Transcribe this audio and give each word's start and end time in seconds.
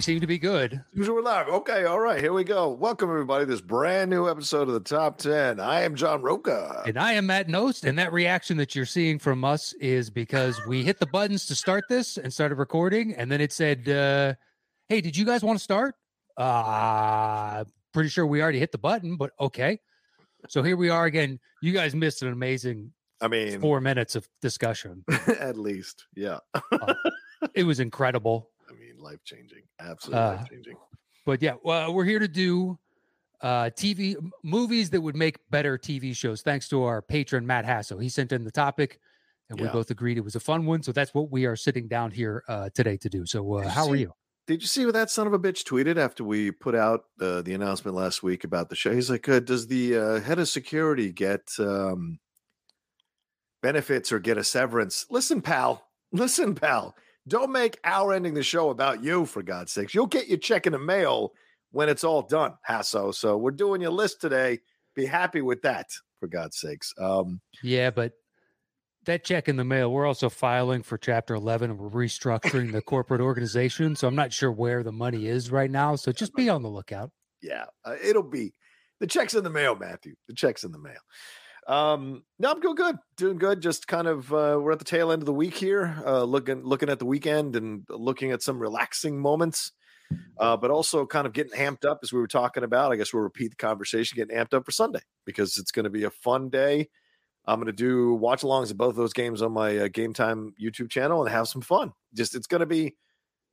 We 0.00 0.04
seem 0.04 0.20
to 0.20 0.26
be 0.26 0.38
good. 0.38 0.82
We're 0.96 1.20
live. 1.20 1.48
Okay, 1.48 1.84
all 1.84 2.00
right, 2.00 2.18
here 2.18 2.32
we 2.32 2.42
go. 2.42 2.70
Welcome 2.70 3.10
everybody 3.10 3.44
this 3.44 3.60
brand 3.60 4.08
new 4.08 4.30
episode 4.30 4.66
of 4.66 4.72
the 4.72 4.80
Top 4.80 5.18
10. 5.18 5.60
I 5.60 5.82
am 5.82 5.94
John 5.94 6.22
Roca. 6.22 6.84
And 6.86 6.96
I 6.96 7.12
am 7.12 7.26
Matt 7.26 7.48
Nost. 7.48 7.84
And 7.84 7.98
that 7.98 8.10
reaction 8.10 8.56
that 8.56 8.74
you're 8.74 8.86
seeing 8.86 9.18
from 9.18 9.44
us 9.44 9.74
is 9.74 10.08
because 10.08 10.58
we 10.66 10.82
hit 10.84 11.00
the 11.00 11.06
buttons 11.06 11.44
to 11.48 11.54
start 11.54 11.84
this 11.90 12.16
and 12.16 12.32
started 12.32 12.54
recording. 12.54 13.14
And 13.14 13.30
then 13.30 13.42
it 13.42 13.52
said, 13.52 13.86
uh, 13.90 14.32
Hey, 14.88 15.02
did 15.02 15.18
you 15.18 15.26
guys 15.26 15.42
want 15.42 15.58
to 15.58 15.62
start? 15.62 15.94
Uh, 16.34 17.64
pretty 17.92 18.08
sure 18.08 18.26
we 18.26 18.40
already 18.40 18.58
hit 18.58 18.72
the 18.72 18.78
button, 18.78 19.18
but 19.18 19.32
okay. 19.38 19.80
So 20.48 20.62
here 20.62 20.78
we 20.78 20.88
are 20.88 21.04
again. 21.04 21.38
You 21.60 21.74
guys 21.74 21.94
missed 21.94 22.22
an 22.22 22.32
amazing 22.32 22.92
I 23.20 23.28
mean, 23.28 23.60
four 23.60 23.82
minutes 23.82 24.16
of 24.16 24.26
discussion. 24.40 25.04
at 25.38 25.58
least, 25.58 26.06
yeah. 26.16 26.38
Uh, 26.54 26.94
it 27.54 27.64
was 27.64 27.80
incredible. 27.80 28.49
Life 29.00 29.24
changing, 29.24 29.62
absolutely 29.80 30.20
Uh, 30.22 30.36
life 30.36 30.48
changing. 30.50 30.76
But 31.26 31.42
yeah, 31.42 31.54
well, 31.62 31.92
we're 31.92 32.04
here 32.04 32.18
to 32.18 32.28
do 32.28 32.78
uh 33.42 33.70
TV 33.70 34.16
movies 34.44 34.90
that 34.90 35.00
would 35.00 35.16
make 35.16 35.38
better 35.50 35.78
TV 35.78 36.14
shows. 36.14 36.42
Thanks 36.42 36.68
to 36.68 36.82
our 36.82 37.00
patron 37.00 37.46
Matt 37.46 37.64
Hasso. 37.64 38.00
He 38.02 38.08
sent 38.08 38.32
in 38.32 38.44
the 38.44 38.50
topic 38.50 39.00
and 39.48 39.58
we 39.58 39.66
both 39.68 39.90
agreed 39.90 40.18
it 40.18 40.24
was 40.24 40.36
a 40.36 40.40
fun 40.40 40.66
one. 40.66 40.82
So 40.82 40.92
that's 40.92 41.14
what 41.14 41.30
we 41.30 41.46
are 41.46 41.56
sitting 41.56 41.88
down 41.88 42.10
here 42.10 42.44
uh 42.48 42.68
today 42.74 42.96
to 42.98 43.08
do. 43.08 43.24
So 43.26 43.54
uh, 43.54 43.68
how 43.68 43.88
are 43.88 43.96
you? 43.96 44.12
Did 44.46 44.62
you 44.62 44.68
see 44.68 44.84
what 44.84 44.94
that 44.94 45.10
son 45.10 45.26
of 45.26 45.32
a 45.32 45.38
bitch 45.38 45.62
tweeted 45.64 45.96
after 45.96 46.24
we 46.24 46.50
put 46.50 46.74
out 46.74 47.04
uh, 47.20 47.40
the 47.42 47.54
announcement 47.54 47.96
last 47.96 48.22
week 48.22 48.42
about 48.42 48.68
the 48.68 48.74
show? 48.74 48.92
He's 48.92 49.08
like, 49.08 49.28
uh, 49.28 49.38
"Does 49.38 49.68
the 49.68 49.96
uh, 49.96 50.20
head 50.20 50.40
of 50.40 50.48
security 50.48 51.12
get 51.12 51.42
um, 51.60 52.18
benefits 53.62 54.10
or 54.10 54.18
get 54.18 54.38
a 54.38 54.44
severance?" 54.44 55.06
Listen, 55.08 55.40
pal. 55.40 55.86
Listen, 56.10 56.54
pal. 56.56 56.96
Don't 57.28 57.52
make 57.52 57.78
our 57.84 58.12
ending 58.12 58.34
the 58.34 58.42
show 58.42 58.70
about 58.70 59.02
you, 59.02 59.26
for 59.26 59.42
God's 59.42 59.72
sakes. 59.72 59.94
You'll 59.94 60.06
get 60.06 60.28
your 60.28 60.38
check 60.38 60.66
in 60.66 60.72
the 60.72 60.78
mail 60.78 61.32
when 61.70 61.88
it's 61.88 62.04
all 62.04 62.22
done, 62.22 62.54
Hasso. 62.68 63.14
So 63.14 63.36
we're 63.36 63.50
doing 63.50 63.80
your 63.80 63.90
list 63.90 64.20
today. 64.20 64.60
Be 64.94 65.06
happy 65.06 65.40
with 65.40 65.62
that, 65.62 65.90
for 66.18 66.26
God's 66.26 66.58
sakes. 66.58 66.92
Um, 66.98 67.40
Yeah, 67.62 67.90
but 67.90 68.12
that 69.04 69.24
check 69.24 69.48
in 69.48 69.56
the 69.56 69.64
mail, 69.64 69.92
we're 69.92 70.06
also 70.06 70.28
filing 70.28 70.82
for 70.82 70.98
chapter 70.98 71.34
11 71.34 71.70
and 71.70 71.78
we're 71.78 71.88
restructuring 71.88 72.72
the 72.72 72.82
corporate 72.82 73.20
organization. 73.20 73.96
So 73.96 74.08
I'm 74.08 74.16
not 74.16 74.32
sure 74.32 74.52
where 74.52 74.82
the 74.82 74.92
money 74.92 75.26
is 75.26 75.50
right 75.50 75.70
now. 75.70 75.96
So 75.96 76.12
just 76.12 76.34
be 76.34 76.48
on 76.48 76.62
the 76.62 76.68
lookout. 76.68 77.10
yeah, 77.42 77.66
uh, 77.84 77.94
it'll 78.02 78.22
be 78.22 78.52
the 78.98 79.06
checks 79.06 79.34
in 79.34 79.44
the 79.44 79.50
mail, 79.50 79.74
Matthew. 79.74 80.14
The 80.28 80.34
checks 80.34 80.64
in 80.64 80.72
the 80.72 80.78
mail. 80.78 81.00
Um, 81.70 82.24
no, 82.40 82.50
I'm 82.50 82.60
doing 82.60 82.74
good, 82.74 82.96
doing 83.16 83.38
good. 83.38 83.62
Just 83.62 83.86
kind 83.86 84.08
of 84.08 84.32
uh, 84.32 84.58
we're 84.60 84.72
at 84.72 84.80
the 84.80 84.84
tail 84.84 85.12
end 85.12 85.22
of 85.22 85.26
the 85.26 85.32
week 85.32 85.54
here, 85.54 86.02
uh, 86.04 86.24
looking 86.24 86.64
looking 86.64 86.88
at 86.88 86.98
the 86.98 87.06
weekend 87.06 87.54
and 87.54 87.84
looking 87.88 88.32
at 88.32 88.42
some 88.42 88.58
relaxing 88.58 89.20
moments, 89.20 89.70
uh, 90.38 90.56
but 90.56 90.72
also 90.72 91.06
kind 91.06 91.28
of 91.28 91.32
getting 91.32 91.52
amped 91.52 91.84
up 91.88 92.00
as 92.02 92.12
we 92.12 92.18
were 92.18 92.26
talking 92.26 92.64
about. 92.64 92.90
I 92.90 92.96
guess 92.96 93.14
we'll 93.14 93.22
repeat 93.22 93.50
the 93.50 93.56
conversation, 93.56 94.16
getting 94.16 94.36
amped 94.36 94.52
up 94.52 94.64
for 94.64 94.72
Sunday 94.72 95.02
because 95.24 95.58
it's 95.58 95.70
going 95.70 95.84
to 95.84 95.90
be 95.90 96.02
a 96.02 96.10
fun 96.10 96.48
day. 96.48 96.88
I'm 97.46 97.60
going 97.60 97.66
to 97.66 97.72
do 97.72 98.14
watch 98.14 98.42
alongs 98.42 98.72
of 98.72 98.76
both 98.76 98.96
those 98.96 99.12
games 99.12 99.40
on 99.40 99.52
my 99.52 99.78
uh, 99.78 99.88
Game 99.88 100.12
Time 100.12 100.52
YouTube 100.60 100.90
channel 100.90 101.22
and 101.24 101.32
have 101.32 101.46
some 101.46 101.62
fun. 101.62 101.92
Just 102.14 102.34
it's 102.34 102.48
going 102.48 102.62
to 102.62 102.66
be 102.66 102.96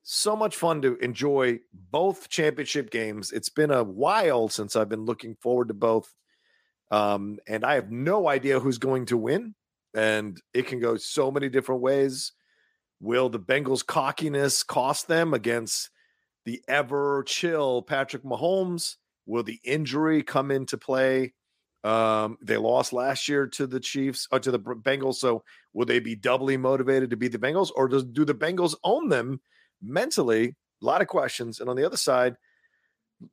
so 0.02 0.36
much 0.36 0.56
fun 0.56 0.82
to 0.82 0.96
enjoy 0.98 1.60
both 1.92 2.30
championship 2.30 2.90
games. 2.90 3.32
It's 3.32 3.50
been 3.50 3.70
a 3.70 3.84
while 3.84 4.50
since 4.50 4.76
I've 4.76 4.90
been 4.90 5.06
looking 5.06 5.36
forward 5.36 5.68
to 5.68 5.76
both. 5.76 6.16
Um, 6.92 7.40
and 7.48 7.66
I 7.66 7.76
have 7.76 7.92
no 7.92 8.28
idea 8.28 8.60
who's 8.60 8.78
going 8.78 9.06
to 9.08 9.18
win. 9.18 9.56
And 9.94 10.40
it 10.54 10.68
can 10.68 10.80
go 10.80 10.98
so 10.98 11.32
many 11.32 11.50
different 11.50 11.82
ways. 11.82 12.34
Will 13.00 13.30
the 13.30 13.40
Bengals' 13.40 13.86
cockiness 13.86 14.64
cost 14.64 15.08
them 15.08 15.34
against 15.34 15.90
the 16.46 16.62
ever 16.68 17.24
chill 17.28 17.82
Patrick 17.82 18.24
Mahomes? 18.24 18.96
Will 19.26 19.44
the 19.44 19.60
injury 19.64 20.24
come 20.24 20.52
into 20.52 20.78
play? 20.78 21.34
Um, 21.84 22.38
they 22.42 22.58
lost 22.58 22.92
last 22.94 23.28
year 23.28 23.48
to 23.48 23.68
the 23.68 23.80
Chiefs 23.80 24.28
or 24.32 24.40
to 24.40 24.52
the 24.52 24.60
Bengals. 24.60 25.16
So 25.16 25.44
will 25.74 25.86
they 25.86 26.00
be 26.00 26.16
doubly 26.16 26.58
motivated 26.58 27.10
to 27.12 27.18
beat 27.18 27.32
the 27.32 27.40
Bengals, 27.40 27.72
or 27.76 27.88
does 27.88 28.04
do 28.04 28.26
the 28.26 28.34
Bengals 28.34 28.76
own 28.84 29.10
them 29.10 29.42
mentally? 29.82 30.56
A 30.82 30.86
lot 30.86 31.02
of 31.02 31.08
questions. 31.08 31.60
And 31.60 31.70
on 31.70 31.76
the 31.76 31.86
other 31.86 31.98
side, 31.98 32.36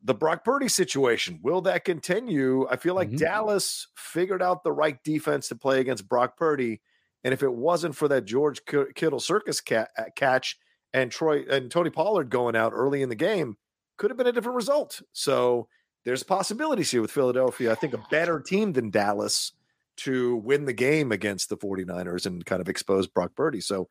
the 0.02 0.14
Brock 0.14 0.44
Purdy 0.44 0.68
situation. 0.68 1.40
Will 1.42 1.60
that 1.62 1.84
continue? 1.84 2.66
I 2.70 2.76
feel 2.76 2.94
like 2.94 3.10
Mhm. 3.10 3.18
Dallas 3.18 3.88
figured 3.96 4.42
out 4.42 4.64
the 4.64 4.72
right 4.72 5.02
defense 5.04 5.48
to 5.48 5.56
play 5.56 5.80
against 5.80 6.08
Brock 6.08 6.36
Purdy. 6.36 6.80
And 7.22 7.34
if 7.34 7.42
it 7.42 7.52
wasn't 7.52 7.96
for 7.96 8.08
that 8.08 8.24
George 8.24 8.62
Kittle 8.64 9.20
circus 9.20 9.60
uh, 9.70 9.84
catch 10.16 10.58
and 10.92 11.10
Troy 11.10 11.44
and 11.50 11.70
Tony 11.70 11.90
Pollard 11.90 12.30
going 12.30 12.56
out 12.56 12.72
early 12.74 13.02
in 13.02 13.08
the 13.08 13.14
game, 13.14 13.56
could 13.96 14.10
have 14.10 14.16
been 14.16 14.26
a 14.26 14.32
different 14.32 14.56
result. 14.56 15.02
So 15.12 15.68
there's 16.04 16.22
possibilities 16.22 16.90
here 16.90 17.00
with 17.02 17.10
Philadelphia. 17.10 17.72
I 17.72 17.74
think 17.76 17.92
a 17.94 18.04
better 18.10 18.40
team 18.40 18.72
than 18.72 18.90
Dallas 18.90 19.52
to 19.98 20.36
win 20.36 20.64
the 20.64 20.72
game 20.72 21.12
against 21.12 21.48
the 21.48 21.56
49ers 21.56 22.26
and 22.26 22.44
kind 22.44 22.60
of 22.60 22.68
expose 22.68 23.06
Brock 23.06 23.32
Purdy. 23.36 23.60
So 23.60 23.88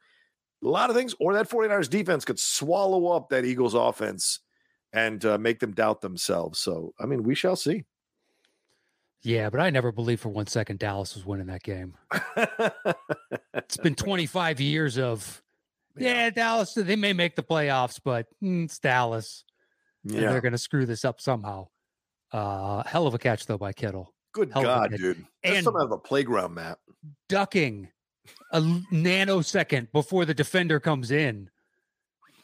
a 0.63 0.67
lot 0.67 0.89
of 0.89 0.95
things, 0.95 1.15
or 1.19 1.33
that 1.33 1.49
49ers 1.49 1.89
defense 1.89 2.25
could 2.25 2.39
swallow 2.39 3.07
up 3.07 3.29
that 3.29 3.45
Eagles 3.45 3.73
offense 3.73 4.39
and 4.93 5.23
uh, 5.25 5.37
make 5.37 5.59
them 5.59 5.71
doubt 5.71 6.01
themselves. 6.01 6.59
So, 6.59 6.93
I 6.99 7.05
mean, 7.05 7.23
we 7.23 7.35
shall 7.35 7.55
see. 7.55 7.83
Yeah, 9.23 9.49
but 9.49 9.59
I 9.61 9.69
never 9.69 9.91
believed 9.91 10.21
for 10.21 10.29
one 10.29 10.47
second 10.47 10.79
Dallas 10.79 11.15
was 11.15 11.25
winning 11.25 11.47
that 11.47 11.63
game. 11.63 11.95
It's 13.55 13.77
been 13.77 13.95
25 13.95 14.59
years 14.59 14.97
of, 14.97 15.41
yeah, 15.97 16.29
Dallas, 16.31 16.73
they 16.73 16.95
may 16.95 17.13
make 17.13 17.35
the 17.35 17.43
playoffs, 17.43 17.99
but 18.03 18.27
mm, 18.43 18.65
it's 18.65 18.79
Dallas. 18.79 19.43
yeah. 20.03 20.29
they're 20.31 20.41
going 20.41 20.51
to 20.53 20.57
screw 20.57 20.85
this 20.85 21.05
up 21.05 21.21
somehow. 21.21 21.67
Uh, 22.31 22.83
hell 22.83 23.05
of 23.07 23.13
a 23.13 23.19
catch 23.19 23.45
though 23.45 23.57
by 23.59 23.71
Kittle, 23.71 24.13
Good 24.33 24.51
hell 24.51 24.63
God, 24.63 24.91
dude. 24.95 25.25
That's 25.43 25.55
And- 25.57 25.63
something 25.63 25.81
out 25.81 25.85
of 25.85 25.91
a 25.91 25.97
playground 25.99 26.55
map. 26.55 26.79
ducking 27.29 27.89
a 28.51 28.59
nanosecond 28.61 29.91
before 29.91 30.25
the 30.25 30.33
defender 30.33 30.79
comes 30.79 31.11
in. 31.11 31.49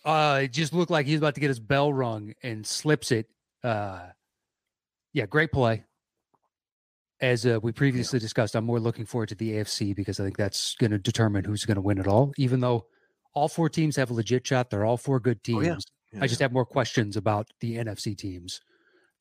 Uh, 0.06 0.42
it 0.44 0.54
just 0.54 0.74
looked 0.74 0.92
like 0.92 1.06
he's 1.06 1.18
about 1.20 1.36
to 1.36 1.42
get 1.42 1.50
his 1.50 1.60
bell 1.60 1.92
rung 1.92 2.34
and 2.42 2.66
slips 2.66 3.12
it. 3.12 3.28
Uh, 3.64 4.08
yeah, 5.14 5.26
great 5.26 5.52
play. 5.52 5.84
As 7.22 7.46
uh, 7.46 7.60
we 7.62 7.74
previously 7.74 8.18
discussed, 8.20 8.56
I'm 8.56 8.64
more 8.64 8.80
looking 8.80 9.06
forward 9.06 9.30
to 9.30 9.36
the 9.36 9.52
AFC 9.54 9.94
because 9.94 10.20
I 10.20 10.24
think 10.24 10.38
that's 10.38 10.76
going 10.76 10.92
to 10.92 10.98
determine 10.98 11.44
who's 11.44 11.66
going 11.66 11.76
to 11.76 11.82
win 11.82 11.98
it 11.98 12.08
all. 12.08 12.32
Even 12.38 12.62
though 12.62 12.86
all 13.34 13.50
four 13.50 13.68
teams 13.68 13.98
have 13.98 14.10
a 14.10 14.14
legit 14.14 14.48
shot, 14.48 14.70
they're 14.70 14.86
all 14.86 14.96
four 14.96 15.20
good 15.20 15.40
Oh, 15.50 15.62
teams. 15.62 15.86
yeah. 16.14 16.20
I 16.24 16.28
just 16.28 16.40
have 16.40 16.54
more 16.54 16.66
questions 16.66 17.18
about 17.18 17.48
the 17.60 17.76
NFC 17.76 18.18
teams 18.18 18.62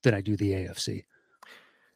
than 0.05 0.15
I 0.15 0.21
do 0.21 0.37
the 0.37 0.53
AFC. 0.53 1.05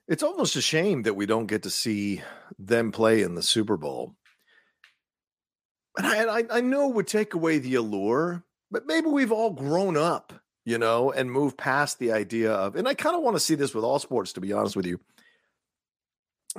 It's 0.09 0.25
almost 0.25 0.56
a 0.56 0.60
shame 0.60 1.03
that 1.04 1.14
we 1.14 1.25
don't 1.25 1.47
get 1.47 1.62
to 1.62 1.70
see 1.70 2.20
them 2.59 2.91
play 2.91 3.22
in 3.22 3.37
the 3.37 3.43
Super 3.43 3.76
Bowl. 3.76 4.17
And 5.96 6.06
I, 6.06 6.38
I, 6.40 6.44
I 6.50 6.61
know 6.61 6.88
it 6.88 6.94
would 6.96 7.06
take 7.06 7.34
away 7.34 7.58
the 7.58 7.76
allure, 7.76 8.43
but 8.72 8.86
maybe 8.86 9.06
we've 9.06 9.30
all 9.30 9.50
grown 9.50 9.96
up, 9.96 10.32
you 10.64 10.78
know, 10.78 11.12
and 11.12 11.30
moved 11.30 11.58
past 11.58 11.98
the 11.98 12.10
idea 12.10 12.50
of, 12.52 12.74
and 12.74 12.88
I 12.88 12.94
kind 12.94 13.14
of 13.14 13.22
want 13.22 13.36
to 13.36 13.40
see 13.40 13.54
this 13.54 13.74
with 13.74 13.84
all 13.84 13.98
sports, 13.98 14.32
to 14.32 14.40
be 14.40 14.52
honest 14.52 14.74
with 14.74 14.86
you. 14.86 14.98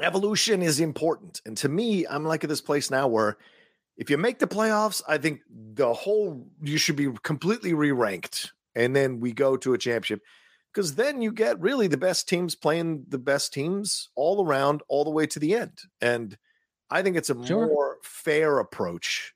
Evolution 0.02 0.62
is 0.62 0.80
important. 0.80 1.42
And 1.46 1.58
to 1.58 1.70
me, 1.70 2.06
I'm 2.08 2.24
like 2.24 2.44
at 2.44 2.50
this 2.50 2.62
place 2.62 2.90
now 2.90 3.08
where 3.08 3.38
if 3.98 4.10
you 4.10 4.18
make 4.18 4.40
the 4.40 4.48
playoffs, 4.48 5.02
I 5.08 5.18
think 5.18 5.42
the 5.50 5.94
whole, 5.94 6.48
you 6.62 6.78
should 6.78 6.96
be 6.96 7.12
completely 7.24 7.74
re 7.74 7.92
ranked. 7.92 8.54
And 8.76 8.96
then 8.96 9.20
we 9.20 9.34
go 9.34 9.56
to 9.58 9.74
a 9.74 9.78
championship 9.78 10.22
because 10.74 10.96
then 10.96 11.22
you 11.22 11.32
get 11.32 11.60
really 11.60 11.88
the 11.88 11.98
best 11.98 12.28
teams 12.28 12.56
playing 12.56 13.06
the 13.10 13.20
best 13.20 13.54
teams 13.54 14.10
all 14.16 14.44
around, 14.44 14.82
all 14.88 15.04
the 15.04 15.12
way 15.12 15.28
to 15.28 15.40
the 15.40 15.54
end. 15.54 15.80
And 16.02 16.38
I 16.90 17.04
think 17.04 17.16
it's 17.16 17.30
a 17.30 17.46
Sure. 17.46 17.68
more 17.68 17.98
fair 18.04 18.58
approach 18.60 19.36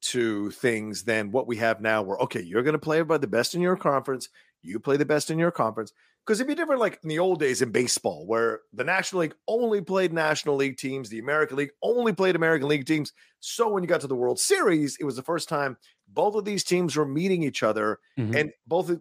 to 0.00 0.50
things 0.52 1.04
than 1.04 1.30
what 1.32 1.46
we 1.46 1.56
have 1.56 1.80
now, 1.80 2.02
where 2.02 2.18
okay, 2.18 2.40
you're 2.42 2.62
going 2.62 2.72
to 2.74 2.78
play 2.78 3.02
by 3.02 3.18
the 3.18 3.26
best 3.26 3.54
in 3.54 3.60
your 3.60 3.76
conference, 3.76 4.28
you 4.62 4.78
play 4.80 4.96
the 4.96 5.04
best 5.04 5.30
in 5.30 5.38
your 5.38 5.50
conference. 5.50 5.92
because 6.26 6.40
it'd 6.40 6.48
be 6.48 6.54
different 6.54 6.80
like 6.80 6.98
in 7.02 7.08
the 7.08 7.18
old 7.18 7.40
days 7.40 7.62
in 7.62 7.70
baseball, 7.72 8.26
where 8.26 8.60
the 8.72 8.84
National 8.84 9.22
League 9.22 9.34
only 9.48 9.80
played 9.80 10.12
National 10.12 10.56
League 10.56 10.76
teams, 10.76 11.08
the 11.08 11.18
American 11.18 11.56
League 11.56 11.70
only 11.82 12.12
played 12.12 12.36
American 12.36 12.68
League 12.68 12.84
teams. 12.86 13.12
So 13.40 13.68
when 13.70 13.82
you 13.82 13.88
got 13.88 14.00
to 14.02 14.06
the 14.06 14.14
World 14.14 14.38
Series, 14.38 14.96
it 15.00 15.04
was 15.04 15.16
the 15.16 15.22
first 15.22 15.48
time 15.48 15.76
both 16.06 16.34
of 16.34 16.44
these 16.44 16.64
teams 16.64 16.96
were 16.96 17.06
meeting 17.06 17.42
each 17.42 17.62
other, 17.62 17.98
Mhm. 18.18 18.34
and 18.40 18.52
both 18.66 18.90
uh, 18.90 18.96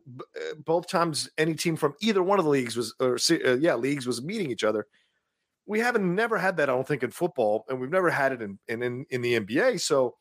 both 0.66 0.88
times 0.88 1.30
any 1.38 1.54
team 1.54 1.76
from 1.76 1.96
either 2.02 2.24
one 2.24 2.40
of 2.40 2.46
the 2.46 2.52
leagues 2.52 2.76
was, 2.78 2.94
or 3.00 3.18
uh, 3.46 3.56
yeah, 3.58 3.76
leagues 3.76 4.08
was 4.08 4.22
meeting 4.24 4.50
each 4.52 4.64
other. 4.64 4.88
We 5.66 5.80
haven't 5.80 6.16
never 6.16 6.38
had 6.38 6.56
that, 6.58 6.70
I 6.70 6.74
don't 6.74 6.88
think, 6.88 7.04
in 7.04 7.12
football, 7.12 7.66
and 7.68 7.82
we've 7.82 7.90
never 7.92 8.10
had 8.10 8.32
it 8.32 8.42
in 8.42 8.58
in 8.70 9.06
in, 9.10 9.22
the 9.22 9.34
NBA. 9.40 9.78
So 9.80 10.16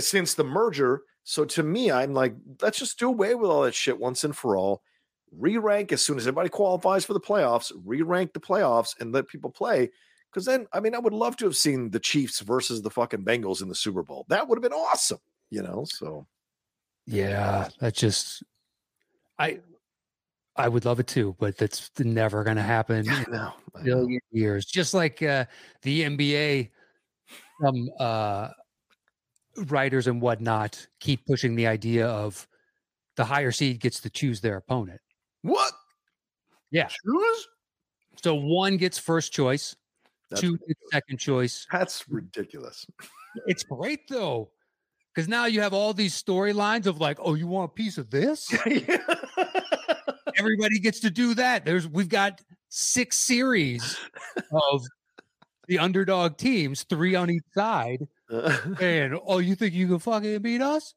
since 0.00 0.34
the 0.34 0.44
merger, 0.44 1.02
so 1.24 1.44
to 1.44 1.62
me, 1.62 1.90
I'm 1.90 2.14
like, 2.14 2.34
let's 2.62 2.78
just 2.78 2.98
do 2.98 3.08
away 3.08 3.34
with 3.34 3.50
all 3.50 3.62
that 3.62 3.74
shit 3.74 3.98
once 3.98 4.24
and 4.24 4.36
for 4.36 4.56
all. 4.56 4.82
Re-rank 5.32 5.92
as 5.92 6.04
soon 6.04 6.16
as 6.16 6.26
everybody 6.26 6.48
qualifies 6.48 7.04
for 7.04 7.12
the 7.12 7.20
playoffs. 7.20 7.70
Re-rank 7.84 8.32
the 8.32 8.40
playoffs 8.40 8.98
and 9.00 9.12
let 9.12 9.28
people 9.28 9.50
play. 9.50 9.90
Because 10.30 10.44
then, 10.46 10.66
I 10.72 10.80
mean, 10.80 10.94
I 10.94 10.98
would 10.98 11.12
love 11.12 11.36
to 11.38 11.44
have 11.44 11.56
seen 11.56 11.90
the 11.90 12.00
Chiefs 12.00 12.40
versus 12.40 12.80
the 12.82 12.90
fucking 12.90 13.24
Bengals 13.24 13.62
in 13.62 13.68
the 13.68 13.74
Super 13.74 14.02
Bowl. 14.02 14.24
That 14.28 14.48
would 14.48 14.56
have 14.56 14.62
been 14.62 14.72
awesome, 14.72 15.18
you 15.50 15.62
know. 15.62 15.84
So 15.86 16.26
Yeah, 17.06 17.68
that's 17.80 17.98
just 18.00 18.42
I 19.38 19.60
I 20.56 20.68
would 20.68 20.84
love 20.84 21.00
it 21.00 21.06
too, 21.06 21.36
but 21.38 21.56
that's 21.56 21.90
never 21.98 22.44
going 22.44 22.56
to 22.56 22.62
happen 22.62 23.08
I 23.08 23.24
in 23.24 23.30
know, 23.30 23.52
a 23.74 23.78
I 23.78 23.82
know. 23.82 23.84
billion 23.84 24.20
years. 24.32 24.66
Just 24.66 24.94
like 24.94 25.22
uh, 25.22 25.44
the 25.82 26.02
NBA, 26.02 26.70
some 27.62 27.88
uh, 28.00 28.48
writers 29.64 30.06
and 30.06 30.20
whatnot 30.20 30.86
keep 31.00 31.24
pushing 31.26 31.54
the 31.54 31.66
idea 31.66 32.06
of 32.06 32.46
the 33.16 33.24
higher 33.24 33.50
seed 33.52 33.80
gets 33.80 34.00
to 34.00 34.10
choose 34.10 34.40
their 34.40 34.56
opponent. 34.56 35.00
What? 35.42 35.72
Yeah. 36.70 36.88
Choose? 36.88 37.48
So 38.22 38.34
one 38.34 38.76
gets 38.76 38.98
first 38.98 39.32
choice, 39.32 39.76
That's, 40.30 40.40
two 40.40 40.58
gets 40.66 40.80
second 40.92 41.18
choice. 41.18 41.66
that's 41.70 42.08
ridiculous. 42.08 42.86
It's 43.46 43.62
great 43.62 44.08
though, 44.08 44.50
because 45.14 45.28
now 45.28 45.44
you 45.44 45.60
have 45.60 45.72
all 45.72 45.92
these 45.94 46.20
storylines 46.20 46.86
of 46.86 46.98
like, 47.00 47.18
oh, 47.20 47.34
you 47.34 47.46
want 47.46 47.70
a 47.70 47.74
piece 47.74 47.96
of 47.98 48.10
this? 48.10 48.52
everybody 50.38 50.78
gets 50.80 51.00
to 51.00 51.10
do 51.10 51.34
that. 51.34 51.64
There's 51.64 51.86
we've 51.86 52.08
got 52.08 52.40
six 52.68 53.18
series 53.18 53.96
of 54.52 54.82
the 55.68 55.78
underdog 55.78 56.36
teams, 56.36 56.84
three 56.84 57.14
on 57.14 57.30
each 57.30 57.44
side, 57.54 58.08
and 58.80 59.18
oh, 59.26 59.38
you 59.38 59.54
think 59.54 59.74
you 59.74 59.88
can 59.88 59.98
fucking 59.98 60.40
beat 60.42 60.60
us? 60.62 60.94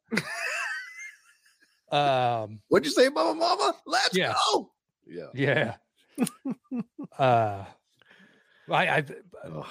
um, 1.91 2.59
What'd 2.69 2.85
you 2.85 2.91
say, 2.91 3.09
Mama? 3.09 3.39
Mama? 3.39 3.75
Let's 3.85 4.15
Yeah. 4.15 4.33
go. 4.53 4.71
Yeah. 5.07 5.27
yeah. 5.33 5.75
uh, 7.19 7.65
I, 8.69 8.87
I, 8.87 9.05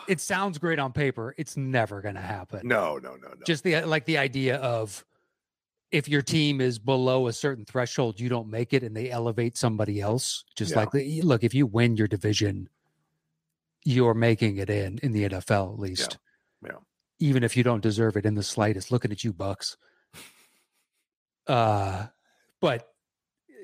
it 0.08 0.20
sounds 0.20 0.58
great 0.58 0.78
on 0.78 0.92
paper. 0.92 1.34
It's 1.38 1.56
never 1.56 2.00
gonna 2.02 2.20
happen. 2.20 2.60
No, 2.64 2.96
no, 2.98 3.10
no, 3.16 3.28
no. 3.28 3.34
Just 3.46 3.64
the 3.64 3.80
like 3.82 4.04
the 4.04 4.18
idea 4.18 4.56
of 4.56 5.04
if 5.90 6.08
your 6.08 6.22
team 6.22 6.60
is 6.60 6.78
below 6.78 7.28
a 7.28 7.32
certain 7.32 7.64
threshold, 7.64 8.20
you 8.20 8.28
don't 8.28 8.48
make 8.50 8.72
it, 8.74 8.82
and 8.82 8.94
they 8.94 9.10
elevate 9.10 9.56
somebody 9.56 10.00
else. 10.00 10.44
Just 10.56 10.72
Yeah. 10.72 10.80
like 10.80 10.90
look, 11.24 11.44
if 11.44 11.54
you 11.54 11.66
win 11.66 11.96
your 11.96 12.08
division, 12.08 12.68
you're 13.84 14.14
making 14.14 14.58
it 14.58 14.68
in 14.68 14.98
in 15.02 15.12
the 15.12 15.28
NFL 15.28 15.72
at 15.74 15.78
least. 15.78 16.18
yeah. 16.64 16.72
Even 17.20 17.44
if 17.44 17.56
you 17.56 17.62
don't 17.62 17.82
deserve 17.82 18.16
it 18.16 18.26
in 18.26 18.34
the 18.34 18.42
slightest. 18.42 18.90
Looking 18.90 19.12
at 19.12 19.22
you, 19.22 19.32
Bucks. 19.32 19.76
Uh, 21.46 22.06
but 22.60 22.88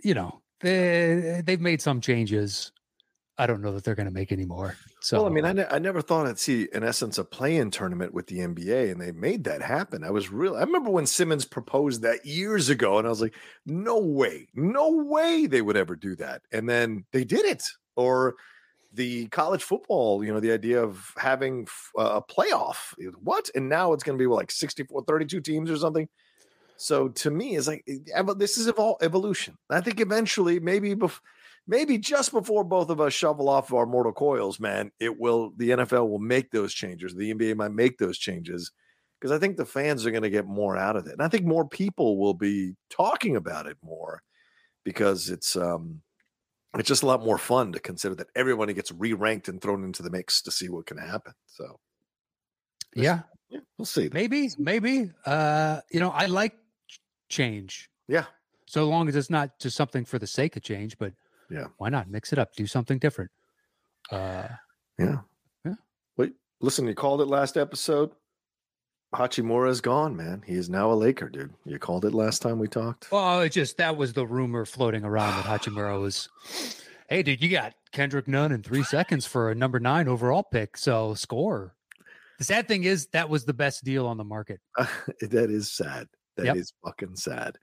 you 0.03 0.15
know 0.15 0.41
they 0.61 1.43
they've 1.45 1.61
made 1.61 1.81
some 1.81 2.01
changes. 2.01 2.73
I 3.39 3.47
don't 3.47 3.61
know 3.61 3.73
that 3.73 3.85
they're 3.85 3.95
going 3.95 4.09
to 4.09 4.13
make 4.13 4.33
any 4.33 4.47
more. 4.47 4.77
So 5.03 5.19
well, 5.19 5.27
I 5.27 5.29
mean, 5.29 5.45
I, 5.45 5.53
ne- 5.53 5.67
I 5.71 5.79
never 5.79 6.01
thought 6.01 6.27
I'd 6.27 6.39
see, 6.39 6.69
in 6.73 6.83
essence, 6.83 7.19
a 7.19 7.25
play-in 7.25 7.71
tournament 7.71 8.15
with 8.15 8.29
the 8.29 8.39
NBA, 8.39 8.91
and 8.91 8.99
they 8.99 9.13
made 9.13 9.45
that 9.45 9.61
happen. 9.61 10.05
I 10.05 10.11
was 10.11 10.33
real. 10.33 10.57
I 10.57 10.61
remember 10.61 10.89
when 10.89 11.05
Simmons 11.05 11.45
proposed 11.45 12.01
that 12.01 12.25
years 12.25 12.71
ago, 12.71 12.97
and 12.99 13.07
I 13.07 13.11
was 13.11 13.21
like, 13.21 13.35
"No 13.67 13.99
way, 13.99 14.49
no 14.55 14.91
way 14.91 15.47
they 15.47 15.61
would 15.61 15.77
ever 15.77 15.97
do 15.97 16.17
that." 16.17 16.43
And 16.51 16.69
then 16.69 17.05
they 17.13 17.25
did 17.25 17.45
it. 17.45 17.63
Or 17.95 18.37
the 18.97 19.29
college 19.29 19.63
football, 19.63 20.25
you 20.25 20.33
know, 20.33 20.41
the 20.41 20.53
idea 20.53 20.83
of 20.83 21.13
having 21.17 21.69
a 21.97 22.23
playoff. 22.23 22.95
What? 23.23 23.51
And 23.55 23.69
now 23.69 23.93
it's 23.93 24.03
going 24.03 24.19
to 24.19 24.23
be 24.23 24.27
like 24.27 24.51
64, 24.51 25.05
32 25.05 25.41
teams 25.41 25.71
or 25.71 25.77
something. 25.77 26.09
So 26.79 27.09
to 27.09 27.31
me, 27.31 27.57
it's 27.57 27.69
like 27.69 27.85
this 28.37 28.59
is 28.59 28.69
evol- 28.69 29.03
evolution. 29.03 29.57
I 29.71 29.81
think 29.81 30.01
eventually, 30.01 30.61
maybe 30.61 30.95
bef- 30.95 31.21
maybe 31.67 31.99
just 31.99 32.33
before 32.33 32.65
both 32.65 32.91
of 32.91 33.01
us 33.01 33.13
shovel 33.13 33.49
off 33.49 33.73
our 33.73 33.87
mortal 33.87 34.13
coils, 34.13 34.61
man, 34.61 34.91
it 35.01 35.19
will 35.19 35.53
the 35.57 35.71
NFL 35.71 36.09
will 36.09 36.19
make 36.19 36.51
those 36.51 36.75
changes. 36.75 37.15
The 37.15 37.33
NBA 37.33 37.57
might 37.57 37.73
make 37.73 37.99
those 37.99 38.19
changes 38.19 38.73
because 39.19 39.33
I 39.33 39.39
think 39.39 39.57
the 39.57 39.65
fans 39.65 40.05
are 40.05 40.11
going 40.11 40.23
to 40.23 40.31
get 40.31 40.47
more 40.47 40.77
out 40.77 40.97
of 40.97 41.07
it, 41.07 41.13
and 41.13 41.23
I 41.23 41.29
think 41.29 41.45
more 41.45 41.67
people 41.67 42.19
will 42.19 42.35
be 42.35 42.75
talking 42.91 43.37
about 43.37 43.67
it 43.67 43.79
more 43.83 44.23
because 44.85 45.31
it's 45.31 45.57
um 45.57 46.03
it's 46.81 46.89
just 46.89 47.03
a 47.03 47.07
lot 47.07 47.23
more 47.25 47.39
fun 47.39 47.73
to 47.73 47.81
consider 47.81 48.15
that 48.17 48.29
everybody 48.35 48.75
gets 48.75 48.91
re-ranked 48.93 49.49
and 49.49 49.61
thrown 49.61 49.85
into 49.85 50.03
the 50.03 50.11
mix 50.11 50.43
to 50.43 50.51
see 50.51 50.69
what 50.69 50.87
can 50.87 50.99
happen. 50.99 51.33
So 51.47 51.79
yeah, 52.95 53.21
yeah, 53.51 53.61
we'll 53.79 53.87
see. 53.87 54.09
maybe, 54.13 54.49
maybe. 54.59 55.11
Uh, 55.25 55.81
you 55.91 56.01
know, 56.01 56.11
I 56.11 56.27
like 56.27 56.55
change. 57.29 57.91
Yeah, 58.09 58.25
so 58.67 58.89
long 58.89 59.09
as 59.09 59.17
it's 59.17 59.31
not 59.31 59.59
just 59.59 59.77
something 59.77 60.05
for 60.05 60.19
the 60.19 60.27
sake 60.27 60.57
of 60.57 60.63
change 60.63 60.97
but 60.99 61.13
Yeah. 61.51 61.67
why 61.79 61.89
not 61.89 62.09
mix 62.11 62.33
it 62.33 62.39
up 62.39 62.55
do 62.57 62.67
something 62.67 62.99
different 62.99 63.31
uh 64.11 64.49
yeah, 64.99 65.19
Yeah. 65.65 65.75
Wait, 66.17 66.33
listen, 66.61 66.87
you 66.87 66.95
called 66.95 67.21
it 67.21 67.27
last 67.27 67.57
episode. 67.57 68.11
Hachimura 69.15 69.71
is 69.71 69.81
gone, 69.81 70.17
man. 70.17 70.43
He 70.45 70.55
is 70.55 70.69
now 70.69 70.91
a 70.91 70.95
Laker, 70.95 71.29
dude. 71.29 71.55
You 71.65 71.79
called 71.79 72.05
it 72.05 72.13
last 72.13 72.43
time 72.43 72.59
we 72.59 72.69
talked. 72.69 73.11
well 73.11 73.41
it 73.41 73.51
just 73.51 73.77
that 73.79 73.97
was 73.97 74.13
the 74.13 74.27
rumor 74.27 74.65
floating 74.65 75.05
around 75.05 75.37
that 75.37 75.45
hachimura 75.63 76.01
was 76.01 76.29
hey 77.09 77.23
dude 77.23 77.41
you 77.43 77.49
got 77.49 77.75
kendrick 77.93 78.27
nunn 78.29 78.53
in 78.53 78.63
three 78.63 78.83
seconds 78.83 79.25
for 79.27 79.51
a 79.51 79.55
number 79.55 79.79
nine 79.79 80.09
overall 80.09 80.43
pick 80.43 80.77
so 80.77 81.15
score 81.15 81.75
the 82.39 82.45
sad 82.45 82.67
thing 82.69 82.85
is 82.85 83.07
that 83.13 83.29
was 83.31 83.45
the 83.45 83.55
best 83.55 83.85
deal 83.85 84.07
on 84.07 84.17
the 84.19 84.25
market 84.25 84.61
that 84.77 85.51
is 85.51 85.73
sad. 85.73 86.07
That 86.37 86.55
is 86.57 86.75
Yep. 86.85 86.91
fucking 86.93 87.17
sad. 87.17 87.57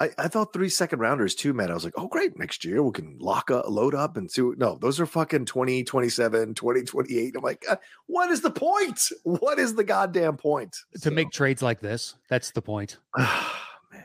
I, 0.00 0.10
I 0.16 0.28
thought 0.28 0.54
three 0.54 0.70
second 0.70 1.00
rounders 1.00 1.34
too, 1.34 1.52
man. 1.52 1.70
I 1.70 1.74
was 1.74 1.84
like, 1.84 1.92
oh, 1.96 2.08
great. 2.08 2.38
Next 2.38 2.64
year 2.64 2.82
we 2.82 2.90
can 2.90 3.18
lock 3.18 3.50
up, 3.50 3.68
load 3.68 3.94
up 3.94 4.16
and 4.16 4.30
see. 4.30 4.40
No, 4.56 4.78
those 4.80 4.98
are 4.98 5.06
fucking 5.06 5.44
20, 5.44 5.84
27, 5.84 6.54
20, 6.54 6.82
28. 6.82 7.36
I'm 7.36 7.42
like, 7.42 7.64
God, 7.68 7.78
what 8.06 8.30
is 8.30 8.40
the 8.40 8.50
point? 8.50 9.00
What 9.22 9.58
is 9.58 9.74
the 9.74 9.84
goddamn 9.84 10.36
point? 10.36 10.76
to 11.02 11.10
make 11.10 11.30
trades 11.30 11.62
like 11.62 11.80
this 11.80 12.14
that's 12.28 12.50
the 12.50 12.62
point 12.62 12.98
man. 13.16 13.28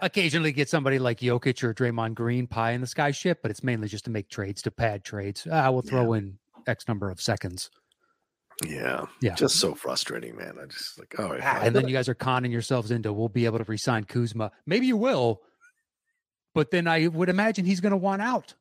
occasionally 0.01 0.51
get 0.51 0.69
somebody 0.69 0.99
like 0.99 1.19
Jokic 1.19 1.63
or 1.63 1.73
Draymond 1.73 2.13
Green 2.13 2.47
pie 2.47 2.71
in 2.71 2.81
the 2.81 2.87
sky 2.87 3.11
shit, 3.11 3.41
but 3.41 3.49
it's 3.49 3.63
mainly 3.63 3.87
just 3.87 4.05
to 4.05 4.11
make 4.11 4.29
trades 4.29 4.61
to 4.63 4.71
pad 4.71 5.03
trades. 5.03 5.47
I 5.47 5.69
we'll 5.69 5.81
throw 5.81 6.13
in 6.13 6.37
X 6.67 6.87
number 6.87 7.09
of 7.09 7.21
seconds. 7.21 7.69
Yeah. 8.65 9.05
Yeah. 9.21 9.35
Just 9.35 9.57
so 9.57 9.75
frustrating, 9.75 10.37
man. 10.37 10.57
I 10.61 10.65
just 10.65 10.97
like, 10.97 11.19
all 11.19 11.31
right. 11.31 11.41
Ah, 11.43 11.59
and 11.61 11.75
then 11.75 11.87
you 11.87 11.93
guys 11.93 12.07
are 12.07 12.15
conning 12.15 12.51
yourselves 12.51 12.91
into 12.91 13.11
we'll 13.11 13.29
be 13.29 13.45
able 13.45 13.57
to 13.57 13.65
resign 13.65 14.05
Kuzma. 14.05 14.51
Maybe 14.65 14.87
you 14.87 14.97
will, 14.97 15.41
but 16.55 16.71
then 16.71 16.87
I 16.87 17.05
would 17.07 17.29
imagine 17.29 17.65
he's 17.65 17.79
going 17.81 17.91
to 17.91 17.97
want 17.97 18.23
out. 18.23 18.55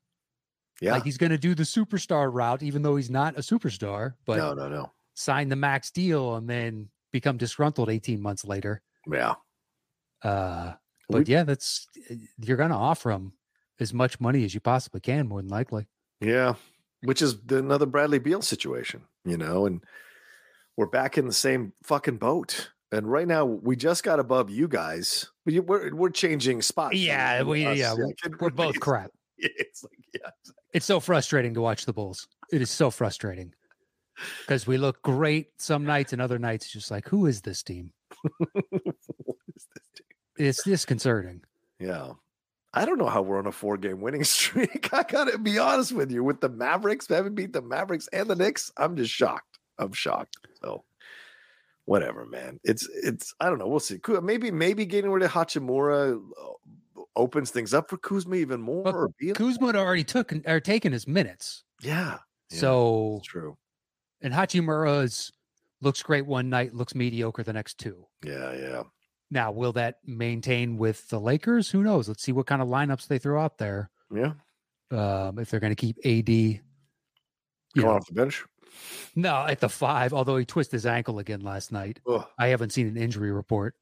yeah. 0.82 0.92
Like 0.92 1.04
he's 1.04 1.16
going 1.16 1.30
to 1.32 1.38
do 1.38 1.54
the 1.54 1.62
superstar 1.62 2.28
route, 2.30 2.62
even 2.62 2.82
though 2.82 2.96
he's 2.96 3.08
not 3.10 3.38
a 3.38 3.40
superstar, 3.40 4.14
but 4.26 4.36
no, 4.36 4.52
no, 4.52 4.68
no. 4.68 4.92
sign 5.14 5.48
the 5.48 5.56
max 5.56 5.90
deal 5.90 6.34
and 6.34 6.50
then 6.50 6.88
become 7.12 7.36
disgruntled 7.38 7.88
18 7.88 8.20
months 8.20 8.44
later. 8.44 8.82
Yeah. 9.10 9.34
Uh, 10.22 10.74
We- 11.08 11.20
but 11.20 11.28
yeah, 11.28 11.44
that's 11.44 11.86
you're 12.38 12.56
going 12.56 12.70
to 12.70 12.76
offer 12.76 13.10
him 13.10 13.32
as 13.80 13.92
much 13.94 14.20
money 14.20 14.44
as 14.44 14.54
you 14.54 14.60
possibly 14.60 15.00
can, 15.00 15.28
more 15.28 15.40
than 15.42 15.50
likely. 15.50 15.86
Yeah, 16.20 16.54
which 17.02 17.20
is 17.22 17.36
another 17.50 17.86
Bradley 17.86 18.18
Beal 18.18 18.40
situation, 18.42 19.02
you 19.24 19.36
know, 19.36 19.66
and 19.66 19.82
we're 20.76 20.86
back 20.86 21.18
in 21.18 21.26
the 21.26 21.32
same 21.32 21.72
fucking 21.82 22.16
boat. 22.18 22.70
And 22.90 23.10
right 23.10 23.26
now, 23.28 23.44
we 23.44 23.76
just 23.76 24.02
got 24.04 24.18
above 24.20 24.48
you 24.50 24.68
guys. 24.68 25.30
We- 25.46 25.60
We're 25.60 25.94
we're 25.94 26.10
changing 26.10 26.62
spots. 26.62 26.96
Yeah, 26.96 27.42
we, 27.42 27.66
us, 27.66 27.76
yeah, 27.78 27.94
we're, 27.94 28.14
we're 28.40 28.50
both 28.50 28.80
crap. 28.80 29.10
It's 29.38 29.82
like 29.82 29.98
yeah, 30.14 30.30
It's 30.72 30.86
so 30.86 31.00
frustrating 31.00 31.54
to 31.54 31.60
watch 31.60 31.84
the 31.86 31.92
Bulls. 31.92 32.28
It 32.52 32.62
is 32.62 32.70
so 32.70 32.90
frustrating 32.90 33.52
because 34.40 34.66
we 34.66 34.78
look 34.78 35.02
great 35.02 35.48
some 35.60 35.84
nights 35.84 36.12
and 36.12 36.22
other 36.22 36.38
nights, 36.38 36.70
just 36.70 36.90
like, 36.90 37.08
who 37.08 37.26
is 37.26 37.42
this 37.42 37.62
team? 37.62 37.92
what 38.38 39.36
is 39.54 39.66
this? 39.74 39.84
It's 40.38 40.62
disconcerting. 40.62 41.42
Yeah. 41.78 42.12
I 42.72 42.86
don't 42.86 42.98
know 42.98 43.08
how 43.08 43.22
we're 43.22 43.38
on 43.38 43.46
a 43.46 43.52
four 43.52 43.76
game 43.76 44.00
winning 44.00 44.24
streak. 44.24 44.88
I 44.92 45.02
gotta 45.02 45.36
be 45.36 45.58
honest 45.58 45.92
with 45.92 46.10
you. 46.10 46.24
With 46.24 46.40
the 46.40 46.48
Mavericks, 46.48 47.08
we 47.08 47.16
haven't 47.16 47.34
beat 47.34 47.52
the 47.52 47.60
Mavericks 47.62 48.08
and 48.12 48.28
the 48.30 48.36
Knicks. 48.36 48.72
I'm 48.76 48.96
just 48.96 49.12
shocked. 49.12 49.58
I'm 49.78 49.92
shocked. 49.92 50.36
So 50.62 50.84
whatever, 51.86 52.26
man. 52.26 52.58
It's 52.64 52.88
it's 53.02 53.34
I 53.40 53.48
don't 53.48 53.58
know. 53.58 53.68
We'll 53.68 53.80
see. 53.80 53.98
Cool. 53.98 54.20
Maybe 54.20 54.50
maybe 54.50 54.84
getting 54.86 55.10
rid 55.10 55.22
of 55.22 55.30
Hachimura 55.30 56.16
uh, 56.16 57.02
opens 57.16 57.50
things 57.50 57.72
up 57.74 57.88
for 57.90 57.96
Kuzma 57.98 58.36
even 58.36 58.60
more. 58.60 59.10
Beal. 59.18 59.34
Kuzma 59.34 59.66
had 59.68 59.76
already 59.76 60.04
took 60.04 60.32
or 60.46 60.60
taken 60.60 60.92
his 60.92 61.06
minutes. 61.06 61.64
yeah, 61.82 62.18
yeah, 62.50 62.58
So 62.58 63.20
true. 63.24 63.56
and 64.20 64.32
Hachimura's 64.32 65.32
looks 65.80 66.02
great 66.02 66.26
one 66.26 66.48
night, 66.50 66.74
looks 66.74 66.94
mediocre 66.94 67.42
the 67.42 67.52
next 67.52 67.78
two. 67.78 68.06
Yeah, 68.24 68.52
yeah. 68.54 68.82
Now, 69.30 69.50
will 69.52 69.72
that 69.72 69.98
maintain 70.04 70.76
with 70.78 71.08
the 71.08 71.18
Lakers? 71.20 71.70
Who 71.70 71.82
knows? 71.82 72.08
Let's 72.08 72.22
see 72.22 72.32
what 72.32 72.46
kind 72.46 72.62
of 72.62 72.68
lineups 72.68 73.06
they 73.08 73.18
throw 73.18 73.40
out 73.42 73.58
there. 73.58 73.90
Yeah. 74.14 74.32
Um, 74.90 75.38
if 75.38 75.50
they're 75.50 75.60
going 75.60 75.74
to 75.74 75.76
keep 75.76 75.96
AD, 76.04 76.60
Going 77.76 77.88
off 77.96 78.06
the 78.06 78.12
bench. 78.14 78.44
No, 79.14 79.46
at 79.46 79.60
the 79.60 79.68
five. 79.68 80.12
Although 80.12 80.36
he 80.36 80.44
twisted 80.44 80.72
his 80.74 80.86
ankle 80.86 81.18
again 81.18 81.40
last 81.40 81.72
night, 81.72 82.00
Ugh. 82.08 82.26
I 82.38 82.48
haven't 82.48 82.70
seen 82.70 82.86
an 82.88 82.96
injury 82.96 83.32
report, 83.32 83.74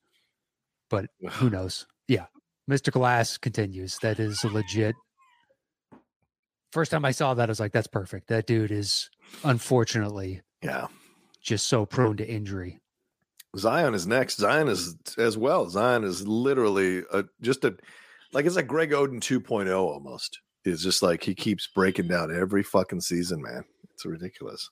but 0.90 1.06
who 1.32 1.50
knows? 1.50 1.86
Yeah, 2.08 2.26
Mr. 2.70 2.90
Glass 2.92 3.36
continues. 3.38 3.98
That 4.02 4.18
is 4.20 4.42
legit. 4.44 4.94
First 6.72 6.90
time 6.90 7.04
I 7.04 7.10
saw 7.10 7.34
that, 7.34 7.48
I 7.48 7.52
was 7.52 7.60
like, 7.60 7.72
"That's 7.72 7.86
perfect." 7.86 8.28
That 8.28 8.46
dude 8.46 8.70
is 8.72 9.10
unfortunately 9.44 10.40
Yeah. 10.62 10.86
just 11.42 11.66
so 11.66 11.84
prone 11.84 12.16
to 12.16 12.26
injury. 12.28 12.80
Zion 13.58 13.94
is 13.94 14.06
next. 14.06 14.38
Zion 14.38 14.68
is 14.68 14.96
as 15.18 15.36
well. 15.36 15.68
Zion 15.68 16.04
is 16.04 16.26
literally 16.26 17.02
a, 17.12 17.24
just 17.42 17.64
a 17.64 17.76
like 18.32 18.46
it's 18.46 18.56
like 18.56 18.66
Greg 18.66 18.92
Oden 18.92 19.20
2.0 19.20 19.78
almost. 19.78 20.40
It's 20.64 20.82
just 20.82 21.02
like 21.02 21.22
he 21.22 21.34
keeps 21.34 21.66
breaking 21.66 22.08
down 22.08 22.34
every 22.34 22.62
fucking 22.62 23.02
season, 23.02 23.42
man. 23.42 23.64
It's 23.92 24.06
ridiculous. 24.06 24.70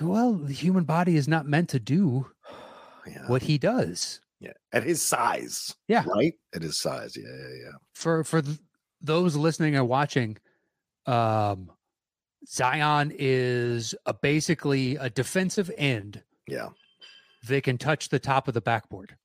Well, 0.00 0.34
the 0.34 0.52
human 0.52 0.84
body 0.84 1.16
is 1.16 1.28
not 1.28 1.46
meant 1.46 1.68
to 1.70 1.80
do 1.80 2.26
Yeah. 3.06 3.26
what 3.28 3.42
he 3.42 3.58
does. 3.58 4.20
Yeah. 4.40 4.52
At 4.72 4.84
his 4.84 5.02
size. 5.02 5.74
Yeah. 5.88 6.04
Right? 6.06 6.34
At 6.54 6.62
his 6.62 6.78
size. 6.80 7.16
Yeah, 7.16 7.28
yeah, 7.28 7.54
yeah. 7.64 7.72
For 7.94 8.24
for 8.24 8.42
th- 8.42 8.58
those 9.00 9.36
listening 9.36 9.76
and 9.76 9.88
watching, 9.88 10.36
um, 11.06 11.70
Zion 12.48 13.12
is 13.16 13.94
a 14.06 14.14
basically 14.14 14.96
a 14.96 15.08
defensive 15.10 15.70
end 15.78 16.22
Yeah. 16.48 16.70
they 17.46 17.60
can 17.60 17.78
touch 17.78 18.08
the 18.08 18.18
top 18.18 18.48
of 18.48 18.54
the 18.54 18.60
backboard. 18.60 19.16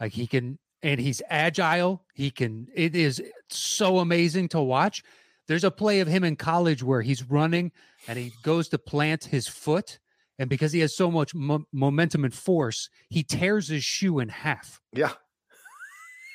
Like 0.00 0.12
he 0.12 0.26
can, 0.26 0.58
and 0.82 1.00
he's 1.00 1.22
agile. 1.30 2.04
He 2.14 2.30
can. 2.30 2.68
It 2.74 2.94
is 2.94 3.22
so 3.48 3.98
amazing 3.98 4.48
to 4.50 4.60
watch. 4.60 5.02
There's 5.48 5.64
a 5.64 5.70
play 5.70 6.00
of 6.00 6.08
him 6.08 6.24
in 6.24 6.36
college 6.36 6.82
where 6.82 7.02
he's 7.02 7.28
running 7.28 7.72
and 8.06 8.18
he 8.18 8.32
goes 8.42 8.68
to 8.68 8.78
plant 8.78 9.24
his 9.24 9.48
foot, 9.48 9.98
and 10.38 10.48
because 10.48 10.72
he 10.72 10.80
has 10.80 10.96
so 10.96 11.10
much 11.10 11.34
mo- 11.34 11.66
momentum 11.72 12.24
and 12.24 12.34
force, 12.34 12.88
he 13.08 13.22
tears 13.22 13.68
his 13.68 13.84
shoe 13.84 14.18
in 14.18 14.28
half. 14.28 14.80
Yeah. 14.92 15.12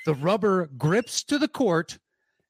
The 0.05 0.13
rubber 0.13 0.67
grips 0.77 1.23
to 1.25 1.37
the 1.37 1.47
court, 1.47 1.97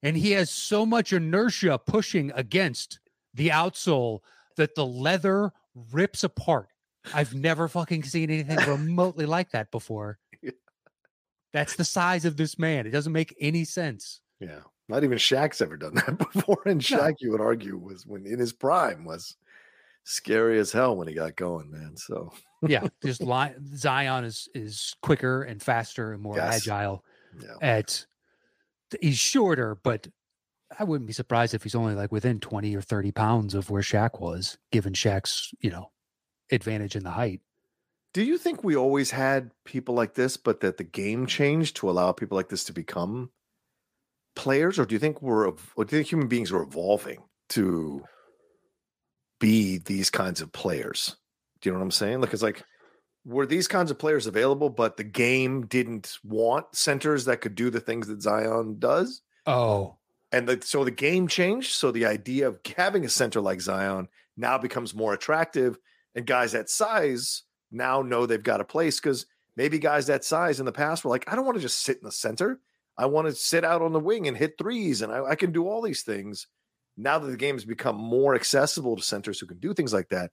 and 0.03 0.17
he 0.17 0.31
has 0.31 0.51
so 0.51 0.85
much 0.85 1.13
inertia 1.13 1.79
pushing 1.79 2.31
against 2.35 2.99
the 3.33 3.49
outsole 3.49 4.19
that 4.57 4.75
the 4.75 4.85
leather 4.85 5.51
rips 5.91 6.23
apart. 6.23 6.69
I've 7.13 7.33
never 7.33 7.67
fucking 7.67 8.03
seen 8.03 8.29
anything 8.29 8.57
remotely 8.67 9.25
like 9.25 9.51
that 9.51 9.71
before. 9.71 10.19
That's 11.53 11.75
the 11.75 11.85
size 11.85 12.25
of 12.25 12.37
this 12.37 12.59
man. 12.59 12.85
It 12.85 12.91
doesn't 12.91 13.13
make 13.13 13.35
any 13.39 13.63
sense. 13.63 14.21
Yeah. 14.39 14.59
Not 14.89 15.03
even 15.03 15.17
Shaq's 15.17 15.61
ever 15.61 15.77
done 15.77 15.95
that 15.95 16.17
before. 16.33 16.61
And 16.65 16.81
Shaq, 16.81 17.15
you 17.19 17.31
would 17.31 17.41
argue, 17.41 17.77
was 17.77 18.05
when 18.05 18.25
in 18.25 18.39
his 18.39 18.53
prime 18.53 19.03
was 19.03 19.35
scary 20.03 20.57
as 20.59 20.71
hell 20.71 20.95
when 20.95 21.07
he 21.07 21.13
got 21.13 21.35
going, 21.35 21.69
man. 21.69 21.97
So 21.97 22.31
Yeah, 22.65 22.87
just 23.03 23.21
Zion 23.75 24.23
is 24.23 24.47
is 24.55 24.95
quicker 25.01 25.43
and 25.43 25.61
faster 25.61 26.13
and 26.13 26.21
more 26.21 26.37
Yes. 26.37 26.55
agile. 26.61 27.03
yeah. 27.41 27.55
At 27.61 28.05
he's 29.01 29.17
shorter, 29.17 29.75
but 29.75 30.07
I 30.79 30.83
wouldn't 30.85 31.07
be 31.07 31.13
surprised 31.13 31.53
if 31.53 31.63
he's 31.63 31.75
only 31.75 31.93
like 31.95 32.11
within 32.11 32.39
twenty 32.39 32.75
or 32.75 32.81
thirty 32.81 33.11
pounds 33.11 33.53
of 33.53 33.69
where 33.69 33.81
Shaq 33.81 34.21
was, 34.21 34.57
given 34.71 34.93
Shaq's 34.93 35.53
you 35.59 35.69
know 35.69 35.91
advantage 36.51 36.95
in 36.95 37.03
the 37.03 37.11
height. 37.11 37.41
Do 38.13 38.23
you 38.23 38.37
think 38.37 38.63
we 38.63 38.75
always 38.77 39.11
had 39.11 39.51
people 39.65 39.93
like 39.93 40.13
this, 40.13 40.37
but 40.37 40.61
that 40.61 40.77
the 40.77 40.83
game 40.85 41.25
changed 41.27 41.75
to 41.77 41.89
allow 41.89 42.13
people 42.13 42.37
like 42.37 42.47
this 42.49 42.63
to 42.63 42.73
become 42.73 43.31
players, 44.37 44.79
or 44.79 44.85
do 44.85 44.95
you 44.95 44.99
think 44.99 45.21
we're, 45.21 45.47
or 45.49 45.53
do 45.53 45.81
you 45.81 45.85
think 46.03 46.07
human 46.07 46.27
beings 46.29 46.51
are 46.53 46.61
evolving 46.61 47.23
to 47.49 48.03
be 49.39 49.79
these 49.79 50.09
kinds 50.09 50.39
of 50.39 50.53
players? 50.53 51.17
Do 51.59 51.67
you 51.67 51.73
know 51.73 51.79
what 51.79 51.85
I'm 51.85 51.91
saying? 51.91 52.21
Like, 52.21 52.31
it's 52.31 52.43
like, 52.43 52.63
were 53.25 53.45
these 53.45 53.67
kinds 53.67 53.91
of 53.91 53.99
players 53.99 54.27
available, 54.27 54.69
but 54.69 54.95
the 54.95 55.03
game 55.03 55.65
didn't 55.65 56.17
want 56.23 56.67
centers 56.73 57.25
that 57.25 57.41
could 57.41 57.55
do 57.55 57.69
the 57.69 57.81
things 57.81 58.07
that 58.07 58.21
Zion 58.21 58.77
does? 58.79 59.21
Oh, 59.45 59.97
And 60.31 60.47
the, 60.47 60.61
so 60.63 60.83
the 60.85 60.91
game 60.91 61.27
changed. 61.27 61.73
So 61.73 61.91
the 61.91 62.05
idea 62.05 62.47
of 62.47 62.59
having 62.77 63.03
a 63.03 63.09
center 63.09 63.41
like 63.41 63.59
Zion 63.59 64.07
now 64.37 64.57
becomes 64.57 64.93
more 64.93 65.13
attractive. 65.13 65.77
And 66.15 66.25
guys 66.25 66.53
that 66.53 66.69
size 66.69 67.43
now 67.71 68.01
know 68.01 68.25
they've 68.25 68.41
got 68.41 68.61
a 68.61 68.65
place 68.65 68.99
because 68.99 69.25
maybe 69.55 69.79
guys 69.79 70.07
that 70.07 70.23
size 70.23 70.59
in 70.59 70.65
the 70.65 70.71
past 70.71 71.03
were 71.03 71.09
like, 71.09 71.31
I 71.31 71.35
don't 71.35 71.45
want 71.45 71.57
to 71.57 71.61
just 71.61 71.81
sit 71.81 71.97
in 71.97 72.03
the 72.03 72.11
center. 72.11 72.59
I 72.97 73.05
want 73.05 73.27
to 73.27 73.35
sit 73.35 73.63
out 73.63 73.81
on 73.81 73.93
the 73.93 73.99
wing 73.99 74.27
and 74.27 74.35
hit 74.35 74.57
threes 74.57 75.01
and 75.01 75.11
I, 75.11 75.23
I 75.23 75.35
can 75.35 75.51
do 75.51 75.67
all 75.67 75.81
these 75.81 76.03
things. 76.03 76.47
Now 76.97 77.19
that 77.19 77.29
the 77.29 77.37
game 77.37 77.55
has 77.55 77.65
become 77.65 77.95
more 77.95 78.33
accessible 78.33 78.95
to 78.95 79.03
centers 79.03 79.39
who 79.39 79.45
can 79.45 79.59
do 79.59 79.73
things 79.73 79.93
like 79.93 80.09
that, 80.09 80.31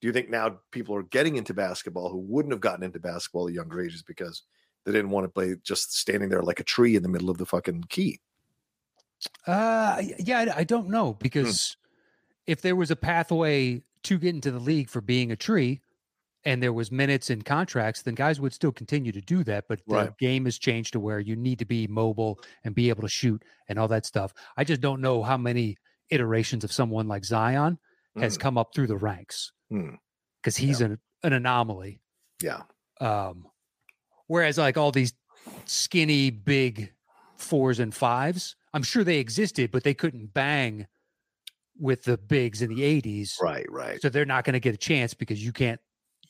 do 0.00 0.06
you 0.06 0.12
think 0.12 0.30
now 0.30 0.58
people 0.70 0.94
are 0.94 1.02
getting 1.02 1.36
into 1.36 1.54
basketball 1.54 2.10
who 2.10 2.18
wouldn't 2.18 2.52
have 2.52 2.60
gotten 2.60 2.84
into 2.84 3.00
basketball 3.00 3.48
at 3.48 3.54
younger 3.54 3.82
ages 3.82 4.02
because 4.02 4.42
they 4.84 4.92
didn't 4.92 5.10
want 5.10 5.24
to 5.24 5.28
play 5.28 5.56
just 5.64 5.96
standing 5.96 6.28
there 6.28 6.42
like 6.42 6.60
a 6.60 6.64
tree 6.64 6.94
in 6.94 7.02
the 7.02 7.08
middle 7.08 7.30
of 7.30 7.38
the 7.38 7.46
fucking 7.46 7.84
key? 7.88 8.20
uh, 9.46 10.02
yeah, 10.18 10.40
I, 10.40 10.58
I 10.60 10.64
don't 10.64 10.88
know 10.88 11.14
because 11.14 11.76
if 12.46 12.62
there 12.62 12.76
was 12.76 12.90
a 12.90 12.96
pathway 12.96 13.82
to 14.04 14.18
get 14.18 14.34
into 14.34 14.50
the 14.50 14.58
league 14.58 14.88
for 14.88 15.00
being 15.00 15.32
a 15.32 15.36
tree, 15.36 15.80
and 16.44 16.62
there 16.62 16.72
was 16.72 16.90
minutes 16.92 17.30
and 17.30 17.44
contracts, 17.44 18.02
then 18.02 18.14
guys 18.14 18.40
would 18.40 18.52
still 18.52 18.72
continue 18.72 19.12
to 19.12 19.20
do 19.20 19.44
that. 19.44 19.64
But 19.68 19.80
the 19.88 19.94
Right. 19.94 20.18
game 20.18 20.44
has 20.44 20.58
changed 20.58 20.92
to 20.92 21.00
where 21.00 21.18
you 21.20 21.36
need 21.36 21.58
to 21.60 21.64
be 21.64 21.86
mobile 21.86 22.40
and 22.64 22.74
be 22.74 22.88
able 22.90 23.02
to 23.02 23.08
shoot 23.08 23.42
and 23.68 23.78
all 23.78 23.88
that 23.88 24.04
stuff. 24.06 24.32
I 24.56 24.64
just 24.64 24.80
don't 24.80 25.00
know 25.00 25.22
how 25.22 25.36
many 25.36 25.76
iterations 26.10 26.64
of 26.64 26.72
someone 26.72 27.08
like 27.08 27.24
Zion 27.24 27.78
has 28.20 28.36
Mm, 28.36 28.40
come 28.40 28.58
up 28.58 28.74
through 28.74 28.86
the 28.88 28.96
ranks 28.96 29.52
mm, 29.72 29.96
because 30.40 30.56
he's 30.56 30.80
an, 30.80 30.98
an 31.22 31.32
anomaly. 31.32 32.00
yeah. 32.42 32.62
Um, 33.00 33.48
whereas 34.26 34.58
like 34.58 34.76
all 34.76 34.92
these 34.92 35.14
skinny, 35.64 36.30
big 36.30 36.92
fours 37.38 37.78
and 37.80 37.94
fives, 37.94 38.54
I'm 38.72 38.82
sure 38.82 39.02
they 39.04 39.18
existed, 39.18 39.70
but 39.70 39.82
they 39.84 39.94
couldn't 39.94 40.34
bang 40.34 40.86
with 41.78 42.04
the 42.04 42.16
bigs 42.18 42.62
in 42.62 42.72
the 42.74 42.82
80s. 42.82 43.34
Right, 43.42 43.66
right. 43.70 44.00
So 44.00 44.08
they're 44.08 44.24
not 44.24 44.44
going 44.44 44.54
to 44.54 44.60
get 44.60 44.74
a 44.74 44.78
chance 44.78 45.14
because 45.14 45.44
you 45.44 45.52
can't, 45.52 45.80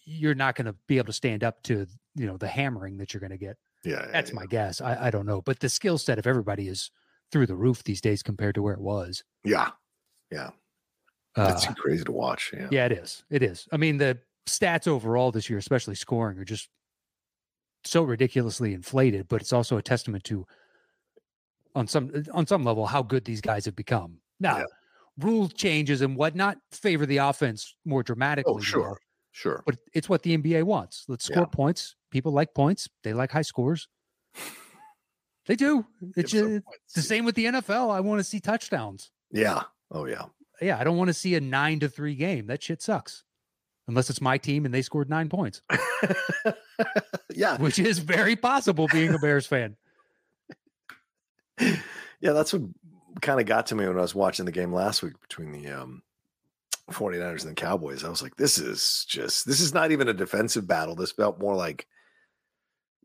you're 0.05 0.35
not 0.35 0.55
going 0.55 0.67
to 0.67 0.75
be 0.87 0.99
able 0.99 1.07
to 1.07 1.13
stand 1.13 1.43
up 1.45 1.63
to, 1.65 1.87
you 2.15 2.27
know, 2.27 2.37
the 2.37 2.49
hammering 2.49 2.99
that 2.99 3.13
you're 3.15 3.21
going 3.21 3.31
to 3.31 3.39
get. 3.39 3.57
Yeah. 3.85 4.07
That's 4.13 4.31
yeah, 4.31 4.35
my 4.37 4.47
guess. 4.47 4.81
I, 4.81 5.07
I 5.07 5.11
don't 5.11 5.27
know. 5.27 5.41
But 5.43 5.61
the 5.61 5.69
skill 5.69 5.99
set 5.99 6.19
of 6.19 6.27
everybody 6.27 6.69
is 6.69 6.91
through 7.33 7.47
the 7.47 7.57
roof 7.57 7.83
these 7.85 8.01
days 8.01 8.23
compared 8.23 8.55
to 8.57 8.63
where 8.63 8.75
it 8.75 8.81
was. 8.81 9.25
Yeah. 9.45 9.71
Yeah. 10.31 10.51
Uh, 11.37 11.53
It's 11.55 11.67
crazy 11.81 12.05
to 12.05 12.13
watch. 12.13 12.53
Yeah. 12.57 12.69
yeah, 12.71 12.87
it 12.87 12.93
is. 12.93 13.25
It 13.31 13.43
is. 13.43 13.67
I 13.73 13.77
mean, 13.77 13.99
the 13.99 14.19
stats 14.47 14.87
overall 14.87 15.33
this 15.33 15.51
year, 15.51 15.59
especially 15.59 15.95
scoring, 15.97 16.39
are 16.39 16.45
just 16.45 16.69
so 17.85 18.03
ridiculously 18.03 18.73
inflated. 18.73 19.27
But 19.29 19.41
it's 19.41 19.53
also 19.53 19.77
a 19.77 19.83
testament 19.83 20.25
to, 20.25 20.47
on 21.75 21.89
some 21.89 22.13
on 22.33 22.47
some 22.47 22.63
level, 22.63 22.87
how 22.87 23.03
good 23.03 23.25
these 23.25 23.41
guys 23.41 23.65
have 23.65 23.75
become. 23.75 24.19
Now, 24.39 24.59
Yeah. 24.59 24.65
rule 25.19 25.49
changes 25.49 26.03
and 26.03 26.17
whatnot 26.17 26.59
favor 26.71 27.05
the 27.05 27.17
offense 27.19 27.75
more 27.85 28.03
dramatically. 28.05 28.55
Oh, 28.55 28.61
sure. 28.61 28.99
Sure. 29.37 29.65
but 29.67 29.77
it's 29.93 30.09
what 30.09 30.23
the 30.23 30.37
NBA 30.39 30.63
wants. 30.63 31.05
Let's 31.09 31.25
score 31.25 31.43
Yeah. 31.43 31.47
points. 31.47 31.97
People 32.13 32.31
like 32.33 32.55
points. 32.55 32.89
They 33.03 33.13
like 33.13 33.33
high 33.33 33.43
scores. 33.43 33.89
They 35.47 35.57
do. 35.57 35.85
It's 36.17 36.33
just, 36.33 36.63
the 36.95 37.03
same 37.03 37.27
with 37.27 37.35
the 37.35 37.45
NFL. 37.45 37.91
I 37.95 38.01
want 38.01 38.19
to 38.19 38.25
see 38.25 38.41
touchdowns. 38.41 39.11
Yeah. 39.31 39.65
Oh, 39.91 40.07
yeah. 40.07 40.23
Yeah, 40.63 40.79
I 40.79 40.85
don't 40.85 40.97
want 40.97 41.09
to 41.09 41.13
see 41.13 41.35
a 41.35 41.41
nine 41.43 41.81
to 41.81 41.89
three 41.91 42.15
game. 42.15 42.47
That 42.47 42.63
shit 42.63 42.81
sucks. 42.81 43.25
Unless 43.87 44.09
it's 44.09 44.23
my 44.23 44.39
team 44.39 44.65
and 44.65 44.73
they 44.73 44.81
scored 44.81 45.11
nine 45.11 45.29
points, 45.29 45.61
yeah. 47.35 47.59
which 47.59 47.79
is 47.79 47.99
very 47.99 48.37
possible 48.37 48.89
being 48.91 49.13
a 49.13 49.19
Bears 49.19 49.47
fan. 49.47 49.77
Yeah. 52.21 52.33
That's 52.33 52.55
what 52.55 52.63
kind 53.21 53.39
of 53.39 53.45
got 53.45 53.67
to 53.67 53.75
me 53.75 53.87
when 53.87 53.99
I 53.99 54.01
was 54.01 54.15
watching 54.15 54.47
the 54.47 54.53
game 54.53 54.73
last 54.73 55.03
week 55.03 55.21
between 55.21 55.53
the 55.53 55.69
um, 55.69 56.03
49ers 56.91 57.43
and 57.43 57.51
the 57.51 57.55
Cowboys. 57.55 58.05
I 58.05 58.09
was 58.09 58.23
like, 58.23 58.37
this 58.37 58.59
is 58.59 59.07
just, 59.09 59.47
this 59.47 59.61
is 59.61 59.73
not 59.73 59.91
even 59.91 60.09
a 60.09 60.15
defensive 60.15 60.67
battle. 60.67 60.95
This 60.95 61.13
felt 61.13 61.41
more 61.41 61.55
like 61.55 61.87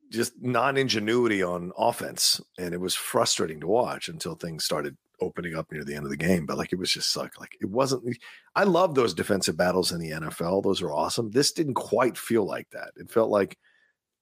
just 0.10 0.34
non 0.42 0.78
ingenuity 0.78 1.44
on 1.44 1.72
offense. 1.78 2.42
And 2.58 2.74
it 2.74 2.80
was 2.80 2.96
frustrating 2.96 3.60
to 3.62 3.68
watch 3.68 4.10
until 4.10 4.36
things 4.36 4.66
started 4.66 4.98
opening 5.22 5.56
up 5.56 5.72
near 5.72 5.84
the 5.84 5.96
end 5.96 6.06
of 6.06 6.12
the 6.12 6.18
game. 6.18 6.46
But 6.46 6.58
like, 6.58 6.74
it 6.74 6.80
was 6.80 6.92
just 6.92 7.16
like, 7.16 7.40
like 7.40 7.56
it 7.62 7.70
wasn't, 7.70 8.18
I 8.56 8.64
love 8.64 8.96
those 8.96 9.14
defensive 9.14 9.58
battles 9.58 9.92
in 9.92 10.00
the 10.00 10.12
NFL. 10.12 10.64
Those 10.64 10.82
are 10.82 10.92
awesome. 10.92 11.32
This 11.32 11.52
didn't 11.52 11.76
quite 11.76 12.18
feel 12.18 12.46
like 12.46 12.70
that. 12.72 12.92
It 12.98 13.12
felt 13.12 13.30
like 13.30 13.58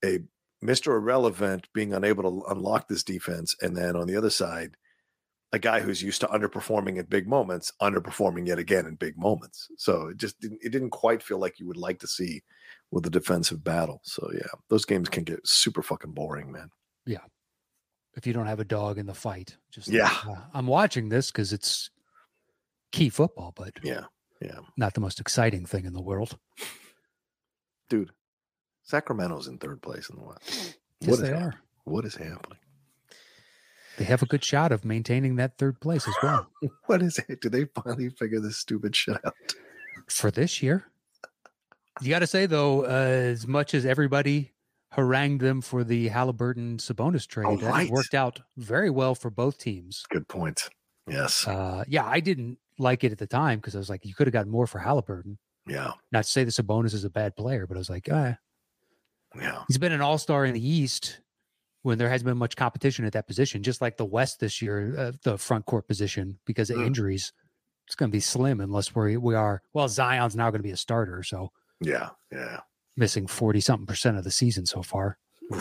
a 0.04 0.20
Mr. 0.64 0.88
Irrelevant 0.96 1.68
being 1.74 1.94
unable 1.94 2.24
to 2.24 2.48
unlock 2.50 2.88
this 2.88 3.04
defense, 3.04 3.56
and 3.62 3.76
then 3.76 3.96
on 3.96 4.08
the 4.08 4.16
other 4.16 4.30
side, 4.30 4.76
a 5.54 5.60
guy 5.60 5.80
who's 5.80 6.04
used 6.04 6.20
to 6.22 6.28
underperforming 6.28 7.00
at 7.00 7.10
big 7.10 7.28
moments, 7.28 7.72
underperforming 7.82 8.48
yet 8.48 8.60
again 8.60 8.86
in 8.86 8.96
big 8.96 9.18
moments. 9.18 9.68
So 9.78 10.08
it 10.08 10.18
just 10.18 10.40
didn't, 10.42 10.60
it 10.62 10.72
didn't 10.72 10.90
quite 10.90 11.24
feel 11.24 11.38
like 11.40 11.60
you 11.60 11.68
would 11.68 11.78
like 11.78 12.00
to 12.00 12.08
see 12.08 12.42
with 12.92 13.06
a 13.06 13.10
defensive 13.10 13.64
battle. 13.64 14.02
So 14.04 14.30
yeah, 14.34 14.48
those 14.70 14.84
games 14.86 15.08
can 15.10 15.24
get 15.24 15.46
super 15.48 15.82
fucking 15.82 16.12
boring, 16.12 16.52
man. 16.52 16.70
Yeah. 17.06 17.24
If 18.16 18.26
you 18.28 18.34
don't 18.34 18.48
have 18.48 18.60
a 18.60 18.66
dog 18.66 18.98
in 18.98 19.06
the 19.06 19.14
fight, 19.14 19.56
just 19.72 19.88
Yeah. 19.88 20.12
uh, 20.28 20.36
I'm 20.54 20.68
watching 20.68 21.08
this 21.10 21.32
because 21.32 21.54
it's 21.54 21.92
key 22.92 23.10
football, 23.10 23.54
but 23.56 23.74
Yeah, 23.84 24.06
yeah, 24.42 24.60
not 24.76 24.96
the 24.96 25.02
most 25.02 25.20
exciting 25.20 25.66
thing 25.66 25.86
in 25.86 25.94
the 25.94 26.02
world. 26.02 26.38
dude. 27.90 28.12
Sacramento's 28.84 29.48
in 29.48 29.58
third 29.58 29.82
place 29.82 30.10
in 30.10 30.16
the 30.18 30.24
West. 30.24 30.42
Yes, 31.02 31.10
What 31.10 31.14
is 31.14 31.20
they 31.22 31.32
are. 31.34 31.54
What 31.84 32.06
is 32.06 32.16
happening? 32.16 32.58
They 33.98 34.06
have 34.06 34.22
a 34.22 34.26
good 34.28 34.44
shot 34.44 34.72
of 34.72 34.86
maintaining 34.86 35.36
that 35.38 35.58
third 35.58 35.80
place 35.82 36.08
as 36.08 36.14
well 36.22 36.48
What 36.86 37.02
is 37.02 37.20
it? 37.28 37.42
Do 37.42 37.50
they 37.50 37.66
finally 37.66 38.10
figure 38.10 38.40
this 38.40 38.58
stupid 38.58 38.96
shit 38.96 39.18
out? 39.26 39.34
for 40.10 40.32
this 40.32 40.62
year. 40.64 40.86
You 42.02 42.10
got 42.10 42.20
to 42.20 42.28
say 42.28 42.46
though, 42.46 42.86
uh, 42.86 42.90
as 42.90 43.48
much 43.48 43.74
as 43.74 43.86
everybody 43.86 44.54
harangued 44.92 45.42
them 45.42 45.62
for 45.62 45.84
the 45.84 46.10
Haliburton 46.10 46.78
Sabonis 46.78 47.28
trade, 47.28 47.60
that 47.60 47.70
right. 47.72 47.90
worked 47.90 48.14
out 48.14 48.40
very 48.56 48.90
well 48.90 49.16
for 49.16 49.30
both 49.30 49.58
teams. 49.58 50.04
Good 50.10 50.28
point. 50.28 50.70
Yes. 51.08 51.48
Uh, 51.48 51.84
yeah, 51.88 52.06
I 52.06 52.20
didn't 52.20 52.60
like 52.80 53.04
it 53.04 53.12
at 53.12 53.18
the 53.18 53.28
time 53.28 53.60
because 53.60 53.76
I 53.76 53.80
was 53.80 53.90
like, 53.90 54.06
you 54.06 54.14
could 54.14 54.28
have 54.28 54.34
gotten 54.34 54.52
more 54.52 54.68
for 54.68 54.80
Haliburton. 54.80 55.38
Yeah. 55.68 55.94
Not 56.12 56.26
to 56.26 56.30
say 56.30 56.44
the 56.44 56.52
Sabonis 56.52 56.94
is 56.94 57.04
a 57.04 57.10
bad 57.10 57.36
player, 57.36 57.66
but 57.66 57.76
I 57.76 57.80
was 57.80 57.90
like, 57.90 58.08
uh, 58.10 58.34
Yeah. 59.36 59.64
he's 59.68 59.78
been 59.80 59.92
an 59.92 60.02
all 60.02 60.18
star 60.18 60.46
in 60.46 60.54
the 60.54 60.66
East 60.66 61.20
when 61.84 61.98
there 61.98 62.10
hasn't 62.10 62.26
been 62.26 62.38
much 62.38 62.56
competition 62.56 63.06
at 63.06 63.14
that 63.14 63.28
position, 63.28 63.64
just 63.64 63.82
like 63.82 63.98
the 63.98 64.06
West 64.06 64.40
this 64.40 64.62
year, 64.62 64.96
uh, 64.98 65.12
the 65.24 65.38
front 65.38 65.66
court 65.66 65.88
position, 65.88 66.40
because 66.46 66.70
of 66.70 66.78
Mm. 66.78 66.88
injuries. 66.88 67.32
It's 67.86 67.96
going 67.96 68.10
to 68.10 68.16
be 68.16 68.20
slim 68.20 68.60
unless 68.60 68.94
we 68.94 69.16
we 69.18 69.36
are. 69.36 69.62
Well, 69.74 69.88
Zion's 69.88 70.36
now 70.36 70.50
going 70.52 70.60
to 70.60 70.64
be 70.68 70.72
a 70.72 70.78
starter, 70.78 71.24
so 71.24 71.52
Yeah. 71.80 72.10
Yeah. 72.32 72.62
missing 72.98 73.28
forty 73.28 73.62
something 73.62 73.86
percent 73.86 74.18
of 74.18 74.24
the 74.24 74.32
season 74.32 74.66
so 74.66 74.82
far. 74.84 75.18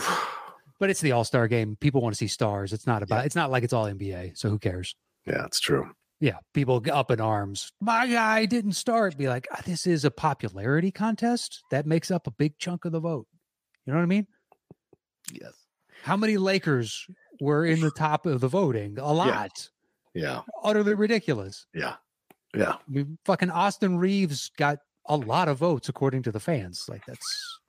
But 0.79 0.91
it's 0.91 1.01
the 1.01 1.11
All 1.11 1.23
Star 1.23 1.47
game. 1.47 1.75
People 1.75 2.01
want 2.01 2.13
to 2.13 2.17
see 2.17 2.27
stars. 2.27 2.71
It's 2.71 2.85
not 2.85 3.01
about. 3.01 3.25
It's 3.25 3.35
not 3.35 3.49
like 3.49 3.63
it's 3.63 3.73
all 3.73 3.85
NBA. 3.87 4.37
So 4.37 4.47
who 4.49 4.59
cares? 4.59 4.95
yeah, 5.25 5.43
it's 5.45 5.59
true. 5.59 5.89
Yeah, 6.19 6.37
people 6.53 6.83
up 6.91 7.09
in 7.09 7.19
arms. 7.19 7.71
My 7.81 8.05
guy 8.05 8.45
didn't 8.45 8.73
start. 8.73 9.17
Be 9.17 9.27
like, 9.27 9.47
"Ah, 9.51 9.61
this 9.65 9.87
is 9.87 10.05
a 10.05 10.11
popularity 10.11 10.91
contest 10.91 11.63
that 11.71 11.87
makes 11.87 12.11
up 12.11 12.27
a 12.27 12.31
big 12.31 12.59
chunk 12.59 12.85
of 12.85 12.91
the 12.91 12.99
vote. 12.99 13.25
You 13.85 13.93
know 13.93 13.97
what 13.97 14.03
I 14.03 14.07
mean? 14.07 14.27
Yes. 15.31 15.53
How 16.03 16.17
many 16.17 16.37
Lakers 16.37 17.07
were 17.41 17.65
in 17.65 17.81
the 17.81 17.91
top 17.91 18.25
of 18.25 18.41
the 18.41 18.47
voting? 18.47 18.97
A 18.99 19.13
lot. 19.13 19.69
Yeah. 20.13 20.41
Utterly 20.63 20.93
ridiculous. 20.93 21.65
Yeah. 21.73 21.95
Yeah. 22.55 22.73
I 22.73 22.79
mean, 22.87 23.17
fucking 23.25 23.51
Austin 23.51 23.97
Reaves 23.97 24.51
got 24.57 24.79
a 25.05 25.15
lot 25.15 25.47
of 25.47 25.57
votes 25.57 25.89
according 25.89 26.23
to 26.23 26.31
the 26.31 26.39
fans. 26.39 26.85
Like 26.87 27.05
that's 27.05 27.59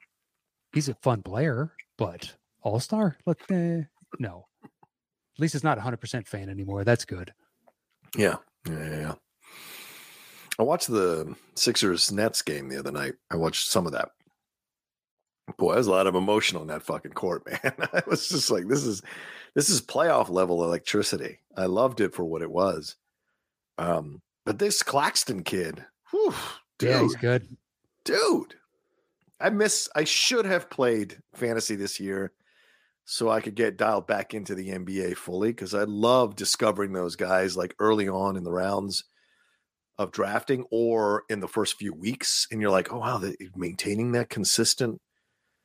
he's 0.72 0.88
a 0.88 0.94
fun 0.94 1.22
player, 1.22 1.72
but 1.96 2.34
All 2.62 2.80
Star? 2.80 3.16
Look, 3.26 3.40
eh, 3.50 3.82
no. 4.18 4.46
At 4.64 5.40
least 5.40 5.54
it's 5.54 5.64
not 5.64 5.78
a 5.78 5.82
hundred 5.82 6.00
percent 6.00 6.26
fan 6.26 6.48
anymore. 6.48 6.84
That's 6.84 7.04
good. 7.04 7.32
Yeah. 8.16 8.36
Yeah. 8.68 8.78
Yeah. 8.78 9.00
yeah. 9.00 9.14
I 10.58 10.62
watched 10.64 10.88
the 10.88 11.36
Sixers 11.54 12.10
Nets 12.10 12.42
game 12.42 12.68
the 12.68 12.78
other 12.78 12.90
night. 12.90 13.14
I 13.30 13.36
watched 13.36 13.68
some 13.68 13.86
of 13.86 13.92
that. 13.92 14.10
Boy, 15.56 15.74
there's 15.74 15.86
a 15.86 15.90
lot 15.90 16.06
of 16.06 16.14
emotion 16.14 16.58
on 16.58 16.66
that 16.68 16.82
fucking 16.82 17.12
court, 17.12 17.44
man. 17.64 17.74
I 17.92 18.02
was 18.06 18.28
just 18.28 18.50
like, 18.50 18.68
this 18.68 18.84
is 18.84 19.02
this 19.54 19.70
is 19.70 19.80
playoff 19.80 20.28
level 20.28 20.62
electricity. 20.64 21.38
I 21.56 21.66
loved 21.66 22.00
it 22.00 22.14
for 22.14 22.24
what 22.24 22.42
it 22.42 22.50
was. 22.50 22.96
Um, 23.78 24.20
but 24.44 24.58
this 24.58 24.82
Claxton 24.82 25.42
kid, 25.44 25.84
whew, 26.10 26.34
dude, 26.78 26.90
Yeah, 26.90 27.00
he's 27.02 27.16
good. 27.16 27.56
dude. 28.04 28.54
I 29.40 29.50
miss 29.50 29.88
I 29.94 30.04
should 30.04 30.44
have 30.46 30.68
played 30.68 31.18
fantasy 31.34 31.76
this 31.76 32.00
year 32.00 32.32
so 33.04 33.30
I 33.30 33.40
could 33.40 33.54
get 33.54 33.76
dialed 33.78 34.06
back 34.06 34.34
into 34.34 34.54
the 34.54 34.68
NBA 34.70 35.16
fully 35.16 35.50
because 35.50 35.74
I 35.74 35.84
love 35.84 36.34
discovering 36.36 36.92
those 36.92 37.16
guys 37.16 37.56
like 37.56 37.74
early 37.78 38.08
on 38.08 38.36
in 38.36 38.42
the 38.44 38.52
rounds 38.52 39.04
of 39.96 40.10
drafting 40.12 40.64
or 40.70 41.22
in 41.30 41.40
the 41.40 41.48
first 41.48 41.76
few 41.76 41.92
weeks. 41.94 42.46
And 42.50 42.60
you're 42.60 42.70
like, 42.70 42.92
oh 42.92 42.98
wow, 42.98 43.18
they 43.18 43.36
maintaining 43.56 44.12
that 44.12 44.28
consistent. 44.28 45.00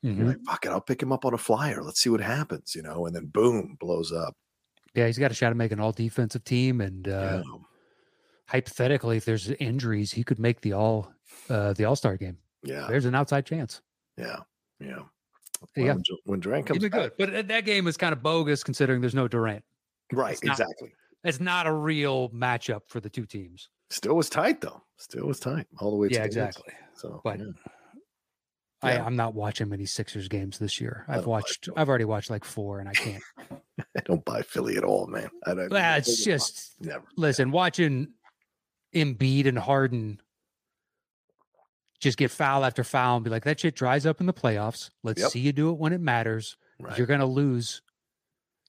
You're 0.03 0.13
Mhm. 0.15 0.27
like, 0.27 0.43
fuck 0.45 0.65
it, 0.65 0.69
I'll 0.69 0.81
pick 0.81 1.01
him 1.01 1.11
up 1.13 1.23
on 1.25 1.33
a 1.33 1.37
flyer. 1.37 1.81
Let's 1.81 1.99
see 2.01 2.09
what 2.09 2.19
happens, 2.21 2.75
you 2.75 2.81
know, 2.81 3.05
and 3.07 3.15
then 3.15 3.27
boom, 3.27 3.77
blows 3.79 4.11
up. 4.11 4.35
Yeah, 4.93 5.07
he's 5.07 5.17
got 5.17 5.31
a 5.31 5.33
shot 5.33 5.49
to 5.49 5.55
make 5.55 5.71
an 5.71 5.79
all 5.79 5.91
defensive 5.93 6.43
team. 6.43 6.81
And 6.81 7.07
uh, 7.07 7.41
Yeah. 7.45 7.57
hypothetically, 8.47 9.17
if 9.17 9.25
there's 9.25 9.49
injuries, 9.49 10.11
he 10.11 10.23
could 10.23 10.39
make 10.39 10.61
the 10.61 10.73
all 10.73 11.11
uh, 11.49 11.73
the 11.73 11.85
All 11.85 11.95
Star 11.95 12.15
game. 12.17 12.37
Yeah. 12.63 12.85
There's 12.87 13.05
an 13.05 13.15
outside 13.15 13.45
chance. 13.45 13.81
Yeah. 14.17 14.37
Yeah. 14.79 14.99
Yeah. 15.75 15.93
When 15.93 16.01
Dur- 16.01 16.15
When 16.25 16.39
Durant 16.41 16.65
comes 16.67 16.77
He's 16.83 16.89
been 16.89 16.99
back, 16.99 17.17
good, 17.17 17.31
but 17.31 17.47
that 17.47 17.65
game 17.65 17.87
is 17.87 17.97
kind 17.97 18.13
of 18.13 18.21
bogus 18.21 18.63
considering 18.63 19.01
there's 19.01 19.15
no 19.15 19.27
Durant. 19.27 19.63
right, 20.11 20.33
It's 20.33 20.43
not- 20.43 20.59
exactly. 20.59 20.93
It's 21.23 21.39
not 21.39 21.65
a 21.67 21.71
real 21.73 22.29
matchup 22.31 22.81
for 22.87 22.99
the 22.99 23.09
two 23.09 23.25
teams. 23.25 23.69
Still 23.89 24.15
was 24.15 24.29
tight 24.29 24.59
though. 24.61 24.83
Still 24.97 25.25
was 25.27 25.39
tight 25.39 25.65
all 25.79 25.91
the 25.91 25.95
way. 25.97 26.09
to 26.09 26.13
Yeah, 26.13 26.19
the 26.19 26.23
end. 26.23 26.27
exactly. 26.49 26.73
So, 26.95 27.21
But 27.23 27.39
yeah. 27.39 27.45
I. 28.83 28.97
I'm 28.99 29.15
not 29.15 29.33
watching 29.33 29.69
many 29.69 29.85
Sixers 29.85 30.27
games 30.27 30.59
this 30.59 30.79
year. 30.81 31.05
I've 31.07 31.25
watched. 31.25 31.69
I've 31.75 31.89
already 31.89 32.05
watched 32.05 32.29
like 32.29 32.43
four, 32.43 32.79
and 32.79 32.89
I 32.89 32.93
can't. 32.93 33.23
I 33.97 34.01
don't 34.05 34.23
buy 34.25 34.41
Philly 34.41 34.77
at 34.77 34.83
all, 34.83 35.07
man. 35.07 35.29
I 35.45 35.53
don't. 35.53 35.71
It's 35.73 36.23
just 36.23 36.75
never. 36.79 37.03
listen. 37.17 37.51
Watching 37.51 38.09
Embiid 38.93 39.47
and 39.47 39.57
Harden 39.57 40.21
just 41.99 42.17
get 42.17 42.31
foul 42.31 42.65
after 42.65 42.83
foul 42.83 43.15
and 43.15 43.23
be 43.23 43.31
like, 43.31 43.45
that 43.45 43.59
shit 43.61 43.75
dries 43.75 44.05
up 44.05 44.19
in 44.19 44.25
the 44.27 44.33
playoffs. 44.33 44.89
Let's 45.03 45.21
Yep. 45.21 45.31
see 45.31 45.39
you 45.39 45.53
do 45.53 45.69
it 45.71 45.77
when 45.77 45.93
it 45.93 46.01
matters. 46.01 46.57
Right. 46.79 46.97
You're 46.97 47.07
going 47.07 47.21
to 47.21 47.25
lose. 47.25 47.81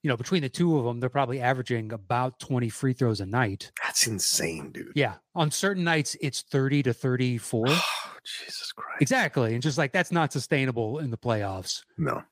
You 0.05 0.09
know, 0.09 0.16
between 0.16 0.42
the 0.42 0.48
two 0.50 0.79
of 0.79 0.85
them, 0.85 1.00
they're 1.00 1.09
probably 1.09 1.40
averaging 1.40 1.90
about 1.92 2.38
20 2.38 2.68
free 2.68 2.92
throws 2.92 3.20
a 3.20 3.27
night. 3.27 3.72
That's 3.83 4.07
insane, 4.07 4.70
dude. 4.70 4.92
Yeah. 4.94 5.14
On 5.35 5.50
certain 5.50 5.83
nights, 5.83 6.14
it's 6.20 6.42
30 6.42 6.85
to 6.85 6.92
34. 6.92 7.66
Jesus 8.25 8.73
Christ. 8.73 9.03
exactly. 9.03 9.55
And 9.55 9.63
just 9.63 9.79
like 9.79 9.93
that's 9.93 10.13
not 10.13 10.33
sustainable 10.33 10.99
in 10.99 11.11
the 11.11 11.19
playoffs. 11.19 11.83
No. 11.99 12.23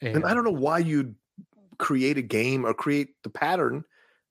And 0.00 0.24
I 0.24 0.34
don't 0.34 0.44
know 0.44 0.50
why 0.50 0.78
you'd 0.78 1.14
create 1.78 2.18
a 2.18 2.22
game 2.22 2.66
or 2.66 2.74
create 2.74 3.10
the 3.22 3.30
pattern 3.30 3.84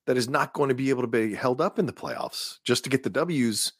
that 0.06 0.16
is 0.16 0.28
not 0.28 0.52
going 0.52 0.68
to 0.68 0.74
be 0.74 0.90
able 0.90 1.02
to 1.02 1.08
be 1.08 1.34
held 1.34 1.60
up 1.60 1.78
in 1.78 1.86
the 1.86 1.92
playoffs 1.92 2.58
just 2.64 2.84
to 2.84 2.90
get 2.90 3.02
the 3.02 3.10
W's 3.10 3.72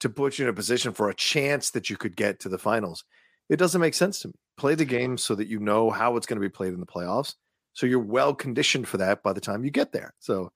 to 0.00 0.08
put 0.08 0.38
you 0.38 0.44
in 0.44 0.50
a 0.50 0.54
position 0.54 0.92
for 0.92 1.08
a 1.08 1.14
chance 1.14 1.70
that 1.70 1.88
you 1.88 1.96
could 1.96 2.16
get 2.16 2.40
to 2.40 2.48
the 2.48 2.58
finals. 2.58 3.04
It 3.48 3.56
doesn't 3.56 3.80
make 3.80 3.94
sense 3.94 4.20
to 4.20 4.28
me. 4.28 4.34
Play 4.56 4.74
the 4.74 4.84
game 4.84 5.16
so 5.16 5.34
that 5.34 5.48
you 5.48 5.60
know 5.60 5.90
how 5.90 6.16
it's 6.16 6.26
going 6.26 6.40
to 6.40 6.46
be 6.46 6.50
played 6.50 6.74
in 6.74 6.80
the 6.80 6.86
playoffs. 6.86 7.34
So 7.72 7.86
you're 7.86 7.98
well 7.98 8.34
conditioned 8.34 8.86
for 8.86 8.98
that 8.98 9.22
by 9.22 9.32
the 9.32 9.40
time 9.40 9.64
you 9.64 9.70
get 9.70 9.92
there. 9.92 10.14
So 10.20 10.52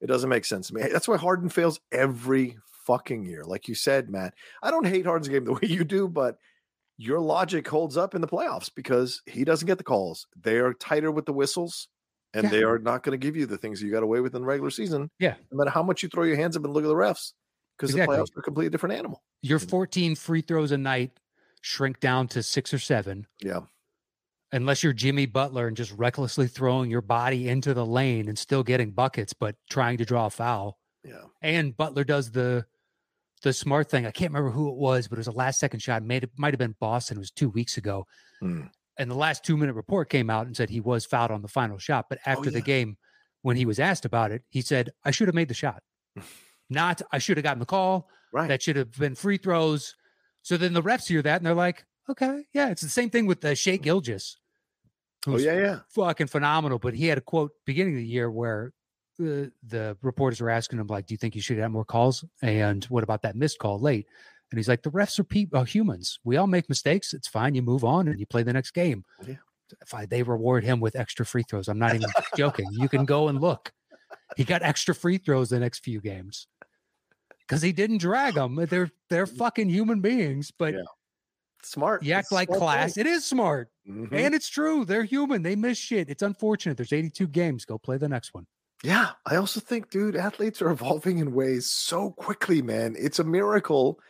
it 0.00 0.06
doesn't 0.06 0.30
make 0.30 0.44
sense 0.44 0.68
to 0.68 0.74
me. 0.74 0.82
That's 0.92 1.08
why 1.08 1.16
Harden 1.16 1.48
fails 1.48 1.80
every 1.90 2.58
fucking 2.86 3.24
year. 3.24 3.44
Like 3.44 3.68
you 3.68 3.74
said, 3.74 4.10
Matt, 4.10 4.34
I 4.62 4.70
don't 4.70 4.86
hate 4.86 5.06
Harden's 5.06 5.28
game 5.28 5.44
the 5.46 5.52
way 5.54 5.60
you 5.62 5.84
do, 5.84 6.08
but 6.08 6.36
your 6.98 7.20
logic 7.20 7.66
holds 7.68 7.96
up 7.96 8.14
in 8.14 8.20
the 8.20 8.28
playoffs 8.28 8.70
because 8.74 9.22
he 9.26 9.44
doesn't 9.44 9.66
get 9.66 9.78
the 9.78 9.84
calls. 9.84 10.26
They 10.40 10.58
are 10.58 10.74
tighter 10.74 11.10
with 11.10 11.26
the 11.26 11.32
whistles 11.32 11.88
and 12.34 12.44
Yeah. 12.44 12.50
they 12.50 12.62
are 12.62 12.78
not 12.78 13.02
going 13.02 13.18
to 13.18 13.24
give 13.24 13.36
you 13.36 13.46
the 13.46 13.58
things 13.58 13.82
you 13.82 13.90
got 13.90 14.02
away 14.02 14.20
with 14.20 14.34
in 14.34 14.42
the 14.42 14.46
regular 14.46 14.70
season. 14.70 15.10
Yeah. 15.18 15.34
No 15.50 15.58
matter 15.58 15.70
how 15.70 15.82
much 15.82 16.02
you 16.02 16.08
throw 16.08 16.24
your 16.24 16.36
hands 16.36 16.56
up 16.56 16.64
and 16.64 16.72
look 16.72 16.84
at 16.84 16.88
the 16.88 16.94
refs 16.94 17.32
because 17.76 17.90
Exactly. 17.90 18.16
the 18.16 18.22
playoffs 18.22 18.36
are 18.36 18.40
a 18.40 18.42
completely 18.42 18.70
different 18.70 18.94
animal. 18.96 19.22
your 19.42 19.58
Mhm. 19.58 19.68
14 19.70 20.14
free 20.14 20.40
throws 20.42 20.70
a 20.70 20.78
night 20.78 21.18
shrink 21.62 21.98
down 22.00 22.28
to 22.28 22.42
six 22.42 22.72
or 22.72 22.78
seven 22.78 23.26
Yeah. 23.40 23.60
unless 24.52 24.82
you're 24.82 24.92
Jimmy 24.92 25.26
Butler 25.26 25.66
and 25.66 25.76
just 25.76 25.92
recklessly 25.92 26.46
throwing 26.46 26.90
your 26.90 27.00
body 27.02 27.48
into 27.48 27.74
the 27.74 27.86
lane 27.86 28.28
and 28.28 28.38
still 28.38 28.62
getting 28.62 28.90
buckets, 28.92 29.32
but 29.32 29.56
trying 29.70 29.98
to 29.98 30.04
draw 30.04 30.26
a 30.26 30.30
foul. 30.30 30.78
Yeah. 31.04 31.22
And 31.40 31.76
Butler 31.76 32.04
does 32.04 32.30
the 32.30 32.64
the 33.42 33.52
smart 33.52 33.90
thing. 33.90 34.06
I 34.06 34.12
can't 34.12 34.30
remember 34.32 34.50
who 34.52 34.68
it 34.68 34.76
was, 34.76 35.08
but 35.08 35.16
it 35.16 35.20
was 35.20 35.26
a 35.26 35.32
last 35.32 35.58
second 35.58 35.80
shot. 35.80 36.02
Made 36.04 36.22
it 36.24 36.30
might 36.36 36.52
have 36.54 36.58
been 36.58 36.76
Boston. 36.78 37.16
It 37.16 37.20
was 37.20 37.30
two 37.32 37.48
weeks 37.48 37.76
ago. 37.76 38.06
Hmm. 38.40 38.62
And 38.98 39.10
the 39.10 39.16
last 39.16 39.44
two 39.44 39.56
minute 39.56 39.74
report 39.74 40.10
came 40.10 40.30
out 40.30 40.46
and 40.46 40.56
said 40.56 40.70
he 40.70 40.80
was 40.80 41.04
fouled 41.04 41.30
on 41.32 41.42
the 41.42 41.48
final 41.48 41.78
shot. 41.78 42.06
But 42.08 42.18
after 42.26 42.50
the 42.50 42.56
Oh, 42.56 42.58
yeah. 42.58 42.64
game, 42.64 42.96
when 43.40 43.56
he 43.56 43.64
was 43.66 43.80
asked 43.80 44.04
about 44.04 44.30
it, 44.30 44.42
he 44.50 44.60
said, 44.60 44.90
I 45.04 45.10
should 45.10 45.26
have 45.28 45.34
made 45.34 45.48
the 45.48 45.54
shot. 45.54 45.82
Not 46.70 47.02
I 47.10 47.18
should 47.18 47.36
have 47.36 47.42
gotten 47.44 47.58
the 47.58 47.66
call. 47.66 48.08
Right. 48.32 48.48
That 48.48 48.62
should 48.62 48.76
have 48.76 48.96
been 48.96 49.14
free 49.16 49.38
throws. 49.38 49.94
So 50.42 50.56
then 50.56 50.72
the 50.72 50.82
refs 50.82 51.08
hear 51.08 51.22
that 51.22 51.36
and 51.38 51.46
they're 51.46 51.54
like, 51.54 51.84
okay, 52.08 52.44
yeah, 52.52 52.68
it's 52.70 52.82
the 52.82 52.88
same 52.88 53.10
thing 53.10 53.26
with 53.26 53.44
uh, 53.44 53.54
Shai 53.54 53.76
Gilgeous. 53.76 54.36
oh, 55.26 55.38
yeah. 55.38 55.58
Yeah. 55.58 55.78
fucking 55.90 56.28
phenomenal. 56.28 56.78
But 56.78 56.94
he 56.94 57.06
had 57.06 57.18
a 57.18 57.22
quote 57.22 57.52
beginning 57.66 57.94
of 57.94 57.98
the 58.00 58.06
year 58.06 58.30
where 58.30 58.72
the 59.22 59.52
the 59.66 59.96
reporters 60.02 60.40
were 60.40 60.50
asking 60.50 60.78
him 60.78 60.86
like, 60.86 61.06
"Do 61.06 61.14
you 61.14 61.18
think 61.18 61.34
you 61.34 61.42
should 61.42 61.58
have 61.58 61.70
more 61.70 61.84
calls?" 61.84 62.24
And 62.42 62.84
what 62.86 63.02
about 63.04 63.22
that 63.22 63.36
missed 63.36 63.58
call 63.58 63.78
late? 63.80 64.06
And 64.50 64.58
he's 64.58 64.68
like, 64.68 64.82
"The 64.82 64.90
refs 64.90 65.18
are 65.18 65.24
people, 65.24 65.58
are 65.58 65.64
humans. 65.64 66.18
We 66.24 66.36
all 66.36 66.46
make 66.46 66.68
mistakes. 66.68 67.14
It's 67.14 67.28
fine. 67.28 67.54
You 67.54 67.62
move 67.62 67.84
on 67.84 68.08
and 68.08 68.18
you 68.20 68.26
play 68.26 68.42
the 68.42 68.52
next 68.52 68.72
game." 68.72 69.04
Yeah. 69.26 69.36
if 69.80 69.94
I, 69.94 70.04
they 70.04 70.22
reward 70.22 70.64
him 70.64 70.80
with 70.80 70.94
extra 70.96 71.24
free 71.24 71.42
throws. 71.48 71.68
I'm 71.68 71.78
not 71.78 71.94
even 71.94 72.10
joking. 72.36 72.66
You 72.72 72.88
can 72.90 73.06
go 73.06 73.28
and 73.28 73.40
look. 73.40 73.72
He 74.36 74.44
got 74.44 74.62
extra 74.62 74.94
free 74.94 75.16
throws 75.18 75.48
the 75.48 75.58
next 75.58 75.82
few 75.82 76.00
games 76.00 76.46
because 77.40 77.62
he 77.62 77.72
didn't 77.72 77.98
drag 77.98 78.34
them. 78.34 78.56
They're 78.68 78.90
they're 79.08 79.26
fucking 79.26 79.70
human 79.70 80.00
beings, 80.00 80.50
but 80.56 80.74
Yeah. 80.74 80.82
Smart. 81.64 82.02
you 82.02 82.12
act 82.12 82.26
It's 82.26 82.32
like 82.32 82.48
class. 82.48 82.94
play. 82.94 83.00
It 83.02 83.06
is 83.06 83.24
smart, 83.24 83.70
Mhm. 83.88 84.12
and 84.12 84.34
it's 84.34 84.48
true. 84.48 84.84
They're 84.84 85.04
human. 85.04 85.42
They 85.42 85.54
miss 85.56 85.78
shit. 85.78 86.10
It's 86.10 86.22
unfortunate. 86.22 86.76
There's 86.76 86.92
82 86.92 87.28
games. 87.28 87.64
Go 87.64 87.78
play 87.78 87.96
the 87.98 88.08
next 88.08 88.34
one. 88.34 88.46
Yeah, 88.82 89.10
I 89.24 89.36
also 89.36 89.60
think, 89.60 89.90
dude, 89.90 90.16
athletes 90.16 90.60
are 90.60 90.70
evolving 90.70 91.18
in 91.18 91.34
ways 91.34 91.66
so 91.66 92.10
quickly, 92.10 92.62
man. 92.62 92.96
It's 92.98 93.20
a 93.20 93.24
miracle 93.24 94.00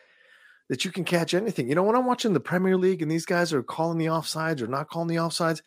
that 0.70 0.84
you 0.84 0.90
can 0.90 1.04
catch 1.04 1.34
anything. 1.34 1.68
You 1.68 1.74
know, 1.74 1.82
when 1.82 1.96
I'm 1.96 2.06
watching 2.06 2.32
the 2.32 2.40
Premier 2.40 2.78
League 2.78 3.02
and 3.02 3.10
these 3.10 3.26
guys 3.26 3.52
are 3.52 3.62
calling 3.62 3.98
the 3.98 4.06
offsides 4.06 4.62
or 4.62 4.66
not 4.66 4.88
calling 4.88 5.08
the 5.08 5.16
offsides, 5.16 5.60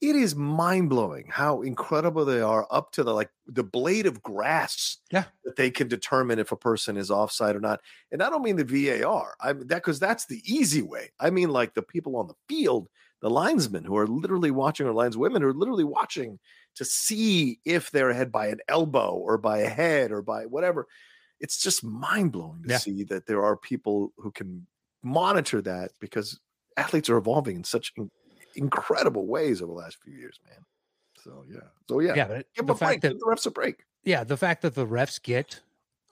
it 0.00 0.16
is 0.16 0.34
mind 0.34 0.90
blowing 0.90 1.26
how 1.30 1.62
incredible 1.62 2.24
they 2.24 2.40
are 2.40 2.66
up 2.70 2.90
to 2.92 3.04
the 3.04 3.12
like 3.12 3.30
the 3.46 3.62
blade 3.62 4.06
of 4.06 4.22
grass. 4.22 4.98
Yeah. 5.12 5.24
that 5.44 5.56
they 5.56 5.70
can 5.70 5.86
determine 5.88 6.40
if 6.40 6.50
a 6.52 6.56
person 6.56 6.96
is 6.96 7.10
offside 7.10 7.54
or 7.54 7.60
not. 7.60 7.80
And 8.10 8.22
I 8.22 8.28
don't 8.28 8.42
mean 8.42 8.56
the 8.56 8.64
VAR. 8.64 9.34
I 9.40 9.52
mean 9.52 9.68
that 9.68 9.76
because 9.76 10.00
that's 10.00 10.26
the 10.26 10.42
easy 10.44 10.82
way. 10.82 11.10
I 11.20 11.30
mean 11.30 11.50
like 11.50 11.74
the 11.74 11.82
people 11.82 12.16
on 12.16 12.26
the 12.26 12.34
field, 12.48 12.88
the 13.22 13.30
linesmen 13.30 13.84
who 13.84 13.96
are 13.96 14.06
literally 14.06 14.50
watching, 14.50 14.86
or 14.86 14.92
lineswomen 14.92 15.40
who 15.40 15.46
are 15.48 15.52
literally 15.54 15.84
watching 15.84 16.38
to 16.74 16.84
see 16.84 17.60
if 17.64 17.90
they're 17.90 18.10
ahead 18.10 18.30
by 18.32 18.48
an 18.48 18.58
elbow 18.68 19.10
or 19.14 19.38
by 19.38 19.58
a 19.58 19.68
head 19.68 20.10
or 20.10 20.20
by 20.22 20.44
whatever. 20.46 20.86
It's 21.40 21.60
just 21.62 21.82
mind 21.84 22.32
blowing 22.32 22.62
to 22.64 22.68
Yeah. 22.70 22.78
see 22.78 23.04
that 23.04 23.26
there 23.26 23.42
are 23.44 23.56
people 23.56 24.12
who 24.16 24.30
can 24.32 24.66
monitor 25.02 25.60
that 25.62 25.92
because 26.00 26.38
athletes 26.76 27.08
are 27.10 27.16
evolving 27.16 27.56
in 27.56 27.64
such 27.64 27.92
in- 27.96 28.10
incredible 28.54 29.26
ways 29.26 29.62
over 29.62 29.72
the 29.72 29.78
last 29.78 29.98
few 30.02 30.14
years, 30.14 30.38
man. 30.48 30.64
So 31.22 31.44
yeah, 31.48 31.68
so 31.88 32.00
yeah, 32.00 32.14
Yeah, 32.14 32.28
but 32.28 32.46
give 32.54 32.66
the 32.66 32.72
a 32.72 32.76
break. 32.76 32.90
fact 32.90 33.02
that 33.02 33.08
Give 33.10 33.18
the 33.20 33.26
refs 33.26 33.46
a 33.46 33.50
break. 33.50 33.84
yeah, 34.04 34.24
the 34.24 34.36
fact 34.36 34.62
that 34.62 34.74
the 34.74 34.86
refs 34.86 35.22
get 35.22 35.60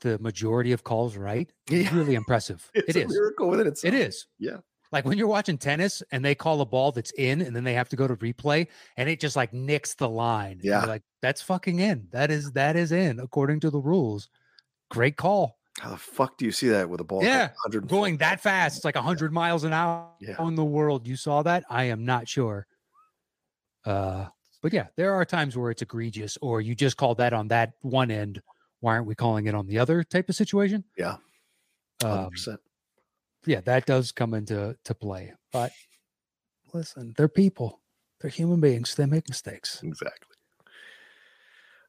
the 0.00 0.18
majority 0.18 0.72
of 0.72 0.84
calls 0.84 1.16
right 1.16 1.50
is 1.70 1.92
really 1.92 2.14
impressive. 2.14 2.70
it's 2.74 2.88
It 2.96 2.96
is. 3.04 3.12
miracle 3.12 3.48
within 3.48 3.66
itself. 3.66 3.92
It 3.94 3.98
is. 4.00 4.26
Yeah. 4.38 4.58
Like 4.92 5.04
when 5.04 5.16
you're 5.18 5.28
watching 5.28 5.56
tennis 5.56 6.02
and 6.10 6.24
they 6.24 6.34
call 6.34 6.60
a 6.60 6.66
ball 6.66 6.90
that's 6.92 7.12
in 7.12 7.40
and 7.42 7.54
then 7.54 7.62
they 7.64 7.74
have 7.74 7.88
to 7.90 7.96
go 7.96 8.08
to 8.08 8.16
replay 8.16 8.66
and 8.96 9.08
it 9.08 9.20
just 9.20 9.36
like 9.36 9.52
nicks 9.52 9.94
the 9.94 10.08
line. 10.08 10.60
Yeah. 10.62 10.84
like 10.84 11.02
that's 11.22 11.40
fucking 11.42 11.78
in. 11.78 12.08
That 12.10 12.30
is 12.30 12.52
that 12.52 12.74
is 12.76 12.90
in 12.90 13.20
according 13.20 13.60
to 13.60 13.70
the 13.70 13.78
rules. 13.78 14.28
Great 14.90 15.16
call. 15.16 15.58
How 15.78 15.90
the 15.90 15.96
fuck 15.96 16.36
do 16.38 16.44
you 16.44 16.50
see 16.52 16.68
that 16.68 16.90
with 16.90 17.00
a 17.00 17.04
ball? 17.04 17.22
Yeah, 17.22 17.48
100 17.64 17.86
Going 17.88 18.16
that 18.16 18.40
fast. 18.40 18.76
It's 18.78 18.84
like 18.84 18.96
100 18.96 19.32
miles 19.32 19.62
an 19.64 19.72
hour 19.72 20.08
Yeah. 20.20 20.34
in 20.44 20.56
the 20.56 20.64
world. 20.64 21.06
You 21.06 21.14
saw 21.16 21.42
that? 21.44 21.62
I 21.70 21.84
am 21.84 22.04
not 22.04 22.28
sure. 22.28 22.66
Uh 23.84 24.26
but 24.62 24.72
yeah, 24.74 24.88
there 24.96 25.14
are 25.14 25.24
times 25.24 25.56
where 25.56 25.70
it's 25.70 25.80
egregious 25.82 26.36
or 26.42 26.60
you 26.60 26.74
just 26.74 26.96
call 26.98 27.14
that 27.14 27.32
on 27.32 27.48
that 27.48 27.72
one 27.80 28.10
end. 28.10 28.42
Why 28.80 28.94
aren't 28.94 29.06
we 29.06 29.14
calling 29.14 29.46
it 29.46 29.54
on 29.54 29.66
the 29.66 29.78
other 29.78 30.02
type 30.04 30.28
of 30.28 30.34
situation? 30.34 30.84
Yeah. 30.98 31.16
Um, 32.04 32.30
100%. 32.30 32.58
Yeah, 33.46 33.60
that 33.62 33.86
does 33.86 34.12
come 34.12 34.34
into 34.34 34.76
to 34.84 34.94
play. 34.94 35.32
But 35.52 35.72
listen, 36.72 37.14
they're 37.16 37.28
people. 37.28 37.80
They're 38.20 38.30
human 38.30 38.60
beings. 38.60 38.94
They 38.94 39.06
make 39.06 39.28
mistakes. 39.28 39.82
Exactly. 39.82 40.36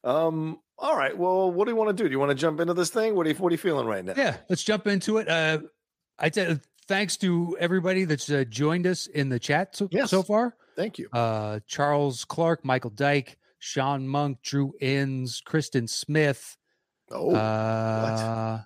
Um. 0.03 0.59
All 0.77 0.97
right. 0.97 1.15
Well, 1.15 1.51
what 1.51 1.65
do 1.65 1.71
you 1.71 1.75
want 1.75 1.95
to 1.95 2.03
do? 2.03 2.09
Do 2.09 2.11
you 2.11 2.19
want 2.19 2.29
to 2.31 2.35
jump 2.35 2.59
into 2.59 2.73
this 2.73 2.89
thing? 2.89 3.13
What 3.15 3.27
are 3.27 3.29
you 3.29 3.35
What 3.35 3.49
are 3.49 3.51
you 3.53 3.57
feeling 3.59 3.85
right 3.85 4.03
now? 4.03 4.13
Yeah, 4.17 4.37
let's 4.49 4.63
jump 4.63 4.87
into 4.87 5.17
it. 5.17 5.27
Uh, 5.29 5.59
I 6.17 6.31
said 6.31 6.61
thanks 6.87 7.17
to 7.17 7.55
everybody 7.59 8.05
that's 8.05 8.29
uh, 8.29 8.43
joined 8.49 8.87
us 8.87 9.05
in 9.05 9.29
the 9.29 9.37
chat 9.39 9.75
so, 9.75 9.87
Yes. 9.91 10.09
so 10.09 10.23
far. 10.23 10.55
Thank 10.75 10.97
you. 10.97 11.07
Uh, 11.13 11.59
Charles 11.67 12.25
Clark, 12.25 12.65
Michael 12.65 12.89
Dyke, 12.89 13.37
Sean 13.59 14.07
Monk, 14.07 14.39
Drew 14.41 14.73
Inns, 14.81 15.41
Kristen 15.45 15.87
Smith, 15.87 16.57
Oh, 17.11 17.35
uh, 17.35 18.61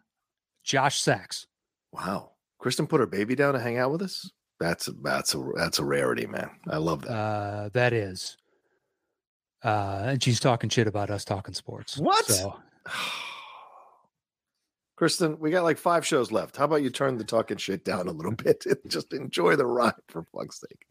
Josh 0.63 1.01
Sachs. 1.01 1.47
wow. 1.91 2.31
Kristen 2.59 2.87
put 2.87 2.99
her 2.99 3.05
baby 3.05 3.35
down 3.35 3.53
to 3.53 3.59
hang 3.59 3.77
out 3.77 3.91
with 3.91 4.01
us. 4.01 4.31
That's 4.59 4.87
a, 4.87 4.91
that's 5.03 5.35
a 5.35 5.43
that's 5.55 5.79
a 5.79 5.85
rarity, 5.85 6.27
man. 6.27 6.49
I 6.69 6.77
love 6.77 7.01
that. 7.01 7.11
Uh, 7.11 7.69
that 7.73 7.93
is. 7.93 8.37
Uh, 9.63 10.03
and 10.05 10.23
she's 10.23 10.39
talking 10.39 10.69
shit 10.69 10.87
about 10.87 11.09
us 11.09 11.25
talking 11.25 11.53
sports. 11.53 11.97
What? 11.97 12.25
So, 12.25 12.55
Kristen, 14.95 15.39
we 15.39 15.51
got 15.51 15.63
like 15.63 15.77
five 15.77 16.05
shows 16.05 16.31
left. 16.31 16.55
How 16.55 16.65
about 16.65 16.83
you 16.83 16.89
turn 16.89 17.17
the 17.17 17.23
talking 17.23 17.57
shit 17.57 17.83
down 17.83 18.07
a 18.07 18.11
little 18.11 18.31
bit 18.31 18.65
and 18.65 18.77
just 18.87 19.13
enjoy 19.13 19.55
the 19.55 19.65
ride 19.65 19.93
for 20.07 20.25
fuck's 20.33 20.61
sake? 20.61 20.85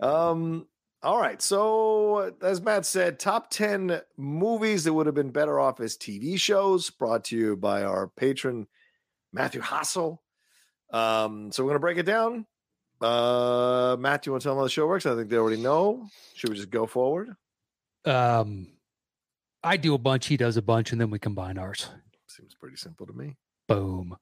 Um. 0.00 0.66
All 1.02 1.20
right. 1.20 1.40
So, 1.40 2.34
as 2.42 2.60
Matt 2.60 2.84
said, 2.84 3.20
top 3.20 3.48
10 3.50 4.00
movies 4.16 4.82
that 4.84 4.92
would 4.92 5.06
have 5.06 5.14
been 5.14 5.30
better 5.30 5.60
off 5.60 5.78
as 5.78 5.96
TV 5.96 6.36
shows 6.36 6.90
brought 6.90 7.22
to 7.24 7.36
you 7.36 7.54
by 7.54 7.84
our 7.84 8.08
patron, 8.08 8.66
Matthew 9.32 9.60
Hassel. 9.60 10.22
Um, 10.96 11.52
so, 11.52 11.62
we're 11.64 11.70
going 11.70 11.76
to 11.76 11.80
break 11.80 11.98
it 11.98 12.04
down. 12.06 12.46
Uh, 13.00 13.96
Matt, 13.98 14.22
do 14.22 14.28
you 14.28 14.32
want 14.32 14.42
to 14.42 14.46
tell 14.46 14.54
them 14.54 14.60
how 14.60 14.64
the 14.64 14.70
show 14.70 14.86
works? 14.86 15.04
I 15.04 15.14
think 15.14 15.28
they 15.28 15.36
already 15.36 15.60
know. 15.60 16.06
Should 16.34 16.50
we 16.50 16.56
just 16.56 16.70
go 16.70 16.86
forward? 16.86 17.36
um, 18.04 18.68
I 19.64 19.76
do 19.76 19.94
a 19.94 19.98
bunch, 19.98 20.26
he 20.26 20.36
does 20.36 20.56
a 20.56 20.62
bunch, 20.62 20.92
and 20.92 21.00
then 21.00 21.10
we 21.10 21.18
combine 21.18 21.58
ours. 21.58 21.88
Seems 22.28 22.54
pretty 22.54 22.76
simple 22.76 23.04
to 23.06 23.12
me. 23.12 23.36
Boom. 23.66 24.16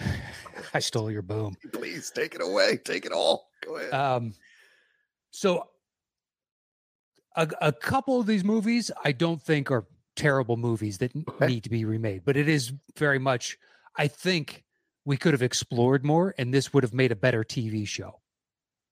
I 0.74 0.80
stole 0.80 1.10
your 1.10 1.22
boom. 1.22 1.56
Please 1.72 2.10
take 2.10 2.34
it 2.34 2.42
away. 2.42 2.78
Take 2.78 3.06
it 3.06 3.12
all. 3.12 3.48
Go 3.64 3.76
ahead. 3.76 3.94
Um, 3.94 4.34
so 5.30 5.68
a, 7.36 7.48
a 7.60 7.72
couple 7.72 8.18
of 8.20 8.26
these 8.26 8.42
movies 8.44 8.90
I 9.04 9.12
don't 9.12 9.40
think 9.40 9.70
are 9.70 9.86
terrible 10.16 10.56
movies 10.56 10.98
that 10.98 11.12
Okay. 11.14 11.46
need 11.46 11.62
to 11.64 11.70
be 11.70 11.84
remade, 11.84 12.22
but 12.24 12.36
it 12.36 12.48
is 12.48 12.72
very 12.96 13.18
much. 13.20 13.56
I 13.96 14.08
think 14.08 14.64
we 15.04 15.16
could 15.16 15.32
have 15.32 15.42
explored 15.42 16.04
more, 16.04 16.34
and 16.38 16.52
this 16.52 16.72
would 16.72 16.82
have 16.82 16.94
made 16.94 17.12
a 17.12 17.16
better 17.16 17.44
TV 17.44 17.86
show. 17.86 18.20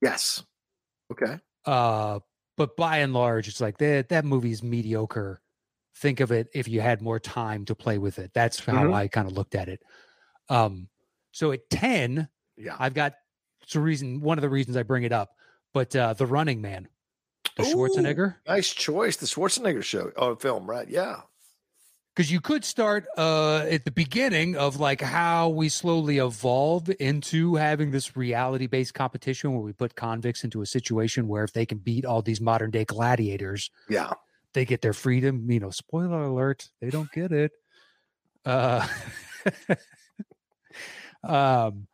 yes. 0.02 0.42
Okay. 1.12 1.38
Uh, 1.64 2.18
but 2.56 2.76
by 2.76 2.98
and 2.98 3.12
large, 3.12 3.46
it's 3.48 3.60
like 3.60 3.78
that 3.78 4.08
that 4.08 4.24
movie's 4.24 4.62
mediocre. 4.62 5.40
Think 5.96 6.20
of 6.20 6.32
it 6.32 6.48
if 6.52 6.66
you 6.68 6.80
had 6.80 7.00
more 7.00 7.18
time 7.20 7.64
to 7.66 7.74
play 7.74 7.96
with 7.98 8.18
it. 8.18 8.32
That's 8.34 8.58
how 8.60 8.84
Mhm. 8.84 8.92
I 8.94 9.08
kind 9.08 9.26
of 9.28 9.34
looked 9.34 9.54
at 9.54 9.68
it. 9.68 9.82
Um, 10.48 10.88
so 11.32 11.52
at 11.52 11.68
ten, 11.70 12.28
Yeah. 12.56 12.76
I've 12.78 12.94
got 12.94 13.14
it's 13.62 13.74
a 13.76 13.80
reason. 13.80 14.20
One 14.20 14.36
of 14.38 14.42
the 14.42 14.48
reasons 14.48 14.76
I 14.76 14.82
bring 14.82 15.04
it 15.04 15.12
up, 15.12 15.30
but 15.72 15.94
uh, 15.94 16.12
the 16.14 16.26
Running 16.26 16.60
Man, 16.60 16.88
the 17.56 17.62
Ooh. 17.64 17.74
Schwarzenegger, 17.74 18.36
Nice 18.46 18.72
choice. 18.72 19.16
The 19.16 19.26
Schwarzenegger 19.26 19.82
show. 19.84 20.10
Oh, 20.16 20.34
film, 20.36 20.68
right? 20.68 20.88
Yeah. 20.88 21.22
Because 22.16 22.32
you 22.32 22.40
could 22.40 22.64
start 22.64 23.04
uh, 23.18 23.58
at 23.70 23.84
the 23.84 23.90
beginning 23.90 24.56
of 24.56 24.80
like 24.80 25.02
how 25.02 25.50
we 25.50 25.68
slowly 25.68 26.16
evolved 26.16 26.88
into 26.88 27.56
having 27.56 27.90
this 27.90 28.16
reality-based 28.16 28.94
competition 28.94 29.52
where 29.52 29.60
we 29.60 29.74
put 29.74 29.94
convicts 29.94 30.42
into 30.42 30.62
a 30.62 30.66
situation 30.66 31.28
where 31.28 31.44
if 31.44 31.52
they 31.52 31.66
can 31.66 31.76
beat 31.76 32.06
all 32.06 32.22
these 32.22 32.40
modern-day 32.40 32.86
gladiators, 32.86 33.70
Yeah. 33.90 34.14
they 34.54 34.64
get 34.64 34.80
their 34.80 34.94
freedom. 34.94 35.50
You 35.50 35.60
know, 35.60 35.68
spoiler 35.70 36.22
alert, 36.22 36.70
they 36.80 36.88
don't 36.88 37.12
get 37.12 37.32
it. 37.32 37.52
Uh, 38.46 38.86
um, 41.22 41.86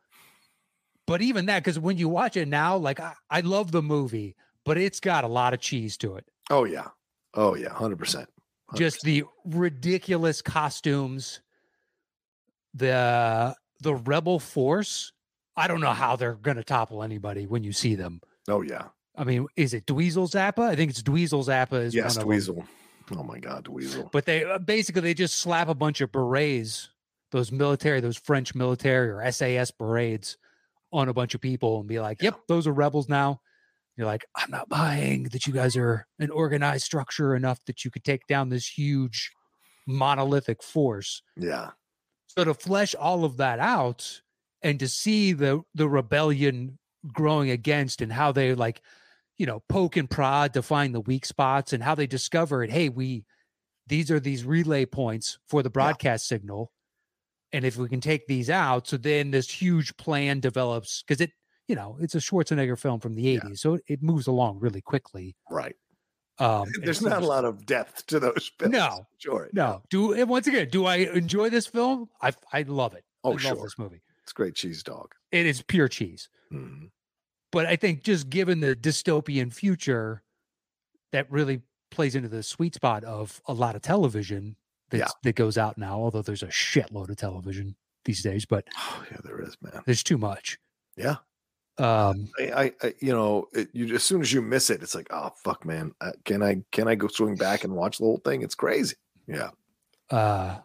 but 1.06 1.20
even 1.20 1.46
that, 1.46 1.64
because 1.64 1.80
when 1.80 1.98
you 1.98 2.08
watch 2.08 2.36
it 2.36 2.46
now, 2.46 2.76
like 2.76 3.00
I, 3.00 3.14
I 3.28 3.40
love 3.40 3.72
the 3.72 3.82
movie, 3.82 4.36
but 4.64 4.78
it's 4.78 5.00
got 5.00 5.24
a 5.24 5.28
lot 5.28 5.52
of 5.52 5.58
cheese 5.58 5.96
to 5.98 6.14
it. 6.14 6.26
Oh, 6.48 6.62
yeah. 6.62 6.88
Oh, 7.34 7.56
yeah. 7.56 7.76
100%. 8.72 8.76
Just 8.78 9.02
the 9.02 9.24
ridiculous 9.44 10.42
costumes, 10.42 11.40
the 12.74 13.54
the 13.80 13.94
rebel 13.94 14.38
force. 14.38 15.12
I 15.56 15.68
don't 15.68 15.80
know 15.80 15.92
how 15.92 16.16
they're 16.16 16.34
gonna 16.34 16.64
topple 16.64 17.02
anybody 17.02 17.46
when 17.46 17.64
you 17.64 17.72
see 17.72 17.94
them. 17.94 18.20
Oh, 18.48 18.62
yeah. 18.62 18.88
I 19.16 19.24
mean, 19.24 19.46
is 19.56 19.74
it 19.74 19.86
Dweezil 19.86 20.30
Zappa? 20.30 20.62
I 20.64 20.74
think 20.74 20.90
it's 20.90 21.02
Dweezil 21.02 21.44
Zappa 21.46 21.82
is 21.82 21.94
Yes, 21.94 22.16
one 22.16 22.22
of 22.22 22.28
them. 22.28 22.56
Dweezil. 22.56 22.66
Oh, 23.18 23.22
my 23.22 23.38
God. 23.38 23.64
Dweezil. 23.66 24.10
But 24.10 24.24
they 24.24 24.44
uh, 24.44 24.58
basically 24.58 25.02
they 25.02 25.14
just 25.14 25.38
slap 25.38 25.68
a 25.68 25.74
bunch 25.74 26.00
of 26.00 26.10
berets, 26.10 26.88
those 27.30 27.52
military, 27.52 28.00
those 28.00 28.16
French 28.16 28.54
military 28.54 29.10
or 29.10 29.30
SAS 29.30 29.70
berets, 29.70 30.38
on 30.92 31.08
a 31.08 31.12
bunch 31.12 31.34
of 31.34 31.40
people 31.40 31.80
and 31.80 31.88
be 31.88 32.00
like, 32.00 32.22
"Yep, 32.22 32.40
those 32.48 32.66
are 32.66 32.72
rebels 32.72 33.08
now." 33.08 33.40
You're 33.96 34.06
like, 34.06 34.24
"I'm 34.36 34.50
not 34.50 34.68
buying 34.68 35.24
that 35.24 35.46
you 35.46 35.52
guys 35.52 35.76
are 35.76 36.06
an 36.18 36.30
organized 36.30 36.84
structure 36.84 37.34
enough 37.36 37.64
that 37.66 37.84
you 37.84 37.90
could 37.90 38.04
take 38.04 38.26
down 38.26 38.48
this 38.48 38.66
huge 38.66 39.30
monolithic 39.86 40.62
force." 40.62 41.22
Yeah. 41.36 41.72
So 42.26 42.44
to 42.44 42.54
flesh 42.54 42.94
all 42.94 43.24
of 43.24 43.36
that 43.36 43.58
out 43.58 44.22
and 44.62 44.78
to 44.80 44.88
see 44.88 45.32
the 45.32 45.62
the 45.74 45.88
rebellion 45.88 46.78
growing 47.12 47.50
against 47.50 48.00
and 48.00 48.12
how 48.12 48.32
they 48.32 48.54
like, 48.54 48.82
you 49.38 49.46
know, 49.46 49.60
poke 49.68 49.96
and 49.96 50.08
prod 50.08 50.54
to 50.54 50.62
find 50.62 50.94
the 50.94 51.00
weak 51.00 51.26
spots 51.26 51.72
and 51.72 51.82
how 51.82 51.94
they 51.94 52.06
discovered, 52.06 52.70
hey, 52.70 52.88
we 52.88 53.24
these 53.88 54.10
are 54.10 54.20
these 54.20 54.44
relay 54.44 54.86
points 54.86 55.38
for 55.48 55.62
the 55.62 55.70
broadcast 55.70 56.26
signal. 56.28 56.72
And 57.52 57.64
if 57.64 57.76
we 57.76 57.88
can 57.88 58.00
take 58.00 58.26
these 58.26 58.48
out, 58.50 58.88
so 58.88 58.96
then 58.96 59.30
this 59.30 59.50
huge 59.50 59.96
plan 59.96 60.40
develops 60.40 61.02
because 61.02 61.20
it 61.20 61.32
you 61.68 61.74
know, 61.76 61.96
it's 62.00 62.14
a 62.14 62.18
Schwarzenegger 62.18 62.78
film 62.78 63.00
from 63.00 63.14
the 63.14 63.22
Yeah. 63.22 63.40
80s, 63.40 63.58
so 63.58 63.78
it, 63.86 64.02
moves 64.02 64.26
along 64.26 64.58
really 64.60 64.80
quickly. 64.80 65.36
Right. 65.50 65.76
Um, 66.38 66.68
There's 66.82 67.02
not 67.02 67.22
a 67.22 67.26
lot 67.26 67.44
of 67.44 67.66
depth 67.66 68.06
to 68.06 68.18
those 68.20 68.50
films. 68.58 68.72
No, 68.72 69.06
Sure. 69.18 69.48
No, 69.52 69.82
do 69.90 70.12
and 70.12 70.28
once 70.28 70.46
again, 70.46 70.68
do 70.70 70.86
I 70.86 70.96
enjoy 70.96 71.50
this 71.50 71.66
film? 71.66 72.08
I 72.20 72.32
I 72.52 72.62
love 72.62 72.94
it. 72.94 73.04
Oh, 73.24 73.30
I 73.30 73.32
love 73.32 73.40
sure. 73.42 73.62
this 73.62 73.78
movie. 73.78 74.02
It's 74.24 74.32
great 74.32 74.54
cheese 74.54 74.82
dog. 74.82 75.14
It 75.30 75.46
is 75.46 75.62
pure 75.62 75.88
cheese. 75.88 76.28
Mhm. 76.52 76.90
But 77.52 77.66
I 77.66 77.76
think 77.76 78.02
just 78.02 78.30
given 78.30 78.60
the 78.60 78.74
dystopian 78.74 79.52
future, 79.52 80.22
that 81.12 81.30
really 81.30 81.60
plays 81.90 82.14
into 82.14 82.28
the 82.28 82.42
sweet 82.42 82.74
spot 82.74 83.04
of 83.04 83.42
a 83.46 83.52
lot 83.52 83.76
of 83.76 83.82
television 83.82 84.56
Yeah. 84.90 85.08
that 85.22 85.36
goes 85.36 85.58
out 85.58 85.76
now. 85.76 85.98
Although 86.00 86.22
there's 86.22 86.42
a 86.42 86.46
shitload 86.48 87.10
of 87.10 87.16
television 87.16 87.76
these 88.06 88.22
days, 88.22 88.46
but 88.46 88.66
Oh, 88.78 89.04
yeah, 89.10 89.18
there 89.22 89.40
is, 89.42 89.56
man. 89.60 89.82
there's 89.84 90.02
too 90.02 90.16
much. 90.18 90.58
Yeah. 90.96 91.16
Um, 91.78 92.28
I, 92.38 92.42
I, 92.42 92.72
I 92.82 92.94
you 93.00 93.12
know, 93.12 93.48
it, 93.52 93.68
you 93.72 93.94
as 93.94 94.04
soon 94.04 94.20
as 94.20 94.32
you 94.32 94.42
miss 94.42 94.70
it, 94.70 94.82
it's 94.82 94.94
like, 94.94 95.08
oh 95.10 95.30
fuck, 95.42 95.64
man. 95.64 95.92
Uh, 96.00 96.12
can 96.24 96.42
I 96.42 96.62
can 96.70 96.88
I 96.88 96.94
go 96.94 97.08
swing 97.08 97.36
back 97.36 97.64
and 97.64 97.74
watch 97.74 97.98
the 97.98 98.04
whole 98.04 98.20
thing? 98.24 98.42
It's 98.42 98.54
crazy. 98.54 98.96
Yeah. 99.26 99.50
uh, 100.10 100.58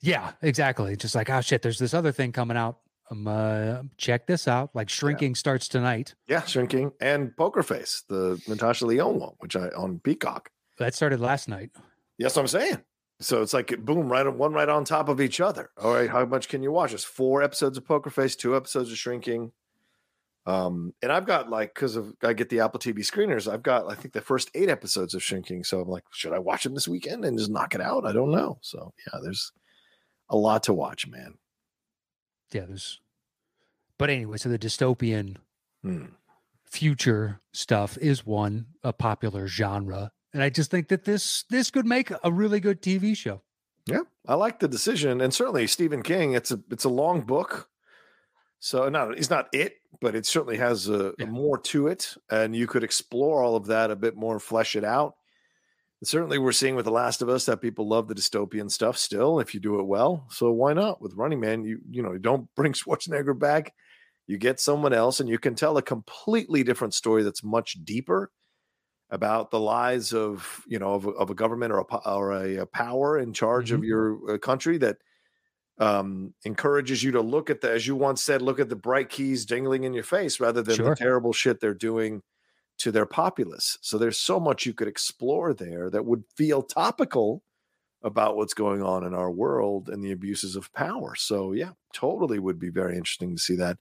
yeah, 0.00 0.32
exactly. 0.42 0.96
Just 0.96 1.14
like, 1.14 1.30
oh 1.30 1.40
shit, 1.40 1.62
there's 1.62 1.78
this 1.78 1.94
other 1.94 2.12
thing 2.12 2.32
coming 2.32 2.56
out. 2.56 2.78
Um, 3.10 3.26
uh, 3.26 3.82
check 3.96 4.26
this 4.26 4.48
out. 4.48 4.70
Like 4.74 4.88
shrinking 4.88 5.34
starts 5.34 5.68
tonight. 5.68 6.14
Yeah, 6.26 6.42
shrinking 6.42 6.92
and 7.00 7.36
Poker 7.36 7.62
Face, 7.62 8.02
the 8.08 8.40
Natasha 8.48 8.86
Lyonne 8.86 9.18
one, 9.18 9.34
which 9.38 9.56
I 9.56 9.68
on 9.68 10.00
Peacock. 10.00 10.50
That 10.78 10.94
started 10.94 11.20
last 11.20 11.48
night. 11.48 11.70
Yes, 12.18 12.36
I'm 12.36 12.48
saying. 12.48 12.82
So 13.20 13.42
it's 13.42 13.54
like 13.54 13.78
boom, 13.84 14.08
right 14.08 14.26
on 14.26 14.38
one 14.38 14.52
right 14.52 14.68
on 14.68 14.84
top 14.84 15.08
of 15.08 15.20
each 15.20 15.40
other. 15.40 15.70
All 15.80 15.94
right, 15.94 16.10
how 16.10 16.24
much 16.24 16.48
can 16.48 16.62
you 16.62 16.72
watch? 16.72 16.90
There's 16.90 17.04
four 17.04 17.42
episodes 17.42 17.78
of 17.78 17.86
Poker 17.86 18.10
Face, 18.10 18.36
two 18.36 18.56
episodes 18.56 18.90
of 18.90 18.98
Shrinking. 18.98 19.52
Um, 20.46 20.92
and 21.02 21.10
I've 21.10 21.26
got 21.26 21.48
like 21.48 21.74
because 21.74 21.96
of 21.96 22.14
I 22.22 22.34
get 22.34 22.50
the 22.50 22.60
Apple 22.60 22.78
TV 22.80 22.98
screeners, 22.98 23.50
I've 23.50 23.62
got 23.62 23.90
I 23.90 23.94
think 23.94 24.12
the 24.12 24.20
first 24.20 24.50
eight 24.54 24.68
episodes 24.68 25.14
of 25.14 25.22
Shrinking. 25.22 25.64
So 25.64 25.80
I'm 25.80 25.88
like, 25.88 26.04
should 26.10 26.32
I 26.34 26.38
watch 26.38 26.64
them 26.64 26.74
this 26.74 26.86
weekend 26.88 27.24
and 27.24 27.38
just 27.38 27.50
knock 27.50 27.74
it 27.74 27.80
out? 27.80 28.04
I 28.06 28.12
don't 28.12 28.30
know. 28.30 28.58
So 28.60 28.92
yeah, 29.06 29.20
there's 29.22 29.52
a 30.28 30.36
lot 30.36 30.62
to 30.64 30.74
watch, 30.74 31.06
man. 31.06 31.34
Yeah, 32.52 32.66
there's. 32.66 33.00
But 33.96 34.10
anyway, 34.10 34.36
so 34.38 34.48
the 34.48 34.58
dystopian 34.58 35.36
Hmm. 35.82 36.06
future 36.64 37.40
stuff 37.52 37.96
is 37.98 38.26
one 38.26 38.66
a 38.82 38.92
popular 38.92 39.46
genre, 39.46 40.10
and 40.32 40.42
I 40.42 40.50
just 40.50 40.70
think 40.70 40.88
that 40.88 41.04
this 41.04 41.44
this 41.50 41.70
could 41.70 41.86
make 41.86 42.10
a 42.22 42.32
really 42.32 42.60
good 42.60 42.82
TV 42.82 43.16
show. 43.16 43.42
Yeah, 43.86 44.00
I 44.26 44.34
like 44.34 44.60
the 44.60 44.68
decision, 44.68 45.20
and 45.20 45.32
certainly 45.32 45.66
Stephen 45.66 46.02
King. 46.02 46.32
It's 46.34 46.50
a 46.50 46.60
it's 46.70 46.84
a 46.84 46.88
long 46.88 47.20
book, 47.22 47.68
so 48.58 48.88
not 48.88 49.16
it's 49.18 49.30
not 49.30 49.48
it, 49.52 49.76
but 50.00 50.14
it 50.14 50.26
certainly 50.26 50.56
has 50.58 50.88
a, 50.88 51.12
Yeah. 51.18 51.26
more 51.26 51.58
to 51.58 51.86
it, 51.88 52.16
and 52.30 52.54
you 52.56 52.66
could 52.66 52.84
explore 52.84 53.42
all 53.42 53.56
of 53.56 53.66
that 53.66 53.90
a 53.90 53.96
bit 53.96 54.16
more, 54.16 54.38
flesh 54.38 54.76
it 54.76 54.84
out. 54.84 55.14
And 56.00 56.08
certainly, 56.08 56.38
we're 56.38 56.52
seeing 56.52 56.74
with 56.76 56.84
The 56.84 56.90
Last 56.90 57.22
of 57.22 57.28
Us 57.28 57.46
that 57.46 57.60
people 57.62 57.88
love 57.88 58.08
the 58.08 58.14
dystopian 58.14 58.70
stuff 58.70 58.96
still 58.98 59.40
if 59.40 59.54
you 59.54 59.60
do 59.60 59.78
it 59.80 59.86
well. 59.86 60.26
So 60.30 60.50
why 60.52 60.72
not 60.72 61.00
with 61.00 61.14
Running 61.14 61.40
Man? 61.40 61.64
You 61.64 61.80
you 61.90 62.02
know 62.02 62.12
you 62.12 62.18
don't 62.18 62.48
bring 62.56 62.72
Schwarzenegger 62.72 63.38
back, 63.38 63.72
you 64.26 64.36
get 64.38 64.60
someone 64.60 64.92
else, 64.92 65.20
and 65.20 65.28
you 65.28 65.38
can 65.38 65.54
tell 65.54 65.76
a 65.76 65.82
completely 65.82 66.62
different 66.64 66.94
story 66.94 67.22
that's 67.22 67.44
much 67.44 67.78
deeper 67.84 68.30
about 69.10 69.50
the 69.50 69.60
lies 69.60 70.12
of 70.12 70.62
you 70.66 70.78
know 70.78 70.94
of, 70.94 71.06
a- 71.06 71.10
of 71.10 71.30
a 71.30 71.34
government 71.34 71.72
or 71.72 71.78
a 71.78 71.96
or 72.10 72.32
a, 72.32 72.56
a 72.56 72.66
power 72.66 73.18
in 73.18 73.32
charge 73.32 73.70
of 73.70 73.84
your 73.84 74.18
uh, 74.34 74.38
country 74.38 74.78
that 74.78 74.96
um 75.78 76.32
encourages 76.44 77.02
you 77.02 77.10
to 77.10 77.20
look 77.20 77.50
at 77.50 77.60
the 77.60 77.70
as 77.70 77.86
you 77.86 77.96
once 77.96 78.22
said 78.22 78.40
look 78.42 78.60
at 78.60 78.68
the 78.68 78.76
bright 78.76 79.08
keys 79.10 79.44
dangling 79.44 79.84
in 79.84 79.92
your 79.92 80.04
face 80.04 80.38
rather 80.38 80.62
than 80.62 80.76
Sure. 80.76 80.84
the 80.84 80.94
terrible 80.96 81.32
shit 81.32 81.60
they're 81.60 81.74
doing 81.74 82.22
to 82.78 82.92
their 82.92 83.06
populace. 83.06 83.78
So 83.82 83.98
there's 83.98 84.18
so 84.18 84.40
much 84.40 84.66
you 84.66 84.74
could 84.74 84.88
explore 84.88 85.54
there 85.54 85.90
that 85.90 86.04
would 86.06 86.24
feel 86.36 86.62
topical 86.62 87.42
about 88.02 88.36
what's 88.36 88.54
going 88.54 88.82
on 88.82 89.04
in 89.04 89.14
our 89.14 89.30
world 89.30 89.88
and 89.88 90.04
the 90.04 90.12
abuses 90.12 90.56
of 90.56 90.72
power. 90.74 91.14
So 91.16 91.52
yeah 91.52 91.72
totally 91.92 92.38
would 92.38 92.58
be 92.58 92.70
very 92.70 92.96
interesting 92.96 93.34
to 93.36 93.42
see 93.42 93.56
that. 93.56 93.78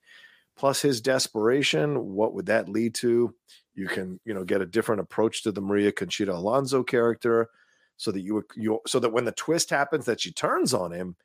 Plus 0.56 0.82
his 0.82 1.02
desperation 1.02 2.14
what 2.16 2.34
would 2.34 2.46
that 2.48 2.70
lead 2.70 2.96
to? 2.96 3.36
You 3.76 3.88
can 3.88 4.20
you 4.26 4.34
know 4.34 4.44
get 4.46 4.62
a 4.62 4.66
different 4.68 5.02
approach 5.02 5.44
to 5.44 5.52
the 5.52 5.62
maria 5.62 5.92
conchita 5.92 6.34
alonso 6.34 6.84
character 6.84 7.50
so 7.98 8.12
that 8.12 8.22
you 8.22 8.44
you 8.56 8.80
so 8.88 9.00
that 9.00 9.14
when 9.14 9.26
the 9.26 9.32
twist 9.34 9.70
happens 9.70 10.06
that 10.06 10.22
she 10.22 10.32
turns 10.32 10.74
on 10.74 10.92
him 10.92 11.16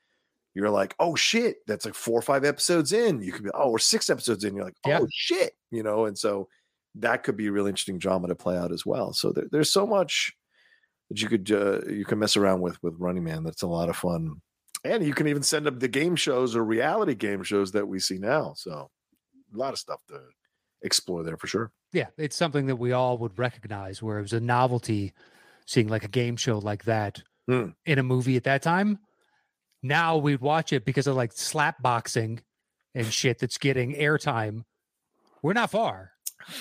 you're 0.59 0.71
like 0.71 0.95
oh 0.99 1.15
shit 1.15 1.57
that's 1.67 1.85
like 1.85 1.95
four 1.95 2.19
or 2.19 2.23
five 2.23 2.45
episodes 2.45 2.93
in 2.93 3.23
you 3.23 3.31
could 3.33 3.45
be 3.45 3.51
oh 3.55 3.71
we're 3.71 3.79
six 3.79 4.11
episodes 4.11 4.43
in 4.45 4.55
you're 4.57 4.65
like 4.65 4.75
Yeah. 4.87 4.99
oh 5.03 5.07
shit 5.13 5.53
you 5.71 5.83
know 5.85 6.07
and 6.07 6.19
so 6.19 6.49
that 6.97 7.23
could 7.23 7.37
be 7.37 7.47
a 7.47 7.53
really 7.53 7.71
interesting 7.71 7.99
drama 7.99 8.27
to 8.29 8.35
play 8.35 8.57
out 8.59 8.73
as 8.73 8.85
well 8.85 9.13
so 9.13 9.31
there, 9.33 9.45
there's 9.53 9.71
so 9.73 9.87
much 9.87 10.33
that 11.11 11.23
you 11.23 11.29
could 11.29 11.51
uh, 11.53 11.81
you 11.89 12.05
can 12.05 12.19
mess 12.19 12.37
around 12.37 12.61
with 12.61 12.83
with 12.83 12.95
running 12.99 13.23
man 13.25 13.45
that's 13.45 13.63
a 13.63 13.67
lot 13.69 13.89
of 13.89 13.97
fun 13.97 14.41
and 14.85 15.05
you 15.05 15.15
can 15.15 15.29
even 15.29 15.43
send 15.43 15.67
up 15.69 15.79
the 15.79 15.89
game 15.89 16.17
shows 16.17 16.57
or 16.57 16.65
reality 16.65 17.15
game 17.15 17.43
shows 17.43 17.73
that 17.73 17.87
we 17.87 17.99
see 18.01 18.19
now 18.19 18.53
so 18.57 18.91
a 19.55 19.57
lot 19.57 19.73
of 19.73 19.79
stuff 19.79 20.01
to 20.09 20.21
explore 20.83 21.23
there 21.23 21.37
for 21.37 21.47
sure 21.47 21.71
Yeah, 21.93 22.07
it's 22.19 22.37
something 22.37 22.67
that 22.67 22.77
we 22.77 22.93
all 22.93 23.17
would 23.19 23.39
recognize. 23.39 24.03
Where 24.03 24.19
it 24.19 24.23
was 24.23 24.33
a 24.35 24.41
novelty 24.41 25.13
seeing 25.67 25.89
like 25.89 26.05
a 26.05 26.09
game 26.09 26.37
show 26.37 26.59
like 26.59 26.85
that 26.85 27.23
Hmm. 27.49 27.71
in 27.87 27.99
a 27.99 28.03
movie 28.03 28.37
at 28.37 28.45
that 28.45 28.61
time. 28.63 28.99
Now 29.83 30.17
we'd 30.17 30.41
watch 30.41 30.73
it 30.73 30.85
because 30.85 31.07
of 31.07 31.17
like 31.17 31.33
slap 31.33 31.81
boxing 31.83 32.41
and 32.95 33.07
shit 33.07 33.39
that's 33.39 33.59
getting 33.59 33.95
airtime. 33.95 34.65
We're 35.43 35.53
not 35.53 35.71
far. 35.71 36.13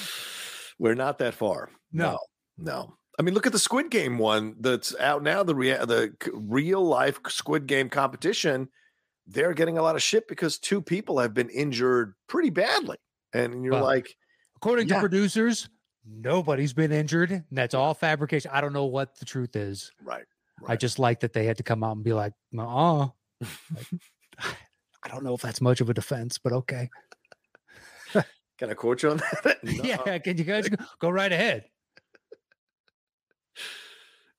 We're 0.80 0.94
not 0.96 1.18
that 1.20 1.34
far. 1.34 1.70
No. 1.92 2.20
no. 2.58 2.74
no. 2.74 2.94
I 3.20 3.24
mean, 3.24 3.34
look 3.34 3.48
at 3.48 3.52
the 3.52 3.58
Squid 3.60 3.90
Game 3.90 4.20
one 4.20 4.56
that's 4.60 4.96
out 5.00 5.24
now. 5.24 5.42
The 5.42 5.56
rea- 5.56 5.86
the 5.86 6.14
real 6.34 6.86
life 6.86 7.20
Squid 7.28 7.66
Game 7.66 7.90
competition. 7.90 8.70
They're 9.26 9.54
getting 9.56 9.78
a 9.80 9.82
lot 9.82 9.96
of 9.96 10.04
shit 10.04 10.28
because 10.28 10.60
two 10.60 10.82
people 10.84 11.18
have 11.20 11.34
been 11.34 11.50
injured 11.50 12.14
pretty 12.28 12.52
badly, 12.52 12.98
and 13.34 13.64
you're 13.64 13.74
Well, 13.74 13.84
like, 13.84 14.16
According 14.58 14.88
Yeah. 14.88 14.96
to 14.96 15.00
producers, 15.02 15.68
nobody's 16.06 16.74
been 16.74 16.92
injured. 16.92 17.32
and 17.32 17.44
That's 17.52 17.74
all 17.74 17.94
fabrication. 17.94 18.50
I 18.54 18.62
don't 18.62 18.74
know 18.74 18.86
what 18.86 19.18
the 19.20 19.26
truth 19.26 19.56
is. 19.56 19.92
right, 20.04 20.26
I 20.66 20.76
just 20.76 21.00
like 21.00 21.20
that 21.22 21.34
they 21.34 21.46
had 21.46 21.58
to 21.58 21.64
come 21.64 21.84
out 21.84 21.96
and 21.96 22.04
be 22.04 22.14
like, 22.14 22.34
uh 22.58 23.08
I 25.04 25.10
don't 25.10 25.24
know 25.24 25.36
if 25.36 25.42
that's 25.42 25.62
much 25.62 25.82
of 25.82 25.90
a 25.90 25.94
defense, 25.94 26.38
but 26.38 26.54
okay. 26.54 26.90
Can 28.58 28.72
I 28.72 28.74
quote 28.74 29.04
you 29.04 29.12
on 29.12 29.18
that? 29.18 29.64
No. 29.64 29.72
Yeah, 29.84 30.18
can 30.18 30.38
you 30.38 30.44
guys 30.44 30.68
go, 30.68 30.84
go 31.00 31.10
right 31.10 31.32
ahead? 31.32 31.66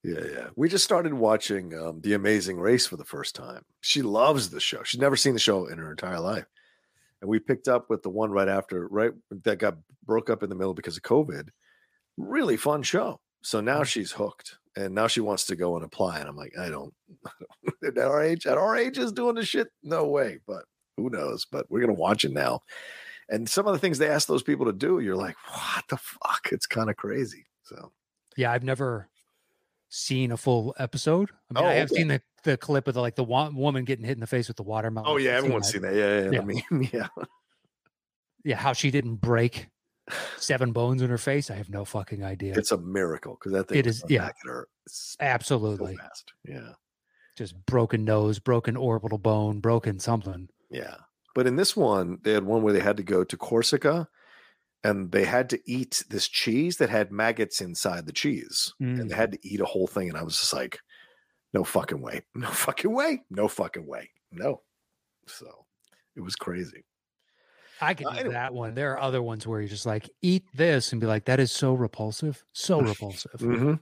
Yeah, 0.03 0.25
yeah. 0.33 0.47
We 0.57 0.69
just 0.69 0.85
started 0.85 1.15
watching 1.15 1.77
um, 1.77 2.01
The 2.01 2.15
Amazing 2.15 2.59
Race 2.59 2.87
for 2.87 2.97
the 2.97 3.05
first 3.05 3.35
time. 3.35 3.65
She 3.81 4.03
loves 4.03 4.51
the 4.51 4.61
show. 4.61 4.83
She's 4.83 5.01
never 5.01 5.17
seen 5.17 5.35
the 5.35 5.41
show 5.41 5.67
in 5.67 5.79
her 5.79 5.91
entire 5.91 6.21
life. 6.21 6.47
And 7.21 7.29
we 7.29 7.41
picked 7.41 7.69
up 7.69 7.91
with 7.91 8.03
the 8.03 8.11
one 8.11 8.31
right 8.31 8.49
after, 8.49 8.87
right 8.89 9.13
that 9.45 9.59
got 9.59 9.77
broke 10.05 10.31
up 10.31 10.43
in 10.43 10.51
the 10.51 10.55
middle 10.55 10.75
because 10.75 10.97
of 10.97 11.03
COVID. 11.03 11.49
Really 12.17 12.57
fun 12.57 12.83
show. 12.83 13.21
So 13.43 13.61
now 13.61 13.85
she's 13.85 14.13
hooked, 14.13 14.57
and 14.79 14.95
now 14.95 15.07
she 15.07 15.21
wants 15.21 15.45
to 15.47 15.57
go 15.57 15.77
and 15.77 15.85
apply. 15.85 16.19
And 16.21 16.29
I'm 16.29 16.37
like, 16.37 16.57
I 16.59 16.69
don't. 16.71 16.95
at 17.87 17.99
our 17.99 18.23
age, 18.23 18.47
at 18.47 18.59
our 18.59 18.77
age, 18.77 18.99
is 18.99 19.13
doing 19.13 19.35
this 19.35 19.49
shit. 19.49 19.69
No 19.83 20.07
way. 20.07 20.39
But 20.47 20.65
who 20.97 21.11
knows? 21.11 21.47
But 21.51 21.67
we're 21.71 21.81
gonna 21.81 21.93
watch 21.95 22.25
it 22.25 22.33
now. 22.33 22.61
And 23.29 23.49
some 23.49 23.67
of 23.67 23.73
the 23.75 23.79
things 23.79 23.99
they 23.99 24.09
ask 24.09 24.27
those 24.29 24.43
people 24.43 24.67
to 24.67 24.73
do, 24.73 25.01
you're 25.01 25.17
like, 25.17 25.37
what 25.51 25.85
the 25.89 25.97
fuck? 25.99 26.49
It's 26.53 26.67
kind 26.67 26.89
of 26.89 26.97
crazy. 26.97 27.45
So 27.65 27.93
Yeah, 28.37 28.53
I've 28.53 28.65
never 28.65 29.09
seen 29.91 30.33
a 30.33 30.37
full 30.37 30.75
episode. 30.79 31.31
I 31.51 31.55
mean, 31.61 31.65
Oh, 31.65 31.69
I 31.69 31.75
have 31.75 31.91
okay. 31.91 32.01
seen 32.01 32.09
the, 32.09 32.23
the 32.45 32.57
clip 32.57 32.89
of 32.89 32.95
the 32.95 33.01
like 33.01 33.17
the 33.17 33.25
wa- 33.25 33.51
woman 33.51 33.85
getting 33.85 34.05
hit 34.05 34.17
in 34.17 34.21
the 34.21 34.27
face 34.27 34.49
with 34.49 34.57
the 34.57 34.63
watermelon. 34.63 35.11
Oh 35.11 35.17
yeah, 35.19 35.33
I've 35.33 35.39
everyone's 35.45 35.67
that. 35.67 35.73
seen 35.73 35.83
that. 35.83 35.95
Yeah, 35.95 36.21
yeah, 36.25 36.31
Yeah. 36.31 36.41
the 36.41 36.63
meme, 36.71 36.89
yeah. 36.93 37.25
Yeah, 38.45 38.57
how 38.57 38.73
she 38.73 38.91
didn't 38.91 39.17
break 39.17 39.69
seven 40.39 40.73
bones 40.73 41.03
in 41.03 41.11
her 41.11 41.19
face. 41.19 41.51
I 41.51 41.55
have 41.55 41.71
no 41.71 41.85
fucking 41.85 42.25
idea. 42.25 42.55
It's 42.57 42.73
a 42.73 42.79
miracle 42.79 43.35
because 43.35 43.53
that 43.53 43.69
thing 43.69 43.79
It 43.79 43.87
is- 43.87 44.03
yeah. 44.09 44.27
back 44.27 44.37
at 44.45 44.49
her 44.51 44.69
so 44.89 45.17
Absolutely. 45.21 45.97
fast. 45.97 46.33
Yeah, 46.45 46.73
Just 47.37 47.55
broken 47.67 48.05
nose, 48.05 48.39
broken 48.39 48.77
orbital 48.77 49.19
bone, 49.19 49.61
broken 49.61 49.99
something. 49.99 50.49
yeah. 50.71 50.97
But 51.35 51.47
in 51.47 51.55
this 51.57 51.77
one, 51.77 52.19
they 52.23 52.33
had 52.33 52.45
one 52.45 52.63
where 52.63 52.73
they 52.73 52.81
had 52.81 52.97
to 52.97 53.03
go 53.05 53.23
to 53.23 53.37
Corsica, 53.37 54.09
and 54.83 55.13
they 55.13 55.25
had 55.25 55.49
to 55.51 55.61
eat 55.71 56.03
this 56.11 56.27
cheese 56.27 56.79
that 56.79 56.89
had 56.91 57.13
maggots 57.13 57.61
inside 57.61 58.07
the 58.07 58.13
cheese, 58.13 58.73
and 58.81 58.99
Mm. 58.99 59.09
they 59.09 59.15
had 59.15 59.33
to 59.33 59.39
eat 59.47 59.61
a 59.61 59.65
whole 59.67 59.87
thing. 59.87 60.09
And 60.09 60.19
I 60.19 60.23
was 60.25 60.37
just 60.39 60.53
like, 60.53 60.81
"No 61.53 61.63
fucking 61.65 62.01
way! 62.01 62.23
No 62.35 62.49
fucking 62.51 62.93
way! 62.93 63.23
No 63.31 63.47
fucking 63.47 63.87
way! 63.87 64.11
No!" 64.33 64.63
So 65.27 65.67
it 66.17 66.23
was 66.23 66.35
crazy. 66.35 66.85
I 67.81 67.95
could 67.95 68.07
Uh, 68.07 68.11
do 68.13 68.19
anyway. 68.19 68.35
that 68.35 68.55
one. 68.55 68.75
There 68.75 68.93
are 68.93 69.01
other 69.01 69.23
ones 69.23 69.47
where 69.47 69.61
you're 69.61 69.69
just 69.69 69.87
like, 69.87 70.09
eat 70.23 70.45
this 70.55 70.93
and 70.93 71.01
be 71.01 71.07
like, 71.07 71.25
that 71.27 71.41
is 71.41 71.53
so 71.53 71.75
repulsive. 71.75 72.45
So 72.53 72.81
repulsive. 72.81 73.33
Mhm. 73.41 73.81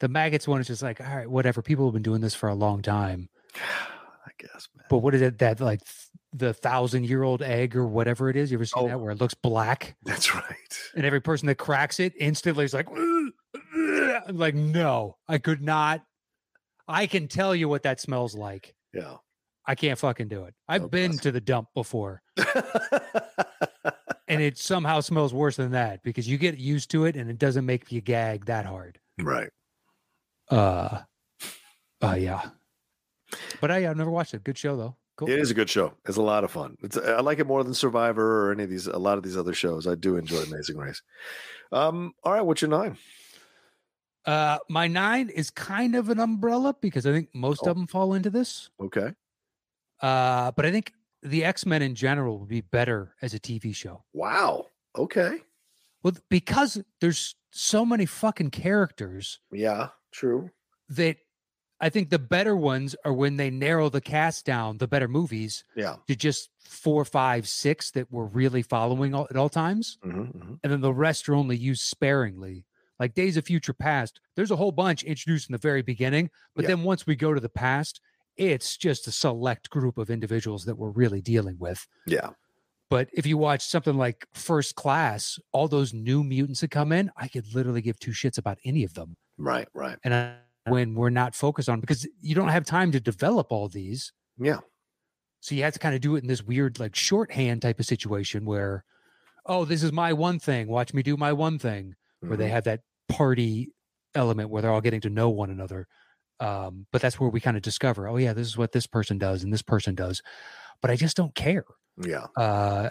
The 0.00 0.08
maggots 0.08 0.48
one 0.48 0.60
is 0.60 0.66
just 0.68 0.82
like, 0.82 1.00
all 1.00 1.14
right, 1.16 1.28
whatever. 1.30 1.60
People 1.62 1.86
have 1.86 1.92
been 1.94 2.02
doing 2.02 2.20
this 2.20 2.34
for 2.34 2.48
a 2.48 2.54
long 2.54 2.82
time. 2.82 3.28
I 3.54 4.30
guess, 4.38 4.68
man. 4.76 4.86
But 4.88 4.98
what 4.98 5.14
is 5.14 5.22
it 5.22 5.38
that 5.38 5.60
like 5.60 5.80
the 6.32 6.54
thousand 6.54 7.06
year 7.06 7.22
old 7.24 7.42
egg 7.42 7.74
or 7.74 7.86
whatever 7.86 8.30
it 8.30 8.36
is. 8.36 8.52
You 8.52 8.56
ever 8.58 8.64
seen 8.64 8.84
Oh. 8.84 8.88
that 8.88 9.00
where 9.00 9.10
it 9.10 9.18
looks 9.20 9.34
black 9.34 9.96
That's 10.04 10.32
right. 10.34 10.90
and 10.94 11.04
every 11.04 11.20
person 11.20 11.46
that 11.48 11.56
cracks 11.56 11.98
it 11.98 12.12
instantly 12.18 12.64
is 12.64 12.72
like, 12.72 12.88
I'm 12.88 13.32
like, 14.36 14.54
no, 14.54 15.16
I 15.28 15.38
could 15.38 15.60
not. 15.60 16.02
I 16.86 17.06
can 17.08 17.26
tell 17.28 17.54
you 17.54 17.68
what 17.68 17.82
that 17.82 18.00
smells 18.00 18.34
like. 18.36 18.74
Yeah. 18.94 19.16
I 19.66 19.74
can't 19.74 19.98
fucking 19.98 20.28
do 20.28 20.44
it. 20.44 20.54
I've 20.68 20.84
Oh, 20.84 20.88
been 20.88 21.12
bless 21.12 21.22
to 21.22 21.32
the 21.32 21.40
dump 21.40 21.68
before 21.74 22.22
and 24.28 24.40
it 24.40 24.58
somehow 24.58 25.00
smells 25.00 25.34
worse 25.34 25.56
than 25.56 25.72
that 25.72 26.02
because 26.02 26.28
you 26.28 26.38
get 26.38 26.58
used 26.58 26.90
to 26.92 27.04
it 27.04 27.16
and 27.16 27.28
it 27.30 27.38
doesn't 27.38 27.66
make 27.66 27.90
you 27.92 28.00
gag 28.00 28.46
that 28.46 28.66
hard. 28.66 28.98
right. 29.20 29.50
Uh, 30.50 31.00
uh 32.02 32.16
yeah. 32.18 32.50
But 33.60 33.70
I, 33.70 33.88
I've 33.88 33.96
never 33.96 34.10
watched 34.10 34.34
it. 34.34 34.42
Good 34.42 34.58
show 34.58 34.76
though. 34.76 34.96
Cool. 35.16 35.28
It 35.28 35.38
is 35.38 35.50
a 35.50 35.54
good 35.54 35.68
show. 35.70 35.92
It's 36.06 36.16
a 36.16 36.22
lot 36.22 36.42
of 36.44 36.50
fun. 36.50 36.76
It's 36.82 36.96
I 36.96 37.20
like 37.20 37.38
it 37.38 37.46
more 37.46 37.62
than 37.62 37.74
Survivor 37.74 38.46
or 38.48 38.52
any 38.52 38.64
of 38.64 38.70
these 38.70 38.86
a 38.86 38.98
lot 38.98 39.18
of 39.18 39.22
these 39.24 39.36
other 39.36 39.52
shows. 39.52 39.86
I 39.86 39.94
do 39.94 40.16
enjoy 40.16 40.38
Amazing 40.38 40.78
Race. 40.78 41.02
Um, 41.72 42.14
all 42.24 42.32
right, 42.32 42.40
what's 42.40 42.62
your 42.62 42.70
nine? 42.70 42.96
Uh, 44.26 44.58
my 44.68 44.86
nine 44.88 45.28
is 45.28 45.50
kind 45.50 45.94
of 45.94 46.08
an 46.08 46.18
umbrella 46.20 46.74
because 46.80 47.06
I 47.06 47.12
think 47.12 47.28
most 47.34 47.60
Oh. 47.64 47.70
of 47.70 47.76
them 47.76 47.86
fall 47.86 48.14
into 48.14 48.30
this. 48.30 48.70
Okay. 48.80 49.12
Uh, 50.00 50.50
but 50.52 50.64
I 50.66 50.70
think 50.70 50.92
the 51.22 51.44
X 51.44 51.66
Men 51.66 51.82
in 51.82 51.94
general 51.94 52.38
would 52.38 52.48
be 52.48 52.60
better 52.62 53.14
as 53.22 53.34
a 53.34 53.40
TV 53.40 53.74
show. 53.74 54.04
Wow. 54.12 54.66
Okay. 54.96 55.38
Well, 56.02 56.14
because 56.28 56.82
there's 57.00 57.34
so 57.50 57.84
many 57.84 58.06
fucking 58.06 58.50
characters 58.50 59.40
Yeah, 59.52 59.88
true. 60.12 60.50
that 60.88 61.18
I 61.82 61.88
think 61.90 62.10
the 62.10 62.18
better 62.18 62.56
ones 62.56 62.94
are 63.04 63.12
when 63.12 63.36
they 63.36 63.50
narrow 63.50 63.88
the 63.88 64.00
cast 64.00 64.44
down, 64.46 64.78
the 64.78 64.88
better 64.88 65.08
movies 65.08 65.64
Yeah. 65.76 65.96
to 66.08 66.16
just 66.16 66.50
four, 66.64 67.04
five, 67.04 67.46
six 67.48 67.90
that 67.92 68.10
we're 68.12 68.24
really 68.26 68.62
following 68.62 69.14
all, 69.14 69.26
at 69.30 69.36
all 69.36 69.48
times. 69.48 69.98
Mm-hmm, 70.04 70.54
And 70.62 70.72
then 70.72 70.80
the 70.80 70.92
rest 70.94 71.28
are 71.28 71.34
only 71.34 71.56
used 71.56 71.82
sparingly. 71.82 72.64
Like 72.98 73.14
Days 73.14 73.36
of 73.38 73.46
Future 73.46 73.72
Past, 73.72 74.20
there's 74.36 74.50
a 74.50 74.56
whole 74.56 74.72
bunch 74.72 75.02
introduced 75.04 75.48
in 75.48 75.52
the 75.52 75.58
very 75.58 75.82
beginning. 75.82 76.30
But 76.54 76.62
Yeah. 76.62 76.68
then 76.68 76.82
once 76.82 77.06
we 77.06 77.16
go 77.16 77.32
to 77.34 77.40
the 77.40 77.48
past, 77.48 78.00
it's 78.40 78.78
just 78.78 79.06
a 79.06 79.12
select 79.12 79.68
group 79.68 79.98
of 79.98 80.08
individuals 80.08 80.64
that 80.64 80.76
we're 80.76 80.90
really 80.90 81.20
dealing 81.20 81.56
with. 81.58 81.86
Yeah. 82.06 82.30
But 82.88 83.08
if 83.12 83.26
you 83.26 83.36
watch 83.36 83.66
something 83.66 83.94
like 83.94 84.26
First 84.32 84.74
Class, 84.76 85.38
all 85.52 85.68
those 85.68 85.92
new 85.92 86.24
mutants 86.24 86.62
that 86.62 86.70
come 86.70 86.90
in, 86.90 87.10
I 87.18 87.28
could 87.28 87.54
literally 87.54 87.82
give 87.82 88.00
two 88.00 88.12
shits 88.12 88.38
about 88.38 88.58
any 88.64 88.82
of 88.82 88.94
them. 88.94 89.16
Right. 89.36 89.68
Right. 89.74 89.98
And 90.04 90.14
I, 90.14 90.36
when 90.64 90.94
we're 90.94 91.10
not 91.10 91.34
focused 91.34 91.68
on 91.68 91.80
because 91.80 92.08
you 92.22 92.34
don't 92.34 92.48
have 92.48 92.64
time 92.64 92.90
to 92.92 93.00
develop 93.00 93.48
all 93.50 93.68
these. 93.68 94.10
Yeah. 94.38 94.60
So 95.40 95.54
you 95.54 95.62
have 95.62 95.74
to 95.74 95.78
kind 95.78 95.94
of 95.94 96.00
do 96.00 96.16
it 96.16 96.22
in 96.22 96.28
this 96.28 96.42
weird, 96.42 96.80
like 96.80 96.96
shorthand 96.96 97.60
type 97.62 97.78
of 97.78 97.86
situation 97.86 98.46
where, 98.46 98.84
oh, 99.44 99.66
this 99.66 99.82
is 99.82 99.92
my 99.92 100.14
one 100.14 100.38
thing. 100.38 100.66
Watch 100.66 100.94
me 100.94 101.02
do 101.02 101.16
my 101.16 101.32
one 101.34 101.58
thing. 101.58 101.94
Where 102.20 102.36
they 102.36 102.48
Mhm. 102.48 102.52
have 102.52 102.64
that 102.64 102.80
party 103.08 103.72
element 104.14 104.50
where 104.50 104.62
they're 104.62 104.70
all 104.70 104.80
getting 104.80 105.00
to 105.02 105.10
know 105.10 105.28
one 105.30 105.50
another. 105.50 105.86
Um, 106.40 106.86
but 106.90 107.02
that's 107.02 107.20
where 107.20 107.28
we 107.30 107.40
kind 107.40 107.56
of 107.56 107.62
discover, 107.62 108.08
oh 108.08 108.16
yeah, 108.16 108.32
this 108.32 108.46
is 108.46 108.56
what 108.56 108.72
this 108.72 108.86
person 108.86 109.18
does 109.18 109.42
and 109.44 109.52
this 109.52 109.62
person 109.62 109.94
does. 109.94 110.22
But 110.80 110.90
I 110.90 110.96
just 110.96 111.16
don't 111.16 111.34
care. 111.34 111.66
Yeah. 112.02 112.28
Uh, 112.36 112.90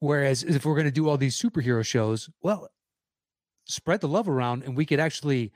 whereas 0.00 0.42
if 0.42 0.64
we're 0.64 0.74
going 0.74 0.86
to 0.86 0.90
do 0.92 1.08
all 1.08 1.16
these 1.16 1.40
superhero 1.40 1.84
shows, 1.86 2.28
well, 2.42 2.68
spread 3.66 4.00
the 4.00 4.08
love 4.08 4.28
around 4.28 4.64
and 4.64 4.76
we 4.76 4.84
could 4.86 5.00
actually 5.00 5.52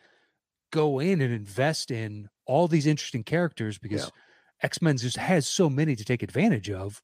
go 0.70 0.98
in 1.00 1.20
and 1.20 1.32
invest 1.34 1.90
in 1.90 2.28
all 2.46 2.68
these 2.68 2.86
interesting 2.86 3.24
characters 3.24 3.78
because 3.78 4.10
X-Men 4.62 4.96
just 4.98 5.16
has 5.16 5.46
so 5.48 5.68
many 5.68 5.96
to 5.96 6.04
take 6.04 6.22
advantage 6.22 6.70
of, 6.70 7.02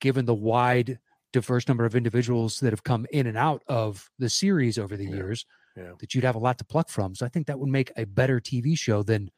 given 0.00 0.24
the 0.24 0.34
wide, 0.34 0.98
diverse 1.32 1.68
number 1.68 1.84
of 1.84 1.94
individuals 1.94 2.58
that 2.60 2.72
have 2.72 2.82
come 2.82 3.06
in 3.12 3.26
and 3.26 3.38
out 3.38 3.62
of 3.68 4.10
the 4.18 4.28
series 4.28 4.78
over 4.78 4.96
the 4.96 5.06
Yeah, 5.06 5.14
years, 5.16 5.46
yeah. 5.76 5.92
that 6.00 6.14
you'd 6.14 6.24
have 6.24 6.34
a 6.34 6.40
lot 6.40 6.58
to 6.58 6.64
pluck 6.64 6.88
from. 6.88 7.14
So 7.14 7.24
I 7.24 7.28
think 7.28 7.46
that 7.46 7.58
would 7.60 7.68
make 7.68 7.92
a 7.96 8.04
better 8.04 8.40
TV 8.40 8.76
show 8.76 9.02
than 9.02 9.30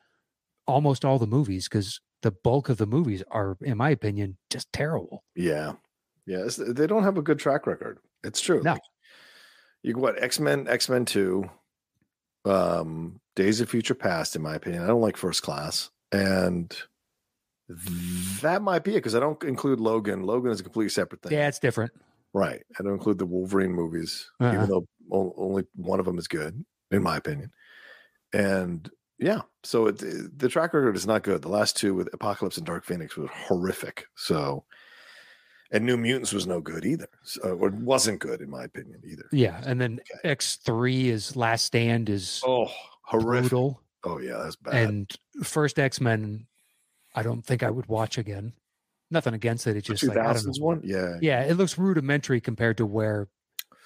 almost 0.67 1.05
all 1.05 1.19
the 1.19 1.27
movies 1.27 1.69
because 1.69 2.01
the 2.23 2.31
bulk 2.31 2.69
of 2.69 2.77
the 2.79 2.87
movies 2.87 3.23
are, 3.31 3.57
in 3.61 3.77
my 3.77 3.91
opinion, 3.91 4.37
just 4.51 4.73
terrible. 4.73 5.25
Yeah. 5.35 5.73
Yeah. 6.27 6.47
they 6.57 6.87
don't 6.87 7.03
have 7.03 7.19
a 7.19 7.23
good 7.23 7.39
track 7.39 7.67
record. 7.67 7.99
It's 8.25 8.41
true. 8.41 8.63
No. 8.63 8.73
Like, 8.73 8.83
you 9.83 9.97
what 9.97 10.23
X 10.23 10.39
Men, 10.39 10.69
X 10.69 10.89
Men 10.89 11.05
Two, 11.05 11.51
um, 12.45 13.21
Days 13.35 13.61
of 13.61 13.69
Future 13.69 13.95
Past. 13.95 14.37
In 14.37 14.43
my 14.43 14.55
opinion, 14.55 14.85
I 14.85 14.87
don't 14.87 15.01
like 15.01 15.17
First 15.17 15.43
Class, 15.43 15.91
and 16.13 16.73
that 18.43 18.63
might 18.63 18.85
be 18.85 18.93
it 18.93 18.99
because 18.99 19.17
I 19.17 19.21
don't 19.21 19.43
include 19.43 19.81
Logan. 19.81 20.23
Logan 20.23 20.53
is 20.53 20.61
a 20.61 20.63
completely 20.63 20.91
separate 20.91 21.23
thing. 21.23 21.33
Yeah, 21.33 21.49
it's 21.49 21.59
different. 21.59 21.91
Right. 22.33 22.63
I 22.79 22.83
don't 22.83 22.93
include 22.93 23.19
the 23.19 23.27
Wolverine 23.27 23.73
movies, 23.73 24.31
Uh-uh. 24.41 24.55
even 24.55 24.69
though 24.69 24.87
only 25.11 25.65
one 25.75 25.99
of 26.01 26.07
them 26.07 26.19
is 26.19 26.29
good, 26.29 26.65
in 26.91 27.03
my 27.03 27.17
opinion. 27.17 27.51
And 28.33 28.89
yeah, 29.23 29.43
so 29.63 29.87
it, 29.87 29.99
the 30.39 30.49
track 30.49 30.75
record 30.75 30.97
is 30.97 31.07
not 31.07 31.23
good. 31.23 31.43
The 31.43 31.49
last 31.49 31.77
two 31.77 31.95
with 31.95 32.13
Apocalypse 32.13 32.57
and 32.59 32.67
Dark 32.67 32.85
Phoenix 32.85 33.17
was 33.17 33.31
horrific. 33.33 34.07
So, 34.17 34.65
and 35.71 35.87
New 35.87 35.97
Mutants 35.97 36.33
was 36.33 36.47
no 36.47 36.61
good 36.61 36.85
either, 36.85 37.09
so, 37.23 37.41
uh, 37.45 37.49
or 37.55 37.71
wasn't 37.71 38.19
good 38.21 38.41
in 38.41 38.51
my 38.51 38.65
opinion 38.65 39.01
either. 39.07 39.25
Yeah, 39.33 39.61
and 39.65 39.81
then 39.81 40.01
X 40.25 40.57
three 40.57 41.09
is 41.09 41.37
Last 41.37 41.65
Stand 41.67 42.11
is 42.11 42.43
Oh, 42.47 42.69
horrific! 43.03 43.51
brutal, 43.51 43.81
Oh 44.05 44.19
yeah, 44.19 44.39
that's 44.43 44.57
bad. 44.57 44.75
and 44.75 45.11
first 45.45 45.79
X 45.79 46.01
Men, 46.01 46.47
I 47.15 47.23
don't 47.23 47.45
think 47.45 47.63
I 47.63 47.71
would 47.71 47.87
watch 47.87 48.19
again. 48.19 48.53
Nothing 49.11 49.35
against 49.35 49.67
it. 49.67 49.77
It's 49.77 49.87
just 49.87 50.03
like 50.05 50.17
I 50.17 50.33
don't 50.33 50.45
know. 50.47 50.53
one, 50.65 50.81
yeah, 50.85 51.19
Yeah, 51.21 51.43
it 51.43 51.55
looks 51.59 51.77
rudimentary 51.79 52.41
compared 52.41 52.79
to 52.79 52.87
where 52.87 53.29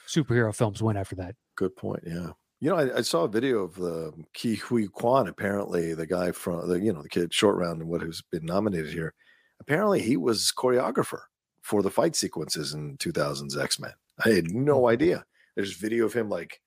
superhero 0.08 0.54
films 0.54 0.82
went 0.82 0.96
after 0.98 1.16
that. 1.16 1.34
good 1.56 1.74
point. 1.76 2.04
Yeah, 2.06 2.30
you 2.60 2.70
know, 2.70 2.76
I, 2.76 2.98
I 2.98 3.00
saw 3.02 3.24
a 3.24 3.28
video 3.28 3.62
of 3.62 3.74
the 3.74 4.12
Ke 4.34 4.58
Huy 4.60 4.88
Quan. 4.88 5.28
Apparently, 5.28 5.94
the 5.94 6.06
guy 6.06 6.32
from 6.32 6.68
the 6.68 6.80
you 6.80 6.92
know 6.92 7.02
the 7.02 7.08
kid 7.08 7.32
short 7.32 7.56
round 7.56 7.80
and 7.80 7.90
what 7.90 8.00
who's 8.00 8.22
been 8.22 8.46
nominated 8.46 8.92
here. 8.92 9.14
Apparently, 9.60 10.00
he 10.00 10.16
was 10.16 10.52
choreographer 10.56 11.20
for 11.62 11.82
the 11.82 11.90
fight 11.90 12.14
sequences 12.14 12.74
in 12.74 12.96
2000's 12.98 13.56
X 13.56 13.78
Men. 13.78 13.92
I 14.24 14.30
had 14.30 14.50
no 14.50 14.88
idea. 14.88 15.24
There's 15.54 15.76
video 15.76 16.06
of 16.06 16.12
him 16.12 16.28
like 16.28 16.60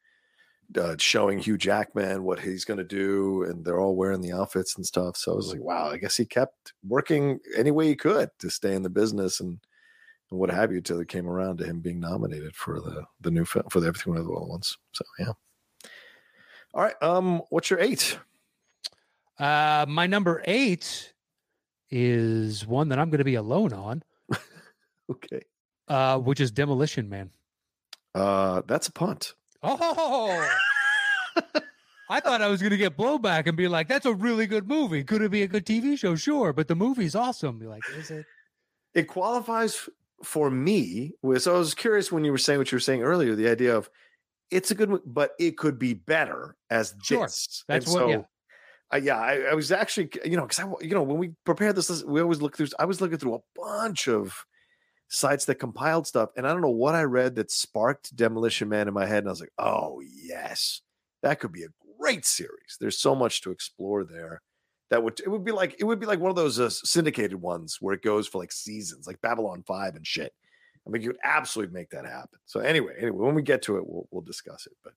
uh, 0.78 0.96
showing 1.00 1.40
Hugh 1.40 1.58
Jackman 1.58 2.24
what 2.24 2.40
he's 2.40 2.66
going 2.66 2.78
to 2.78 2.84
do, 2.84 3.44
and 3.44 3.66
they're 3.66 3.80
all 3.80 3.96
wearing 3.96 4.22
the 4.22 4.34
outfits 4.34 4.76
and 4.76 4.86
stuff. 4.86 5.18
So 5.18 5.32
I 5.32 5.36
was 5.36 5.52
like, 5.52 5.62
wow, 5.62 5.90
I 5.90 5.98
guess 5.98 6.18
he 6.18 6.26
kept 6.26 6.74
working 6.88 7.40
any 7.58 7.72
way 7.72 7.88
he 7.88 7.96
could 7.96 8.30
to 8.40 8.50
stay 8.50 8.76
in 8.76 8.84
the 8.84 8.90
business 8.90 9.40
and, 9.40 9.60
and 10.30 10.40
what 10.40 10.52
have 10.52 10.72
you 10.72 10.82
till 10.82 11.00
it 11.00 11.08
came 11.08 11.28
around 11.28 11.58
to 11.58 11.66
him 11.66 11.80
being 11.80 12.00
nominated 12.00 12.56
for 12.56 12.80
the 12.80 13.04
the 13.22 13.32
new 13.32 13.46
film 13.46 13.66
for 13.72 13.80
the 13.80 13.88
Everything 13.88 14.16
All 14.16 14.44
at 14.44 14.48
Once. 14.48 14.78
So 14.92 15.04
yeah. 15.18 15.34
All 16.74 16.84
right. 16.84 16.96
Um, 17.02 17.42
what's 17.50 17.70
your 17.70 17.80
eight? 17.80 18.18
Uh, 19.38 19.86
my 19.88 20.06
number 20.08 20.42
eight 20.46 21.14
is 21.90 22.68
one 22.68 22.90
that 22.90 23.00
I'm 23.00 23.10
going 23.10 23.20
to 23.20 23.24
be 23.24 23.36
alone 23.36 23.74
on, 23.74 24.04
Okay. 25.10 25.42
uh, 25.88 26.20
which 26.20 26.40
is 26.40 26.52
Demolition 26.52 27.10
Man. 27.10 27.32
Uh, 28.14 28.62
that's 28.68 28.88
a 28.88 28.92
punt. 28.92 29.34
Oh, 29.64 30.50
I 32.10 32.20
thought 32.20 32.42
I 32.42 32.48
was 32.48 32.62
going 32.62 32.72
to 32.72 32.78
get 32.78 32.98
blowback 32.98 33.46
and 33.48 33.56
be 33.56 33.68
like, 33.68 33.88
"That's 33.88 34.06
a 34.06 34.14
really 34.14 34.48
good 34.48 34.68
movie. 34.68 35.04
Could 35.04 35.22
it 35.22 35.32
be 35.32 35.44
a 35.44 35.48
good 35.48 35.66
TV 35.66 35.98
show? 35.98 36.16
Sure, 36.16 36.54
but 36.54 36.68
the 36.68 36.76
movie's 36.76 37.16
awesome." 37.16 37.60
Be 37.60 37.68
like, 37.68 37.84
"Is 37.98 38.10
it?" 38.12 38.26
It 38.94 39.04
qualifies 39.08 39.88
for 40.24 40.50
me. 40.50 41.14
with- 41.22 41.44
So 41.44 41.56
I 41.56 41.60
was 41.60 41.74
curious 41.76 42.12
when 42.12 42.26
you 42.26 42.32
were 42.32 42.38
saying 42.38 42.58
what 42.60 42.72
you 42.72 42.76
were 42.78 42.80
saying 42.82 43.04
earlier, 43.04 43.36
the 43.36 43.48
idea 43.50 43.76
of 43.76 43.90
it's 44.52 44.72
a 44.72 44.76
good, 44.76 44.90
mo- 44.90 45.02
but 45.06 45.32
it 45.40 45.58
could 45.58 45.78
be 45.80 45.94
better 45.94 46.56
as 46.70 46.96
Sure. 47.04 47.26
this. 47.26 47.64
That's 47.68 47.86
And 47.88 47.94
what- 47.96 48.10
yeah. 48.10 48.22
I, 48.92 48.98
yeah, 48.98 49.20
I, 49.20 49.34
I 49.52 49.54
was 49.54 49.72
actually, 49.72 50.10
you 50.26 50.36
know, 50.36 50.42
because 50.48 50.60
I, 50.60 50.68
you 50.82 50.96
know, 50.96 51.04
when 51.04 51.20
we 51.20 51.32
prepared 51.46 51.76
this, 51.76 51.92
list, 51.92 52.08
we 52.08 52.22
always 52.22 52.42
look 52.42 52.58
through. 52.58 52.70
I 52.80 52.86
was 52.86 53.00
looking 53.02 53.20
through 53.20 53.36
a 53.36 53.40
bunch 53.56 54.08
of 54.08 54.34
sites 55.10 55.46
that 55.46 55.56
compiled 55.56 56.08
stuff, 56.08 56.30
and 56.36 56.48
I 56.48 56.52
don't 56.52 56.62
know 56.62 56.70
what 56.72 56.96
I 56.96 57.04
read 57.04 57.36
that 57.36 57.52
sparked 57.52 58.16
Demolition 58.16 58.68
Man 58.68 58.88
in 58.88 58.94
my 58.96 59.06
head, 59.06 59.20
and 59.20 59.28
I 59.28 59.32
was 59.32 59.42
like, 59.42 59.54
oh 59.60 60.02
yes, 60.24 60.82
that 61.22 61.40
could 61.40 61.52
be 61.52 61.64
a 61.66 61.68
great 62.00 62.26
series. 62.26 62.78
There's 62.80 62.98
so 63.00 63.14
much 63.14 63.42
to 63.42 63.52
explore 63.52 64.04
there. 64.04 64.42
That 64.90 65.04
would 65.04 65.20
it 65.20 65.30
would 65.30 65.46
be 65.46 65.52
like 65.52 65.76
it 65.78 65.84
would 65.84 66.00
be 66.00 66.08
like 66.08 66.20
one 66.20 66.32
of 66.32 66.36
those 66.36 66.60
uh, 66.60 66.72
syndicated 66.72 67.40
ones 67.40 67.78
where 67.80 67.94
it 67.94 68.02
goes 68.02 68.28
for 68.28 68.40
like 68.40 68.52
seasons, 68.52 69.06
like 69.06 69.22
Babylon 69.22 69.64
Five 69.68 69.96
and 69.96 70.08
shit. 70.08 70.34
I 70.90 70.92
mean, 70.92 71.02
you 71.04 71.14
absolutely 71.24 71.74
make 71.74 71.92
that 71.92 72.06
happen. 72.06 72.40
So 72.46 72.60
anyway, 72.60 72.94
anyway, 72.98 73.18
when 73.18 73.36
we 73.36 73.44
get 73.44 73.62
to 73.64 73.78
it, 73.78 73.84
we'll 73.88 74.08
we'll 74.12 74.24
discuss 74.24 74.66
it. 74.66 74.74
But 74.84 74.94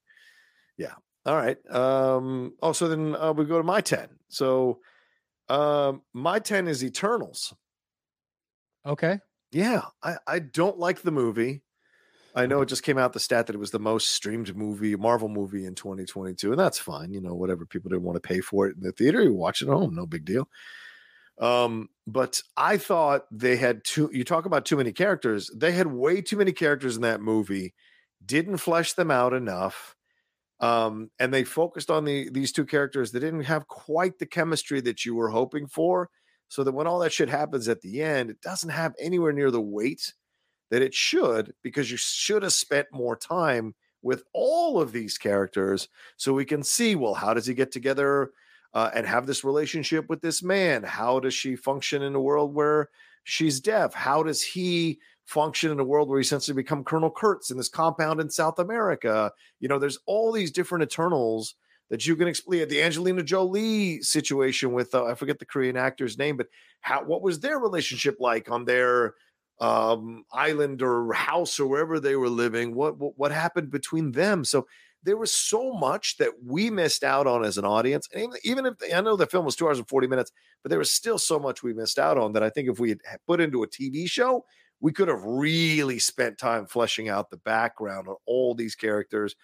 yeah, 0.78 0.94
all 1.26 1.36
right. 1.36 1.58
Um. 1.70 2.54
Oh, 2.62 2.72
so 2.72 2.88
then 2.88 3.14
uh, 3.14 3.32
we 3.32 3.44
go 3.44 3.58
to 3.58 3.64
my 3.64 3.80
ten. 3.80 4.08
So, 4.28 4.80
um, 5.48 6.02
my 6.14 6.38
ten 6.38 6.66
is 6.66 6.82
Eternals. 6.82 7.54
Okay. 8.86 9.20
Yeah, 9.50 9.82
I 10.02 10.16
I 10.26 10.38
don't 10.38 10.78
like 10.78 11.02
the 11.02 11.10
movie. 11.12 11.62
I 12.34 12.46
know 12.46 12.62
it 12.62 12.68
just 12.70 12.82
came 12.82 12.96
out 12.96 13.12
the 13.12 13.20
stat 13.20 13.46
that 13.46 13.54
it 13.54 13.58
was 13.58 13.72
the 13.72 13.78
most 13.78 14.08
streamed 14.08 14.56
movie, 14.56 14.96
Marvel 14.96 15.28
movie 15.28 15.66
in 15.66 15.74
2022, 15.74 16.50
and 16.50 16.58
that's 16.58 16.78
fine. 16.78 17.12
You 17.12 17.20
know, 17.20 17.34
whatever 17.34 17.66
people 17.66 17.90
didn't 17.90 18.04
want 18.04 18.16
to 18.16 18.26
pay 18.26 18.40
for 18.40 18.66
it 18.66 18.76
in 18.76 18.82
the 18.82 18.92
theater, 18.92 19.22
you 19.22 19.34
watch 19.34 19.60
it 19.60 19.68
at 19.68 19.74
home, 19.74 19.94
no 19.94 20.06
big 20.06 20.24
deal. 20.24 20.48
Um, 21.40 21.88
but 22.06 22.42
I 22.56 22.76
thought 22.76 23.22
they 23.30 23.56
had 23.56 23.84
too. 23.84 24.10
You 24.12 24.24
talk 24.24 24.46
about 24.46 24.64
too 24.64 24.76
many 24.76 24.92
characters. 24.92 25.50
They 25.54 25.72
had 25.72 25.86
way 25.86 26.20
too 26.20 26.36
many 26.36 26.52
characters 26.52 26.96
in 26.96 27.02
that 27.02 27.20
movie. 27.20 27.74
Didn't 28.24 28.58
flesh 28.58 28.92
them 28.94 29.10
out 29.10 29.32
enough. 29.32 29.96
Um, 30.60 31.10
and 31.18 31.34
they 31.34 31.42
focused 31.44 31.90
on 31.90 32.04
the 32.04 32.28
these 32.30 32.52
two 32.52 32.64
characters 32.64 33.10
that 33.12 33.20
didn't 33.20 33.44
have 33.44 33.66
quite 33.66 34.18
the 34.18 34.26
chemistry 34.26 34.80
that 34.82 35.04
you 35.04 35.14
were 35.14 35.30
hoping 35.30 35.66
for. 35.66 36.10
So 36.48 36.62
that 36.64 36.72
when 36.72 36.86
all 36.86 36.98
that 36.98 37.12
shit 37.12 37.30
happens 37.30 37.66
at 37.66 37.80
the 37.80 38.02
end, 38.02 38.28
it 38.30 38.40
doesn't 38.42 38.68
have 38.68 38.94
anywhere 39.00 39.32
near 39.32 39.50
the 39.50 39.60
weight 39.60 40.12
that 40.70 40.82
it 40.82 40.94
should, 40.94 41.54
because 41.62 41.90
you 41.90 41.96
should 41.96 42.42
have 42.42 42.52
spent 42.52 42.88
more 42.92 43.16
time 43.16 43.74
with 44.02 44.22
all 44.34 44.80
of 44.80 44.92
these 44.92 45.16
characters 45.16 45.88
so 46.16 46.32
we 46.32 46.44
can 46.44 46.62
see 46.62 46.94
well, 46.94 47.14
how 47.14 47.32
does 47.32 47.46
he 47.46 47.54
get 47.54 47.72
together 47.72 48.32
uh, 48.74 48.90
and 48.94 49.06
have 49.06 49.26
this 49.26 49.44
relationship 49.44 50.08
with 50.08 50.20
this 50.20 50.42
man? 50.42 50.82
How 50.82 51.20
does 51.20 51.34
she 51.34 51.56
function 51.56 52.02
in 52.02 52.14
a 52.14 52.20
world 52.20 52.54
where 52.54 52.88
she's 53.24 53.60
deaf? 53.60 53.94
How 53.94 54.22
does 54.22 54.42
he 54.42 54.98
function 55.24 55.70
in 55.70 55.80
a 55.80 55.84
world 55.84 56.08
where 56.08 56.18
he 56.18 56.22
essentially 56.22 56.54
become 56.54 56.84
Colonel 56.84 57.10
Kurtz 57.10 57.50
in 57.50 57.56
this 57.56 57.68
compound 57.68 58.20
in 58.20 58.30
South 58.30 58.58
America? 58.58 59.32
You 59.60 59.68
know, 59.68 59.78
there's 59.78 59.98
all 60.06 60.32
these 60.32 60.50
different 60.50 60.84
Eternals 60.84 61.54
that 61.90 62.06
you 62.06 62.16
can 62.16 62.26
explain. 62.26 62.66
The 62.68 62.82
Angelina 62.82 63.22
Jolie 63.22 64.00
situation 64.02 64.72
with 64.72 64.94
uh, 64.94 65.04
I 65.04 65.14
forget 65.14 65.38
the 65.38 65.44
Korean 65.44 65.76
actor's 65.76 66.18
name, 66.18 66.36
but 66.36 66.48
how 66.80 67.04
what 67.04 67.22
was 67.22 67.40
their 67.40 67.58
relationship 67.58 68.16
like 68.18 68.50
on 68.50 68.64
their 68.64 69.14
um, 69.60 70.24
island 70.32 70.82
or 70.82 71.12
house 71.12 71.60
or 71.60 71.66
wherever 71.66 72.00
they 72.00 72.16
were 72.16 72.30
living? 72.30 72.74
What, 72.74 72.98
what 72.98 73.18
what 73.18 73.30
happened 73.30 73.70
between 73.70 74.12
them? 74.12 74.44
So 74.44 74.66
there 75.02 75.16
was 75.16 75.32
so 75.32 75.72
much 75.72 76.16
that 76.18 76.42
we 76.44 76.70
missed 76.70 77.02
out 77.04 77.26
on 77.26 77.44
as 77.44 77.58
an 77.58 77.64
audience. 77.64 78.08
And 78.12 78.22
even, 78.22 78.38
even 78.44 78.66
if 78.66 78.94
I 78.94 79.00
know 79.00 79.16
the 79.16 79.26
film 79.26 79.44
was 79.44 79.56
two 79.56 79.66
hours 79.66 79.78
and 79.78 79.88
40 79.88 80.06
minutes, 80.06 80.30
but 80.62 80.70
there 80.70 80.78
was 80.78 80.92
still 80.92 81.18
so 81.18 81.38
much 81.38 81.62
we 81.62 81.72
missed 81.74 81.98
out 81.98 82.18
on 82.18 82.32
that 82.32 82.42
I 82.42 82.50
think 82.50 82.68
if 82.68 82.78
we 82.78 82.90
had 82.90 83.00
put 83.26 83.40
into 83.40 83.62
a 83.62 83.68
TV 83.68 84.06
show, 84.06 84.44
we 84.80 84.92
could 84.92 85.08
have 85.08 85.22
really 85.24 85.98
spent 85.98 86.38
time 86.38 86.66
fleshing 86.66 87.08
out 87.08 87.30
the 87.30 87.36
background 87.36 88.08
on 88.08 88.16
all 88.26 88.54
these 88.54 88.74
characters. 88.74 89.34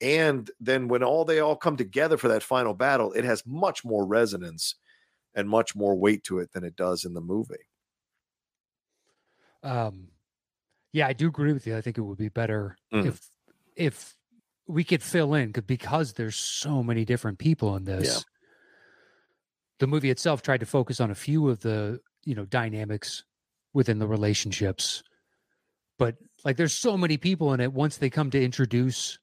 And 0.00 0.50
then 0.60 0.88
when 0.88 1.02
all 1.02 1.24
they 1.24 1.40
all 1.40 1.56
come 1.56 1.76
together 1.76 2.16
for 2.16 2.28
that 2.28 2.42
final 2.42 2.74
battle, 2.74 3.12
it 3.12 3.24
has 3.24 3.44
much 3.46 3.84
more 3.84 4.06
resonance 4.06 4.76
and 5.34 5.48
much 5.48 5.76
more 5.76 5.96
weight 5.96 6.24
to 6.24 6.38
it 6.40 6.52
than 6.52 6.64
it 6.64 6.76
does 6.76 7.04
in 7.04 7.14
the 7.14 7.20
movie. 7.20 7.66
Um, 9.62 10.08
yeah, 10.92 11.08
I 11.08 11.14
do 11.14 11.28
agree 11.28 11.54
with 11.54 11.66
you. 11.68 11.76
I 11.76 11.82
think 11.82 11.98
it 11.98 12.02
would 12.02 12.18
be 12.18 12.30
better 12.30 12.78
Mm. 12.92 13.06
if 13.06 13.30
if 13.76 14.17
we 14.68 14.84
could 14.84 15.02
fill 15.02 15.34
in 15.34 15.50
because 15.50 16.12
there's 16.12 16.36
so 16.36 16.82
many 16.82 17.04
different 17.04 17.38
people 17.38 17.74
in 17.74 17.84
this. 17.84 18.24
The 19.80 19.86
movie 19.86 20.10
itself 20.10 20.42
tried 20.42 20.60
to 20.60 20.66
focus 20.66 21.00
on 21.00 21.10
a 21.10 21.14
few 21.14 21.48
of 21.48 21.60
the 21.60 22.00
you 22.24 22.34
know 22.34 22.44
dynamics 22.44 23.24
within 23.72 23.98
the 23.98 24.06
relationships, 24.06 25.02
but 25.98 26.16
like 26.44 26.56
there's 26.56 26.74
so 26.74 26.96
many 26.96 27.16
people 27.16 27.54
in 27.54 27.60
it. 27.60 27.72
Once 27.72 27.96
they 27.96 28.10
come 28.10 28.30
to 28.30 28.42
introduce 28.42 29.18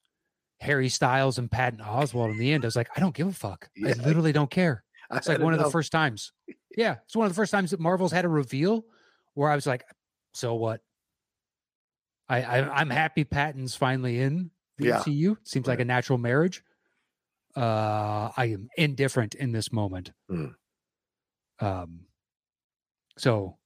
Harry 0.62 0.90
Styles 0.90 1.38
and 1.38 1.52
Patton 1.52 1.80
Oswalt 1.80 2.32
in 2.32 2.40
the 2.40 2.52
end, 2.52 2.66
I 2.66 2.68
was 2.68 2.76
like, 2.76 2.90
I 2.96 3.00
don't 3.00 3.16
give 3.16 3.28
a 3.28 3.34
fuck. 3.34 3.70
Yeah. 3.76 3.90
I 3.90 4.04
literally 4.04 4.32
don't 4.32 4.50
care. 4.50 4.84
I 5.12 5.18
It's 5.18 5.28
like 5.28 5.38
had 5.38 5.44
one 5.44 5.54
of 5.54 5.60
the 5.60 5.70
first 5.70 5.92
times. 5.92 6.32
Yeah, 6.76 6.96
it's 7.06 7.16
one 7.16 7.28
of 7.28 7.32
the 7.32 7.36
first 7.36 7.52
times 7.52 7.72
that 7.72 7.80
Marvel's 7.80 8.12
had 8.12 8.26
a 8.26 8.30
reveal 8.30 8.86
where 9.36 9.52
I 9.52 9.56
was 9.56 9.68
like, 9.68 9.84
"So 10.34 10.56
what?" 10.56 10.82
I, 12.28 12.42
I 12.42 12.80
I'm 12.80 12.90
happy 12.90 13.24
Patton's 13.24 13.76
finally 13.76 14.20
in 14.20 14.50
the 14.78 14.86
Yeah, 14.88 15.00
MCU. 15.00 15.38
Seems 15.44 15.68
like 15.68 15.80
a 15.80 15.86
natural 15.86 16.18
marriage. 16.18 16.64
Uh, 17.56 18.32
I 18.36 18.46
am 18.48 18.68
indifferent 18.78 19.34
in 19.36 19.52
this 19.52 19.72
moment. 19.72 20.12
Hmm. 20.30 20.48
Um, 21.60 22.02
so, 23.18 23.58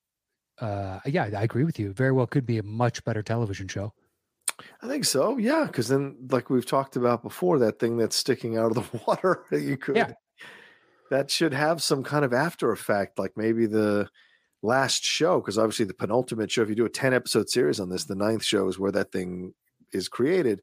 uh, 0.60 1.00
yeah, 1.06 1.24
I 1.36 1.44
agree 1.44 1.64
with 1.64 1.80
you. 1.80 1.92
Very 1.94 2.12
well 2.12 2.28
could 2.28 2.46
be 2.46 2.60
a 2.60 2.64
much 2.64 3.04
better 3.04 3.24
television 3.24 3.68
show. 3.68 3.94
I 4.82 4.88
think 4.88 5.06
so. 5.06 5.38
Yeah, 5.38 5.66
because 5.66 5.88
then, 5.88 6.28
like 6.30 6.50
we've 6.50 6.66
talked 6.66 6.96
about 6.98 7.24
before, 7.24 7.60
that 7.60 7.80
thing 7.80 7.98
that's 7.98 8.16
sticking 8.16 8.58
out 8.58 8.76
of 8.76 8.92
the 8.92 9.00
water, 9.08 9.46
you 9.52 9.78
could, 9.78 9.96
Yeah. 9.96 10.12
that 11.10 11.32
should 11.32 11.54
have 11.54 11.82
some 11.82 12.04
kind 12.04 12.24
of 12.26 12.34
after 12.34 12.72
effect, 12.72 13.18
like 13.18 13.32
maybe 13.38 13.66
the 13.66 14.10
last 14.62 15.04
show, 15.04 15.40
because 15.40 15.58
obviously 15.58 15.86
the 15.86 15.94
penultimate 15.94 16.52
show, 16.52 16.62
if 16.62 16.70
you 16.70 16.76
do 16.76 16.86
a 16.86 16.90
10 16.90 17.14
episode 17.14 17.50
series 17.50 17.80
on 17.80 17.90
this, 17.90 18.04
the 18.04 18.16
ninth 18.16 18.44
show 18.44 18.68
is 18.68 18.78
where 18.78 18.92
that 18.92 19.12
thing 19.12 19.54
is 19.94 20.10
created 20.10 20.62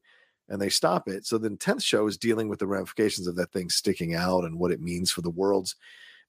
and 0.49 0.61
they 0.61 0.69
stop 0.69 1.09
it. 1.09 1.27
So 1.27 1.39
the 1.39 1.51
10th 1.51 1.83
show 1.83 2.07
is 2.07 2.17
dealing 2.17 2.49
with 2.49 2.59
the 2.61 2.67
ramifications 2.67 3.27
of 3.27 3.37
that 3.37 3.53
thing 3.53 3.69
sticking 3.71 4.15
out 4.15 4.45
and 4.45 4.59
what 4.59 4.71
it 4.73 4.81
means 4.81 5.11
for 5.11 5.23
the 5.23 5.31
world's 5.31 5.75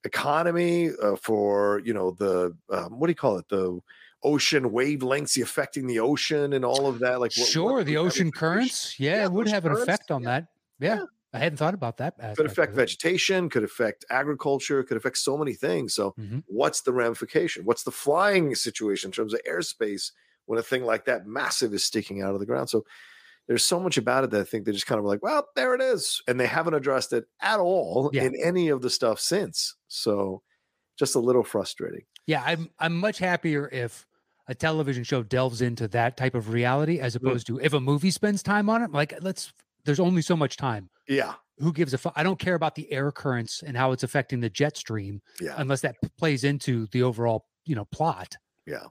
economy, 0.03 0.89
uh, 1.01 1.15
for, 1.15 1.81
you 1.83 1.93
know, 1.93 2.11
the, 2.11 2.55
um, 2.69 2.99
what 2.99 3.07
do 3.07 3.11
you 3.11 3.15
call 3.15 3.37
it? 3.37 3.47
The, 3.49 3.79
ocean 4.23 4.71
wavelengths 4.71 5.39
affecting 5.41 5.85
the 5.85 5.99
ocean 5.99 6.53
and 6.53 6.65
all 6.65 6.87
of 6.87 6.97
that 6.97 7.19
like 7.19 7.31
what- 7.33 7.41
what 7.43 7.47
sure, 7.49 7.73
would 7.75 7.85
the 7.85 7.97
ocean 7.97 8.31
currents. 8.31 8.99
Yeah, 8.99 9.17
Yeah, 9.17 9.25
it 9.25 9.31
would 9.31 9.47
have 9.47 9.63
an 9.65 9.73
currents, 9.73 9.83
effect 9.83 10.09
on 10.09 10.23
yeah. 10.23 10.29
that. 10.39 10.47
Yeah, 10.79 10.95
Yeah. 10.95 11.05
I 11.33 11.37
hadn't 11.37 11.57
thought 11.57 11.75
about 11.75 11.97
that. 11.97 12.17
could 12.35 12.47
affect 12.47 12.73
vegetation, 12.73 13.47
could 13.47 13.63
affect 13.63 14.05
agriculture, 14.09 14.81
could 14.83 14.97
affect 14.97 15.19
so 15.19 15.37
many 15.37 15.53
things. 15.53 15.93
So, 15.93 16.15
Mhm. 16.19 16.43
what's 16.47 16.81
the 16.81 16.93
ramification? 16.93 17.63
What's 17.63 17.83
the 17.83 17.91
flying 17.91 18.55
situation 18.55 19.09
in 19.09 19.11
terms 19.11 19.35
of 19.35 19.41
airspace 19.47 20.11
when 20.47 20.57
a 20.57 20.63
thing 20.63 20.83
like 20.83 21.05
that 21.05 21.27
massive 21.27 21.71
is 21.75 21.83
sticking 21.83 22.23
out 22.23 22.33
of 22.33 22.39
the 22.39 22.47
ground? 22.47 22.71
So, 22.71 22.85
there's 23.47 23.65
so 23.65 23.79
much 23.79 23.97
about 23.97 24.23
it 24.23 24.29
that 24.31 24.41
I 24.41 24.43
think 24.43 24.65
they 24.65 24.71
just 24.71 24.87
kind 24.87 24.99
of 24.99 25.05
like, 25.05 25.23
well, 25.23 25.47
there 25.55 25.73
it 25.73 25.81
is. 25.81 26.21
And 26.27 26.39
they 26.39 26.47
haven't 26.47 26.73
addressed 26.73 27.13
it 27.13 27.25
at 27.41 27.59
all 27.59 28.09
Yeah. 28.13 28.23
in 28.23 28.35
any 28.43 28.69
of 28.69 28.81
the 28.81 28.89
stuff 28.89 29.19
since. 29.19 29.75
So, 29.87 30.41
just 30.97 31.15
a 31.15 31.19
little 31.19 31.43
frustrating. 31.43 32.03
Yeah, 32.25 32.43
I'm 32.45 32.69
I'm 32.79 32.97
much 32.97 33.19
happier 33.19 33.69
if 33.71 34.05
a 34.49 34.55
television 34.55 35.03
show 35.03 35.23
delves 35.23 35.61
into 35.61 35.87
that 35.89 36.17
type 36.17 36.35
of 36.35 36.49
reality 36.49 36.99
as 36.99 37.13
Mm. 37.13 37.17
opposed 37.17 37.47
to 37.47 37.59
if 37.59 37.73
a 37.73 37.79
movie 37.79 38.11
spends 38.11 38.41
time 38.43 38.69
on 38.69 38.81
it. 38.83 38.91
Like, 38.91 39.13
let's. 39.21 39.53
There's 39.85 39.99
only 40.01 40.21
so 40.21 40.35
much 40.35 40.57
time. 40.57 40.89
Yeah. 41.07 41.35
Who 41.59 41.71
gives 41.71 41.93
a 41.93 41.97
fuck? 41.97 42.11
I 42.17 42.23
don't 42.23 42.37
care 42.39 42.55
about 42.55 42.75
the 42.75 42.91
air 42.91 43.09
currents 43.11 43.63
and 43.63 43.77
how 43.77 43.93
it's 43.93 44.03
affecting 44.03 44.41
the 44.41 44.49
jet 44.49 44.75
stream 44.75 45.21
Yeah. 45.39 45.53
unless 45.57 45.79
that 45.81 45.95
plays 46.17 46.43
into 46.43 46.87
the 46.87 47.03
overall, 47.03 47.45
you 47.65 47.73
know, 47.75 47.85
plot. 47.85 48.35
Yeah. 48.65 48.87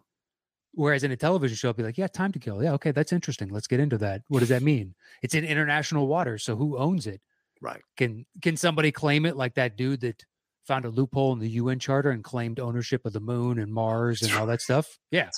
Whereas 0.77 1.05
in 1.05 1.11
a 1.11 1.17
television 1.17 1.57
show, 1.57 1.71
I'd 1.71 1.77
be 1.77 1.83
like, 1.83 1.97
yeah, 1.97 2.07
time 2.07 2.33
to 2.33 2.39
kill. 2.39 2.63
Yeah, 2.63 2.73
okay, 2.75 2.91
that's 2.91 3.11
interesting. 3.11 3.49
Let's 3.49 3.67
get 3.67 3.81
into 3.81 3.97
that. 3.97 4.21
What 4.29 4.41
does 4.41 4.51
that 4.51 4.63
mean? 4.63 4.95
It's 5.23 5.35
in 5.35 5.43
international 5.43 6.07
waters, 6.07 6.45
so 6.45 6.55
who 6.55 6.77
owns 6.77 7.07
it? 7.07 7.23
Right. 7.63 7.81
Can 7.97 8.27
can 8.43 8.59
somebody 8.59 8.93
claim 8.93 9.25
it 9.25 9.37
like 9.37 9.55
that 9.55 9.79
dude 9.79 10.03
that 10.03 10.23
found 10.67 10.85
a 10.85 10.91
loophole 10.91 11.33
in 11.33 11.39
the 11.39 11.49
UN 11.49 11.79
charter 11.79 12.11
and 12.11 12.23
claimed 12.23 12.61
ownership 12.61 13.07
of 13.07 13.15
the 13.15 13.21
moon 13.21 13.59
and 13.59 13.73
Mars 13.73 14.21
and 14.21 14.35
all 14.35 14.45
that 14.47 14.61
stuff? 14.61 14.99
Yeah. 15.11 15.31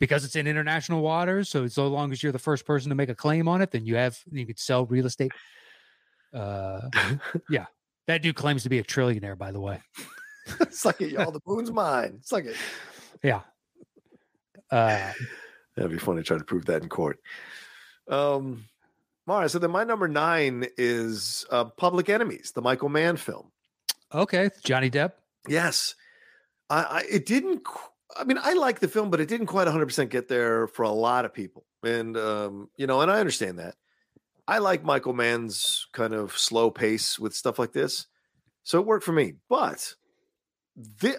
Because 0.00 0.24
it's 0.24 0.36
in 0.36 0.46
international 0.46 1.02
waters, 1.02 1.50
so 1.50 1.66
so 1.66 1.86
long 1.88 2.10
as 2.10 2.22
you're 2.22 2.32
the 2.32 2.38
first 2.38 2.64
person 2.64 2.88
to 2.88 2.94
make 2.94 3.10
a 3.10 3.14
claim 3.14 3.48
on 3.48 3.60
it, 3.60 3.72
then 3.72 3.84
you 3.84 3.96
have 3.96 4.18
you 4.30 4.46
could 4.46 4.58
sell 4.58 4.86
real 4.86 5.04
estate. 5.04 5.32
Uh, 6.32 6.80
yeah, 7.50 7.66
that 8.06 8.22
dude 8.22 8.36
claims 8.36 8.62
to 8.62 8.70
be 8.70 8.78
a 8.78 8.84
trillionaire, 8.84 9.36
by 9.36 9.52
the 9.52 9.60
way. 9.60 9.82
Suck 10.70 11.02
it, 11.02 11.10
y'all. 11.10 11.30
The 11.30 11.40
moon's 11.46 11.70
mine. 11.70 12.20
Suck 12.22 12.44
it. 12.46 12.56
Yeah. 13.22 13.42
Uh, 14.70 15.12
That'd 15.76 15.92
be 15.92 15.98
funny 15.98 16.20
to 16.20 16.24
try 16.24 16.38
to 16.38 16.44
prove 16.44 16.64
that 16.66 16.82
in 16.82 16.88
court. 16.88 17.20
Um, 18.08 18.64
all 19.28 19.40
right. 19.40 19.50
So 19.50 19.58
then 19.58 19.70
my 19.70 19.84
number 19.84 20.08
nine 20.08 20.66
is 20.78 21.44
uh, 21.50 21.64
Public 21.64 22.08
Enemies, 22.08 22.52
the 22.54 22.62
Michael 22.62 22.88
Mann 22.88 23.16
film. 23.16 23.50
okay, 24.14 24.50
Johnny 24.64 24.90
Depp. 24.90 25.12
Yes. 25.48 25.94
I, 26.70 26.82
I 26.82 27.02
it 27.10 27.26
didn't 27.26 27.64
qu- 27.64 27.90
I 28.16 28.24
mean 28.24 28.38
I 28.40 28.54
like 28.54 28.80
the 28.80 28.88
film 28.88 29.10
but 29.10 29.20
it 29.20 29.28
didn't 29.28 29.46
quite 29.46 29.68
100% 29.68 30.08
get 30.08 30.28
there 30.28 30.66
for 30.66 30.82
a 30.82 30.90
lot 30.90 31.24
of 31.24 31.32
people. 31.34 31.64
And 31.84 32.16
um 32.16 32.68
you 32.76 32.86
know 32.86 33.00
and 33.00 33.10
I 33.10 33.20
understand 33.20 33.58
that. 33.58 33.74
I 34.48 34.58
like 34.58 34.84
Michael 34.84 35.12
Mann's 35.12 35.86
kind 35.92 36.14
of 36.14 36.36
slow 36.38 36.70
pace 36.70 37.18
with 37.18 37.34
stuff 37.34 37.58
like 37.58 37.72
this. 37.72 38.06
So 38.62 38.80
it 38.80 38.86
worked 38.86 39.04
for 39.04 39.12
me. 39.12 39.34
But 39.48 39.94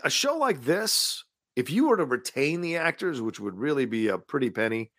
a 0.04 0.10
show 0.10 0.38
like 0.38 0.64
this 0.64 1.24
if 1.58 1.70
you 1.70 1.90
were 1.90 1.98
to 1.98 2.06
retain 2.06 2.62
the 2.62 2.78
actors 2.78 3.22
which 3.22 3.40
would 3.40 3.58
really 3.58 3.86
be 3.86 4.08
a 4.08 4.18
pretty 4.18 4.50
penny 4.50 4.92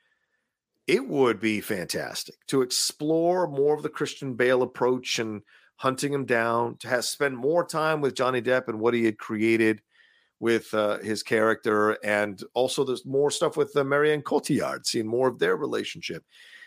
it 0.89 1.07
would 1.07 1.39
be 1.39 1.61
fantastic 1.61 2.35
to 2.49 2.63
explore 2.63 3.47
more 3.47 3.75
of 3.75 3.83
the 3.83 3.91
Christian 3.91 4.35
Bale 4.35 4.63
approach 4.63 5.19
and 5.19 5.43
hunting 5.77 6.13
him 6.13 6.25
down, 6.25 6.77
to 6.79 6.89
have 6.89 7.05
spend 7.05 7.37
more 7.37 7.65
time 7.65 8.01
with 8.01 8.15
Johnny 8.15 8.43
Depp 8.43 8.69
and 8.69 8.81
what 8.81 8.95
he 8.95 9.05
had 9.05 9.19
created 9.19 9.81
with 10.41 10.73
uh, 10.75 10.99
his 10.99 11.23
character, 11.23 11.93
and 12.05 12.43
also 12.55 12.85
there's 12.85 13.05
more 13.05 13.31
stuff 13.31 13.57
with 13.57 13.77
uh, 13.77 13.85
Marion 13.85 14.23
Cotillard, 14.23 14.87
seeing 14.87 15.07
more 15.07 15.29
of 15.29 15.39
their 15.39 15.57
relationship. 15.57 16.25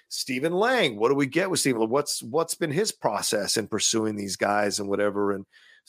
Stephen 0.09 0.53
Lang, 0.53 0.97
what 0.97 1.09
do 1.09 1.15
we 1.15 1.25
get 1.25 1.49
with 1.49 1.61
Stephen? 1.61 1.89
What's 1.89 2.21
what's 2.21 2.55
been 2.55 2.71
his 2.71 2.91
process 2.91 3.57
in 3.57 3.67
pursuing 3.67 4.15
these 4.15 4.35
guys 4.35 4.79
and 4.79 4.89
whatever, 4.89 5.31
and 5.31 5.45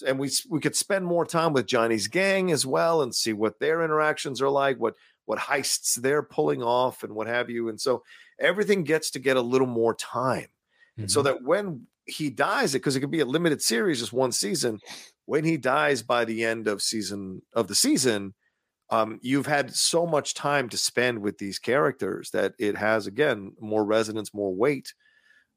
and 0.07 0.19
we 0.19 0.31
we 0.49 0.61
could 0.61 0.77
spend 0.77 1.05
more 1.05 1.27
time 1.27 1.53
with 1.53 1.67
Johnny's 1.67 2.09
gang 2.09 2.51
as 2.51 2.65
well 2.67 3.03
and 3.03 3.15
see 3.15 3.33
what 3.33 3.59
their 3.59 3.83
interactions 3.83 4.41
are 4.41 4.49
like, 4.49 4.79
what 4.79 4.95
what 5.25 5.39
heists 5.39 5.95
they're 5.95 6.23
pulling 6.23 6.63
off, 6.63 7.03
and 7.03 7.15
what 7.15 7.27
have 7.27 7.51
you. 7.51 7.69
And 7.69 7.81
so 7.81 8.03
everything 8.39 8.85
gets 8.85 9.11
to 9.13 9.19
get 9.19 9.37
a 9.37 9.43
little 9.43 9.67
more 9.67 9.95
time. 9.95 10.49
And 10.97 11.11
so 11.11 11.23
that 11.23 11.43
when 11.43 11.87
he 12.05 12.31
dies 12.31 12.75
it 12.75 12.79
because 12.79 12.97
it 12.97 13.01
could 13.01 13.11
be 13.11 13.21
a 13.21 13.25
limited 13.25 13.63
series, 13.63 14.01
just 14.01 14.13
one 14.13 14.33
season. 14.33 14.81
When 15.25 15.45
he 15.45 15.57
dies 15.57 16.03
by 16.03 16.25
the 16.25 16.45
end 16.45 16.67
of 16.67 16.83
season 16.83 17.43
of 17.55 17.69
the 17.69 17.75
season, 17.75 18.35
um, 18.91 19.19
you've 19.23 19.47
had 19.47 19.75
so 19.75 20.07
much 20.07 20.35
time 20.35 20.69
to 20.69 20.77
spend 20.77 21.21
with 21.21 21.39
these 21.39 21.59
characters 21.59 22.31
that 22.33 22.55
it 22.59 22.77
has 22.77 23.07
again 23.07 23.53
more 23.61 23.85
resonance, 23.85 24.35
more 24.35 24.55
weight 24.55 24.93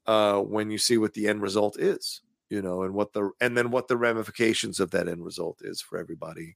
uh, 0.07 0.39
when 0.39 0.69
you 0.69 0.77
see 0.77 0.97
what 0.97 1.13
the 1.13 1.27
end 1.27 1.41
result 1.41 1.79
is, 1.79 2.21
you 2.49 2.61
know, 2.61 2.83
and 2.83 2.93
what 2.93 3.13
the 3.13 3.31
and 3.41 3.57
then 3.57 3.71
what 3.71 3.87
the 3.87 3.97
ramifications 3.97 4.79
of 4.79 4.91
that 4.91 5.07
end 5.07 5.23
result 5.23 5.59
is 5.61 5.81
for 5.81 5.97
everybody 5.97 6.55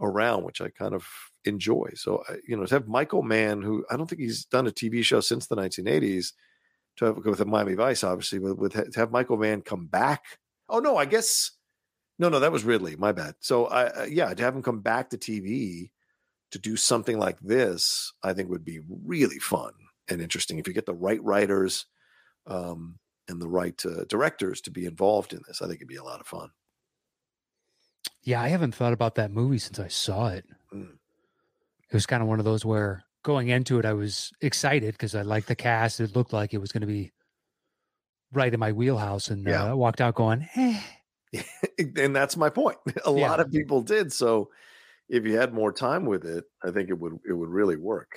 around, 0.00 0.44
which 0.44 0.60
I 0.60 0.70
kind 0.70 0.94
of 0.94 1.06
enjoy. 1.44 1.90
So, 1.94 2.22
you 2.46 2.56
know, 2.56 2.66
to 2.66 2.74
have 2.74 2.88
Michael 2.88 3.22
Mann, 3.22 3.62
who 3.62 3.84
I 3.90 3.96
don't 3.96 4.08
think 4.08 4.22
he's 4.22 4.44
done 4.46 4.66
a 4.66 4.70
TV 4.70 5.04
show 5.04 5.20
since 5.20 5.46
the 5.46 5.56
1980s, 5.56 6.32
to 6.96 7.04
have 7.06 7.16
with 7.24 7.38
the 7.38 7.46
Miami 7.46 7.74
Vice, 7.74 8.02
obviously, 8.02 8.38
but 8.38 8.58
with 8.58 8.72
to 8.72 8.98
have 8.98 9.10
Michael 9.10 9.36
Mann 9.36 9.62
come 9.62 9.86
back. 9.86 10.38
Oh 10.68 10.80
no, 10.80 10.96
I 10.96 11.04
guess 11.04 11.52
no, 12.18 12.28
no, 12.28 12.40
that 12.40 12.52
was 12.52 12.64
Ridley. 12.64 12.96
My 12.96 13.12
bad. 13.12 13.34
So, 13.40 13.66
I 13.66 13.86
uh, 13.86 14.04
yeah, 14.04 14.32
to 14.34 14.42
have 14.42 14.54
him 14.54 14.62
come 14.62 14.80
back 14.80 15.10
to 15.10 15.18
TV 15.18 15.90
to 16.50 16.58
do 16.58 16.76
something 16.76 17.18
like 17.18 17.38
this, 17.40 18.12
I 18.22 18.32
think 18.32 18.50
would 18.50 18.64
be 18.64 18.80
really 18.88 19.38
fun 19.38 19.72
and 20.08 20.20
interesting 20.20 20.58
if 20.58 20.66
you 20.66 20.74
get 20.74 20.86
the 20.86 20.94
right 20.94 21.22
writers 21.22 21.86
um, 22.46 22.98
and 23.30 23.40
the 23.40 23.48
right 23.48 23.80
uh, 23.86 24.04
directors 24.08 24.60
to 24.62 24.70
be 24.70 24.84
involved 24.84 25.32
in 25.32 25.40
this. 25.46 25.62
I 25.62 25.66
think 25.66 25.76
it'd 25.76 25.88
be 25.88 25.96
a 25.96 26.04
lot 26.04 26.20
of 26.20 26.26
fun. 26.26 26.50
Yeah, 28.22 28.42
I 28.42 28.48
haven't 28.48 28.74
thought 28.74 28.92
about 28.92 29.14
that 29.14 29.30
movie 29.30 29.58
since 29.58 29.78
I 29.78 29.88
saw 29.88 30.28
it. 30.28 30.44
Mm. 30.74 30.90
It 31.88 31.94
was 31.94 32.06
kind 32.06 32.22
of 32.22 32.28
one 32.28 32.38
of 32.38 32.44
those 32.44 32.64
where 32.64 33.04
going 33.22 33.48
into 33.48 33.78
it, 33.78 33.84
I 33.86 33.92
was 33.94 34.30
excited 34.40 34.92
because 34.94 35.14
I 35.14 35.22
liked 35.22 35.48
the 35.48 35.54
cast. 35.56 36.00
It 36.00 36.14
looked 36.14 36.32
like 36.32 36.52
it 36.52 36.58
was 36.58 36.72
going 36.72 36.82
to 36.82 36.86
be 36.86 37.12
right 38.32 38.52
in 38.52 38.60
my 38.60 38.72
wheelhouse, 38.72 39.28
and 39.28 39.46
Yeah. 39.46 39.64
uh, 39.64 39.70
I 39.70 39.74
walked 39.74 40.00
out 40.00 40.14
going, 40.14 40.46
eh. 40.56 40.80
and 41.96 42.14
that's 42.14 42.36
my 42.36 42.50
point. 42.50 42.78
A 43.06 43.12
Yeah. 43.12 43.28
lot 43.30 43.40
of 43.40 43.50
people 43.50 43.80
did. 43.82 44.12
So, 44.12 44.50
if 45.08 45.24
you 45.24 45.36
had 45.36 45.52
more 45.52 45.72
time 45.72 46.04
with 46.06 46.24
it, 46.24 46.44
I 46.64 46.70
think 46.70 46.88
it 46.90 46.98
would 46.98 47.18
it 47.28 47.32
would 47.32 47.48
really 47.48 47.76
work. 47.76 48.12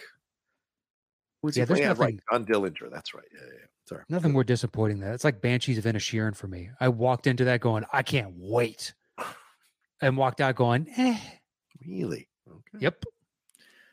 Who's 1.41 1.57
Yeah, 1.57 1.65
there's? 1.65 1.79
Yeah, 1.79 1.87
right. 1.97 1.97
nothing- 1.99 2.19
John 2.31 2.45
Dillinger. 2.45 2.91
That's 2.91 3.13
right. 3.15 3.25
Yeah, 3.33 3.47
yeah. 3.59 3.65
Sorry. 3.85 4.03
Nothing 4.09 4.31
more 4.31 4.43
disappointing 4.43 4.99
than 4.99 5.09
that. 5.09 5.15
It's 5.15 5.23
like 5.25 5.41
Banshees 5.41 5.77
of 5.77 5.83
Inisherin 5.83 6.35
for 6.35 6.47
me. 6.47 6.69
I 6.79 6.87
walked 6.89 7.27
into 7.27 7.43
that 7.45 7.59
going, 7.59 7.83
I 7.91 8.01
can't 8.01 8.33
wait, 8.37 8.93
and 10.01 10.15
walked 10.17 10.39
out 10.41 10.55
going, 10.55 10.87
eh. 10.95 11.17
Really? 11.85 12.29
Okay. 12.49 12.77
Yep. 12.79 13.03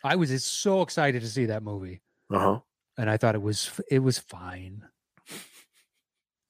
I 0.04 0.16
was 0.16 0.30
just 0.30 0.46
so 0.62 0.82
excited 0.82 1.22
to 1.22 1.28
see 1.28 1.46
that 1.46 1.62
movie, 1.62 2.00
Uh 2.32 2.38
huh. 2.38 2.60
and 2.96 3.10
I 3.10 3.16
thought 3.16 3.34
it 3.34 3.42
was 3.42 3.70
it 3.90 3.98
was 3.98 4.18
fine. 4.18 4.84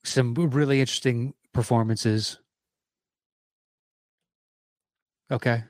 Some 0.05 0.35
really 0.35 0.81
interesting 0.81 1.35
performances. 1.53 2.39
Okay, 5.33 5.63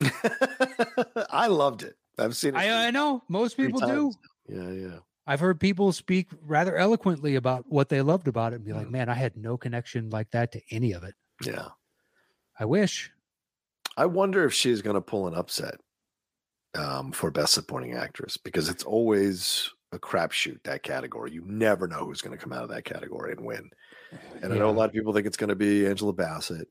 I 1.30 1.46
loved 1.48 1.82
it. 1.82 1.96
I've 2.18 2.36
seen 2.36 2.54
it. 2.54 2.58
I, 2.58 2.88
I 2.88 2.90
know 2.90 3.22
most 3.28 3.56
people 3.56 3.80
do. 3.80 4.12
Yeah, 4.48 4.70
yeah. 4.70 4.98
I've 5.28 5.40
heard 5.40 5.60
people 5.60 5.92
speak 5.92 6.28
rather 6.46 6.74
eloquently 6.74 7.34
about 7.36 7.66
what 7.68 7.90
they 7.90 8.00
loved 8.00 8.28
about 8.28 8.54
it 8.54 8.56
and 8.56 8.64
be 8.64 8.72
like, 8.72 8.86
Mm. 8.86 8.92
man, 8.92 9.08
I 9.10 9.14
had 9.14 9.36
no 9.36 9.58
connection 9.58 10.08
like 10.08 10.30
that 10.30 10.52
to 10.52 10.62
any 10.70 10.92
of 10.92 11.04
it. 11.04 11.14
Yeah. 11.44 11.68
I 12.58 12.64
wish. 12.64 13.12
I 13.98 14.06
wonder 14.06 14.44
if 14.46 14.54
she's 14.54 14.80
going 14.80 14.94
to 14.94 15.02
pull 15.02 15.28
an 15.28 15.34
upset 15.34 15.76
um, 16.74 17.12
for 17.12 17.30
Best 17.30 17.52
Supporting 17.52 17.92
Actress 17.92 18.38
because 18.38 18.70
it's 18.70 18.84
always 18.84 19.70
a 19.92 19.98
crapshoot 19.98 20.62
that 20.64 20.82
category. 20.82 21.32
You 21.32 21.42
never 21.44 21.86
know 21.86 22.06
who's 22.06 22.22
going 22.22 22.36
to 22.36 22.42
come 22.42 22.52
out 22.54 22.62
of 22.62 22.70
that 22.70 22.84
category 22.84 23.32
and 23.32 23.44
win. 23.44 23.70
And 24.42 24.50
I 24.52 24.56
know 24.56 24.70
a 24.70 24.72
lot 24.72 24.86
of 24.86 24.92
people 24.94 25.12
think 25.12 25.26
it's 25.26 25.36
going 25.36 25.48
to 25.50 25.56
be 25.56 25.86
Angela 25.86 26.14
Bassett. 26.14 26.68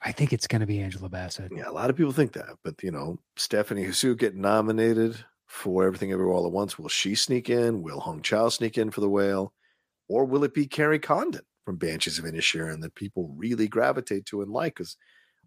I 0.00 0.12
think 0.12 0.32
it's 0.32 0.46
going 0.46 0.60
to 0.60 0.66
be 0.66 0.80
Angela 0.80 1.10
Bassett. 1.10 1.52
Yeah, 1.54 1.68
a 1.68 1.70
lot 1.72 1.90
of 1.90 1.96
people 1.96 2.12
think 2.12 2.32
that, 2.32 2.56
but 2.64 2.82
you 2.82 2.90
know, 2.90 3.18
Stephanie 3.36 3.90
Hsu 3.92 4.14
get 4.14 4.34
nominated 4.34 5.22
for 5.52 5.84
Everything 5.84 6.10
Everywhere 6.10 6.34
All 6.34 6.46
at 6.46 6.52
Once. 6.52 6.78
Will 6.78 6.88
she 6.88 7.14
sneak 7.14 7.50
in? 7.50 7.82
Will 7.82 8.00
Hong 8.00 8.22
Chau 8.22 8.48
sneak 8.48 8.78
in 8.78 8.90
for 8.90 9.02
the 9.02 9.08
whale? 9.08 9.52
Or 10.08 10.24
will 10.24 10.44
it 10.44 10.54
be 10.54 10.66
Kerry 10.66 10.98
Condon 10.98 11.42
from 11.66 11.76
Banshees 11.76 12.18
of 12.18 12.24
Inisherin 12.24 12.80
that 12.80 12.94
people 12.94 13.34
really 13.36 13.68
gravitate 13.68 14.24
to 14.26 14.40
and 14.40 14.50
like? 14.50 14.76
Because 14.76 14.96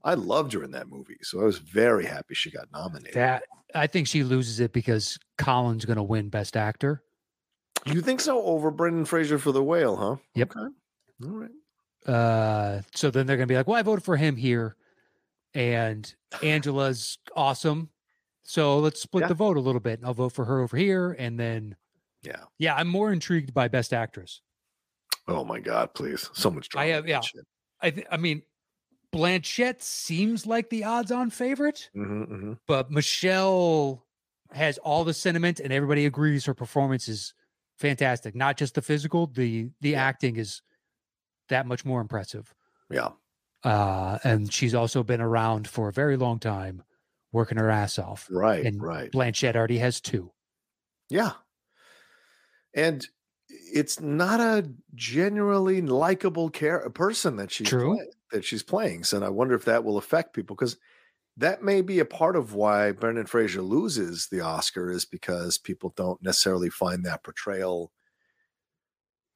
I 0.03 0.13
loved 0.13 0.53
her 0.53 0.63
in 0.63 0.69
that 0.71 0.89
movie. 0.89 1.17
So 1.23 1.41
I 1.41 1.43
was 1.43 1.57
very 1.57 2.05
happy 2.05 2.35
she 2.35 2.51
got 2.51 2.67
nominated. 2.71 3.15
That 3.15 3.43
I 3.73 3.87
think 3.87 4.07
she 4.07 4.23
loses 4.23 4.59
it 4.59 4.73
because 4.73 5.17
Colin's 5.39 5.85
going 5.85 5.97
to 5.97 6.03
win 6.03 6.29
Best 6.29 6.55
Actor. 6.55 7.01
You 7.87 8.01
think 8.01 8.21
so? 8.21 8.41
Over 8.43 8.69
Brendan 8.69 9.05
Fraser 9.05 9.39
for 9.39 9.51
the 9.51 9.63
whale, 9.63 9.95
huh? 9.95 10.15
Yep. 10.35 10.51
Okay. 10.55 10.67
All 11.23 11.29
right. 11.31 12.13
Uh, 12.13 12.81
so 12.93 13.09
then 13.09 13.25
they're 13.25 13.37
going 13.37 13.47
to 13.47 13.51
be 13.51 13.57
like, 13.57 13.67
"Well, 13.67 13.79
I 13.79 13.81
voted 13.81 14.05
for 14.05 14.15
him 14.15 14.35
here, 14.35 14.75
and 15.55 16.13
Angela's 16.43 17.17
awesome. 17.35 17.89
So 18.47 18.77
let's 18.77 19.01
split 19.01 19.23
Yeah. 19.23 19.27
the 19.29 19.33
vote 19.33 19.57
a 19.57 19.59
little 19.59 19.81
bit. 19.81 19.99
I'll 20.03 20.13
vote 20.13 20.31
for 20.31 20.45
her 20.45 20.61
over 20.61 20.77
here, 20.77 21.11
and 21.17 21.39
then 21.39 21.75
Yeah. 22.21 22.43
yeah, 22.59 22.75
I'm 22.75 22.87
more 22.87 23.11
intrigued 23.11 23.53
by 23.53 23.67
Best 23.67 23.91
Actress. 23.91 24.41
Oh 25.27 25.43
my 25.43 25.59
God, 25.59 25.93
please. 25.95 26.29
So 26.33 26.51
much 26.51 26.69
drama. 26.69 26.85
I 26.85 26.89
have- 26.91 27.07
yeah. 27.07 27.21
I 27.81 27.89
th- 27.89 28.07
I 28.11 28.17
mean, 28.17 28.43
Blanchett 29.11 29.81
seems 29.81 30.45
like 30.45 30.69
the 30.69 30.83
odds-on 30.83 31.31
favorite, 31.31 31.89
Mhm, 31.95 32.27
mhm. 32.27 32.59
but 32.67 32.91
Michelle 32.91 34.05
has 34.51 34.77
all 34.79 35.03
the 35.03 35.13
sentiment, 35.13 35.59
and 35.59 35.73
everybody 35.73 36.05
agrees 36.05 36.45
her 36.45 36.53
performance 36.53 37.07
is 37.07 37.33
fantastic. 37.77 38.35
Not 38.35 38.57
just 38.57 38.75
the 38.75 38.81
physical, 38.81 39.25
the 39.27 39.71
the 39.81 39.91
Yeah. 39.91 40.03
acting 40.03 40.35
is 40.35 40.61
that 41.49 41.65
much 41.65 41.83
more 41.83 41.99
impressive. 42.01 42.53
Yeah. 42.91 43.13
Uh, 43.63 44.19
and 44.23 44.53
she's 44.53 44.75
also 44.75 45.01
been 45.01 45.21
around 45.21 45.67
for 45.67 45.89
a 45.89 45.93
very 45.93 46.17
long 46.17 46.39
time, 46.39 46.83
working 47.35 47.57
her 47.59 47.69
ass 47.69 47.99
off. 47.99 48.27
Right. 48.31 48.65
And 48.65 48.81
right. 48.81 49.11
Blanchett 49.11 49.55
already 49.55 49.77
has 49.77 50.01
two. 50.01 50.31
Yeah. 51.09 51.33
And 52.73 53.07
it's 53.49 53.99
not 53.99 54.39
a 54.39 54.69
generally 54.95 55.81
likable 55.81 56.49
care 56.49 56.89
person 56.89 57.35
that 57.35 57.51
she's 57.51 57.67
True. 57.67 57.95
play- 57.95 58.07
that 58.31 58.43
she's 58.43 58.63
playing. 58.63 59.03
So 59.03 59.17
and 59.17 59.25
I 59.25 59.29
wonder 59.29 59.53
if 59.53 59.65
that 59.65 59.83
will 59.83 59.97
affect 59.97 60.33
people 60.33 60.55
because 60.55 60.77
that 61.37 61.61
may 61.61 61.81
be 61.81 61.99
a 61.99 62.05
part 62.05 62.35
of 62.35 62.53
why 62.53 62.91
Brendan 62.91 63.27
Fraser 63.27 63.61
loses 63.61 64.27
the 64.31 64.41
Oscar 64.41 64.89
is 64.89 65.05
because 65.05 65.57
people 65.57 65.93
don't 65.95 66.21
necessarily 66.23 66.69
find 66.69 67.05
that 67.05 67.23
portrayal 67.23 67.91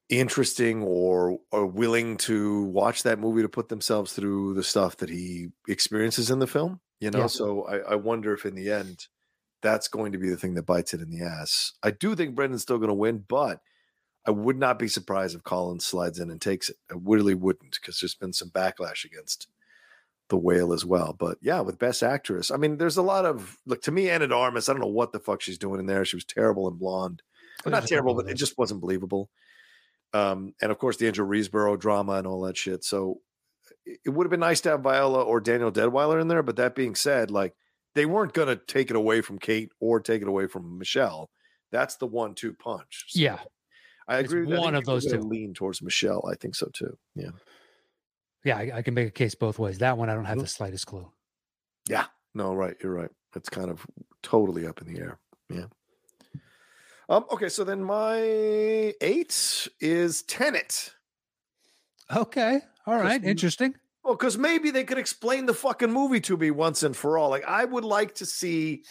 interesting 0.08 0.82
or 0.82 1.38
or 1.52 1.66
willing 1.66 2.16
to 2.16 2.64
watch 2.64 3.04
that 3.04 3.20
movie 3.20 3.42
to 3.42 3.48
put 3.48 3.68
themselves 3.68 4.12
through 4.12 4.54
the 4.54 4.62
stuff 4.64 4.96
that 4.96 5.08
he 5.08 5.48
experiences 5.68 6.30
in 6.30 6.40
the 6.40 6.46
film. 6.46 6.80
You 7.00 7.10
know, 7.10 7.20
Yeah. 7.20 7.26
so 7.26 7.62
I, 7.64 7.92
I 7.92 7.94
wonder 7.96 8.32
if 8.34 8.44
in 8.46 8.54
the 8.54 8.70
end 8.70 9.08
that's 9.62 9.88
going 9.88 10.12
to 10.12 10.18
be 10.18 10.30
the 10.30 10.36
thing 10.36 10.54
that 10.54 10.66
bites 10.66 10.94
it 10.94 11.00
in 11.00 11.10
the 11.10 11.22
ass. 11.22 11.72
I 11.82 11.90
do 11.90 12.14
think 12.14 12.34
Brendan's 12.34 12.62
still 12.62 12.78
going 12.78 12.88
to 12.88 12.94
win, 12.94 13.24
but 13.28 13.60
I 14.26 14.30
would 14.30 14.58
not 14.58 14.78
be 14.78 14.88
surprised 14.88 15.34
if 15.34 15.42
Collins 15.42 15.84
slides 15.84 16.18
in 16.18 16.30
and 16.30 16.40
takes 16.40 16.68
it. 16.68 16.76
I 16.90 16.94
really 17.02 17.34
wouldn't 17.34 17.78
because 17.80 18.00
there's 18.00 18.14
been 18.14 18.32
some 18.32 18.50
backlash 18.50 19.04
against 19.04 19.48
the 20.28 20.36
whale 20.36 20.72
as 20.72 20.84
well. 20.84 21.14
But 21.18 21.38
yeah, 21.42 21.60
with 21.60 21.78
best 21.78 22.02
actress, 22.02 22.50
I 22.50 22.56
mean, 22.56 22.78
there's 22.78 22.96
a 22.96 23.02
lot 23.02 23.24
of 23.26 23.58
look 23.66 23.82
to 23.82 23.90
me, 23.90 24.08
Ana 24.08 24.28
de 24.28 24.34
Armas. 24.34 24.68
I 24.68 24.72
don't 24.72 24.80
know 24.80 24.86
what 24.86 25.12
the 25.12 25.20
fuck 25.20 25.40
she's 25.40 25.58
doing 25.58 25.80
in 25.80 25.86
there. 25.86 26.04
She 26.04 26.16
was 26.16 26.24
terrible 26.24 26.68
in 26.68 26.74
Blonde. 26.74 27.22
Well, 27.64 27.72
not 27.72 27.86
terrible, 27.86 28.14
but 28.14 28.28
it 28.30 28.34
just 28.34 28.56
wasn't 28.56 28.80
believable. 28.80 29.28
Um, 30.12 30.54
and 30.62 30.72
of 30.72 30.78
course, 30.78 30.96
the 30.96 31.06
Andrea 31.06 31.26
Riseborough 31.28 31.78
drama 31.78 32.12
and 32.14 32.26
all 32.26 32.40
that 32.42 32.56
shit. 32.56 32.84
So 32.84 33.20
it 33.86 34.10
would 34.10 34.24
have 34.26 34.30
been 34.30 34.40
nice 34.40 34.60
to 34.62 34.70
have 34.70 34.80
Viola 34.82 35.22
or 35.22 35.40
Danielle 35.40 35.72
Deadwyler 35.72 36.20
in 36.20 36.28
there. 36.28 36.42
But 36.42 36.56
that 36.56 36.74
being 36.74 36.94
said, 36.94 37.30
like 37.30 37.54
they 37.94 38.06
weren't 38.06 38.32
going 38.34 38.48
to 38.48 38.56
take 38.56 38.90
it 38.90 38.96
away 38.96 39.20
from 39.20 39.38
Kate 39.38 39.70
or 39.80 40.00
take 40.00 40.22
it 40.22 40.28
away 40.28 40.46
from 40.46 40.78
Michelle. 40.78 41.30
That's 41.72 41.96
the 41.96 42.06
one-two 42.06 42.54
punch. 42.54 43.06
So 43.08 43.20
Yeah. 43.20 43.38
I 44.08 44.18
It's 44.18 44.32
agree. 44.32 44.44
with- 44.46 44.58
one 44.58 44.72
think 44.74 44.82
of 44.82 44.84
those 44.86 45.06
two. 45.06 45.20
lean 45.20 45.54
towards 45.54 45.82
Michelle. 45.82 46.24
I 46.30 46.34
think 46.34 46.54
so 46.56 46.68
too. 46.72 46.96
Yeah. 47.14 47.30
Yeah. 48.44 48.58
I, 48.58 48.70
I 48.76 48.82
can 48.82 48.94
make 48.94 49.08
a 49.08 49.12
case 49.12 49.34
both 49.34 49.58
ways. 49.58 49.78
That 49.78 49.96
one, 49.98 50.08
I 50.10 50.14
don't 50.14 50.24
have 50.24 50.38
Mhm. 50.38 50.42
the 50.42 50.46
slightest 50.48 50.86
clue. 50.86 51.10
Yeah. 51.88 52.06
No, 52.34 52.54
right. 52.54 52.76
You're 52.82 52.92
right. 52.94 53.10
It's 53.36 53.48
kind 53.48 53.70
of 53.70 53.86
totally 54.22 54.66
up 54.66 54.80
in 54.82 54.92
the 54.92 55.00
air. 55.00 55.18
Yeah. 55.48 55.66
Um, 57.08 57.24
okay, 57.32 57.48
so 57.48 57.64
then 57.64 57.82
my 57.82 58.20
eight 59.00 59.68
is 59.80 60.22
Tenet. 60.22 60.94
Okay. 62.14 62.60
All 62.90 62.98
right. 62.98 63.22
Interesting. 63.24 63.74
Well, 64.02 64.14
because 64.14 64.36
maybe 64.38 64.70
they 64.70 64.84
could 64.84 64.98
explain 64.98 65.46
the 65.46 65.54
fucking 65.54 65.92
movie 65.92 66.20
to 66.22 66.36
me 66.36 66.50
once 66.50 66.82
and 66.82 66.96
for 66.96 67.18
all. 67.18 67.28
Like, 67.30 67.44
I 67.44 67.64
would 67.64 67.84
like 67.84 68.14
to 68.16 68.26
see 68.26 68.82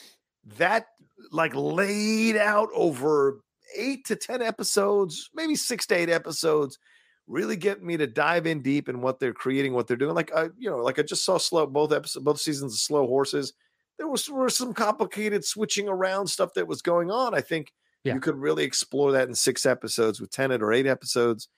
that 0.57 0.85
like 1.31 1.53
laid 1.55 2.37
out 2.37 2.69
over 2.73 3.41
eight 3.75 4.05
to 4.05 4.15
ten 4.15 4.41
episodes, 4.41 5.29
maybe 5.33 5.55
six 5.55 5.85
to 5.87 5.95
eight 5.95 6.09
episodes. 6.09 6.77
Really 7.27 7.55
get 7.57 7.83
me 7.83 7.97
to 7.97 8.07
dive 8.07 8.47
in 8.47 8.61
deep 8.61 8.87
in 8.89 9.01
what 9.01 9.19
they're 9.19 9.33
creating, 9.33 9.73
what 9.73 9.87
they're 9.87 9.97
doing. 9.97 10.15
Like, 10.15 10.33
I, 10.33 10.49
you 10.57 10.69
know, 10.69 10.77
like 10.77 10.97
I 10.97 11.03
just 11.03 11.25
saw 11.25 11.37
slow 11.37 11.65
both 11.67 11.91
episodes, 11.91 12.23
both 12.23 12.39
seasons 12.39 12.73
of 12.73 12.79
Slow 12.79 13.05
Horses. 13.05 13.53
There 13.97 14.07
was 14.07 14.29
were 14.29 14.49
some 14.49 14.73
complicated 14.73 15.43
switching 15.43 15.89
around 15.89 16.27
stuff 16.27 16.53
that 16.55 16.67
was 16.67 16.81
going 16.81 17.11
on. 17.11 17.35
I 17.35 17.41
think 17.41 17.73
Yeah. 18.03 18.13
you 18.13 18.19
could 18.21 18.37
really 18.37 18.63
explore 18.63 19.11
that 19.11 19.27
in 19.27 19.35
six 19.35 19.65
episodes 19.65 20.21
with 20.21 20.31
Tenet 20.31 20.61
or 20.63 20.71
eight 20.71 20.87
episodes. 20.87 21.49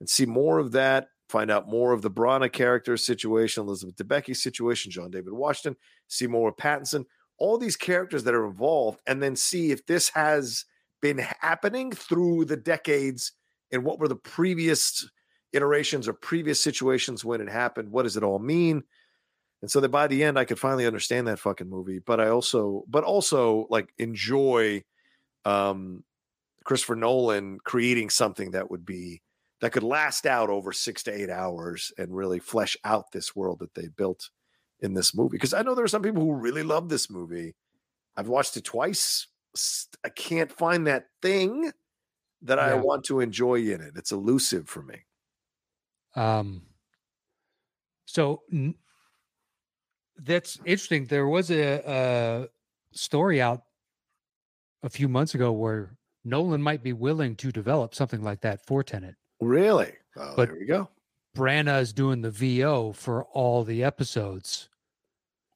and 0.00 0.08
see 0.08 0.26
more 0.26 0.60
of 0.60 0.70
that. 0.72 1.08
Find 1.28 1.50
out 1.50 1.68
more 1.68 1.92
of 1.92 2.02
the 2.02 2.10
Branagh 2.10 2.52
character 2.52 2.96
situation, 2.96 3.62
Elizabeth 3.62 3.96
Debicki 3.96 4.34
situation, 4.34 4.90
John 4.90 5.10
David 5.10 5.32
Washington. 5.32 5.76
Of 6.10 6.56
Pattinson. 6.56 7.04
All 7.38 7.58
these 7.58 7.76
characters 7.76 8.24
that 8.24 8.34
are 8.34 8.46
involved, 8.46 9.00
and 9.06 9.22
then 9.22 9.36
see 9.36 9.70
if 9.70 9.86
this 9.86 10.08
has 10.10 10.64
been 11.00 11.18
happening 11.40 11.92
through 11.92 12.46
the 12.46 12.56
decades 12.56 13.32
and 13.70 13.84
what 13.84 14.00
were 14.00 14.08
the 14.08 14.16
previous 14.16 15.08
iterations 15.52 16.08
or 16.08 16.14
previous 16.14 16.62
situations 16.62 17.24
when 17.24 17.40
it 17.40 17.48
happened. 17.48 17.90
What 17.90 18.02
does 18.02 18.16
it 18.16 18.22
all 18.24 18.38
mean? 18.38 18.82
And 19.60 19.70
so 19.70 19.80
that 19.80 19.90
by 19.90 20.06
the 20.06 20.24
end, 20.24 20.38
I 20.38 20.44
could 20.44 20.58
finally 20.58 20.86
understand 20.86 21.26
that 21.26 21.38
fucking 21.38 21.68
movie. 21.68 21.98
But 21.98 22.20
I 22.20 22.28
also, 22.28 22.84
but 22.88 23.04
also 23.04 23.66
like 23.70 23.92
enjoy 23.98 24.82
um 25.44 26.04
Christopher 26.64 26.96
Nolan 26.96 27.58
creating 27.64 28.10
something 28.10 28.50
that 28.52 28.70
would 28.70 28.84
be 28.84 29.22
that 29.60 29.72
could 29.72 29.82
last 29.82 30.26
out 30.26 30.50
over 30.50 30.72
six 30.72 31.02
to 31.04 31.12
eight 31.12 31.30
hours 31.30 31.92
and 31.98 32.14
really 32.14 32.38
flesh 32.38 32.76
out 32.84 33.12
this 33.12 33.34
world 33.34 33.58
that 33.60 33.74
they 33.74 33.88
built 33.88 34.30
in 34.80 34.94
this 34.94 35.14
movie. 35.14 35.36
Because 35.36 35.54
I 35.54 35.62
know 35.62 35.74
there 35.74 35.84
are 35.84 35.88
some 35.88 36.02
people 36.02 36.22
who 36.22 36.32
really 36.32 36.62
love 36.62 36.88
this 36.88 37.10
movie. 37.10 37.56
I've 38.16 38.28
watched 38.28 38.56
it 38.56 38.64
twice. 38.64 39.26
I 40.04 40.08
can't 40.10 40.52
find 40.52 40.86
that 40.86 41.06
thing 41.22 41.72
that 42.42 42.58
I 42.58 42.74
want 42.74 43.04
to 43.06 43.20
enjoy 43.20 43.56
in 43.56 43.80
it. 43.80 43.94
It's 43.96 44.12
elusive 44.12 44.68
for 44.68 44.82
me. 44.82 45.04
Um, 46.14 46.62
so 48.06 48.42
n- 48.52 48.76
that's 50.16 50.58
interesting. 50.64 51.06
There 51.06 51.26
was 51.26 51.50
a, 51.50 51.82
a 51.84 52.48
story 52.92 53.40
out 53.40 53.62
a 54.82 54.88
few 54.88 55.08
months 55.08 55.34
ago 55.34 55.50
where 55.50 55.96
Nolan 56.24 56.62
might 56.62 56.82
be 56.82 56.92
willing 56.92 57.34
to 57.36 57.50
develop 57.50 57.94
something 57.94 58.22
like 58.22 58.42
that 58.42 58.64
for 58.66 58.82
Tenet. 58.84 59.16
Really? 59.40 59.92
Oh, 60.16 60.34
But- 60.36 60.48
there 60.48 60.58
we 60.58 60.64
go. 60.66 60.88
Branagh 61.36 61.80
is 61.82 61.92
doing 61.92 62.22
the 62.22 62.30
VO 62.30 62.92
for 62.92 63.24
all 63.26 63.62
the 63.62 63.84
episodes, 63.84 64.68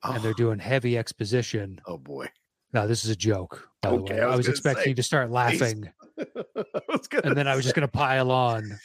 and 0.04 0.22
they're 0.22 0.30
Oh, 0.30 0.34
doing 0.34 0.58
heavy 0.60 0.96
exposition. 0.96 1.80
oh 1.86 1.98
boy. 1.98 2.28
No, 2.72 2.86
this 2.86 3.04
is 3.04 3.10
a 3.10 3.16
joke. 3.16 3.68
By 3.80 3.90
the 3.90 3.96
Okay, 3.96 4.14
way, 4.14 4.20
I 4.20 4.24
I 4.32 4.36
was 4.36 4.46
was, 4.46 4.48
expecting 4.48 4.84
say, 4.84 4.88
you 4.90 4.94
to 4.94 5.02
start 5.02 5.30
laughing, 5.40 5.90
was 6.16 7.08
and 7.24 7.36
then 7.36 7.48
I 7.48 7.56
was 7.56 7.64
just 7.64 7.74
going 7.74 7.86
to 7.88 7.92
pile 7.92 8.30
on. 8.30 8.78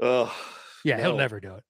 Oh, 0.00 0.34
Yeah, 0.84 0.98
he'll 1.00 1.16
never 1.16 1.40
do 1.40 1.54
it. 1.56 1.64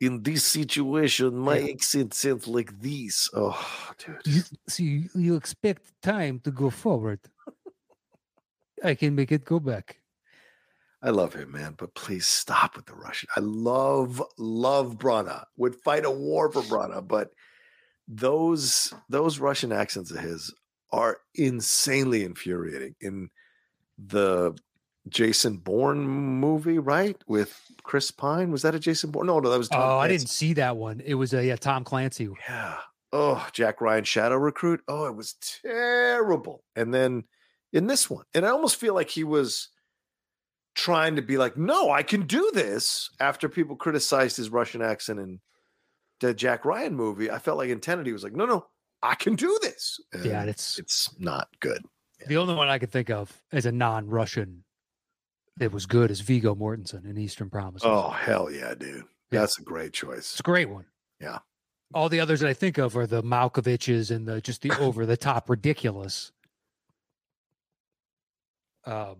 In 0.00 0.22
this 0.22 0.44
situation, 0.44 1.36
my 1.36 1.58
Yeah. 1.58 1.72
accent 1.72 2.14
sounds 2.14 2.46
like 2.46 2.78
this. 2.80 3.28
Oh, 3.32 3.58
dude. 3.98 4.20
You, 4.26 4.42
see, 4.68 5.08
you 5.14 5.36
expect 5.36 5.90
time 6.02 6.38
to 6.40 6.50
go 6.50 6.68
forward. 6.70 7.20
I 8.84 8.94
can 8.94 9.14
make 9.14 9.32
it 9.32 9.44
go 9.44 9.58
back. 9.58 9.98
I 11.02 11.10
love 11.10 11.34
him, 11.34 11.52
man, 11.52 11.74
but 11.78 11.94
please 11.94 12.26
stop 12.26 12.76
with 12.76 12.86
the 12.86 12.94
Russian. 12.94 13.28
I 13.36 13.40
love, 13.40 14.22
love 14.36 14.98
Branagh. 14.98 15.44
Would 15.56 15.76
fight 15.76 16.04
a 16.04 16.10
war 16.10 16.50
for 16.50 16.62
Branagh, 16.62 17.06
but 17.06 17.30
those 18.08 18.92
those 19.08 19.38
Russian 19.38 19.70
accents 19.70 20.10
of 20.10 20.18
his 20.18 20.52
are 20.90 21.18
insanely 21.34 22.24
infuriating. 22.24 22.96
In 23.00 23.28
the 23.98 24.56
Jason 25.08 25.58
Bourne 25.58 26.06
movie, 26.06 26.78
right? 26.78 27.16
With 27.26 27.60
Chris 27.82 28.10
Pine. 28.10 28.50
Was 28.50 28.62
that 28.62 28.74
a 28.74 28.78
Jason 28.78 29.10
Bourne? 29.10 29.26
No, 29.26 29.40
no, 29.40 29.50
that 29.50 29.58
was 29.58 29.68
Tom 29.68 29.80
oh, 29.80 29.98
I 29.98 30.08
didn't 30.08 30.28
see 30.28 30.54
that 30.54 30.76
one. 30.76 31.00
It 31.04 31.14
was 31.14 31.34
a 31.34 31.44
yeah, 31.44 31.56
Tom 31.56 31.84
Clancy. 31.84 32.28
Yeah. 32.48 32.76
Oh, 33.12 33.46
Jack 33.52 33.80
Ryan 33.80 34.04
Shadow 34.04 34.36
Recruit. 34.36 34.82
Oh, 34.86 35.06
it 35.06 35.16
was 35.16 35.34
terrible. 35.62 36.62
And 36.76 36.92
then 36.92 37.24
in 37.72 37.86
this 37.86 38.10
one, 38.10 38.24
and 38.34 38.44
I 38.44 38.50
almost 38.50 38.76
feel 38.76 38.94
like 38.94 39.10
he 39.10 39.24
was 39.24 39.68
trying 40.78 41.16
to 41.16 41.22
be 41.22 41.36
like, 41.36 41.56
no, 41.56 41.90
I 41.90 42.04
can 42.04 42.22
do 42.22 42.50
this. 42.54 43.10
After 43.18 43.48
people 43.48 43.74
criticized 43.74 44.36
his 44.36 44.48
Russian 44.48 44.80
accent 44.80 45.18
in 45.18 45.40
the 46.20 46.32
Jack 46.32 46.64
Ryan 46.64 46.94
movie, 46.94 47.30
I 47.30 47.38
felt 47.40 47.58
like 47.58 47.68
in 47.68 47.80
Tenet, 47.80 48.06
he 48.06 48.12
was 48.12 48.22
like, 48.22 48.32
no, 48.32 48.46
no, 48.46 48.66
I 49.02 49.16
can 49.16 49.34
do 49.34 49.58
this. 49.60 49.98
Yeah, 50.24 50.40
And 50.40 50.48
it's 50.50 50.78
it's 50.78 51.12
not 51.18 51.48
good. 51.58 51.84
the 52.28 52.36
only 52.36 52.54
one 52.54 52.68
I 52.68 52.78
could 52.78 52.92
think 52.92 53.10
of 53.10 53.36
as 53.52 53.66
a 53.66 53.72
non-Russian 53.72 54.62
that 55.56 55.72
was 55.72 55.86
good 55.86 56.12
is 56.12 56.20
Viggo 56.20 56.54
Mortensen 56.54 57.04
in 57.04 57.18
Eastern 57.18 57.50
Promises. 57.50 57.84
Oh, 57.84 58.10
hell 58.10 58.48
yeah, 58.48 58.74
dude. 58.74 59.02
Yeah. 59.32 59.40
That's 59.40 59.58
a 59.58 59.62
great 59.62 59.92
choice. 59.92 60.18
It's 60.30 60.40
a 60.40 60.44
great 60.44 60.70
one. 60.70 60.84
Yeah. 61.20 61.38
All 61.92 62.08
the 62.08 62.20
others 62.20 62.38
that 62.40 62.48
I 62.48 62.54
think 62.54 62.78
of 62.78 62.96
are 62.96 63.06
the 63.08 63.22
Malkoviches 63.22 64.14
and 64.14 64.28
the 64.28 64.40
just 64.40 64.62
the 64.62 64.70
over 64.80 65.06
the 65.06 65.16
top 65.16 65.50
ridiculous. 65.50 66.30
Um, 68.84 69.16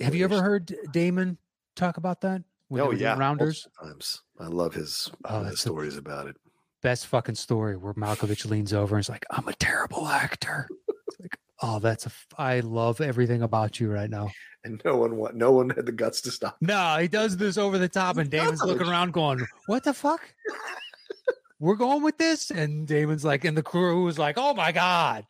have 0.00 0.14
you 0.14 0.24
ever 0.24 0.42
heard 0.42 0.74
Damon 0.92 1.38
talk 1.76 1.96
about 1.96 2.20
that? 2.22 2.42
Oh 2.70 2.90
yeah, 2.90 3.16
Rounders. 3.18 3.66
times. 3.82 4.22
I 4.38 4.46
love 4.46 4.74
his, 4.74 5.10
uh, 5.24 5.40
Oh, 5.40 5.44
his 5.44 5.60
stories 5.60 5.96
about 5.96 6.26
it. 6.28 6.36
Best 6.82 7.06
fucking 7.06 7.34
story 7.34 7.76
where 7.76 7.94
Malkovich 7.94 8.48
leans 8.48 8.72
over 8.72 8.94
and 8.96 9.00
is 9.02 9.08
like, 9.08 9.24
"I'm 9.30 9.48
a 9.48 9.54
terrible 9.54 10.06
actor." 10.06 10.68
It's 11.08 11.18
like, 11.20 11.38
oh, 11.62 11.78
that's 11.80 12.04
a. 12.06 12.08
f- 12.10 12.26
I 12.36 12.60
love 12.60 13.00
everything 13.00 13.42
about 13.42 13.80
you 13.80 13.90
right 13.90 14.08
now. 14.10 14.30
And 14.64 14.80
no 14.84 14.96
one, 14.96 15.16
wa- 15.16 15.30
no 15.34 15.50
one 15.52 15.70
had 15.70 15.86
the 15.86 15.92
guts 15.92 16.20
to 16.22 16.30
stop. 16.30 16.56
No, 16.60 16.98
he 17.00 17.08
does 17.08 17.36
this 17.36 17.56
over 17.58 17.78
the 17.78 17.88
top, 17.88 18.18
and 18.18 18.30
Damon's 18.30 18.62
looking 18.62 18.86
around, 18.88 19.12
going, 19.12 19.44
"What 19.66 19.82
the 19.84 19.94
fuck? 19.94 20.20
We're 21.58 21.74
going 21.76 22.02
with 22.02 22.18
this?" 22.18 22.50
And 22.50 22.86
Damon's 22.86 23.24
like, 23.24 23.44
and 23.44 23.56
the 23.56 23.62
crew 23.62 24.04
was 24.04 24.18
like, 24.18 24.36
"Oh 24.38 24.54
my 24.54 24.70
god, 24.72 25.24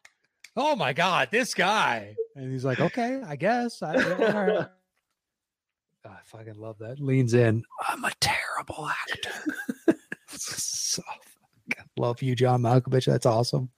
oh 0.59 0.76
my 0.76 0.92
god, 0.92 1.28
this 1.30 1.54
guy!" 1.54 2.14
And 2.36 2.52
he's 2.52 2.64
like, 2.64 2.80
"Okay, 2.80 3.22
I 3.26 3.36
guess." 3.36 3.82
I, 3.82 3.94
right." 3.94 4.66
I 6.04 6.18
fucking 6.24 6.59
love 6.59 6.78
that. 6.78 7.00
Leans 7.00 7.34
in. 7.34 7.62
I'm 7.86 8.04
a 8.04 8.12
terrible 8.20 8.88
actor. 8.88 9.30
so, 10.28 11.02
love 11.98 12.22
you, 12.22 12.34
John 12.34 12.62
Malkovich. 12.62 13.06
That's 13.06 13.26
awesome. 13.26 13.70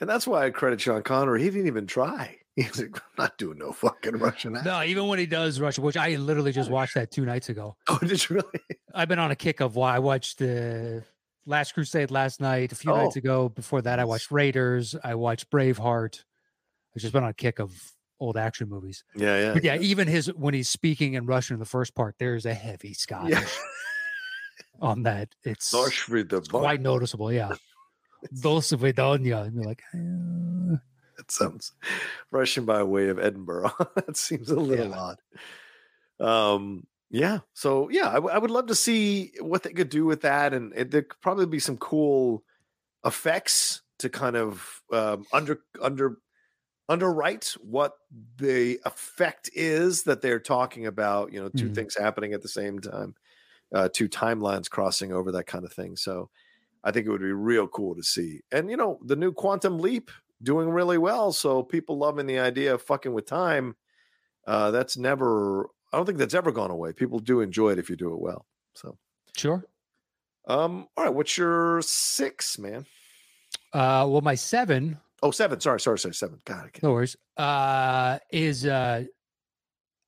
And 0.00 0.10
that's 0.10 0.26
why 0.26 0.44
I 0.44 0.50
credit 0.50 0.80
Sean 0.80 1.02
Connery. 1.02 1.42
He 1.42 1.50
didn't 1.50 1.68
even 1.68 1.86
try. 1.86 2.38
He's 2.56 2.78
like, 2.78 2.96
I'm 2.96 3.02
not 3.16 3.38
doing 3.38 3.58
no 3.58 3.72
fucking 3.72 4.18
Russian 4.18 4.56
accent. 4.56 4.66
No, 4.66 4.82
even 4.82 5.06
when 5.06 5.18
he 5.18 5.26
does 5.26 5.58
Russian, 5.58 5.84
which 5.84 5.96
I 5.96 6.16
literally 6.16 6.52
just 6.52 6.70
watched 6.70 6.94
that 6.94 7.10
two 7.10 7.24
nights 7.24 7.48
ago. 7.48 7.76
Oh, 7.88 7.98
did 7.98 8.28
you 8.28 8.36
really? 8.36 8.78
I've 8.94 9.08
been 9.08 9.18
on 9.18 9.30
a 9.30 9.36
kick 9.36 9.60
of 9.60 9.74
why 9.74 9.96
I 9.96 10.00
watched 10.00 10.38
the 10.38 11.02
Last 11.46 11.72
Crusade 11.74 12.10
last 12.10 12.40
night. 12.40 12.72
A 12.72 12.74
few 12.74 12.92
nights 12.92 13.16
Oh. 13.16 13.18
ago, 13.18 13.48
before 13.48 13.82
that, 13.82 13.98
I 13.98 14.04
watched 14.04 14.30
Raiders. 14.30 14.94
I 15.02 15.14
watched 15.16 15.50
Braveheart. 15.50 16.22
I've 16.94 17.00
just 17.02 17.12
been 17.12 17.24
on 17.24 17.30
a 17.30 17.34
kick 17.34 17.58
of 17.58 17.72
old 18.20 18.36
action 18.36 18.68
movies. 18.68 19.02
Yeah, 19.16 19.38
yeah. 19.38 19.52
But 19.54 19.64
yeah, 19.64 19.76
even 19.78 20.06
his 20.06 20.28
when 20.34 20.54
he's 20.54 20.68
speaking 20.68 21.14
in 21.14 21.26
Russian 21.26 21.54
in 21.54 21.60
the 21.60 21.66
first 21.66 21.94
part, 21.94 22.14
there's 22.18 22.46
a 22.46 22.54
heavy 22.54 22.94
Scottish 22.94 23.32
Yeah. 23.32 23.44
on 24.80 25.02
that. 25.02 25.30
It's, 25.42 25.72
Nosh 25.74 26.08
with 26.08 26.28
the 26.28 26.36
it's 26.38 26.48
quite 26.48 26.80
noticeable. 26.80 27.32
Yeah. 27.32 27.52
Dos 28.40 28.70
Vidonia. 28.70 29.44
And 29.46 29.54
you're 29.56 29.64
like, 29.64 29.82
eh. 29.94 30.76
That 31.18 31.30
sounds 31.30 31.72
Russian 32.30 32.64
by 32.64 32.82
way 32.84 33.08
of 33.08 33.18
Edinburgh. 33.18 33.72
that 33.96 34.16
seems 34.16 34.48
a 34.50 34.56
little 34.60 34.90
Yeah. 34.90 35.14
odd. 36.20 36.54
Um, 36.54 36.86
yeah. 37.12 37.40
So 37.54 37.90
yeah, 37.90 38.08
I, 38.10 38.14
w- 38.14 38.34
I 38.34 38.38
would 38.38 38.50
love 38.50 38.68
to 38.68 38.76
see 38.76 39.32
what 39.40 39.64
they 39.64 39.72
could 39.74 39.90
do 39.90 40.06
with 40.06 40.22
that, 40.22 40.54
and 40.54 40.72
it, 40.76 40.90
there 40.92 41.02
could 41.04 41.20
probably 41.20 41.46
be 41.46 41.60
some 41.60 41.78
cool 41.78 42.44
effects 43.04 43.82
to 44.00 44.10
kind 44.10 44.36
of 44.36 44.82
um, 44.92 45.26
under 45.32 45.60
under 45.82 46.18
underwrite 46.88 47.54
what 47.62 47.94
the 48.36 48.80
effect 48.84 49.50
is 49.54 50.04
that 50.04 50.22
they're 50.22 50.40
talking 50.40 50.86
about. 50.86 51.32
You 51.32 51.42
know, 51.42 51.48
2 51.50 51.68
Mhm. 51.68 51.74
things 51.74 51.96
happening 51.96 52.34
at 52.34 52.42
the 52.42 52.48
same 52.48 52.80
time, 52.80 53.14
uh, 53.74 53.88
two 53.92 54.08
timelines 54.08 54.70
crossing 54.70 55.12
over, 55.12 55.32
that 55.32 55.46
kind 55.46 55.64
of 55.64 55.72
thing. 55.72 55.96
So. 55.96 56.30
I 56.84 56.92
think 56.92 57.06
it 57.06 57.10
would 57.10 57.20
be 57.20 57.32
real 57.32 57.68
cool 57.68 57.96
to 57.96 58.02
see. 58.04 58.42
And 58.52 58.70
you 58.70 58.76
know, 58.76 59.00
the 59.04 59.16
new 59.16 59.32
Quantum 59.32 59.80
Leap 59.80 60.10
doing 60.42 60.70
really 60.70 60.98
well. 60.98 61.32
So 61.32 61.62
people 61.62 61.98
loving 61.98 62.26
the 62.26 62.38
idea 62.40 62.74
of 62.74 62.82
fucking 62.82 63.12
with 63.12 63.26
time. 63.26 63.76
Uh, 64.46 64.70
that's 64.70 64.96
never. 64.96 65.68
I 65.92 65.96
don't 65.98 66.06
think 66.06 66.18
that's 66.18 66.34
ever 66.34 66.52
gone 66.52 66.70
away. 66.70 66.92
People 66.92 67.18
do 67.18 67.40
enjoy 67.40 67.70
it 67.72 67.78
if 67.78 67.90
you 67.90 67.96
do 67.96 68.12
it 68.14 68.20
well. 68.20 68.46
So, 68.74 68.96
sure. 69.36 69.64
um, 70.48 70.88
all 70.96 71.04
right. 71.04 71.14
What's 71.14 71.36
your 71.36 71.82
six, 71.82 72.58
man? 72.58 72.86
Uh, 73.72 74.06
well, 74.08 74.20
my 74.22 74.34
seven, 74.34 74.98
Oh, 75.22 75.30
seven. 75.30 75.60
Sorry, 75.60 75.78
sorry, 75.80 75.98
sorry. 75.98 76.14
Seven. 76.14 76.38
God, 76.44 76.64
I 76.74 76.78
no 76.82 76.92
worries, 76.92 77.16
uh, 77.36 78.18
is 78.32 78.66
uh, 78.66 79.04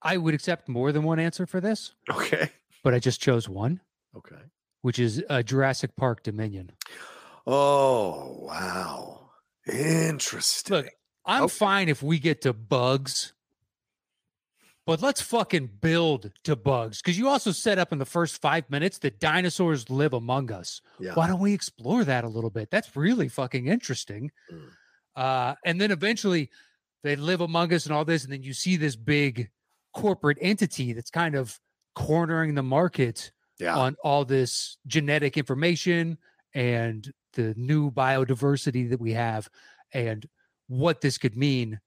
I 0.02 0.16
would 0.16 0.34
accept 0.34 0.68
more 0.68 0.90
than 0.92 1.02
one 1.04 1.18
answer 1.20 1.46
for 1.46 1.60
this, 1.60 1.92
Okay. 2.10 2.50
but 2.82 2.94
I 2.94 2.98
just 2.98 3.20
chose 3.20 3.48
one. 3.48 3.80
Okay. 4.16 4.36
which 4.82 4.98
is 4.98 5.22
uh, 5.30 5.42
Jurassic 5.42 5.94
Park 5.96 6.22
Dominion. 6.22 6.72
Oh 7.46 8.38
wow. 8.40 9.30
Interesting. 9.70 10.76
Look, 10.76 10.86
I'm 11.26 11.44
Okay. 11.44 11.54
fine 11.54 11.88
if 11.88 12.02
we 12.02 12.18
get 12.18 12.40
to 12.42 12.52
bugs, 12.52 13.33
but 14.86 15.00
let's 15.02 15.20
fucking 15.22 15.70
build 15.80 16.30
to 16.44 16.54
bugs 16.56 17.00
because 17.00 17.18
you 17.18 17.28
also 17.28 17.52
set 17.52 17.78
up 17.78 17.92
in 17.92 17.98
the 17.98 18.04
first 18.04 18.40
five 18.40 18.68
minutes 18.70 18.98
that 18.98 19.18
dinosaurs 19.20 19.88
live 19.88 20.12
among 20.12 20.52
us. 20.52 20.80
yeah. 20.98 21.14
Why 21.14 21.26
don't 21.26 21.40
we 21.40 21.54
explore 21.54 22.04
that 22.04 22.24
a 22.24 22.28
little 22.28 22.50
bit? 22.50 22.70
That's 22.70 22.94
really 22.96 23.28
fucking 23.28 23.66
interesting. 23.66 24.30
Mm. 24.52 24.68
Uh, 25.16 25.54
and 25.64 25.80
then 25.80 25.90
eventually 25.90 26.50
they 27.02 27.16
live 27.16 27.40
among 27.40 27.72
us 27.72 27.86
and 27.86 27.94
all 27.94 28.04
this, 28.04 28.24
and 28.24 28.32
then 28.32 28.42
you 28.42 28.52
see 28.52 28.76
this 28.76 28.96
big 28.96 29.50
corporate 29.94 30.38
entity 30.40 30.92
that's 30.92 31.10
kind 31.10 31.34
of 31.34 31.58
cornering 31.94 32.54
the 32.54 32.62
market 32.62 33.30
Yeah. 33.58 33.76
on 33.76 33.96
all 34.02 34.24
this 34.24 34.76
genetic 34.86 35.36
information 35.36 36.18
and 36.54 37.12
the 37.34 37.54
new 37.56 37.90
biodiversity 37.90 38.90
that 38.90 39.00
we 39.00 39.12
have 39.12 39.48
and 39.92 40.26
what 40.66 41.00
this 41.00 41.18
could 41.18 41.36
mean 41.36 41.80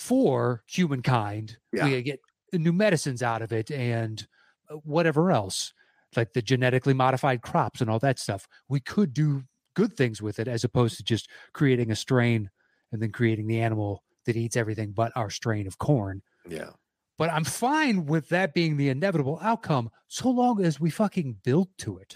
for 0.00 0.62
humankind. 0.66 1.58
Yeah. 1.72 1.84
We 1.84 2.00
get 2.02 2.20
new 2.52 2.72
medicines 2.72 3.22
out 3.22 3.42
of 3.42 3.52
it 3.52 3.70
and 3.70 4.26
uh, 4.70 4.76
whatever 4.76 5.30
else, 5.30 5.74
like 6.16 6.32
the 6.32 6.40
genetically 6.40 6.94
modified 6.94 7.42
crops 7.42 7.82
and 7.82 7.90
all 7.90 7.98
that 7.98 8.18
stuff. 8.18 8.48
We 8.68 8.80
could 8.80 9.12
do 9.12 9.42
good 9.74 9.96
things 9.96 10.22
with 10.22 10.38
it 10.38 10.48
as 10.48 10.64
opposed 10.64 10.96
to 10.96 11.04
just 11.04 11.28
creating 11.52 11.90
a 11.90 11.96
strain 11.96 12.50
and 12.90 13.00
then 13.02 13.12
creating 13.12 13.46
the 13.46 13.60
animal 13.60 14.02
that 14.24 14.36
eats 14.36 14.56
everything 14.56 14.92
but 14.92 15.12
our 15.14 15.28
strain 15.30 15.66
of 15.66 15.76
corn. 15.78 16.22
yeah. 16.48 16.70
But 17.18 17.30
I'm 17.30 17.44
fine 17.44 18.06
with 18.06 18.30
that 18.30 18.54
being 18.54 18.78
the 18.78 18.88
inevitable 18.88 19.38
outcome 19.42 19.90
so 20.08 20.30
long 20.30 20.64
as 20.64 20.80
we 20.80 20.88
fucking 20.88 21.36
build 21.44 21.68
to 21.80 21.98
it. 21.98 22.14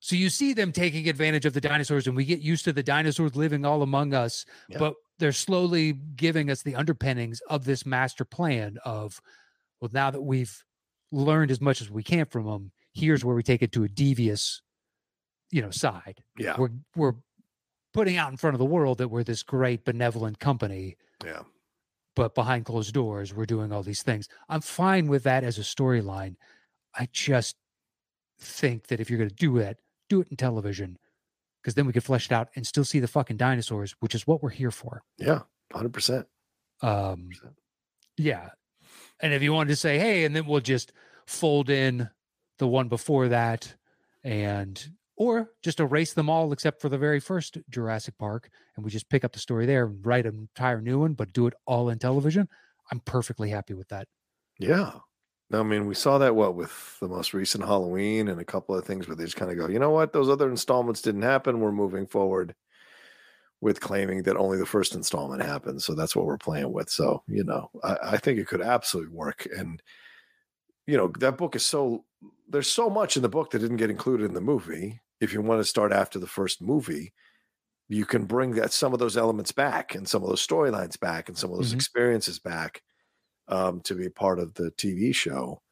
So 0.00 0.16
you 0.16 0.30
see 0.30 0.54
them 0.54 0.72
taking 0.72 1.06
advantage 1.08 1.44
of 1.44 1.52
the 1.52 1.60
dinosaurs 1.60 2.06
and 2.06 2.16
we 2.16 2.24
get 2.24 2.40
used 2.40 2.64
to 2.64 2.72
the 2.72 2.82
dinosaurs 2.82 3.36
living 3.36 3.66
all 3.66 3.82
among 3.82 4.14
us, 4.14 4.46
Yeah. 4.70 4.78
but 4.78 4.94
they're 5.18 5.32
slowly 5.32 5.92
giving 5.92 6.50
us 6.50 6.62
the 6.62 6.74
underpinnings 6.74 7.40
of 7.48 7.64
this 7.64 7.86
master 7.86 8.24
plan 8.24 8.78
of 8.84 9.20
well 9.80 9.90
now 9.92 10.10
that 10.10 10.20
we've 10.22 10.62
learned 11.12 11.50
as 11.50 11.60
much 11.60 11.80
as 11.80 11.90
we 11.90 12.02
can 12.02 12.24
from 12.26 12.44
them, 12.46 12.72
here's 12.92 13.24
where 13.24 13.34
we 13.36 13.42
take 13.42 13.62
it 13.62 13.72
to 13.72 13.84
a 13.84 13.88
devious 13.88 14.60
you 15.50 15.62
know 15.62 15.70
side. 15.70 16.22
Yeah. 16.38 16.56
We're 16.58 16.70
we're 16.94 17.14
putting 17.94 18.16
out 18.16 18.30
in 18.30 18.36
front 18.36 18.54
of 18.54 18.58
the 18.58 18.64
world 18.64 18.98
that 18.98 19.08
we're 19.08 19.24
this 19.24 19.42
great 19.42 19.84
benevolent 19.84 20.38
company 20.38 20.96
Yeah. 21.24 21.42
but 22.14 22.34
behind 22.34 22.66
closed 22.66 22.92
doors 22.92 23.32
we're 23.32 23.46
doing 23.46 23.72
all 23.72 23.82
these 23.82 24.02
things 24.02 24.28
i'm 24.50 24.60
fine 24.60 25.06
with 25.06 25.22
that 25.22 25.42
as 25.44 25.56
a 25.56 25.62
storyline 25.62 26.34
i 26.94 27.08
just 27.10 27.56
think 28.38 28.88
that 28.88 29.00
if 29.00 29.08
you're 29.08 29.16
going 29.18 29.30
to 29.30 29.34
do 29.34 29.56
it 29.56 29.78
do 30.10 30.20
it 30.20 30.28
in 30.30 30.36
television 30.36 30.98
because 31.66 31.74
then 31.74 31.84
we 31.84 31.92
could 31.92 32.04
flesh 32.04 32.26
it 32.26 32.32
out 32.32 32.48
and 32.54 32.64
still 32.64 32.84
see 32.84 33.00
the 33.00 33.08
fucking 33.08 33.36
dinosaurs 33.36 33.96
which 33.98 34.14
is 34.14 34.24
what 34.24 34.40
we're 34.40 34.50
here 34.50 34.70
for 34.70 35.02
Yeah. 35.18 35.40
100%. 35.74 36.24
um 36.80 37.30
yeah 38.16 38.50
and 39.20 39.32
if 39.34 39.42
you 39.42 39.52
wanted 39.52 39.70
to 39.70 39.76
say 39.76 39.98
hey 39.98 40.24
and 40.24 40.36
then 40.36 40.46
we'll 40.46 40.60
just 40.60 40.92
fold 41.26 41.68
in 41.68 42.08
the 42.58 42.68
one 42.68 42.86
before 42.88 43.26
that 43.28 43.74
and 44.22 44.90
or 45.16 45.50
just 45.64 45.80
erase 45.80 46.12
them 46.12 46.30
all 46.30 46.52
except 46.52 46.80
for 46.80 46.88
the 46.88 46.98
very 46.98 47.18
first 47.18 47.58
Jurassic 47.68 48.16
Park 48.16 48.48
and 48.76 48.84
we 48.84 48.90
just 48.92 49.08
pick 49.08 49.24
up 49.24 49.32
the 49.32 49.40
story 49.40 49.66
there 49.66 49.86
and 49.86 50.06
write 50.06 50.24
an 50.26 50.36
entire 50.38 50.80
new 50.80 51.00
one 51.00 51.14
but 51.14 51.32
do 51.32 51.48
it 51.48 51.54
all 51.66 51.88
in 51.88 51.98
television 51.98 52.48
I'm 52.92 53.00
perfectly 53.00 53.50
happy 53.50 53.74
with 53.74 53.88
that 53.88 54.06
Yeah. 54.60 54.92
I 55.52 55.62
mean, 55.62 55.86
we 55.86 55.94
saw 55.94 56.18
that 56.18 56.34
what 56.34 56.56
with 56.56 56.98
the 57.00 57.08
most 57.08 57.32
recent 57.32 57.64
Halloween 57.64 58.28
and 58.28 58.40
a 58.40 58.44
couple 58.44 58.74
of 58.76 58.84
things 58.84 59.06
where 59.06 59.14
they 59.16 59.24
just 59.24 59.36
kind 59.36 59.50
of 59.50 59.56
go, 59.56 59.68
you 59.68 59.78
know 59.78 59.90
what, 59.90 60.12
those 60.12 60.28
other 60.28 60.50
installments 60.50 61.02
didn't 61.02 61.22
happen. 61.22 61.60
We're 61.60 61.72
moving 61.72 62.06
forward 62.06 62.54
with 63.60 63.80
claiming 63.80 64.22
that 64.24 64.36
only 64.36 64.58
the 64.58 64.66
first 64.66 64.94
installment 64.94 65.42
happened. 65.42 65.82
So 65.82 65.94
that's 65.94 66.14
what 66.14 66.26
we're 66.26 66.38
playing 66.38 66.72
with. 66.72 66.90
So, 66.90 67.22
you 67.26 67.42
know, 67.42 67.70
I, 67.82 67.96
I 68.02 68.16
think 68.18 68.38
it 68.38 68.46
could 68.46 68.60
absolutely 68.60 69.14
work. 69.14 69.46
And, 69.56 69.82
you 70.86 70.96
know, 70.96 71.08
that 71.18 71.36
book 71.36 71.56
is 71.56 71.64
so, 71.66 72.04
there's 72.48 72.70
so 72.70 72.88
much 72.88 73.16
in 73.16 73.22
the 73.22 73.28
book 73.28 73.50
that 73.50 73.58
didn't 73.58 73.76
get 73.78 73.90
included 73.90 74.24
in 74.24 74.34
the 74.34 74.40
movie. 74.40 75.00
If 75.20 75.32
you 75.32 75.40
want 75.42 75.60
to 75.60 75.64
start 75.64 75.92
after 75.92 76.18
the 76.18 76.26
first 76.26 76.60
movie, 76.62 77.12
you 77.88 78.06
can 78.06 78.26
bring 78.26 78.52
that 78.52 78.72
some 78.72 78.92
of 78.94 79.00
those 79.00 79.16
elements 79.16 79.52
back 79.52 79.94
and 79.94 80.08
some 80.08 80.22
of 80.22 80.28
those 80.30 80.46
storylines 80.46 81.00
back 81.00 81.28
and 81.28 81.38
some 81.38 81.50
of 81.50 81.56
those 81.58 81.72
Mhm. 81.72 81.74
experiences 81.74 82.38
back 82.38 82.82
um, 83.48 83.80
to 83.82 83.94
be 83.94 84.08
part 84.08 84.38
of 84.38 84.54
the 84.54 84.70
TV 84.72 85.12
show. 85.12 85.62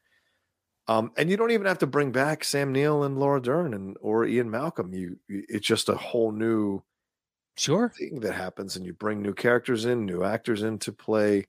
Um, 0.87 1.13
and 1.17 1.31
you 1.31 1.37
don't 1.37 1.51
even 1.51 1.67
have 1.67 1.79
to 1.79 1.87
bring 1.87 2.13
back 2.13 2.45
Sam 2.45 2.73
Neill 2.73 3.05
and 3.05 3.19
Laura 3.19 3.41
Dern 3.41 3.73
and 3.73 3.97
or 4.01 4.27
Ian 4.27 4.51
Malcolm. 4.51 4.93
You, 4.93 5.19
you- 5.29 5.45
it's 5.49 5.67
just 5.67 5.89
a 5.89 5.95
whole 5.97 6.31
new 6.33 6.83
sure 7.57 7.89
thing 7.91 8.21
that 8.21 8.35
happens, 8.35 8.77
and 8.77 8.87
you 8.87 8.95
bring 8.95 9.23
new 9.23 9.35
characters 9.35 9.87
in, 9.87 10.07
new 10.07 10.25
actors 10.25 10.63
in 10.63 10.79
to 10.81 10.93
play 10.93 11.47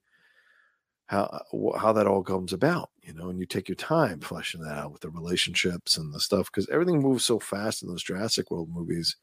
how 1.08 1.42
how 1.78 1.94
that 1.94 2.08
all 2.08 2.24
comes 2.24 2.54
about. 2.54 2.90
You 3.02 3.14
know, 3.14 3.30
and 3.30 3.40
you 3.40 3.46
take 3.46 3.68
your 3.70 3.76
time 3.76 4.20
fleshing 4.20 4.62
that 4.62 4.78
out 4.78 4.92
with 4.92 5.02
the 5.02 5.10
relationships 5.10 5.98
and 5.98 6.14
the 6.14 6.20
stuff 6.20 6.48
because 6.52 6.68
everything 6.70 7.02
moves 7.02 7.24
so 7.26 7.40
fast 7.40 7.84
in 7.84 7.90
those 7.90 8.04
Jurassic 8.04 8.50
World 8.52 8.70
movies. 8.72 9.16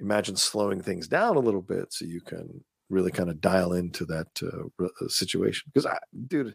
Imagine 0.00 0.36
slowing 0.36 0.82
things 0.82 1.08
down 1.08 1.36
a 1.36 1.40
little 1.40 1.62
bit 1.62 1.92
so 1.92 2.04
you 2.06 2.20
can 2.20 2.64
really 2.92 3.10
kind 3.10 3.30
of 3.30 3.40
dial 3.40 3.72
into 3.72 4.04
that 4.06 4.28
uh, 4.42 4.84
uh, 4.84 5.08
situation. 5.08 5.70
Because, 5.72 5.86
I, 5.86 5.98
dude, 6.28 6.54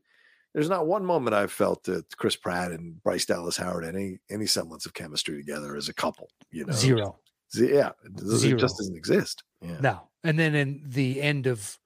there's 0.54 0.70
not 0.70 0.88
one 0.88 1.04
moment 1.06 1.36
I've 1.36 1.52
felt 1.52 1.84
that 1.86 2.16
Chris 2.18 2.36
Pratt 2.36 2.72
and 2.72 3.02
Bryce 3.04 3.26
Dallas 3.26 3.58
Howard 3.58 3.84
any 3.84 4.20
any 4.30 4.46
semblance 4.46 4.86
of 4.86 4.94
chemistry 4.94 5.38
together 5.38 5.76
as 5.76 5.90
a 5.90 5.94
couple. 5.94 6.30
You 6.52 6.66
know, 6.66 6.74
zero 6.74 7.18
Yeah, 7.54 7.92
it, 8.06 8.16
does- 8.16 8.34
it 8.34 8.38
Zero. 8.48 8.58
just 8.60 8.78
doesn't 8.78 8.96
exist. 8.96 9.44
Yeah, 9.62 9.78
no 9.82 10.02
and 10.24 10.38
then 10.38 10.54
in 10.56 10.82
the 10.86 11.22
end 11.22 11.48
of 11.48 11.78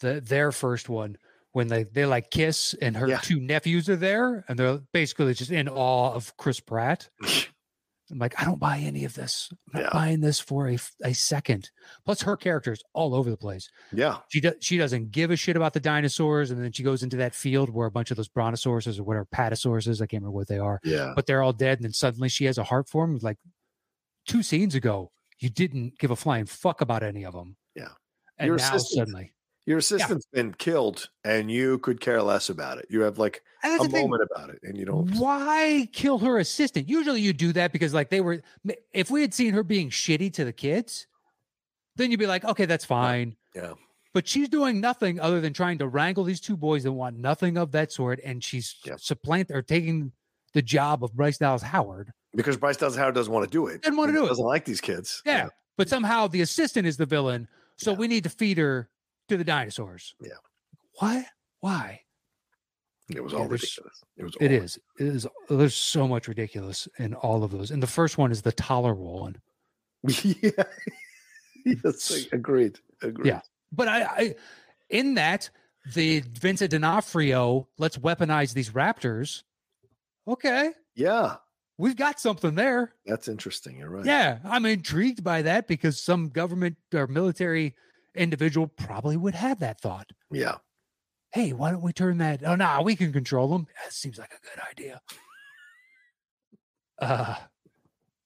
the 0.00 0.20
their 0.20 0.50
first 0.52 0.88
one 0.88 1.16
when 1.52 1.68
they 1.68 1.84
they 1.84 2.06
like 2.06 2.30
kiss 2.30 2.74
and 2.80 2.96
her 2.96 3.06
Yeah. 3.08 3.18
two 3.18 3.38
nephews 3.40 3.88
are 3.88 3.96
there 3.96 4.44
and 4.48 4.58
they're 4.58 4.80
basically 4.92 5.34
just 5.34 5.50
in 5.50 5.68
awe 5.68 6.12
of 6.14 6.36
Chris 6.38 6.60
Pratt 6.60 7.08
I'm 8.12 8.18
like, 8.18 8.38
I 8.40 8.44
don't 8.44 8.60
buy 8.60 8.76
any 8.78 9.04
of 9.06 9.14
this. 9.14 9.48
I'm 9.74 9.80
not 9.80 9.82
Yeah. 9.84 9.90
buying 9.92 10.20
this 10.20 10.38
for 10.38 10.68
a, 10.68 10.78
a 11.02 11.14
second. 11.14 11.70
Plus, 12.04 12.20
her 12.22 12.36
character 12.36 12.70
is 12.72 12.82
all 12.92 13.14
over 13.14 13.30
the 13.30 13.36
place. 13.38 13.70
yeah, 13.90 14.18
She 14.28 14.40
does. 14.40 14.52
She 14.60 14.76
doesn't 14.76 15.10
give 15.12 15.30
a 15.30 15.36
shit 15.36 15.56
about 15.56 15.72
the 15.72 15.80
dinosaurs, 15.80 16.50
and 16.50 16.62
then 16.62 16.72
she 16.72 16.82
goes 16.82 17.02
into 17.02 17.16
that 17.16 17.34
field 17.34 17.70
where 17.70 17.86
a 17.86 17.90
bunch 17.90 18.10
of 18.10 18.18
those 18.18 18.28
brontosauruses 18.28 18.98
or 19.00 19.04
whatever 19.04 19.26
patosauruses, 19.34 20.02
I 20.02 20.06
can't 20.06 20.22
remember 20.22 20.32
what 20.36 20.48
they 20.48 20.58
are, 20.58 20.78
yeah. 20.84 21.12
but 21.16 21.24
they're 21.26 21.42
all 21.42 21.54
dead. 21.54 21.78
And 21.78 21.84
then 21.86 21.92
suddenly 21.94 22.28
she 22.28 22.44
has 22.44 22.58
a 22.58 22.64
heart 22.64 22.86
for 22.88 23.06
them. 23.06 23.18
Like 23.22 23.38
two 24.26 24.42
scenes 24.42 24.74
ago, 24.74 25.10
you 25.40 25.48
didn't 25.48 25.98
give 25.98 26.10
a 26.10 26.16
flying 26.16 26.44
fuck 26.46 26.82
about 26.82 27.02
any 27.02 27.24
of 27.24 27.32
them. 27.32 27.56
Yeah. 27.74 27.88
And 28.38 28.46
Your 28.48 28.56
now 28.58 28.74
assistant- 28.74 28.98
suddenly, 29.08 29.32
Your 29.64 29.78
assistant's 29.78 30.26
been 30.32 30.54
killed, 30.54 31.08
and 31.24 31.48
you 31.50 31.78
could 31.78 32.00
care 32.00 32.20
less 32.20 32.48
about 32.50 32.78
it. 32.78 32.86
You 32.90 33.02
have 33.02 33.18
like 33.18 33.42
a 33.64 33.78
the 33.78 33.88
thing. 33.88 34.02
moment 34.02 34.28
about 34.34 34.50
it, 34.50 34.58
and 34.64 34.76
you 34.76 34.84
don't. 34.84 35.08
Why 35.14 35.88
kill 35.92 36.18
her 36.18 36.38
assistant? 36.38 36.88
Usually 36.88 37.20
you 37.20 37.32
do 37.32 37.52
that 37.52 37.72
because 37.72 37.94
like 37.94 38.10
they 38.10 38.20
were 38.20 38.42
if 38.92 39.10
we 39.10 39.20
had 39.20 39.32
seen 39.32 39.54
her 39.54 39.62
being 39.62 39.88
shitty 39.88 40.32
to 40.34 40.44
the 40.44 40.52
kids, 40.52 41.06
then 41.94 42.10
you'd 42.10 42.18
be 42.18 42.26
like, 42.26 42.44
okay, 42.44 42.64
that's 42.64 42.84
fine. 42.84 43.36
Yeah. 43.54 43.74
But 44.14 44.26
she's 44.26 44.48
doing 44.48 44.80
nothing 44.80 45.20
other 45.20 45.40
than 45.40 45.52
trying 45.52 45.78
to 45.78 45.86
wrangle 45.88 46.24
these 46.24 46.40
two 46.40 46.56
boys 46.56 46.82
that 46.82 46.92
want 46.92 47.16
nothing 47.16 47.56
of 47.56 47.70
that 47.72 47.92
sort, 47.92 48.18
and 48.24 48.42
she's 48.42 48.74
Yep. 48.84 49.00
supplant 49.00 49.50
or 49.52 49.62
taking 49.62 50.10
the 50.54 50.60
job 50.62 51.02
of 51.04 51.14
Bryce 51.14 51.38
Dallas 51.38 51.62
Howard. 51.62 52.12
Because 52.34 52.56
Bryce 52.56 52.76
Dallas 52.78 52.96
Howard 52.96 53.14
doesn't 53.14 53.32
want 53.32 53.44
to 53.44 53.50
do 53.50 53.68
it. 53.68 53.82
Doesn't 53.82 53.96
wanna 53.96 54.12
He 54.12 54.18
do 54.18 54.24
it. 54.24 54.28
Doesn't 54.28 54.44
like 54.44 54.64
these 54.64 54.80
kids. 54.80 55.22
Yeah. 55.24 55.48
But 55.78 55.88
somehow 55.88 56.26
the 56.26 56.42
assistant 56.42 56.86
is 56.86 56.96
the 56.98 57.06
villain, 57.06 57.46
so 57.76 57.92
Yeah. 57.92 57.96
we 57.98 58.08
need 58.08 58.24
to 58.24 58.30
feed 58.30 58.58
her 58.58 58.90
to 59.32 59.38
the 59.38 59.44
dinosaurs. 59.44 60.14
Yeah. 60.20 60.30
What? 60.98 61.24
Why? 61.60 62.00
It 63.08 63.22
was 63.22 63.32
all 63.34 63.48
there's- 63.48 63.62
ridiculous. 63.62 64.02
It 64.16 64.24
was. 64.24 64.36
It 64.40 64.50
all 64.52 64.62
is. 64.64 64.78
It 64.98 65.06
is. 65.06 65.26
There's 65.48 65.74
so 65.74 66.06
much 66.06 66.28
ridiculous 66.28 66.86
in 66.98 67.14
all 67.14 67.42
of 67.44 67.50
those. 67.50 67.70
And 67.70 67.82
the 67.82 67.86
first 67.86 68.18
one 68.18 68.30
is 68.30 68.42
the 68.42 68.52
tolerable 68.52 69.20
one. 69.20 69.36
yeah. 70.24 70.50
yes, 71.64 72.26
agreed. 72.32 72.78
Agreed. 73.02 73.26
Yeah. 73.26 73.40
But 73.72 73.88
I, 73.88 74.02
I 74.02 74.34
in 74.90 75.14
that 75.14 75.50
the 75.94 76.20
Vincent 76.20 76.70
D'Onofrio, 76.70 77.68
let's 77.78 77.96
weaponize 77.98 78.52
these 78.54 78.70
raptors. 78.70 79.42
Okay, 80.28 80.70
Yeah. 80.94 81.36
we've 81.78 81.96
got 81.96 82.20
something 82.20 82.54
there. 82.54 82.94
That's 83.06 83.26
interesting. 83.28 83.78
You're 83.78 83.90
right. 83.90 84.04
Yeah, 84.04 84.38
I'm 84.44 84.64
intrigued 84.66 85.24
by 85.24 85.42
that 85.42 85.66
because 85.66 86.00
some 86.00 86.28
government 86.28 86.76
or 86.94 87.06
military 87.08 87.74
individual 88.14 88.66
probably 88.66 89.16
would 89.16 89.34
have 89.34 89.60
that 89.60 89.80
thought. 89.80 90.10
Yeah. 90.30 90.56
Hey, 91.32 91.52
why 91.52 91.70
don't 91.70 91.82
we 91.82 91.92
turn 91.92 92.18
that? 92.18 92.42
Oh, 92.44 92.54
no, 92.54 92.82
we 92.82 92.94
can 92.94 93.12
control 93.12 93.48
them. 93.48 93.66
That 93.82 93.92
seems 93.92 94.18
like 94.18 94.32
a 94.32 94.46
good 94.46 94.62
idea. 94.70 95.00
Uh, 97.00 97.34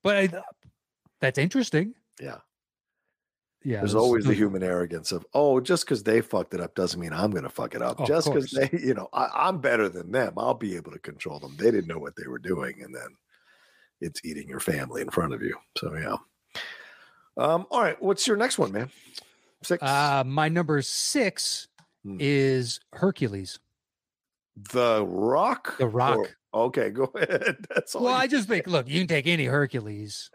but 0.03 0.17
I, 0.17 0.29
that's 1.23 1.39
interesting. 1.39 1.95
Yeah. 2.21 2.37
Yeah, 3.65 3.79
There's 3.79 3.97
always 3.97 4.25
the 4.25 4.35
human 4.35 4.63
arrogance 4.63 5.11
of, 5.11 5.27
oh, 5.35 5.59
just 5.59 5.85
because 5.85 6.05
they 6.05 6.21
fucked 6.21 6.55
it 6.55 6.61
up 6.61 6.77
doesn't 6.77 7.01
mean 7.01 7.13
I'm 7.13 7.33
going 7.33 7.43
to 7.43 7.49
fuck 7.49 7.75
it 7.75 7.83
up. 7.83 8.01
Oh, 8.01 8.07
just 8.07 8.29
because 8.33 8.51
they, 8.53 8.69
you 8.73 8.95
know, 8.95 9.09
I, 9.13 9.29
I'm 9.35 9.61
better 9.61 9.89
than 9.89 10.13
them. 10.13 10.35
I'll 10.37 10.55
be 10.55 10.77
able 10.77 10.93
to 10.93 11.01
control 11.01 11.41
them. 11.41 11.57
They 11.59 11.73
didn't 11.73 11.89
know 11.89 11.99
what 11.99 12.15
they 12.17 12.29
were 12.29 12.39
doing. 12.39 12.81
And 12.83 12.95
then 12.95 13.09
it's 14.01 14.25
eating 14.25 14.49
your 14.49 14.61
family 14.61 15.03
in 15.03 15.11
front 15.11 15.35
of 15.35 15.43
you. 15.43 15.57
So, 15.79 15.97
yeah. 15.97 16.17
Um, 17.39 17.67
all 17.73 17.83
right. 17.83 18.01
What's 18.01 18.29
your 18.29 18.37
next 18.37 18.57
one, 18.57 18.71
man? 18.71 18.91
Six. 19.67 19.83
Uh, 19.83 20.23
my 20.27 20.49
number 20.49 20.81
six 20.83 21.69
Hmm. 22.05 22.17
is 22.21 22.79
Hercules. 22.93 23.59
the 24.73 25.05
Rock? 25.05 25.77
The 25.79 25.89
Rock. 25.89 26.19
Or- 26.53 26.67
okay. 26.67 26.91
Go 27.01 27.11
ahead. 27.15 27.57
That's 27.75 27.95
all. 27.95 28.05
Well, 28.05 28.15
I 28.15 28.27
just 28.27 28.49
think, 28.49 28.67
look, 28.69 28.89
you 28.89 29.01
can 29.01 29.09
take 29.09 29.27
any 29.27 29.45
Hercules 29.47 30.31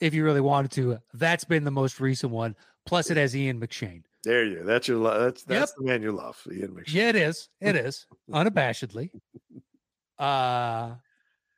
if 0.00 0.12
you 0.14 0.22
really 0.24 0.40
wanted 0.42 0.70
to. 0.72 0.98
That's 1.14 1.44
been 1.44 1.64
the 1.64 1.70
most 1.70 1.98
recent 1.98 2.30
one. 2.32 2.54
Plus, 2.86 3.10
it 3.10 3.16
has 3.16 3.34
Ian 3.34 3.58
McShane. 3.60 4.02
There 4.22 4.44
you. 4.44 4.62
That's 4.62 4.86
your. 4.88 4.98
lo- 4.98 5.18
That's 5.24 5.42
that's 5.44 5.72
the 5.72 5.82
man 5.84 6.02
you 6.02 6.12
love. 6.12 6.40
Ian 6.52 6.72
McShane. 6.74 6.92
Yeah, 6.94 7.08
it 7.08 7.16
is. 7.16 7.48
It 7.60 7.76
is 7.76 8.06
unabashedly. 8.30 9.10
Uh, 10.18 10.94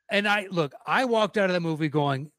and 0.09 0.27
I 0.27 0.47
look. 0.49 0.73
I 0.85 1.05
walked 1.05 1.37
out 1.37 1.49
of 1.49 1.53
the 1.53 1.59
movie 1.59 1.89
going, 1.89 2.31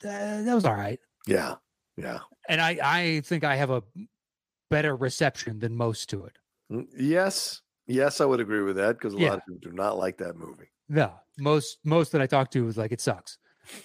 "That 0.00 0.44
that 0.44 0.54
was 0.54 0.64
all 0.64 0.74
right." 0.74 0.98
Yeah. 1.26 1.54
Yeah. 1.96 2.20
And 2.48 2.60
I, 2.60 2.78
I 2.82 3.20
think 3.20 3.44
I 3.44 3.56
have 3.56 3.70
a 3.70 3.82
better 4.70 4.96
reception 4.96 5.58
than 5.60 5.76
most 5.76 6.08
to 6.10 6.24
it. 6.24 6.36
Mm, 6.72 6.86
Yes. 6.96 7.60
Yes, 7.86 8.22
I 8.22 8.24
would 8.24 8.40
agree 8.40 8.62
with 8.62 8.76
that 8.76 8.98
because 8.98 9.12
a 9.14 9.18
Yeah. 9.18 9.28
lot 9.30 9.38
of 9.38 9.44
people 9.46 9.70
do 9.70 9.72
not 9.76 9.98
like 9.98 10.16
that 10.18 10.36
movie. 10.36 10.70
No, 10.88 11.12
most 11.38 11.78
most 11.84 12.12
that 12.12 12.22
I 12.22 12.26
talk 12.26 12.50
to 12.52 12.64
was 12.64 12.76
like 12.78 12.92
it 12.92 13.00
sucks. 13.00 13.36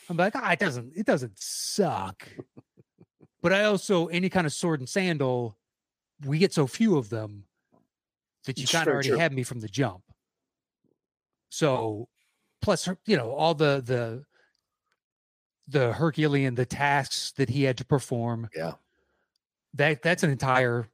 I'm 0.09 0.15
like, 0.17 0.33
ah, 0.35 0.51
it 0.51 0.59
doesn't, 0.59 0.93
it 0.95 1.05
doesn't 1.05 1.33
suck. 1.37 2.27
but 3.41 3.51
I 3.53 3.65
also 3.65 4.07
any 4.07 4.29
kind 4.29 4.47
of 4.47 4.53
sword 4.53 4.79
and 4.79 4.87
sandal, 4.87 5.57
we 6.25 6.37
get 6.39 6.53
so 6.53 6.65
few 6.65 6.97
of 6.97 7.09
them 7.09 7.43
that 8.45 8.57
you 8.57 8.67
kind 8.67 8.87
of 8.87 8.93
already 8.93 9.09
true. 9.09 9.17
had 9.17 9.33
me 9.33 9.43
from 9.43 9.59
the 9.59 9.67
jump. 9.67 10.03
So, 11.49 12.07
plus 12.61 12.87
you 13.05 13.17
know 13.17 13.31
all 13.31 13.53
the 13.53 13.81
the 13.85 14.23
the 15.69 15.93
Herculean 15.93 16.55
the 16.55 16.65
tasks 16.65 17.31
that 17.37 17.49
he 17.49 17.63
had 17.63 17.77
to 17.77 17.85
perform. 17.85 18.49
Yeah. 18.55 18.73
That 19.75 20.01
that's 20.01 20.23
an 20.23 20.31
entire 20.31 20.89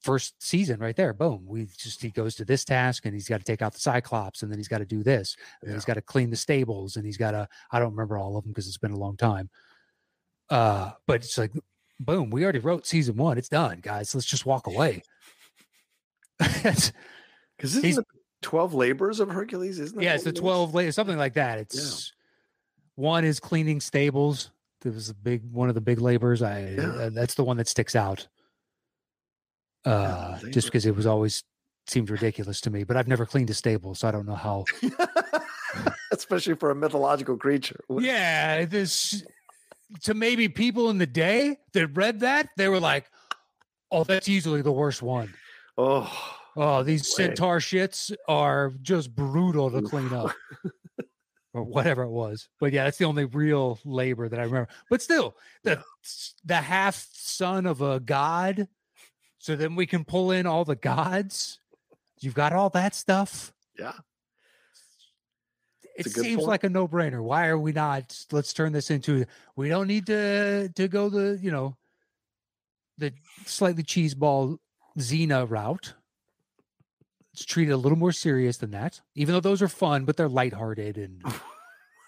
first 0.00 0.40
season 0.42 0.78
right 0.78 0.94
there. 0.94 1.12
Boom. 1.12 1.44
We 1.46 1.66
just 1.76 2.00
he 2.00 2.10
goes 2.10 2.36
to 2.36 2.44
this 2.44 2.64
task 2.64 3.04
and 3.04 3.14
he's 3.14 3.28
got 3.28 3.38
to 3.38 3.44
take 3.44 3.62
out 3.62 3.74
the 3.74 3.80
Cyclops 3.80 4.42
and 4.42 4.50
then 4.50 4.58
he's 4.58 4.68
got 4.68 4.78
to 4.78 4.86
do 4.86 5.02
this 5.02 5.36
and 5.60 5.68
then 5.68 5.76
he's 5.76 5.84
got 5.84 5.94
to 5.94 6.02
clean 6.02 6.30
the 6.30 6.36
stables 6.36 6.96
and 6.96 7.04
he's 7.04 7.16
got 7.16 7.32
to 7.32 7.48
I 7.72 7.78
don't 7.78 7.90
remember 7.90 8.16
all 8.16 8.36
of 8.36 8.44
them 8.44 8.52
because 8.52 8.68
it's 8.68 8.78
been 8.78 8.92
a 8.92 8.98
long 8.98 9.16
time. 9.16 9.50
Uh, 10.48 10.92
but 11.06 11.16
it's 11.16 11.36
like 11.36 11.52
boom, 12.00 12.30
we 12.30 12.44
already 12.44 12.60
wrote 12.60 12.86
season 12.86 13.16
one. 13.16 13.36
It's 13.36 13.48
done, 13.48 13.80
guys. 13.82 14.14
Let's 14.14 14.26
just 14.26 14.46
walk 14.46 14.66
away. 14.66 15.02
Because 17.58 17.74
isn't 17.82 18.06
twelve 18.40 18.72
labors 18.72 19.18
of 19.18 19.28
Hercules? 19.30 19.80
Isn't 19.80 20.00
it? 20.00 20.04
yeah, 20.04 20.14
it's 20.14 20.22
the 20.22 20.32
12 20.32 20.74
later, 20.74 20.92
something 20.92 21.18
like 21.18 21.34
that. 21.34 21.58
It's 21.58 22.12
one 22.98 23.24
is 23.24 23.38
cleaning 23.38 23.80
stables. 23.80 24.50
There 24.82 24.90
was 24.92 25.08
a 25.08 25.14
big 25.14 25.42
one 25.52 25.68
of 25.68 25.74
the 25.76 25.80
big 25.80 26.00
labors. 26.00 26.42
I 26.42 26.70
Yeah. 26.76 26.82
uh, 26.90 27.10
that's 27.10 27.34
the 27.34 27.44
one 27.44 27.56
that 27.58 27.68
sticks 27.68 27.94
out. 27.96 28.26
Uh 29.84 30.34
labor. 30.42 30.50
just 30.50 30.66
because 30.66 30.84
it 30.86 30.94
was 30.96 31.06
always 31.06 31.44
seemed 31.86 32.10
ridiculous 32.10 32.60
to 32.62 32.70
me, 32.70 32.84
but 32.84 32.96
I've 32.96 33.08
never 33.08 33.24
cleaned 33.24 33.48
a 33.50 33.54
stable, 33.54 33.94
so 33.94 34.08
I 34.08 34.10
don't 34.10 34.26
know 34.26 34.34
how. 34.34 34.64
Especially 36.12 36.54
for 36.54 36.70
a 36.70 36.74
mythological 36.74 37.36
creature. 37.36 37.80
Yeah, 37.88 38.64
this 38.64 39.22
to 40.02 40.14
maybe 40.14 40.48
people 40.48 40.90
in 40.90 40.98
the 40.98 41.06
day 41.06 41.58
that 41.72 41.86
read 41.96 42.20
that, 42.20 42.48
they 42.56 42.68
were 42.68 42.80
like, 42.80 43.06
"Oh, 43.90 44.04
that's 44.04 44.28
easily 44.28 44.60
the 44.62 44.72
worst 44.72 45.00
one." 45.02 45.32
Oh, 45.78 46.10
Oh, 46.56 46.82
these 46.82 47.02
way. 47.02 47.26
centaur 47.26 47.60
shits 47.60 48.12
are 48.26 48.72
just 48.82 49.14
brutal 49.14 49.70
to 49.70 49.80
clean 49.82 50.12
up. 50.12 50.32
or 51.58 51.64
whatever 51.64 52.02
it 52.02 52.10
was. 52.10 52.48
But 52.60 52.72
yeah, 52.72 52.84
that's 52.84 52.98
the 52.98 53.04
only 53.04 53.24
real 53.26 53.78
labor 53.84 54.28
that 54.28 54.38
I 54.40 54.44
remember. 54.44 54.68
But 54.90 55.02
still, 55.02 55.36
the 55.64 55.82
the 56.44 56.56
half 56.56 57.06
son 57.12 57.66
of 57.66 57.80
a 57.82 58.00
god. 58.00 58.68
So 59.38 59.54
then 59.56 59.76
we 59.76 59.86
can 59.86 60.04
pull 60.04 60.30
in 60.32 60.46
all 60.46 60.64
the 60.64 60.76
gods. 60.76 61.60
You've 62.20 62.34
got 62.34 62.52
all 62.52 62.70
that 62.70 62.94
stuff. 62.94 63.52
yeah. 63.78 63.92
It 65.96 66.06
It's 66.06 66.14
seems 66.14 66.36
point. 66.36 66.48
like 66.48 66.64
a 66.64 66.68
no-brainer. 66.68 67.20
Why 67.22 67.48
are 67.48 67.58
we 67.58 67.72
not? 67.72 68.16
Let's 68.30 68.52
turn 68.52 68.72
this 68.72 68.88
into. 68.90 69.24
We 69.56 69.68
don't 69.68 69.88
need 69.88 70.06
to 70.06 70.68
to 70.68 70.88
go 70.88 71.08
the 71.08 71.38
you 71.42 71.50
know 71.50 71.76
the 72.98 73.12
slightly 73.46 73.82
cheeseball 73.82 74.58
Xena 74.98 75.48
route. 75.48 75.94
Let's 77.34 77.44
treat 77.44 77.68
it 77.68 77.72
a 77.72 77.76
little 77.76 77.98
more 77.98 78.12
serious 78.12 78.56
than 78.56 78.70
that. 78.72 79.00
Even 79.14 79.34
though 79.34 79.40
those 79.40 79.62
are 79.62 79.68
fun, 79.68 80.04
but 80.04 80.16
they're 80.16 80.28
lighthearted 80.28 80.98
and. 80.98 81.22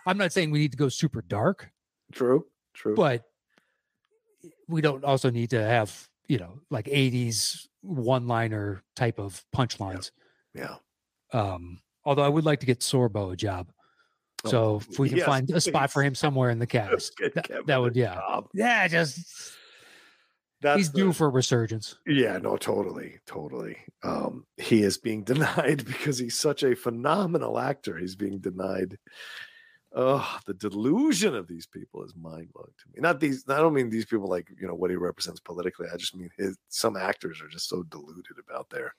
I'm 0.07 0.17
not 0.17 0.33
saying 0.33 0.51
we 0.51 0.61
need 0.61 0.73
to 0.73 0.79
go 0.79 0.89
super 0.89 1.21
dark, 1.21 1.71
True. 2.11 2.47
True. 2.73 2.95
but 2.97 3.23
we 4.67 4.81
don't 4.81 5.05
also 5.05 5.29
need 5.31 5.51
to 5.51 5.63
have 5.63 6.09
you 6.27 6.39
know 6.39 6.61
like 6.71 6.87
80s 6.87 7.67
one-liner 7.83 8.83
type 8.97 9.19
of 9.19 9.45
punchlines. 9.55 10.11
yeah. 10.55 10.77
Um, 11.35 11.81
although 12.05 12.23
I 12.23 12.29
would 12.29 12.45
like 12.47 12.61
to 12.61 12.67
get 12.67 12.81
Sorbo 12.81 13.33
a 13.33 13.37
job. 13.37 13.71
Oh, 14.45 14.49
So 14.49 14.81
if 14.91 14.99
we 14.99 15.11
can 15.11 15.19
yes, 15.19 15.27
find 15.27 15.51
a 15.51 15.61
spot 15.61 15.93
for 15.93 16.03
him 16.03 16.15
somewhere 16.15 16.49
in 16.49 16.59
the 16.59 16.67
cast, 16.79 17.13
that, 17.35 17.67
that 17.67 17.77
would 17.77 17.95
yeah, 17.95 18.15
job. 18.15 18.49
yeah, 18.55 18.89
just 18.89 19.53
That's 20.61 20.79
he's 20.79 20.93
the- 20.93 20.99
due 20.99 21.13
for 21.13 21.27
a 21.27 21.31
resurgence. 21.31 21.97
Yeah, 22.07 22.39
no, 22.39 22.57
totally, 22.57 23.19
totally. 23.27 23.79
Um, 24.03 24.47
he 24.57 24.83
is 24.83 24.99
being 24.99 25.25
denied 25.25 25.85
because 25.85 26.19
he's 26.19 26.39
such 26.39 26.63
a 26.63 26.77
phenomenal 26.77 27.59
actor. 27.59 27.97
He's 27.97 28.17
being 28.17 28.39
denied. 28.39 28.99
Oh, 29.93 30.39
the 30.47 30.55
delusion 30.55 31.35
of 31.35 31.49
these 31.49 31.67
people 31.67 32.05
is 32.05 32.15
mind 32.15 32.53
blowing 32.53 32.71
to 32.79 32.85
me. 32.93 33.01
Not 33.01 33.19
these. 33.19 33.45
I 33.49 33.57
don't 33.57 33.75
mean 33.75 33.91
these 33.91 34.07
people 34.07 34.29
like 34.29 34.49
you 34.61 34.69
know 34.69 34.75
what 34.75 34.91
he 34.91 34.97
represents 34.97 35.41
politically. 35.41 35.89
I 35.93 35.97
just 35.97 36.15
mean 36.15 36.31
his. 36.39 36.57
Some 36.69 36.97
actors 36.97 37.43
are 37.43 37.49
just 37.49 37.69
so 37.69 37.83
deluded 37.83 38.37
about 38.39 38.71
their 38.71 38.95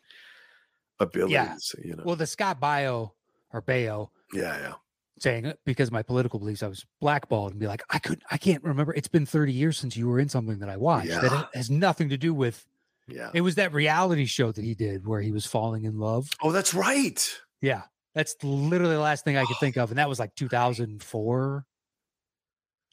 abilities. 0.99 1.73
You 1.81 1.95
know. 1.95 2.03
Well, 2.05 2.17
the 2.17 2.27
Scott 2.27 2.59
Bio 2.59 3.13
or 3.53 3.61
Baio 3.61 4.09
yeah, 4.33 4.57
yeah. 4.59 4.73
Saying 5.19 5.45
uh, 5.45 5.53
because 5.65 5.89
of 5.89 5.93
my 5.93 6.03
political 6.03 6.39
beliefs 6.39 6.63
I 6.63 6.67
was 6.67 6.85
blackballed 6.99 7.51
and 7.51 7.59
be 7.59 7.67
like 7.67 7.83
I 7.89 7.99
could 7.99 8.21
I 8.31 8.37
can't 8.37 8.63
remember. 8.63 8.93
It's 8.93 9.07
been 9.07 9.25
30 9.25 9.53
years 9.53 9.77
since 9.77 9.95
you 9.97 10.07
were 10.07 10.19
in 10.19 10.29
something 10.29 10.59
that 10.59 10.69
I 10.69 10.77
watched. 10.77 11.09
That 11.09 11.23
Yeah. 11.31 11.41
it 11.41 11.57
has 11.57 11.69
nothing 11.69 12.09
to 12.09 12.17
do 12.17 12.33
with. 12.33 12.65
Yeah. 13.07 13.29
It 13.33 13.41
was 13.41 13.55
that 13.55 13.73
reality 13.73 14.25
show 14.25 14.51
that 14.51 14.63
he 14.63 14.73
did 14.75 15.05
where 15.05 15.21
he 15.21 15.31
was 15.31 15.45
falling 15.45 15.83
in 15.85 15.99
love. 15.99 16.29
Oh, 16.41 16.51
that's 16.51 16.73
right. 16.73 17.39
Yeah, 17.61 17.81
that's 18.15 18.35
literally 18.43 18.95
the 18.95 19.01
last 19.01 19.23
thing 19.25 19.37
I 19.37 19.43
could 19.45 19.57
think 19.59 19.75
of, 19.77 19.89
and 19.91 19.97
that 19.99 20.07
was 20.09 20.19
like 20.19 20.33
2004. 20.35 21.65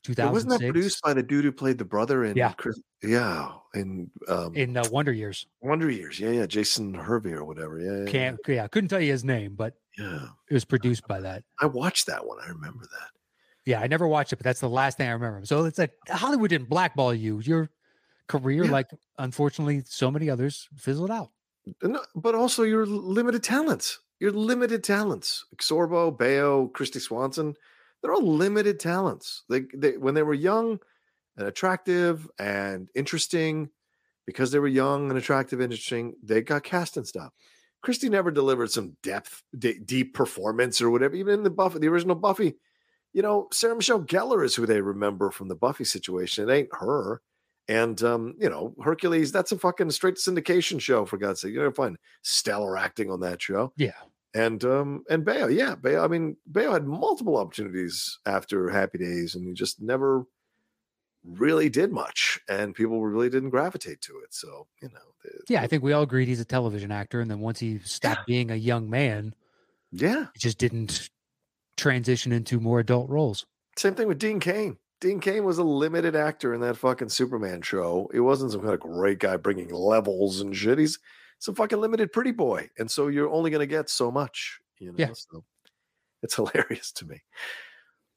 It 0.06 0.18
wasn't 0.18 0.52
that 0.52 0.60
produced 0.60 1.02
by 1.02 1.12
the 1.14 1.22
dude 1.22 1.44
who 1.44 1.52
played 1.52 1.78
the 1.78 1.84
brother 1.84 2.24
in 2.24 2.36
Yeah. 2.36 2.52
Chris, 2.52 2.80
yeah, 3.02 3.52
in 3.74 4.10
um 4.28 4.54
in 4.54 4.76
uh, 4.76 4.84
Wonder 4.90 5.12
Years. 5.12 5.46
Wonder 5.60 5.90
Years. 5.90 6.18
Yeah, 6.20 6.30
yeah, 6.30 6.46
Jason 6.46 6.94
Hervey 6.94 7.32
or 7.32 7.44
whatever. 7.44 7.78
Yeah, 7.78 8.04
yeah, 8.04 8.10
Can't 8.10 8.38
yeah, 8.46 8.66
couldn't 8.68 8.88
tell 8.88 9.00
you 9.00 9.12
his 9.12 9.24
name, 9.24 9.54
but 9.54 9.74
yeah. 9.98 10.28
it 10.50 10.54
was 10.54 10.64
produced 10.64 11.06
by 11.08 11.20
that. 11.20 11.42
I 11.60 11.66
watched 11.66 12.06
that 12.06 12.26
one. 12.26 12.38
I 12.42 12.48
remember 12.48 12.84
that. 12.84 13.08
Yeah, 13.66 13.80
I 13.80 13.86
never 13.86 14.06
watched 14.08 14.32
it, 14.32 14.36
but 14.36 14.44
that's 14.44 14.60
the 14.60 14.68
last 14.68 14.96
thing 14.96 15.08
I 15.08 15.12
remember. 15.12 15.44
So 15.44 15.64
it's 15.64 15.78
like 15.78 15.92
Hollywood 16.08 16.50
didn't 16.50 16.70
blackball 16.70 17.12
you. 17.12 17.40
Your 17.40 17.68
career, 18.28 18.64
Yeah. 18.64 18.70
like 18.70 18.88
unfortunately, 19.18 19.82
so 19.84 20.10
many 20.10 20.30
others 20.30 20.68
fizzled 20.76 21.10
out. 21.10 21.30
Uh, 21.82 21.98
but 22.14 22.34
also 22.34 22.62
your 22.62 22.86
limited 22.86 23.42
talents. 23.42 23.98
Your 24.20 24.32
limited 24.32 24.82
talents. 24.82 25.44
Sorbo, 25.60 26.16
Baio, 26.16 26.72
Kristy 26.72 27.00
Swanson, 27.00 27.54
they're 28.02 28.12
all 28.12 28.36
limited 28.36 28.80
talents. 28.80 29.44
They, 29.48 29.64
they 29.74 29.96
when 29.96 30.14
they 30.14 30.22
were 30.22 30.34
young 30.34 30.78
and 31.36 31.46
attractive 31.46 32.28
and 32.38 32.88
interesting, 32.94 33.70
because 34.26 34.50
they 34.50 34.58
were 34.58 34.68
young 34.68 35.08
and 35.08 35.18
attractive 35.18 35.60
and 35.60 35.72
interesting, 35.72 36.14
they 36.22 36.42
got 36.42 36.62
cast 36.62 36.96
and 36.96 37.06
stuff. 37.06 37.32
Kristy 37.84 38.10
never 38.10 38.30
delivered 38.30 38.70
some 38.70 38.96
depth, 39.02 39.42
d- 39.56 39.78
deep 39.84 40.14
performance 40.14 40.82
or 40.82 40.90
whatever. 40.90 41.14
Even 41.14 41.34
in 41.34 41.42
the 41.44 41.50
Buffy, 41.50 41.78
the 41.78 41.88
original 41.88 42.16
Buffy, 42.16 42.54
you 43.12 43.22
know, 43.22 43.48
Sarah 43.52 43.76
Michelle 43.76 44.02
Gellar 44.02 44.44
is 44.44 44.54
who 44.54 44.66
they 44.66 44.80
remember 44.80 45.30
from 45.30 45.48
the 45.48 45.54
Buffy 45.54 45.84
situation. 45.84 46.48
It 46.48 46.52
ain't 46.52 46.68
her. 46.72 47.22
And 47.68 48.02
um, 48.02 48.34
you 48.38 48.48
know, 48.48 48.74
Hercules, 48.82 49.30
that's 49.30 49.52
a 49.52 49.58
fucking 49.58 49.90
straight 49.90 50.16
syndication 50.16 50.80
show, 50.80 51.04
for 51.04 51.18
God's 51.18 51.40
sake. 51.40 51.52
You're 51.52 51.64
gonna 51.64 51.74
find 51.74 51.96
stellar 52.22 52.76
acting 52.76 53.10
on 53.10 53.20
that 53.20 53.40
show. 53.42 53.72
Yeah. 53.76 53.92
And 54.34 54.62
um 54.64 55.04
and 55.08 55.24
Baio, 55.24 55.54
yeah, 55.54 55.74
Baio. 55.74 56.04
I 56.04 56.08
mean, 56.08 56.36
Baio 56.50 56.72
had 56.72 56.86
multiple 56.86 57.36
opportunities 57.36 58.18
after 58.26 58.68
Happy 58.68 58.98
Days, 58.98 59.34
and 59.34 59.46
he 59.46 59.54
just 59.54 59.80
never 59.80 60.24
really 61.24 61.68
did 61.68 61.92
much, 61.92 62.40
and 62.48 62.74
people 62.74 63.04
really 63.04 63.28
didn't 63.30 63.50
gravitate 63.50 64.00
to 64.02 64.18
it. 64.24 64.32
So, 64.32 64.66
you 64.80 64.88
know, 64.88 65.30
Yeah, 65.48 65.62
I 65.62 65.66
think 65.66 65.82
we 65.82 65.92
all 65.92 66.02
agreed 66.02 66.28
he's 66.28 66.40
a 66.40 66.44
television 66.44 66.92
actor, 66.92 67.20
and 67.20 67.30
then 67.30 67.40
once 67.40 67.58
he 67.58 67.78
stopped 67.80 68.26
being 68.26 68.50
a 68.50 68.56
young 68.56 68.88
man, 68.88 69.34
yeah. 69.92 70.26
it 70.34 70.40
just 70.40 70.58
didn't 70.58 71.10
transition 71.76 72.32
into 72.32 72.60
more 72.60 72.80
adult 72.80 73.08
roles. 73.08 73.46
Same 73.76 73.94
thing 73.94 74.08
with 74.08 74.18
Dean 74.18 74.40
Cain. 74.40 74.76
Dean 75.00 75.20
Cain 75.20 75.44
was 75.44 75.58
a 75.58 75.64
limited 75.64 76.16
actor 76.16 76.54
in 76.54 76.60
that 76.62 76.76
fucking 76.76 77.08
Superman 77.08 77.62
show. 77.62 78.10
He 78.12 78.18
wasn't 78.18 78.50
some 78.52 78.62
kind 78.62 78.74
of 78.74 78.80
great 78.80 79.20
guy 79.20 79.36
bringing 79.36 79.72
levels 79.72 80.40
and 80.40 80.56
shit. 80.56 80.78
He's 80.78 80.98
some 81.38 81.54
fucking 81.54 81.80
limited 81.80 82.12
pretty 82.12 82.32
boy. 82.32 82.68
And 82.78 82.90
so 82.90 83.08
you're 83.08 83.30
only 83.30 83.50
going 83.50 83.60
to 83.60 83.66
get 83.66 83.88
so 83.88 84.10
much, 84.10 84.60
you 84.78 84.88
know? 84.88 84.96
Yeah. 84.98 85.12
So 85.14 85.44
it's 86.22 86.34
hilarious 86.36 86.92
to 86.92 87.06
me. 87.06 87.22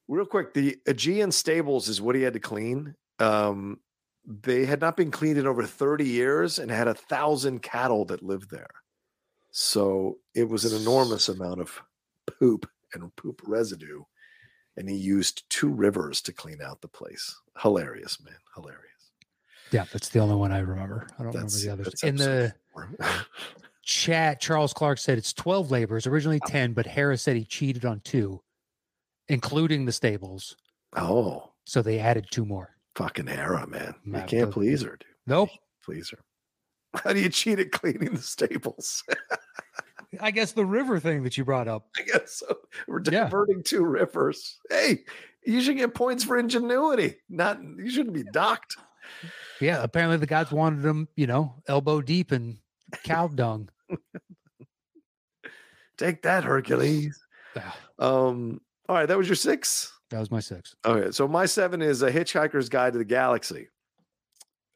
Real 0.07 0.26
quick, 0.26 0.53
the 0.53 0.78
Augean 0.88 1.32
stables 1.32 1.88
is 1.88 2.01
what 2.01 2.15
he 2.15 2.22
had 2.22 2.34
to 2.34 2.39
clean. 2.39 2.95
Um, 3.19 3.80
they 4.26 4.65
had 4.65 4.82
not 4.82 4.97
been 4.97 5.11
cleaned 5.11 5.38
in 5.38 5.47
over 5.47 5.63
30 5.63 6.05
years 6.05 6.59
and 6.59 6.69
had 6.69 6.88
a 6.88 6.93
thousand 6.93 7.61
cattle 7.61 8.05
that 8.05 8.24
lived 8.24 8.51
there. 8.51 8.69
So 9.51 10.17
it 10.36 10.47
was 10.47 10.65
an 10.65 10.80
enormous 10.82 11.30
amount 11.30 11.61
of 11.61 11.82
poop 12.39 12.69
and 12.93 13.15
poop 13.15 13.41
residue 13.45 14.01
and 14.78 14.89
he 14.89 14.95
used 14.95 15.49
two 15.49 15.69
rivers 15.69 16.22
to 16.22 16.34
clean 16.34 16.61
out 16.61 16.82
the 16.82 16.88
place. 16.88 17.39
Hilarious, 17.61 18.19
man. 18.24 18.36
Hilarious. 18.55 18.90
Yeah, 19.72 19.86
that's 19.91 20.09
the 20.09 20.19
only 20.19 20.36
one 20.36 20.51
I 20.51 20.59
remember. 20.59 21.07
I 21.17 21.24
don't 21.24 21.32
That's- 21.32 21.63
remember 21.63 21.84
the 21.84 21.89
others. 21.89 22.03
In 22.03 22.15
the 22.17 22.53
chat, 23.84 24.39
Charles 24.41 24.74
Clark 24.74 24.97
said 24.97 25.17
it's 25.17 25.34
12 25.34 25.72
labors, 25.72 26.05
originally 26.07 26.39
10, 26.45 26.74
but 26.74 26.86
Harris 26.86 27.22
said 27.22 27.36
he 27.36 27.45
cheated 27.45 27.86
on 27.86 28.01
two, 28.01 28.41
including 29.28 29.86
the 29.86 29.91
stables. 29.91 30.55
oh, 30.95 31.51
So 31.65 31.82
they 31.82 31.99
added 31.99 32.28
two 32.32 32.45
more. 32.45 32.76
fucking 32.95 33.28
Hera, 33.28 33.65
man. 33.67 33.95
You 34.05 34.24
can't 34.28 34.51
please 34.51 34.82
her, 34.82 34.91
dude. 34.99 35.05
Nope. 35.26 35.49
Please 35.84 36.09
her. 36.11 36.19
How 37.03 37.13
do 37.13 37.19
you 37.22 37.30
cheat 37.30 37.59
at 37.59 37.72
cleaning 37.72 38.13
the 38.15 38.22
stables? 38.22 39.03
I 40.19 40.32
guess 40.32 40.51
the 40.51 40.65
river 40.65 40.99
thing 40.99 41.24
that 41.24 41.38
you 41.38 41.45
brought 41.45 41.69
up. 41.69 41.88
I 41.97 42.01
guess 42.03 42.34
so. 42.45 42.57
We're 42.88 43.01
Yeah. 43.05 43.24
diverting 43.24 43.63
two 43.63 43.86
rivers. 43.86 44.59
Hey, 44.69 45.05
you 45.45 45.61
should 45.61 45.78
get 45.78 45.93
points 45.95 46.26
for 46.26 46.38
ingenuity. 46.38 47.15
Not 47.30 47.61
you 47.63 47.89
shouldn't 47.89 48.13
be 48.13 48.24
docked. 48.24 48.76
Yeah, 49.62 49.84
apparently 49.84 50.18
the 50.18 50.26
gods 50.26 50.51
wanted 50.51 50.82
them, 50.82 51.07
you 51.16 51.28
know, 51.28 51.55
elbow 51.68 52.01
deep 52.01 52.32
in 52.32 52.57
cow 53.03 53.28
dung. 53.28 53.70
Take 55.97 56.24
that, 56.24 56.43
Hercules. 56.43 57.20
Um, 57.99 58.62
all 58.89 58.95
right, 58.95 59.05
that 59.05 59.18
was 59.18 59.28
your 59.28 59.36
six. 59.36 59.93
That 60.09 60.20
was 60.20 60.32
my 60.32 60.39
six. 60.39 60.76
Okay, 60.84 61.12
so 61.12 61.28
my 61.28 61.45
seven 61.45 61.82
is 61.82 62.01
a 62.01 62.12
Hitchhiker's 62.12 62.68
Guide 62.68 62.93
to 62.93 62.99
the 62.99 63.05
Galaxy. 63.05 63.68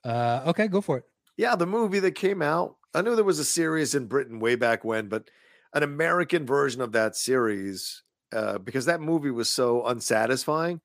Uh, 0.04 0.44
okay, 0.46 0.68
go 0.68 0.80
for 0.82 0.98
it. 1.00 1.06
Yeah, 1.38 1.56
the 1.56 1.66
movie 1.66 2.00
that 2.00 2.12
came 2.12 2.42
out. 2.44 2.76
I 2.94 3.02
knew 3.02 3.16
there 3.16 3.26
was 3.26 3.40
a 3.40 3.46
series 3.46 3.96
in 3.96 4.06
Britain 4.06 4.40
way 4.40 4.56
back 4.56 4.86
when, 4.86 5.10
but 5.10 5.30
an 5.74 5.82
American 5.82 6.46
version 6.46 6.82
of 6.82 6.92
that 6.92 7.16
series, 7.16 8.04
uh, 8.32 8.60
because 8.60 8.86
that 8.86 9.02
movie 9.02 9.32
was 9.32 9.50
so 9.50 9.86
unsatisfying. 9.86 10.82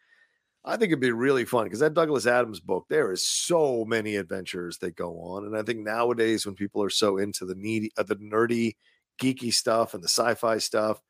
I 0.65 0.77
think 0.77 0.91
it'd 0.91 1.01
be 1.01 1.13
really 1.13 1.47
fun 1.47 1.65
because 1.65 1.81
that 1.81 1.95
Douglas 1.95 2.27
Adams 2.27 2.61
book, 2.61 2.87
there 2.89 3.13
is 3.13 3.27
so 3.27 3.85
many 3.87 4.17
adventures 4.17 4.79
that 4.79 4.97
go 4.97 5.19
on, 5.19 5.47
and 5.47 5.57
I 5.57 5.63
think 5.63 5.81
nowadays 5.81 6.45
when 6.45 6.55
people 6.55 6.83
are 6.83 6.91
so 6.91 7.17
into 7.17 7.47
the 7.47 7.55
needy, 7.55 7.91
uh, 7.97 8.03
the 8.03 8.17
nerdy, 8.17 8.77
geeky 9.21 9.53
stuff 9.53 9.95
and 9.95 10.03
the 10.03 10.09
sci-fi 10.09 10.59
stuff, 10.59 11.01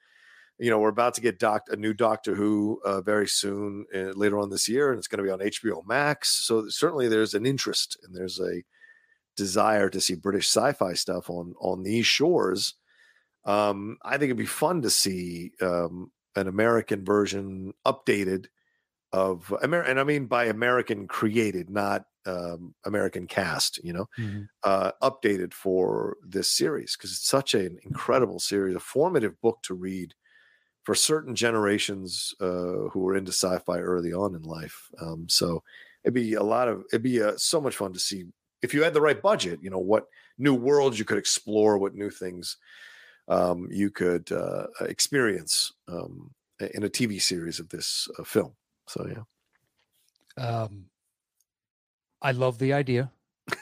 you 0.59 0.71
know, 0.71 0.79
we're 0.79 0.89
about 0.89 1.15
to 1.15 1.21
get 1.21 1.39
doc- 1.39 1.69
a 1.71 1.77
new 1.77 1.95
Doctor 1.95 2.35
Who 2.35 2.81
uh, 2.85 3.01
very 3.01 3.27
soon, 3.27 3.87
uh, 3.95 4.13
later 4.15 4.39
on 4.39 4.51
this 4.51 4.69
year, 4.69 4.91
and 4.91 4.99
it's 4.99 5.09
going 5.09 5.19
to 5.19 5.25
be 5.25 5.33
on 5.33 5.41
HBO 5.41 5.85
Max. 5.87 6.29
So 6.47 6.69
certainly 6.69 7.09
there's 7.09 7.35
an 7.35 7.47
interest 7.47 7.97
and 8.05 8.15
there's 8.15 8.39
a 8.39 8.63
desire 9.37 9.89
to 9.89 10.01
see 10.01 10.15
British 10.15 10.49
sci-fi 10.49 10.93
stuff 10.93 11.31
on 11.31 11.55
on 11.61 11.83
these 11.83 12.07
shores. 12.07 12.75
Um, 13.47 13.97
I 14.03 14.13
think 14.13 14.25
it'd 14.25 14.37
be 14.37 14.47
fun 14.47 14.83
to 14.83 14.91
see 14.91 15.53
um, 15.63 16.13
an 16.37 16.47
American 16.47 17.05
version 17.05 17.73
updated 17.87 18.47
of 19.13 19.53
Amer- 19.63 19.83
and 19.83 20.01
I 20.01 20.05
mean 20.05 20.27
by 20.27 20.45
American 20.47 21.09
created, 21.09 21.71
not 21.71 22.07
um, 22.27 22.75
American 22.85 23.27
cast. 23.27 23.83
You 23.85 23.93
know, 23.93 24.07
Mhm. 24.17 24.49
uh, 24.65 24.93
updated 25.03 25.55
for 25.55 26.19
this 26.27 26.51
series 26.53 26.97
because 26.97 27.13
it's 27.13 27.27
such 27.29 27.55
an 27.55 27.79
incredible 27.85 28.41
series, 28.41 28.77
a 28.77 28.81
formative 28.81 29.41
book 29.41 29.61
to 29.65 29.75
read 29.75 30.15
for 30.85 30.95
certain 30.95 31.35
generations 31.35 32.35
uh, 32.41 32.89
who 32.91 33.01
were 33.01 33.17
into 33.17 33.33
sci-fi 33.33 33.79
early 33.79 34.13
on 34.13 34.35
in 34.35 34.43
life. 34.43 34.91
Um, 35.01 35.29
so 35.29 35.63
it'd 36.05 36.15
be 36.15 36.35
a 36.35 36.43
lot 36.43 36.69
of 36.69 36.85
it'd 36.93 37.03
be 37.03 37.23
uh, 37.23 37.37
so 37.37 37.61
much 37.61 37.77
fun 37.77 37.93
to 37.93 37.99
see 38.01 38.25
if 38.63 38.75
you 38.75 38.83
had 38.83 38.95
the 38.95 39.01
right 39.01 39.21
budget. 39.21 39.63
You 39.63 39.71
know 39.71 39.79
what 39.79 40.07
new 40.39 40.55
worlds 40.55 40.99
you 40.99 41.05
could 41.05 41.19
explore, 41.19 41.79
what 41.79 41.95
new 41.95 42.11
things 42.11 42.57
um, 43.29 43.69
you 43.71 43.91
could 43.91 44.33
uh, 44.33 44.67
experience 44.81 45.73
um, 45.89 46.35
in 46.75 46.83
a 46.83 46.89
TV 46.89 47.19
series 47.19 47.61
of 47.61 47.69
this 47.71 48.09
uh, 48.19 48.25
film. 48.25 48.57
So 48.91 49.07
yeah. 49.07 50.45
Um, 50.45 50.87
I 52.23 52.33
love 52.33 52.59
the 52.59 52.73
idea. 52.73 53.11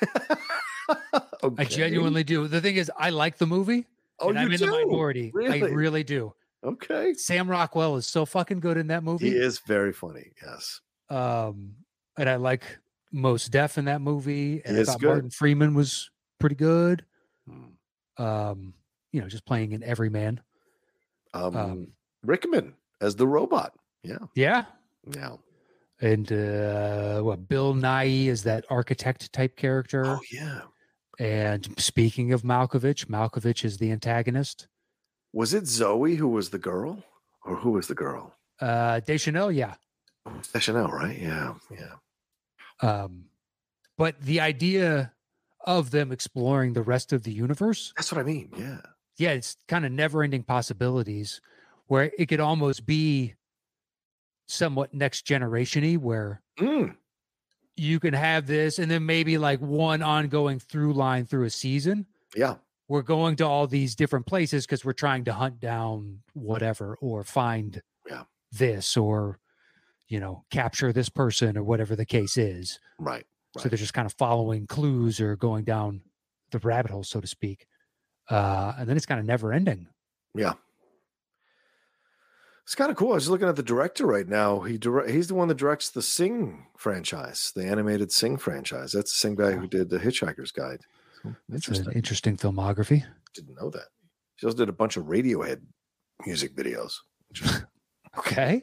I 1.58 1.64
genuinely 1.64 2.24
do. 2.24 2.48
The 2.48 2.60
thing 2.60 2.76
is, 2.76 2.90
I 2.98 3.10
like 3.10 3.36
the 3.38 3.46
movie, 3.46 3.86
Oh, 4.20 4.28
and 4.30 4.36
you 4.38 4.44
I'm 4.46 4.52
in 4.52 4.58
do? 4.58 4.66
the 4.66 4.72
minority. 4.72 5.26
I 5.34 5.36
Really? 5.38 5.72
really 5.74 6.02
do. 6.04 6.34
Okay. 6.64 7.14
Sam 7.14 7.48
Rockwell 7.48 7.96
is 7.96 8.06
so 8.06 8.24
fucking 8.26 8.60
good 8.60 8.76
in 8.76 8.88
that 8.88 9.04
movie. 9.04 9.30
He 9.30 9.36
is 9.36 9.60
very 9.60 9.92
funny. 9.92 10.32
Yes. 10.42 10.80
Um, 11.10 11.74
and 12.16 12.28
I 12.28 12.36
like 12.36 12.64
Mos 13.12 13.46
Def 13.48 13.78
in 13.78 13.84
that 13.84 14.00
movie, 14.00 14.62
and 14.64 14.76
I 14.78 14.84
thought 14.84 15.00
good. 15.00 15.06
Martin 15.08 15.30
Freeman 15.30 15.74
was 15.74 16.10
pretty 16.40 16.56
good. 16.56 17.04
Hmm. 17.48 18.22
Um, 18.22 18.74
you 19.12 19.20
know, 19.20 19.28
just 19.28 19.44
playing 19.46 19.74
an 19.74 19.82
everyman. 19.84 20.40
Um, 21.34 21.56
Um, 21.56 21.86
Rickman 22.24 22.74
as 23.00 23.14
the 23.14 23.26
robot. 23.26 23.74
Yeah. 24.02 24.18
Yeah. 24.34 24.64
Yeah. 25.14 25.36
And 26.00 26.30
uh, 26.32 27.20
what 27.22 27.48
Bill 27.48 27.74
Nighy 27.74 28.26
is 28.26 28.44
that 28.44 28.64
architect 28.70 29.32
type 29.32 29.56
character. 29.56 30.06
Oh 30.06 30.20
yeah. 30.30 30.60
And 31.18 31.68
speaking 31.78 32.32
of 32.32 32.42
Malkovich, 32.42 33.06
Malkovich 33.06 33.64
is 33.64 33.78
the 33.78 33.90
antagonist. 33.90 34.68
Was 35.32 35.52
it 35.52 35.66
Zoe 35.66 36.14
who 36.14 36.28
was 36.28 36.50
the 36.50 36.58
girl, 36.58 37.02
or 37.44 37.56
who 37.56 37.72
was 37.72 37.88
the 37.88 37.94
girl? 37.94 38.34
Uh, 38.60 39.00
Deschanel, 39.00 39.50
yeah. 39.50 39.74
Deschanel, 40.52 40.88
right? 40.88 41.18
Yeah. 41.20 41.54
Yeah. 41.70 41.94
Um, 42.80 43.24
but 43.96 44.20
the 44.20 44.40
idea 44.40 45.12
of 45.66 45.90
them 45.90 46.12
exploring 46.12 46.72
the 46.72 46.82
rest 46.82 47.12
of 47.12 47.24
the 47.24 47.32
universe, 47.32 47.92
That's 47.96 48.12
what 48.12 48.20
I 48.20 48.24
mean. 48.24 48.50
Yeah. 48.56 48.78
yeah, 49.18 49.30
it's 49.30 49.56
kind 49.66 49.84
of 49.84 49.90
never 49.92 50.22
ending 50.22 50.44
possibilities 50.44 51.40
where 51.88 52.12
it 52.16 52.26
could 52.26 52.40
almost 52.40 52.86
be 52.86 53.34
somewhat 54.48 54.92
next 54.94 55.22
generation 55.22 55.84
y 55.84 55.94
where 55.96 56.42
Mm, 56.58 56.96
you 57.76 58.00
can 58.00 58.14
have 58.14 58.46
this 58.48 58.78
and 58.80 58.90
then 58.90 59.06
maybe 59.06 59.38
like 59.38 59.60
one 59.60 60.02
ongoing 60.02 60.58
through 60.58 60.92
line 60.94 61.24
through 61.26 61.44
a 61.44 61.50
season. 61.50 62.06
yeah. 62.34 62.56
We're 62.90 63.02
going 63.02 63.36
to 63.36 63.44
all 63.46 63.66
these 63.66 63.94
different 63.94 64.24
places 64.24 64.64
because 64.64 64.82
we're 64.82 64.94
trying 64.94 65.24
to 65.26 65.32
hunt 65.34 65.60
down 65.60 66.22
whatever 66.32 66.96
or 67.02 67.22
find 67.22 67.82
Yeah. 68.10 68.22
this 68.50 68.96
or, 68.96 69.38
you 70.08 70.18
know, 70.18 70.44
capture 70.50 70.90
this 70.90 71.10
person 71.10 71.58
or 71.58 71.62
whatever 71.62 71.94
the 71.94 72.06
case 72.06 72.38
is. 72.38 72.80
Right. 72.98 73.26
So 73.58 73.68
they're 73.68 73.76
just 73.76 73.92
kind 73.92 74.06
of 74.06 74.14
following 74.14 74.66
clues 74.66 75.20
or 75.20 75.36
going 75.36 75.64
down 75.64 76.00
the 76.50 76.58
rabbit 76.60 76.90
hole, 76.90 77.04
so 77.04 77.20
to 77.20 77.26
speak. 77.26 77.66
Uh, 78.30 78.72
and 78.78 78.88
then 78.88 78.96
it's 78.96 79.04
kind 79.06 79.20
of 79.20 79.26
never 79.26 79.52
ending. 79.52 79.88
Yeah. 80.34 80.54
It's 82.68 82.74
kind 82.74 82.90
of 82.90 82.98
cool. 82.98 83.12
I 83.12 83.14
was 83.14 83.30
looking 83.30 83.48
at 83.48 83.56
the 83.56 83.62
director 83.62 84.04
right 84.04 84.28
now. 84.28 84.60
He 84.60 84.76
direct, 84.76 85.08
he's 85.08 85.28
the 85.28 85.34
one 85.34 85.48
that 85.48 85.56
directs 85.56 85.88
the 85.88 86.02
Sing 86.02 86.66
franchise, 86.76 87.50
the 87.56 87.64
animated 87.64 88.12
Sing 88.12 88.36
franchise. 88.36 88.92
That's 88.92 89.10
the 89.10 89.16
same 89.16 89.36
guy 89.36 89.52
who 89.52 89.66
did 89.66 89.88
the 89.88 89.98
Hitchhiker's 89.98 90.52
Guide. 90.52 90.82
Interesting. 91.50 91.94
interesting 91.94 92.36
filmography. 92.36 93.04
Didn't 93.32 93.58
know 93.58 93.70
that. 93.70 93.86
He 94.36 94.46
also 94.46 94.58
did 94.58 94.68
a 94.68 94.74
bunch 94.74 94.98
of 94.98 95.06
Radiohead 95.06 95.62
music 96.26 96.54
videos. 96.54 96.92
Okay. 98.18 98.62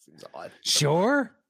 Seems 0.00 0.24
odd. 0.34 0.50
Sure. 0.64 1.32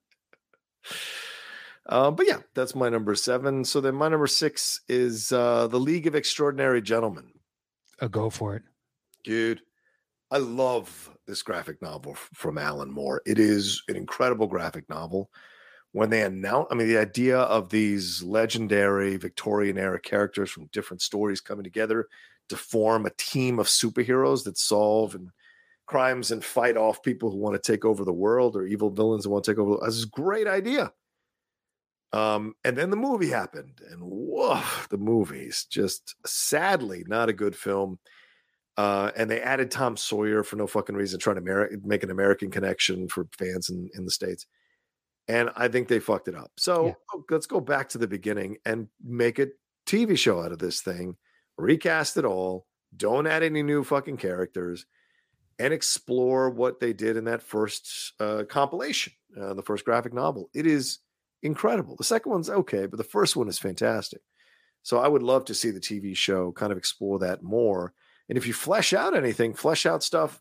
Uh, 1.87 2.11
but 2.11 2.27
yeah, 2.27 2.39
that's 2.55 2.75
my 2.75 2.89
number 2.89 3.15
seven. 3.15 3.63
So 3.63 3.79
then 3.83 3.95
my 3.95 4.09
number 4.09 4.27
six 4.27 4.81
is 4.89 5.31
uh, 5.33 5.67
The 5.67 5.79
League 5.79 6.07
of 6.07 6.15
Extraordinary 6.15 6.81
Gentlemen. 6.81 7.27
Uh, 8.01 8.09
go 8.09 8.31
for 8.31 8.57
it. 8.57 8.63
Dude, 9.23 9.61
I 10.31 10.39
love 10.39 11.14
this 11.27 11.43
graphic 11.43 11.81
novel 11.83 12.15
from 12.15 12.59
Alan 12.59 12.91
Moore. 12.91 13.23
It 13.27 13.39
is 13.39 13.83
an 13.89 13.97
incredible 13.97 14.47
graphic 14.47 14.89
novel. 14.89 15.31
When 15.93 16.11
they 16.11 16.23
announce, 16.23 16.67
I 16.71 16.75
mean, 16.75 16.89
the 16.89 16.99
idea 16.99 17.39
of 17.39 17.69
these 17.69 18.23
legendary 18.23 19.17
Victorian 19.17 19.79
era 19.79 20.01
characters 20.01 20.51
from 20.51 20.67
different 20.73 21.03
stories 21.03 21.41
coming 21.41 21.63
together 21.63 22.09
to 22.49 22.57
form 22.57 23.07
a 23.07 23.11
team 23.17 23.59
of 23.59 23.67
superheroes 23.67 24.45
that 24.45 24.59
solve 24.59 25.15
and 25.15 25.31
crimes 25.87 26.31
and 26.31 26.45
fight 26.45 26.77
off 26.77 27.03
people 27.03 27.31
who 27.31 27.37
want 27.37 27.55
to 27.55 27.73
take 27.73 27.85
over 27.85 28.05
the 28.05 28.13
world 28.13 28.57
or 28.57 28.67
evil 28.67 28.91
villains 28.91 29.25
who 29.25 29.31
want 29.31 29.45
to 29.45 29.53
take 29.53 29.59
over. 29.59 29.79
This 29.85 29.97
is 29.97 30.05
a 30.05 30.09
great 30.09 30.47
idea. 30.47 30.93
Um, 32.13 32.55
and 32.65 32.77
then 32.77 32.91
the 32.91 32.97
movie 32.97 33.31
happened, 33.31 33.81
and 33.91 34.01
woof, 34.01 34.87
the 34.89 34.99
movie's 34.99 35.65
just 35.65 36.15
sadly 36.25 37.05
not 37.09 37.29
a 37.29 37.33
good 37.33 37.57
film. 37.57 37.99
Uh, 38.77 39.13
and 39.17 39.31
they 39.31 39.41
added 39.41 39.71
Tom 39.71 39.97
Sawyer 39.97 40.43
for 40.43 40.57
no 40.57 40.67
fucking 40.67 40.97
reason, 40.97 41.21
trying 41.21 41.37
to 41.37 41.43
Ameri- 41.43 41.85
make 41.85 42.03
an 42.03 42.11
American 42.11 42.51
connection 42.51 43.09
for 43.09 43.29
fans 43.39 43.71
in, 43.71 43.89
in 43.95 44.05
the 44.05 44.11
States. 44.11 44.47
And 45.29 45.51
I 45.57 45.69
think 45.69 45.89
they 45.89 46.01
fucked 46.01 46.29
it 46.29 46.35
up. 46.35 46.51
So 46.59 46.87
Yeah. 46.87 46.93
oh, 47.15 47.25
let's 47.31 47.47
go 47.47 47.61
back 47.61 47.89
to 47.91 47.99
the 47.99 48.09
beginning 48.09 48.59
and 48.67 48.89
make 49.03 49.39
a 49.39 49.49
TV 49.87 50.19
show 50.19 50.43
out 50.43 50.53
of 50.53 50.59
this 50.59 50.83
thing, 50.83 51.17
recast 51.57 52.17
it 52.17 52.25
all, 52.25 52.67
don't 52.97 53.27
add 53.27 53.43
any 53.43 53.63
new 53.63 53.85
fucking 53.85 54.17
characters, 54.17 54.87
and 55.59 55.73
explore 55.73 56.51
what 56.51 56.81
they 56.81 56.93
did 56.93 57.17
in 57.17 57.25
that 57.25 57.43
first 57.43 58.13
uh, 58.19 58.43
compilation, 58.49 59.13
uh, 59.41 59.55
the 59.55 59.63
first 59.63 59.85
graphic 59.85 60.13
novel. 60.13 60.51
It 60.53 60.67
is 60.67 60.99
incredible. 61.45 61.95
The 61.97 62.05
second 62.05 62.33
one's 62.33 62.51
okay, 62.51 62.87
but 62.87 62.97
the 62.97 63.05
first 63.05 63.37
one 63.37 63.49
is 63.49 63.59
fantastic. 63.59 64.21
So 64.83 64.99
I 64.99 65.07
would 65.09 65.23
love 65.23 65.45
to 65.47 65.55
see 65.55 65.71
the 65.71 65.81
TV 65.81 66.17
show 66.17 66.51
kind 66.53 66.73
of 66.73 66.79
explore 66.79 67.21
that 67.21 67.43
more. 67.43 67.95
And 68.29 68.39
if 68.39 68.47
you 68.47 68.53
flesh 68.53 68.93
out 68.93 69.17
anything, 69.17 69.55
flesh 69.55 69.87
out 69.87 70.03
stuff 70.03 70.41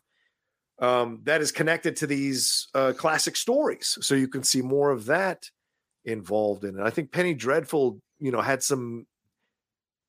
um, 0.78 1.20
that 1.24 1.40
is 1.40 1.52
connected 1.52 1.96
to 1.96 2.06
these 2.06 2.68
uh, 2.74 2.92
classic 2.96 3.36
stories, 3.36 3.96
so 4.00 4.14
you 4.14 4.28
can 4.28 4.42
see 4.42 4.60
more 4.60 4.90
of 4.90 5.06
that 5.06 5.48
involved 6.04 6.64
in 6.64 6.78
it. 6.78 6.82
I 6.82 6.90
think 6.90 7.12
Penny 7.12 7.32
Dreadful, 7.32 8.00
you 8.18 8.32
know, 8.32 8.40
had 8.40 8.62
some 8.62 9.06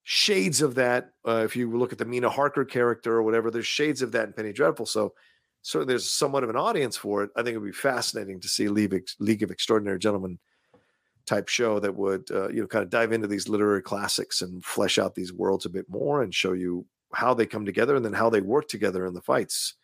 shades 0.04 0.62
of 0.62 0.76
that. 0.76 1.12
Uh, 1.28 1.44
if 1.46 1.56
you 1.56 1.78
look 1.78 1.92
at 1.92 2.00
the 2.00 2.06
Mina 2.06 2.30
Harker 2.30 2.66
character 2.66 3.14
or 3.14 3.24
whatever, 3.24 3.52
there's 3.52 3.68
shades 3.68 4.02
of 4.02 4.12
that 4.14 4.28
in 4.28 4.34
Penny 4.34 4.54
Dreadful. 4.54 4.88
So 4.88 5.14
certainly 5.62 5.92
there's 5.92 6.10
somewhat 6.10 6.44
of 6.44 6.50
an 6.50 6.56
audience 6.56 6.98
for 6.98 7.24
it. 7.24 7.30
I 7.36 7.44
think 7.44 7.56
it 7.56 7.60
would 7.60 7.68
be 7.68 7.72
fascinating 7.72 8.40
to 8.42 8.48
see 8.48 8.68
League, 8.68 9.08
League 9.20 9.44
of 9.44 9.52
Extraordinary 9.52 10.00
Gentlemen 10.00 10.40
type 11.26 11.48
show 11.48 11.80
that 11.80 11.96
would 11.96 12.30
uh, 12.32 12.50
you 12.50 12.62
know 12.62 12.68
kind 12.68 12.84
of 12.84 12.90
dive 12.90 13.12
into 13.12 13.28
these 13.28 13.50
literary 13.50 13.82
classics 13.82 14.42
and 14.42 14.64
flesh 14.64 15.00
out 15.00 15.16
these 15.16 15.34
worlds 15.34 15.66
a 15.66 15.70
bit 15.70 15.90
more 15.90 16.22
and 16.22 16.34
show 16.36 16.54
you 16.54 16.86
how 17.16 17.34
they 17.34 17.46
come 17.46 17.66
together 17.66 17.96
and 17.96 18.06
then 18.06 18.14
how 18.14 18.30
they 18.30 18.42
work 18.42 18.68
together 18.68 19.06
in 19.06 19.14
the 19.14 19.22
fights. 19.22 19.76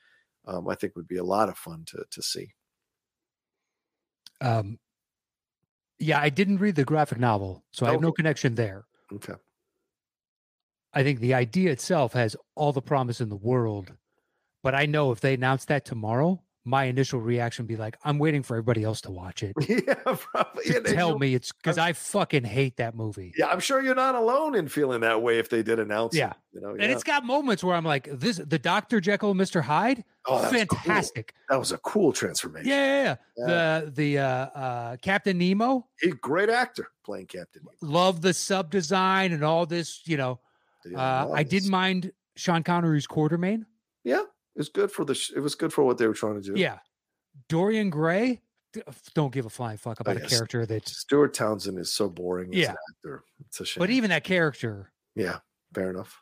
Um, 0.46 0.68
I 0.68 0.76
think 0.76 0.96
would 0.96 1.08
be 1.08 1.18
a 1.18 1.24
lot 1.24 1.50
of 1.50 1.58
fun 1.58 1.84
to 1.88 2.04
to 2.10 2.22
see. 2.22 2.54
Um, 4.42 4.80
yeah, 6.00 6.20
I 6.20 6.30
didn't 6.30 6.58
read 6.58 6.76
the 6.76 6.84
graphic 6.84 7.20
novel, 7.20 7.64
so 7.72 7.86
I 7.86 7.92
have 7.92 8.02
no 8.02 8.12
connection 8.12 8.56
there. 8.56 8.86
Okay. 9.14 9.36
I 10.94 11.04
think 11.04 11.20
the 11.20 11.36
idea 11.36 11.72
itself 11.72 12.14
has 12.14 12.36
all 12.56 12.74
the 12.74 12.82
promise 12.82 13.22
in 13.22 13.30
the 13.30 13.36
world, 13.36 13.94
but 14.64 14.76
I 14.76 14.88
know 14.88 15.12
if 15.12 15.22
they 15.22 15.36
announce 15.36 15.66
that 15.66 15.86
tomorrow, 15.86 16.42
my 16.64 16.84
initial 16.84 17.20
reaction 17.20 17.64
would 17.64 17.68
be 17.70 17.76
like, 17.76 17.98
I'm 18.04 18.20
waiting 18.20 18.44
for 18.44 18.56
everybody 18.56 18.84
else 18.84 19.02
to 19.02 19.12
watch 19.12 19.42
it 19.42 19.54
Yeah, 19.68 19.96
probably. 20.16 20.64
to 20.66 20.78
and- 20.78 20.86
and 20.86 20.96
tell 20.96 21.18
me 21.18 21.34
it's 21.34 21.52
because 21.52 21.80
I 21.80 21.94
fucking 21.94 22.44
hate 22.44 22.78
that 22.78 22.96
movie. 22.96 23.34
Yeah, 23.36 23.48
I'm 23.48 23.60
sure 23.60 23.82
you're 23.82 23.96
not 23.96 24.14
alone 24.14 24.54
in 24.56 24.68
feeling 24.68 25.02
that 25.02 25.24
way 25.24 25.40
if 25.40 25.50
they 25.50 25.64
did 25.64 25.80
announce 25.80 26.14
Yeah. 26.16 26.30
it. 26.32 26.36
You 26.54 26.62
know, 26.62 26.70
And 26.70 26.82
yeah. 26.82 26.90
it's 26.90 27.04
got 27.04 27.26
moments 27.26 27.64
where 27.64 27.76
I'm 27.76 27.84
like, 27.86 28.08
this 28.12 28.38
the 28.38 28.60
Dr. 28.60 29.02
Jekyll 29.02 29.32
and 29.32 29.40
Mr. 29.40 29.62
Hyde, 29.62 30.04
Oh, 30.28 30.40
that's 30.52 30.66
cool. 30.66 30.78
fantastic. 30.80 31.34
That 31.50 31.58
was 31.58 31.72
a 31.72 31.80
cool 31.80 32.14
transformation. 32.14 32.70
Yeah, 32.70 33.04
yeah, 33.04 33.16
yeah. 33.38 33.80
The 33.80 33.92
the 33.92 34.18
uh 34.20 34.24
uh 34.26 34.98
Captain 34.98 35.38
Nemo, 35.40 35.88
He's 36.00 36.14
a 36.14 36.16
great 36.18 36.50
actor 36.50 36.90
playing 37.04 37.26
Captain. 37.26 37.64
Nemo. 37.82 37.94
love 37.94 38.22
the 38.22 38.34
sub 38.36 38.70
design 38.70 39.32
and 39.34 39.44
all 39.44 39.66
this, 39.66 40.02
you 40.06 40.18
know. 40.18 40.40
Uh 40.96 41.30
I 41.34 41.42
didn't 41.44 41.72
mind 41.72 42.12
Sean 42.36 42.62
Connery's 42.62 43.08
Quatermain. 43.08 43.66
Yeah, 44.04 44.24
it 44.56 44.60
was 44.60 44.70
good 44.70 44.92
for 44.92 45.06
the. 45.06 45.16
Sh- 45.16 45.32
it 45.36 45.40
was 45.40 45.56
good 45.56 45.74
for 45.74 45.84
what 45.84 45.98
they 45.98 46.08
were 46.08 46.14
trying 46.14 46.42
to 46.42 46.54
do. 46.54 46.60
Yeah. 46.60 46.80
Dorian 47.48 47.90
Gray, 47.90 48.42
don't 49.14 49.32
give 49.34 49.46
a 49.46 49.50
flying 49.50 49.78
fuck 49.78 50.02
about 50.02 50.18
yes. 50.18 50.26
a 50.26 50.30
character 50.36 50.66
that 50.66 50.88
Stuart 50.88 51.34
Townsend 51.34 51.80
is 51.80 51.94
so 51.94 52.10
boring 52.10 52.54
as 52.54 52.60
Yeah. 52.60 52.72
an 52.72 52.76
actor. 52.98 53.24
It's 53.48 53.60
a 53.62 53.66
shame. 53.66 53.80
but 53.80 53.90
even 53.90 54.10
that 54.10 54.26
character, 54.26 54.92
yeah, 55.16 55.40
fair 55.74 55.90
enough. 55.90 56.22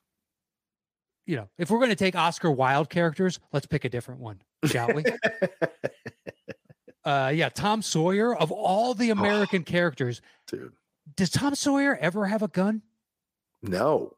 you 1.26 1.36
know, 1.36 1.50
if 1.58 1.72
we're 1.72 1.80
gonna 1.80 1.96
take 1.96 2.16
Oscar 2.16 2.52
Wilde 2.52 2.90
characters, 2.90 3.40
let's 3.54 3.66
pick 3.66 3.86
a 3.86 3.90
different 3.90 4.22
one, 4.22 4.40
shall 4.66 4.94
we? 4.94 5.04
uh 7.06 7.32
yeah, 7.34 7.50
Tom 7.50 7.82
Sawyer 7.82 8.36
of 8.36 8.52
all 8.52 8.94
the 8.94 9.10
American 9.10 9.64
characters, 9.64 10.22
Dude, 10.48 10.74
does 11.16 11.30
Tom 11.32 11.56
Sawyer 11.56 11.96
ever 11.98 12.26
have 12.28 12.44
a 12.44 12.48
gun? 12.48 12.82
no. 13.62 14.16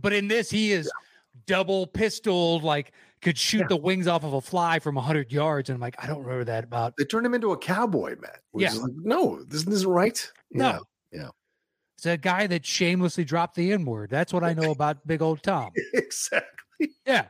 But 0.00 0.12
in 0.12 0.26
this, 0.26 0.50
he 0.50 0.72
is 0.72 0.90
double 1.46 1.86
pistoled, 1.86 2.62
like 2.62 2.92
could 3.22 3.38
shoot 3.38 3.60
Yeah. 3.60 3.66
the 3.68 3.76
wings 3.76 4.06
off 4.06 4.22
of 4.24 4.32
a 4.34 4.40
fly 4.40 4.78
from 4.78 4.96
hundred 4.96 5.32
yards. 5.32 5.68
And 5.70 5.74
I'm 5.76 5.80
like, 5.80 5.96
I 6.02 6.06
don't 6.06 6.22
remember 6.22 6.44
that 6.44 6.64
about 6.64 6.94
They 6.96 7.04
turned 7.04 7.24
him 7.26 7.34
into 7.34 7.52
a 7.52 7.58
cowboy, 7.58 8.16
man. 8.20 8.30
Yeah. 8.54 8.72
like, 8.72 8.92
no, 9.02 9.42
this 9.44 9.66
isn't 9.66 9.88
right. 9.90 10.30
no. 10.50 10.82
yeah. 11.12 11.28
It's 11.96 12.06
a 12.06 12.16
guy 12.16 12.46
that 12.48 12.66
shamelessly 12.66 13.24
dropped 13.24 13.54
the 13.54 13.72
N 13.72 13.84
word. 13.84 14.10
That's 14.10 14.32
what 14.32 14.42
I 14.44 14.52
know 14.52 14.70
about 14.72 15.06
big 15.06 15.22
old 15.22 15.42
Tom. 15.42 15.70
Exactly. 15.94 16.90
Yeah. 17.06 17.26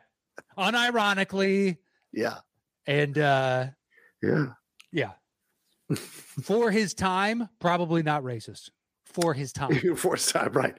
Unironically. 0.58 1.76
Yeah, 2.12 2.38
And 2.86 3.18
uh 3.18 3.66
yeah. 4.22 4.46
yeah. 4.92 5.10
For 5.96 6.70
his 6.70 6.94
time, 6.94 7.48
probably 7.60 8.02
not 8.02 8.22
racist. 8.22 8.70
For 9.04 9.34
his 9.34 9.52
time. 9.52 9.78
Force 9.96 10.32
time, 10.32 10.52
right? 10.52 10.74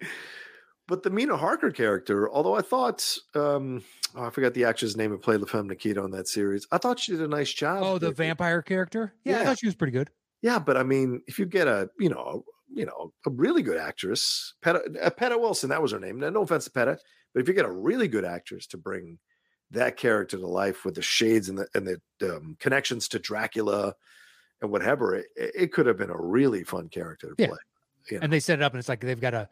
But 0.87 1.01
the 1.03 1.09
Mina 1.09 1.35
Harker 1.35 1.71
character, 1.71 2.29
although 2.31 2.55
I 2.55 2.61
thought, 2.61 3.17
um, 3.33 3.83
oh, 4.15 4.25
I 4.25 4.29
forgot 4.29 4.53
the 4.53 4.65
actress' 4.65 4.95
name 4.95 5.09
who 5.11 5.17
played 5.17 5.39
La 5.39 5.47
Femme 5.47 5.67
Nikita 5.67 6.01
on 6.01 6.11
that 6.11 6.27
series. 6.27 6.67
I 6.71 6.77
thought 6.77 6.99
she 6.99 7.11
did 7.13 7.21
a 7.21 7.27
nice 7.27 7.51
job. 7.51 7.81
Oh, 7.83 7.97
the 7.97 8.07
with 8.09 8.19
it. 8.19 8.23
vampire 8.23 8.61
character? 8.61 9.13
Yeah, 9.23 9.41
I 9.41 9.45
thought 9.45 9.59
she 9.59 9.65
was 9.65 9.73
pretty 9.75 9.91
good. 9.93 10.11
Yeah, 10.43 10.59
but 10.59 10.77
I 10.77 10.83
mean, 10.83 11.21
if 11.25 11.39
you 11.39 11.45
get 11.47 11.67
a, 11.67 11.89
you 11.99 12.09
know, 12.09 12.19
a, 12.19 12.77
you 12.79 12.85
know, 12.85 13.13
a 13.25 13.31
really 13.31 13.63
good 13.63 13.77
actress, 13.77 14.53
Peta, 14.61 14.83
uh, 15.01 15.09
Peta 15.09 15.37
Wilson, 15.39 15.69
that 15.69 15.81
was 15.81 15.91
her 15.91 15.99
name. 15.99 16.19
No 16.19 16.41
offense 16.43 16.65
to 16.65 16.71
Peta, 16.71 16.99
but 17.33 17.41
if 17.41 17.47
you 17.47 17.55
get 17.55 17.65
a 17.65 17.71
really 17.71 18.07
good 18.07 18.25
actress 18.25 18.67
to 18.67 18.77
bring 18.77 19.17
that 19.71 19.97
character 19.97 20.37
to 20.37 20.45
life 20.45 20.85
with 20.85 20.93
the 20.93 21.01
shades 21.01 21.49
and 21.49 21.57
the 21.57 21.67
and 21.73 21.87
the 22.19 22.35
um, 22.35 22.55
connections 22.59 23.07
to 23.09 23.17
Dracula 23.19 23.95
and 24.61 24.69
whatever, 24.71 25.15
it, 25.15 25.25
it 25.35 25.73
could 25.73 25.87
have 25.87 25.97
been 25.97 26.11
a 26.11 26.21
really 26.21 26.63
fun 26.63 26.89
character 26.89 27.29
to 27.29 27.35
Yeah. 27.39 27.47
play. 27.47 27.57
You 28.11 28.17
know? 28.19 28.23
And 28.25 28.31
they 28.33 28.39
set 28.39 28.59
it 28.59 28.61
up 28.61 28.73
and 28.73 28.79
it's 28.79 28.87
like 28.89 28.99
they've 29.01 29.19
got 29.19 29.33
a 29.33 29.49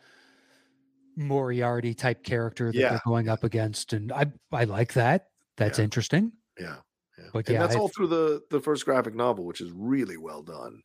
Moriarty 1.15 1.93
type 1.93 2.23
character 2.23 2.71
that 2.71 2.77
Yeah, 2.77 2.89
they're 2.89 3.01
going 3.05 3.29
up 3.29 3.43
against. 3.43 3.93
And 3.93 4.11
I 4.11 4.31
I 4.51 4.63
like 4.65 4.93
that. 4.93 5.27
That's 5.57 5.77
Yeah. 5.79 5.83
interesting. 5.85 6.31
Yeah, 6.59 6.77
yeah. 7.17 7.25
But 7.33 7.47
and 7.47 7.53
yeah, 7.55 7.59
that's 7.61 7.75
I- 7.75 7.79
all 7.79 7.87
through 7.89 8.07
the 8.07 8.41
the 8.49 8.59
first 8.59 8.85
graphic 8.85 9.15
novel, 9.15 9.45
which 9.45 9.61
is 9.61 9.71
really 9.71 10.17
well 10.17 10.41
done. 10.43 10.81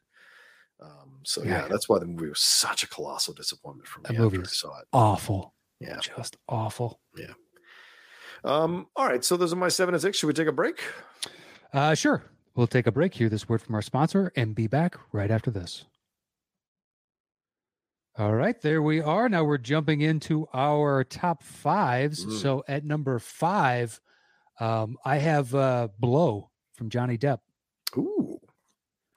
Um, 0.81 1.21
so 1.25 1.43
yeah. 1.43 1.63
Yeah. 1.63 1.69
that's 1.69 1.89
why 1.89 1.99
the 1.99 2.07
movie 2.07 2.29
was 2.29 2.41
such 2.41 2.83
a 2.85 2.89
colossal 2.89 3.35
disappointment 3.35 3.89
for 3.89 4.01
me 4.01 4.05
That 4.09 4.19
movie 4.23 4.39
I 4.39 4.43
saw 4.45 4.79
it. 4.79 4.87
Awful. 4.93 5.55
Yeah. 5.81 5.99
Just 6.01 6.37
awful. 6.49 7.01
Yeah. 7.17 7.33
Um, 8.45 8.87
all 8.95 9.07
right, 9.07 9.25
so 9.25 9.37
those 9.37 9.53
are 9.53 9.57
my 9.57 9.69
seven 9.69 9.95
and 9.95 10.01
six. 10.03 10.19
Should 10.19 10.29
we 10.29 10.33
take 10.33 10.47
a 10.49 10.53
break? 10.53 10.81
Uh 11.73 11.95
sure. 11.95 12.23
We'll 12.55 12.67
take 12.69 12.87
a 12.87 12.93
break 12.93 13.15
here. 13.15 13.29
This 13.29 13.49
word 13.49 13.61
from 13.63 13.75
our 13.75 13.83
sponsor 13.83 14.33
and 14.37 14.55
be 14.55 14.67
back 14.67 14.97
right 15.13 15.31
after 15.31 15.51
this. 15.51 15.85
All 18.19 18.35
right, 18.35 18.61
there 18.61 18.83
we 18.83 19.01
are. 19.01 19.29
Now 19.29 19.45
we're 19.45 19.59
jumping 19.59 20.01
into 20.01 20.49
our 20.53 21.05
top 21.05 21.43
fives. 21.45 22.25
Mm. 22.27 22.41
So 22.43 22.65
at 22.67 22.85
number 22.85 23.19
five, 23.21 24.01
um, 24.59 24.97
I 25.05 25.19
have 25.19 25.55
uh, 25.55 25.89
Blow 26.01 26.51
from 26.75 26.91
Johnny 26.91 27.17
Depp. 27.17 27.39
Ooh, 27.97 28.41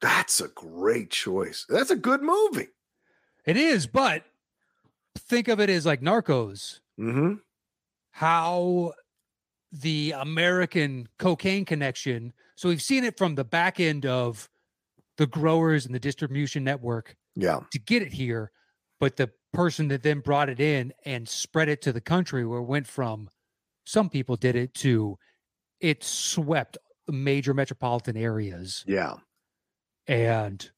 that's 0.02 0.39
a 0.39 0.49
great 0.49 1.10
choice. 1.10 1.66
That's 1.68 1.89
a 1.89 1.95
good 1.95 2.22
movie. 2.22 2.68
It 3.43 3.58
is, 3.58 3.88
but 3.88 4.24
think 5.18 5.47
of 5.47 5.60
it 5.60 5.70
as 5.70 5.86
like 5.86 6.02
Narcos, 6.02 6.80
Mm-hmm. 6.99 7.36
how 8.12 8.93
the 9.72 10.14
American 10.16 11.08
cocaine 11.18 11.66
connection. 11.66 12.34
So 12.56 12.70
we've 12.70 12.82
seen 12.82 13.04
it 13.04 13.18
from 13.18 13.34
the 13.34 13.43
back 13.45 13.80
end 13.80 14.06
of 14.06 14.47
the 15.18 15.26
growers 15.26 15.88
and 15.88 15.95
the 15.95 15.99
distribution 15.99 16.64
network 16.64 17.16
Yeah. 17.36 17.62
to 17.72 17.80
get 17.80 18.04
it 18.04 18.14
here, 18.14 18.52
but 19.02 19.18
the 19.18 19.30
person 19.52 19.89
that 19.89 20.02
then 20.04 20.20
brought 20.22 20.47
it 20.47 20.62
in 20.62 20.93
and 21.04 21.28
spread 21.28 21.68
it 21.68 21.82
to 21.82 21.91
the 21.91 21.99
country 21.99 22.45
where 22.45 22.60
it 22.60 22.66
went 22.66 22.88
from 22.88 23.28
some 23.84 24.10
people 24.10 24.38
did 24.38 24.56
it 24.56 24.74
to 24.74 25.18
it 25.82 26.04
swept 26.04 26.78
major 27.10 27.54
metropolitan 27.54 28.16
areas 28.16 28.86
Yeah. 28.88 29.16
and 30.08 30.70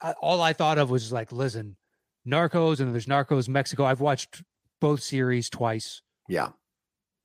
I, 0.00 0.12
all 0.20 0.40
I 0.40 0.52
thought 0.52 0.78
of 0.78 0.90
was 0.90 1.10
like, 1.12 1.32
listen, 1.32 1.76
Narcos 2.24 2.78
and 2.78 2.92
there's 2.94 3.06
Narcos 3.06 3.48
Mexico. 3.48 3.84
I've 3.84 4.00
watched 4.00 4.44
both 4.80 5.02
series 5.02 5.50
twice. 5.50 6.02
Yeah. 6.28 6.50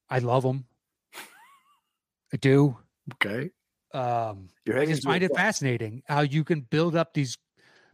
I 0.09 0.17
love 0.19 0.41
them. 0.41 0.65
I 2.33 2.37
do. 2.37 2.77
Okay. 3.13 3.51
Um, 3.93 4.47
You're 4.65 4.79
I 4.79 4.87
just 4.87 5.03
find 5.03 5.23
it 5.23 5.35
fascinating 5.35 6.01
how 6.07 6.21
you 6.21 6.43
can 6.43 6.61
build 6.61 6.95
up 6.95 7.13
these 7.13 7.37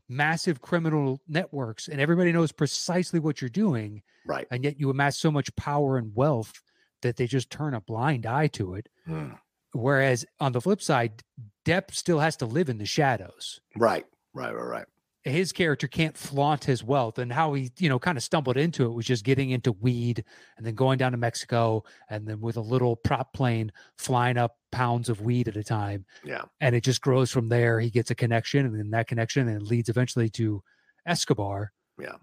massive 0.10 0.62
criminal 0.62 1.22
networks 1.28 1.88
and 1.88 2.02
everybody 2.02 2.32
knows 2.32 2.52
precisely 2.52 3.20
what 3.20 3.42
you're 3.42 3.50
doing, 3.50 4.02
Right. 4.26 4.48
and 4.52 4.64
yet 4.64 4.80
you 4.80 4.90
amass 4.90 5.18
so 5.18 5.32
much 5.32 5.56
power 5.56 5.98
and 5.98 6.14
wealth 6.16 6.62
that 7.02 7.16
they 7.16 7.28
just 7.28 7.50
turn 7.50 7.74
a 7.74 7.82
blind 7.82 8.26
eye 8.26 8.48
to 8.48 8.76
it. 8.76 8.90
Mm. 9.08 9.38
Whereas 9.74 10.26
on 10.40 10.52
the 10.52 10.62
flip 10.62 10.82
side, 10.82 11.24
Depp 11.64 11.92
still 11.94 12.20
has 12.20 12.36
to 12.38 12.46
live 12.46 12.70
in 12.70 12.80
the 12.80 12.86
shadows. 12.86 13.62
Right. 13.78 14.06
Right. 14.34 14.54
Right. 14.54 14.66
Right. 14.68 14.86
His 15.30 15.52
character 15.52 15.88
can't 15.88 16.18
flaunt 16.18 16.64
his 16.64 16.84
wealth 16.84 17.18
and 17.20 17.32
how 17.32 17.54
he 17.54 17.72
you 17.80 17.88
know 17.90 18.00
kind 18.00 18.18
of 18.18 18.24
stumbled 18.24 18.58
into 18.58 18.86
it 18.86 18.94
was 18.94 19.06
just 19.06 19.24
getting 19.24 19.52
into 19.52 19.72
weed 19.72 20.24
and 20.58 20.66
then 20.66 20.76
going 20.76 20.98
down 20.98 21.12
to 21.14 21.18
mexico 21.18 21.84
and 22.10 22.28
then 22.28 22.40
with 22.42 22.58
a 22.58 22.62
little 22.62 22.96
prop 22.96 23.34
plane 23.34 23.72
flying 23.98 24.38
up 24.38 24.58
pounds 24.72 25.10
of 25.10 25.22
weed 25.22 25.48
at 25.48 25.56
a 25.58 25.64
time 25.64 26.06
Yeah. 26.24 26.44
and 26.62 26.76
it 26.76 26.84
just 26.84 27.02
grows 27.02 27.32
from 27.32 27.50
there 27.50 27.80
he 27.80 27.90
gets 27.90 28.12
a 28.12 28.16
connection 28.16 28.66
and 28.66 28.78
then 28.78 28.90
that 28.92 29.08
connection 29.08 29.48
and 29.48 29.62
leads 29.64 29.90
eventually 29.90 30.30
to 30.32 30.62
escobar 31.06 31.72
Yeah. 32.00 32.16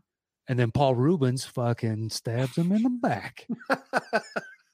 and 0.49 0.59
then 0.59 0.71
paul 0.71 0.95
reubens 0.95 1.45
fucking 1.45 2.11
stabs 2.11 2.57
him 2.57 2.73
in 2.73 2.83
the 2.83 2.91
back 2.91 3.47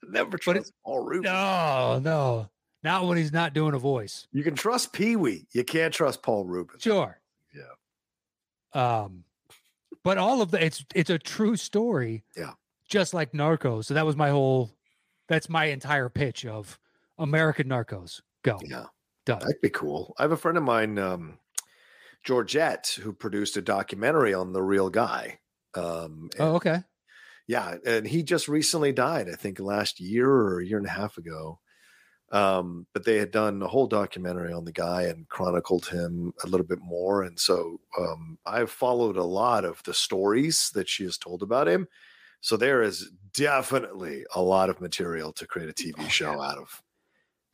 Never 0.08 0.36
trust 0.36 0.72
Paul 0.84 1.04
Reubens. 1.04 1.24
no 1.32 2.00
no 2.02 2.50
not 2.82 3.06
when 3.06 3.16
he's 3.16 3.32
not 3.32 3.54
doing 3.54 3.74
a 3.74 3.78
voice 3.78 4.26
You 4.32 4.42
can 4.42 4.54
trust 4.54 4.92
Pee 4.92 5.16
Wee. 5.16 5.46
You 5.52 5.62
can't 5.64 5.94
trust 5.94 6.22
Paul 6.22 6.44
Reubens. 6.44 6.82
Sure. 6.82 7.20
Yeah. 7.54 7.62
Um, 8.74 9.24
but 10.04 10.18
all 10.18 10.42
of 10.42 10.50
the 10.50 10.64
it's 10.64 10.84
it's 10.94 11.10
a 11.10 11.18
true 11.18 11.56
story. 11.56 12.24
Yeah. 12.36 12.52
Just 12.88 13.14
like 13.14 13.32
Narcos. 13.32 13.86
So 13.86 13.94
that 13.94 14.06
was 14.06 14.16
my 14.16 14.30
whole. 14.30 14.70
That's 15.28 15.48
my 15.48 15.66
entire 15.66 16.08
pitch 16.08 16.44
of 16.44 16.78
American 17.18 17.68
Narcos. 17.68 18.20
Go 18.42 18.58
Yeah. 18.64 18.86
done. 19.24 19.38
That'd 19.40 19.60
be 19.62 19.70
cool. 19.70 20.14
I 20.18 20.22
have 20.22 20.32
a 20.32 20.36
friend 20.36 20.58
of 20.58 20.64
mine, 20.64 20.98
um, 20.98 21.38
Georgette, 22.24 22.98
who 23.00 23.12
produced 23.12 23.56
a 23.56 23.62
documentary 23.62 24.34
on 24.34 24.52
the 24.52 24.62
real 24.62 24.90
guy. 24.90 25.40
Um, 25.74 26.28
Oh, 26.38 26.56
okay. 26.56 26.82
yeah, 27.46 27.76
and 27.86 28.06
he 28.06 28.22
just 28.22 28.48
recently 28.48 28.92
died. 28.92 29.28
I 29.30 29.36
think 29.36 29.58
last 29.58 30.00
year 30.00 30.28
or 30.30 30.60
a 30.60 30.66
year 30.66 30.78
and 30.78 30.86
a 30.86 30.90
half 30.90 31.16
ago. 31.18 31.60
Um, 32.32 32.86
but 32.94 33.04
they 33.04 33.18
had 33.18 33.30
done 33.30 33.60
a 33.62 33.68
whole 33.68 33.86
documentary 33.86 34.52
on 34.54 34.64
the 34.64 34.72
guy 34.72 35.02
and 35.02 35.28
chronicled 35.28 35.86
him 35.86 36.32
a 36.42 36.46
little 36.46 36.66
bit 36.66 36.80
more. 36.80 37.22
And 37.22 37.38
so 37.38 37.78
um, 37.98 38.38
I've 38.46 38.70
followed 38.70 39.18
a 39.18 39.24
lot 39.24 39.66
of 39.66 39.82
the 39.84 39.92
stories 39.94 40.70
that 40.74 40.88
she 40.88 41.04
has 41.04 41.18
told 41.18 41.42
about 41.42 41.68
him. 41.68 41.88
So 42.40 42.56
there 42.56 42.82
is 42.82 43.10
definitely 43.34 44.24
a 44.34 44.42
lot 44.42 44.70
of 44.70 44.80
material 44.80 45.32
to 45.34 45.46
create 45.46 45.68
a 45.68 45.74
TV 45.74 46.08
Oh, 46.08 46.08
show 46.08 46.40
out 46.40 46.58
of 46.58 46.82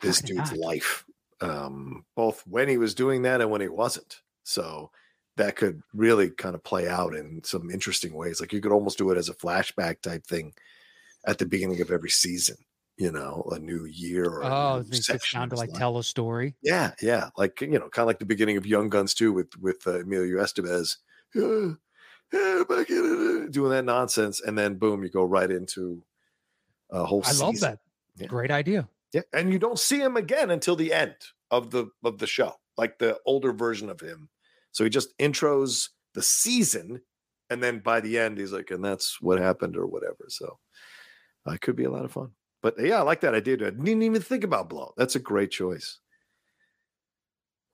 this 0.01 0.23
dude's 0.23 0.53
not. 0.53 0.57
life, 0.57 1.05
um, 1.41 2.05
both 2.17 2.47
when 2.47 2.69
he 2.69 2.79
was 2.79 2.95
doing 2.95 3.23
that 3.23 3.41
and 3.41 3.51
when 3.51 3.61
he 3.61 3.69
wasn't. 3.69 4.23
So 4.45 4.91
that 5.37 5.57
could 5.57 5.83
really 5.95 6.31
kind 6.31 6.55
of 6.55 6.65
play 6.65 6.89
out 6.89 7.15
in 7.15 7.43
some 7.45 7.71
interesting 7.71 8.15
ways. 8.15 8.41
Like 8.41 8.53
you 8.53 8.61
could 8.61 8.73
almost 8.73 8.99
do 8.99 9.11
it 9.11 9.19
as 9.19 9.29
a 9.29 9.35
flashback 9.35 10.01
type 10.03 10.27
thing 10.27 10.55
at 11.27 11.39
the 11.39 11.47
beginning 11.47 11.81
of 11.81 11.91
every 11.91 12.11
season, 12.11 12.57
you 12.99 13.13
know, 13.13 13.49
a 13.53 13.59
new 13.59 13.85
year 13.85 14.27
or 14.27 14.45
Oh, 14.45 14.83
new 14.89 14.97
section 14.97 15.41
down 15.41 15.51
to 15.51 15.57
like 15.57 15.73
tell 15.73 15.99
a 15.99 16.05
story. 16.05 16.57
Yeah, 16.63 16.93
yeah, 17.01 17.31
like 17.37 17.61
you 17.61 17.79
know, 17.79 17.89
kind 17.89 18.05
of 18.05 18.07
like 18.09 18.19
the 18.19 18.27
beginning 18.27 18.57
of 18.57 18.67
Young 18.67 18.89
Guns 18.89 19.15
too, 19.15 19.33
with 19.33 19.57
with 19.59 19.87
uh, 19.87 20.01
Emilio 20.01 20.39
Estevez, 20.43 20.97
yeah, 21.35 21.75
yeah, 22.33 22.65
back 22.69 22.91
in 22.91 23.51
doing 23.51 23.71
that 23.71 23.85
nonsense, 23.85 24.41
and 24.41 24.59
then 24.59 24.77
boom, 24.77 25.03
you 25.03 25.11
go 25.11 25.25
right 25.25 25.51
into 25.51 26.05
a 26.91 27.05
whole. 27.05 27.23
I 27.25 27.33
love 27.33 27.61
that. 27.61 27.81
Yeah. 28.17 28.27
Great 28.27 28.51
idea. 28.51 28.89
Yeah, 29.13 29.23
and 29.33 29.53
you 29.53 29.59
don't 29.59 29.79
see 29.79 30.01
him 30.01 30.17
again 30.17 30.51
until 30.51 30.77
the 30.77 30.93
end 30.93 31.17
of 31.51 31.71
the 31.71 31.87
of 32.05 32.19
the 32.19 32.27
show, 32.27 32.55
like 32.77 32.99
the 32.99 33.19
older 33.27 33.53
version 33.53 33.89
of 33.89 34.01
him. 34.01 34.29
So 34.73 34.85
he 34.85 34.91
just 34.91 35.17
intros 35.19 35.89
the 36.15 36.23
season, 36.23 37.03
and 37.49 37.63
then 37.63 37.79
by 37.81 38.01
the 38.01 38.19
end, 38.19 38.39
he's 38.39 38.53
like, 38.53 38.71
"And 38.71 38.85
that's 38.85 39.21
what 39.21 39.39
happened," 39.39 39.77
or 39.77 39.87
whatever. 39.87 40.27
So, 40.29 40.59
uh, 41.49 41.53
it 41.53 41.61
could 41.61 41.77
be 41.77 41.85
a 41.85 41.91
lot 41.91 42.05
of 42.05 42.13
fun. 42.13 42.33
But 42.63 42.75
yeah, 42.79 42.99
I 42.99 43.03
like 43.03 43.21
that 43.21 43.35
idea. 43.35 43.55
I 43.55 43.71
didn't 43.71 44.03
even 44.03 44.21
think 44.21 44.45
about 44.45 44.69
Blow. 44.69 44.93
That's 44.97 45.15
a 45.17 45.21
great 45.21 45.51
choice. 45.51 45.99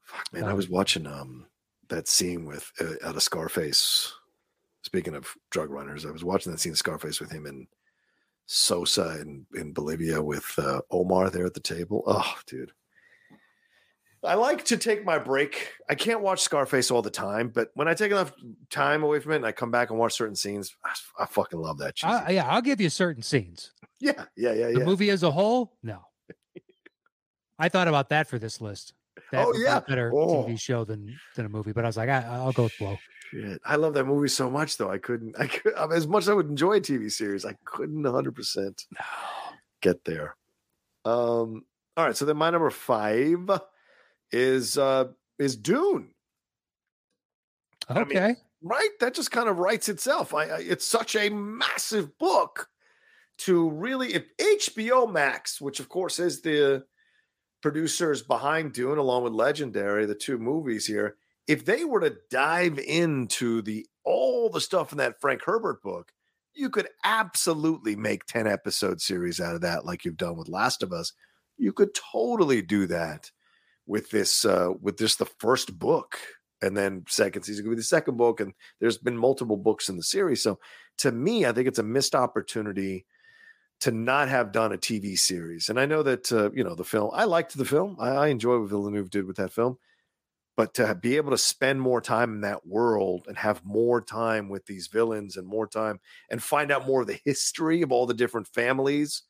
Fuck, 0.02 0.32
man, 0.32 0.44
I 0.44 0.50
Um, 0.50 0.56
was 0.56 0.68
watching 0.68 1.06
um 1.06 1.46
that 1.88 2.08
scene 2.08 2.44
with 2.46 2.70
uh, 2.80 2.94
out 3.08 3.16
of 3.16 3.22
Scarface. 3.22 4.12
Speaking 4.82 5.14
of 5.14 5.26
drug 5.50 5.70
runners, 5.70 6.04
I 6.04 6.10
was 6.10 6.24
watching 6.24 6.52
that 6.52 6.58
scene 6.58 6.72
of 6.72 6.78
Scarface 6.78 7.20
with 7.20 7.30
him 7.30 7.46
and 7.46 7.66
Sosa 8.46 9.18
in, 9.20 9.46
in 9.54 9.72
Bolivia 9.72 10.22
with 10.22 10.44
uh, 10.58 10.82
Omar 10.90 11.30
there 11.30 11.46
at 11.46 11.54
the 11.54 11.60
table. 11.60 12.02
Oh, 12.06 12.34
dude. 12.46 12.72
I 14.22 14.34
like 14.34 14.64
to 14.66 14.76
take 14.78 15.04
my 15.04 15.18
break. 15.18 15.72
I 15.88 15.94
can't 15.94 16.20
watch 16.22 16.40
Scarface 16.40 16.90
all 16.90 17.02
the 17.02 17.10
time, 17.10 17.48
but 17.48 17.70
when 17.74 17.88
I 17.88 17.94
take 17.94 18.10
enough 18.10 18.32
time 18.70 19.02
away 19.02 19.20
from 19.20 19.32
it 19.32 19.36
and 19.36 19.46
I 19.46 19.52
come 19.52 19.70
back 19.70 19.90
and 19.90 19.98
watch 19.98 20.14
certain 20.14 20.36
scenes, 20.36 20.74
I, 20.84 21.22
I 21.22 21.26
fucking 21.26 21.58
love 21.58 21.78
that. 21.78 21.94
I, 22.02 22.30
yeah, 22.32 22.46
I'll 22.48 22.62
give 22.62 22.80
you 22.80 22.88
certain 22.90 23.22
scenes. 23.22 23.72
Yeah, 24.00 24.24
yeah, 24.36 24.52
yeah, 24.52 24.66
The 24.72 24.78
yeah. 24.80 24.84
movie 24.84 25.10
as 25.10 25.22
a 25.22 25.30
whole, 25.30 25.76
no. 25.82 26.00
I 27.58 27.68
thought 27.68 27.88
about 27.88 28.08
that 28.10 28.28
for 28.28 28.38
this 28.38 28.60
list. 28.60 28.94
That 29.30 29.46
Oh, 29.46 29.52
a 29.52 29.58
yeah. 29.60 29.80
better 29.80 30.10
Oh. 30.12 30.44
TV 30.44 30.58
show 30.60 30.84
than 30.84 31.16
than 31.36 31.46
a 31.46 31.48
movie. 31.48 31.72
But 31.72 31.84
I 31.84 31.88
was 31.88 31.96
like, 31.96 32.08
I, 32.08 32.22
I'll 32.22 32.52
go 32.52 32.64
with 32.64 32.78
Blow. 32.78 32.96
Shit. 33.30 33.60
I 33.64 33.76
love 33.76 33.94
that 33.94 34.04
movie 34.04 34.28
so 34.28 34.50
much, 34.50 34.76
though. 34.76 34.90
I 34.90 34.98
couldn't, 34.98 35.38
I 35.38 35.46
could, 35.46 35.72
as 35.92 36.06
much 36.06 36.24
as 36.24 36.28
I 36.28 36.34
would 36.34 36.48
enjoy 36.48 36.74
a 36.74 36.80
TV 36.80 37.10
series, 37.10 37.44
I 37.44 37.56
couldn't 37.64 38.02
100% 38.02 38.84
get 39.80 40.04
there. 40.04 40.36
Um, 41.04 41.64
all 41.96 42.04
right. 42.06 42.16
So 42.16 42.24
then 42.24 42.36
my 42.36 42.50
number 42.50 42.70
five 42.70 43.48
is, 44.32 44.76
uh, 44.76 45.06
is 45.38 45.56
Dune. 45.56 46.10
I 47.88 47.94
mean, 47.94 48.02
Okay. 48.06 48.36
right? 48.62 48.90
That 49.00 49.14
just 49.14 49.30
kind 49.30 49.48
of 49.48 49.58
writes 49.58 49.88
itself. 49.88 50.34
I, 50.34 50.44
I 50.46 50.58
it's 50.60 50.86
such 50.86 51.14
a 51.16 51.28
massive 51.30 52.16
book 52.18 52.68
to 53.38 53.70
really 53.70 54.14
if 54.14 54.24
HBO 54.38 55.10
Max, 55.10 55.60
which 55.60 55.80
of 55.80 55.88
course 55.88 56.18
is 56.18 56.42
the 56.42 56.84
producers 57.62 58.22
behind 58.22 58.72
Dune, 58.72 58.98
along 58.98 59.24
with 59.24 59.32
Legendary, 59.32 60.06
the 60.06 60.14
two 60.14 60.38
movies 60.38 60.86
here, 60.86 61.16
if 61.46 61.64
they 61.64 61.84
were 61.84 62.00
to 62.00 62.16
dive 62.30 62.78
into 62.78 63.62
the 63.62 63.86
all 64.04 64.50
the 64.50 64.60
stuff 64.60 64.92
in 64.92 64.98
that 64.98 65.20
Frank 65.20 65.42
Herbert 65.44 65.82
book, 65.82 66.12
you 66.54 66.70
could 66.70 66.88
absolutely 67.04 67.96
make 67.96 68.26
10 68.26 68.46
episode 68.46 69.00
series 69.00 69.40
out 69.40 69.54
of 69.54 69.62
that, 69.62 69.84
like 69.84 70.04
you've 70.04 70.16
done 70.16 70.36
with 70.36 70.48
Last 70.48 70.82
of 70.82 70.92
Us. 70.92 71.12
You 71.56 71.72
could 71.72 71.94
totally 71.94 72.62
do 72.62 72.86
that 72.86 73.30
with 73.86 74.10
this 74.10 74.44
uh 74.44 74.70
with 74.80 74.98
just 74.98 75.18
the 75.18 75.26
first 75.26 75.78
book 75.78 76.18
and 76.62 76.76
then 76.76 77.04
second 77.08 77.42
season 77.42 77.64
could 77.64 77.70
be 77.70 77.76
the 77.76 77.82
second 77.82 78.16
book 78.16 78.40
and 78.40 78.54
there's 78.80 78.98
been 78.98 79.16
multiple 79.16 79.56
books 79.56 79.88
in 79.88 79.96
the 79.96 80.02
series 80.02 80.42
so 80.42 80.58
to 80.96 81.12
me 81.12 81.44
i 81.44 81.52
think 81.52 81.68
it's 81.68 81.78
a 81.78 81.82
missed 81.82 82.14
opportunity 82.14 83.04
to 83.84 83.90
not 83.90 84.30
have 84.30 84.50
done 84.50 84.72
a 84.72 84.78
tv 84.78 85.18
series. 85.18 85.68
And 85.68 85.78
i 85.78 85.84
know 85.84 86.02
that 86.02 86.32
uh, 86.32 86.50
you 86.52 86.64
know 86.64 86.74
the 86.74 86.84
film 86.84 87.10
i 87.12 87.24
liked 87.24 87.54
the 87.54 87.66
film. 87.66 87.96
I, 88.00 88.08
I 88.12 88.28
enjoy 88.28 88.58
what 88.58 88.70
villeneuve 88.70 89.10
did 89.10 89.26
with 89.26 89.36
that 89.36 89.52
film. 89.52 89.76
But 90.56 90.72
to 90.74 90.94
be 90.94 91.18
able 91.18 91.32
to 91.32 91.38
spend 91.38 91.82
more 91.82 92.00
time 92.00 92.32
in 92.32 92.40
that 92.42 92.66
world 92.66 93.26
and 93.28 93.36
have 93.36 93.62
more 93.62 94.00
time 94.00 94.48
with 94.48 94.64
these 94.64 94.86
villains 94.86 95.36
and 95.36 95.46
more 95.46 95.66
time 95.66 96.00
and 96.30 96.42
find 96.42 96.70
out 96.70 96.86
more 96.86 97.02
of 97.02 97.08
the 97.08 97.20
history 97.26 97.82
of 97.82 97.92
all 97.92 98.06
the 98.06 98.14
different 98.14 98.46
families 98.46 99.22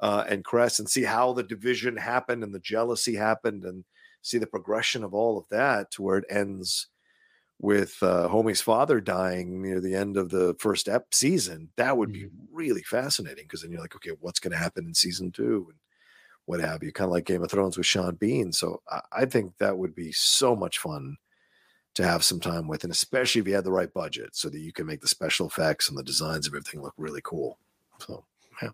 uh, 0.00 0.24
and 0.26 0.44
Crest 0.44 0.80
and 0.80 0.88
see 0.88 1.02
how 1.02 1.34
the 1.34 1.42
division 1.42 1.98
happened 1.98 2.42
and 2.42 2.54
the 2.54 2.60
jealousy 2.60 3.16
happened 3.16 3.64
and 3.64 3.84
see 4.22 4.38
the 4.38 4.46
progression 4.46 5.04
of 5.04 5.12
all 5.12 5.36
of 5.36 5.44
that 5.50 5.90
to 5.90 6.02
where 6.02 6.16
it 6.16 6.24
ends 6.30 6.86
with 7.62 7.98
uh, 8.02 8.26
Homie's 8.28 8.62
father 8.62 9.00
dying 9.02 9.60
near 9.60 9.80
the 9.80 9.94
end 9.94 10.16
of 10.16 10.30
the 10.30 10.56
first 10.58 10.88
ep- 10.88 11.12
season. 11.14 11.70
That 11.76 11.98
would 11.98 12.10
be 12.10 12.28
really 12.50 12.82
fascinating 12.82 13.44
because 13.44 13.60
then 13.60 13.70
you're 13.70 13.82
like, 13.82 13.94
okay, 13.96 14.12
what's 14.18 14.40
going 14.40 14.52
to 14.52 14.56
happen 14.58 14.86
in 14.86 14.94
season 14.94 15.30
two 15.30 15.66
and 15.68 15.78
what 16.46 16.60
have 16.60 16.82
you? 16.82 16.90
Kind 16.90 17.06
of 17.08 17.12
like 17.12 17.26
Game 17.26 17.42
of 17.42 17.50
Thrones 17.50 17.76
with 17.76 17.86
Sean 17.86 18.14
Bean. 18.14 18.52
So 18.52 18.82
I, 18.90 19.00
I 19.12 19.24
think 19.26 19.58
that 19.58 19.76
would 19.76 19.94
be 19.94 20.10
so 20.10 20.56
much 20.56 20.78
fun 20.78 21.18
to 21.94 22.02
have 22.04 22.24
some 22.24 22.40
time 22.40 22.66
with, 22.66 22.82
and 22.82 22.90
especially 22.90 23.42
if 23.42 23.48
you 23.48 23.54
had 23.54 23.64
the 23.64 23.72
right 23.72 23.92
budget 23.92 24.34
so 24.34 24.48
that 24.48 24.60
you 24.60 24.72
can 24.72 24.86
make 24.86 25.02
the 25.02 25.08
special 25.08 25.46
effects 25.46 25.88
and 25.88 25.98
the 25.98 26.02
designs 26.02 26.46
of 26.46 26.54
everything 26.54 26.80
look 26.80 26.94
really 26.96 27.20
cool. 27.22 27.58
So 27.98 28.24
Yeah, 28.62 28.70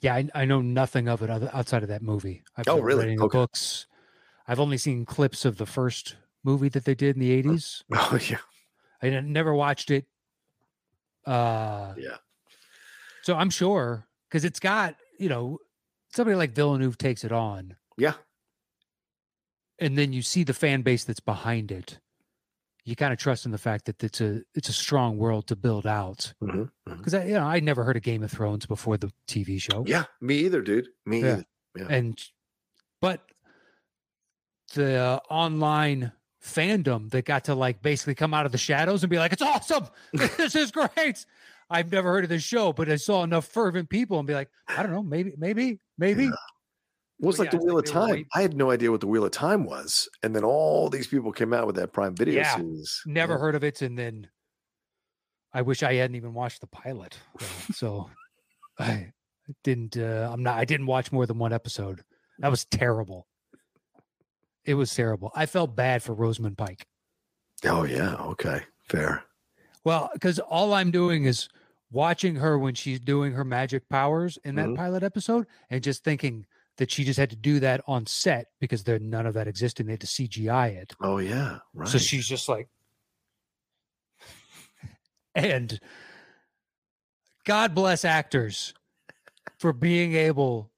yeah, 0.00 0.14
I, 0.14 0.28
I 0.34 0.44
know 0.44 0.60
nothing 0.60 1.08
of 1.08 1.22
it 1.22 1.30
other, 1.30 1.50
outside 1.52 1.82
of 1.82 1.88
that 1.90 2.02
movie. 2.02 2.42
I've 2.56 2.66
Oh, 2.68 2.80
really? 2.80 3.04
any 3.04 3.16
the 3.16 3.24
Okay. 3.24 3.38
books. 3.38 3.86
I've 4.48 4.60
only 4.60 4.78
seen 4.78 5.04
clips 5.04 5.44
of 5.44 5.56
the 5.56 5.66
first 5.66 6.16
movie 6.46 6.68
that 6.70 6.84
they 6.86 6.94
did 6.94 7.16
in 7.16 7.20
the 7.20 7.42
80s. 7.42 7.82
Oh 7.92 8.18
yeah, 8.30 8.38
I 9.02 9.10
never 9.20 9.52
watched 9.52 9.90
it. 9.90 10.06
Uh, 11.26 11.92
yeah, 11.98 12.18
so 13.22 13.34
I'm 13.34 13.50
sure 13.50 14.06
because 14.28 14.44
it's 14.44 14.60
got, 14.60 14.94
you 15.18 15.28
know, 15.28 15.58
somebody 16.14 16.36
like 16.36 16.52
Villeneuve 16.54 16.96
takes 16.96 17.24
it 17.24 17.32
on, 17.32 17.74
yeah. 17.98 18.14
and 19.80 19.98
then 19.98 20.12
you 20.12 20.22
see 20.22 20.44
the 20.44 20.54
fan 20.54 20.82
base 20.82 21.02
that's 21.04 21.20
behind 21.20 21.72
it. 21.72 21.98
You 22.84 22.94
kind 22.94 23.12
of 23.12 23.18
trust 23.18 23.44
in 23.44 23.50
the 23.50 23.58
fact 23.58 23.86
that 23.86 24.04
it's 24.04 24.20
a 24.20 24.42
it's 24.54 24.68
a 24.68 24.72
strong 24.72 25.18
world 25.18 25.48
to 25.48 25.56
build 25.56 25.84
out. 25.86 26.32
Mhm, 26.40 26.70
mhm. 26.88 26.96
Because 26.98 27.14
I, 27.14 27.24
you 27.24 27.34
know, 27.34 27.42
I 27.42 27.58
never 27.58 27.82
heard 27.82 27.96
of 27.96 28.04
Game 28.04 28.22
of 28.22 28.30
Thrones 28.30 28.64
before 28.66 28.96
the 28.96 29.10
TV 29.26 29.60
show. 29.60 29.82
Yeah, 29.84 30.04
me 30.20 30.36
either, 30.46 30.62
dude. 30.62 30.86
Me 31.04 31.20
Yeah. 31.22 31.42
either. 31.76 31.90
and 31.90 32.22
but 33.02 33.20
the 34.74 34.94
uh, 34.96 35.18
online 35.28 36.12
fandom 36.46 37.10
that 37.10 37.24
got 37.24 37.44
to 37.44 37.54
like 37.54 37.82
basically 37.82 38.14
come 38.14 38.32
out 38.32 38.46
of 38.46 38.52
the 38.52 38.58
shadows 38.58 39.02
and 39.02 39.10
be 39.10 39.18
like 39.18 39.32
it's 39.32 39.42
awesome 39.42 39.86
this 40.12 40.54
is 40.54 40.70
great 40.70 41.26
i've 41.70 41.90
never 41.90 42.10
heard 42.12 42.22
of 42.24 42.30
this 42.30 42.42
show 42.44 42.72
but 42.72 42.88
i 42.88 42.94
saw 42.96 43.22
enough 43.24 43.46
fervent 43.46 43.88
people 43.88 44.18
and 44.18 44.28
be 44.28 44.34
like 44.34 44.48
i 44.68 44.82
don't 44.82 44.92
know 44.92 45.02
maybe 45.02 45.32
maybe 45.36 45.78
maybe 45.98 46.24
Yeah. 46.24 46.30
It 47.18 47.24
was 47.26 47.38
But 47.38 47.44
like 47.46 47.52
yeah, 47.54 47.58
the 47.60 47.64
Wheel 47.64 47.78
of 47.78 47.84
Time. 47.86 48.10
waiting- 48.10 48.26
I 48.34 48.42
had 48.42 48.54
no 48.54 48.70
idea 48.70 48.90
what 48.90 49.00
the 49.00 49.06
Wheel 49.06 49.24
of 49.24 49.30
Time 49.30 49.64
was, 49.64 50.06
and 50.22 50.36
then 50.36 50.44
all 50.44 50.90
these 50.90 51.06
people 51.06 51.32
came 51.32 51.54
out 51.54 51.66
with 51.66 51.76
that 51.76 51.94
Prime 51.94 52.14
Video 52.14 52.34
Yeah, 52.34 52.56
series. 52.56 53.00
never 53.06 53.32
Yeah. 53.32 53.38
heard 53.38 53.54
of 53.54 53.64
it 53.64 53.80
and 53.82 53.98
then 53.98 54.28
i 55.54 55.62
wish 55.62 55.82
i 55.82 55.94
hadn't 55.94 56.16
even 56.16 56.34
watched 56.34 56.60
the 56.60 56.66
pilot 56.66 57.16
so 57.72 58.10
i 58.78 59.12
didn't 59.64 59.96
uh, 59.96 60.28
i'm 60.30 60.42
not 60.42 60.58
i 60.58 60.66
didn't 60.66 60.84
watch 60.86 61.10
more 61.10 61.24
than 61.24 61.38
one 61.38 61.54
episode 61.54 62.04
that 62.40 62.50
was 62.50 62.66
terrible 62.66 63.26
it 64.66 64.74
was 64.74 64.94
terrible 64.94 65.30
i 65.34 65.46
felt 65.46 65.74
bad 65.76 66.02
for 66.02 66.12
rosamund 66.14 66.58
pike 66.58 66.86
Oh 67.64 67.84
yeah, 67.84 68.14
okay, 68.16 68.60
fair. 68.86 69.24
Well, 69.82 70.10
because 70.12 70.38
all 70.38 70.74
I'm 70.74 70.90
doing 70.90 71.24
is 71.24 71.48
watching 71.90 72.36
her 72.36 72.58
when 72.58 72.74
she's 72.74 73.00
doing 73.00 73.32
her 73.32 73.44
magic 73.44 73.88
powers 73.88 74.38
in 74.44 74.56
that 74.56 74.68
Mhm. 74.68 74.76
pilot 74.76 75.02
episode 75.02 75.46
and 75.70 75.82
just 75.82 76.04
thinking 76.04 76.44
that 76.76 76.90
she 76.90 77.02
just 77.02 77.18
had 77.18 77.30
to 77.30 77.36
do 77.36 77.58
that 77.60 77.80
on 77.86 78.04
set 78.04 78.48
because 78.60 78.84
there 78.84 78.98
none 78.98 79.24
of 79.24 79.32
that 79.34 79.48
existed. 79.48 79.86
They 79.86 79.92
had 79.92 80.02
to 80.02 80.06
CGI 80.06 80.68
it. 80.68 80.94
Oh 81.00 81.16
yeah, 81.16 81.60
right. 81.72 81.88
So 81.88 81.96
she's 81.96 82.28
just 82.28 82.46
like, 82.46 82.68
and 85.34 85.80
God 87.44 87.74
bless 87.74 88.04
actors 88.04 88.74
for 89.58 89.72
being 89.72 90.12
able 90.14 90.70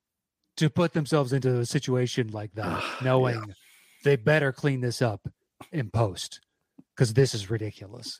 to 0.59 0.71
put 0.71 0.93
themselves 0.93 1.33
into 1.33 1.59
a 1.59 1.67
situation 1.67 2.29
like 2.29 2.53
that, 2.55 2.83
knowing 3.03 3.35
yeah. 3.35 3.55
They 4.05 4.17
better 4.17 4.53
clean 4.53 4.81
this 4.81 5.03
up 5.03 5.29
in 5.73 5.91
post 5.91 6.41
because 6.95 7.15
this 7.15 7.35
is 7.35 7.51
ridiculous. 7.51 8.19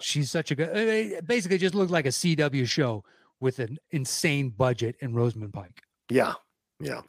She's 0.00 0.30
such 0.30 0.50
a 0.50 0.54
good. 0.54 0.74
It 0.76 1.26
basically, 1.26 1.58
just 1.58 1.74
looked 1.74 1.90
like 1.90 2.06
a 2.06 2.10
CW 2.10 2.66
show 2.66 3.04
with 3.40 3.58
an 3.58 3.78
insane 3.90 4.48
budget 4.50 4.96
and 5.02 5.14
Rosamund 5.14 5.52
Pike. 5.52 5.82
Yeah, 6.08 6.34
yeah. 6.80 7.02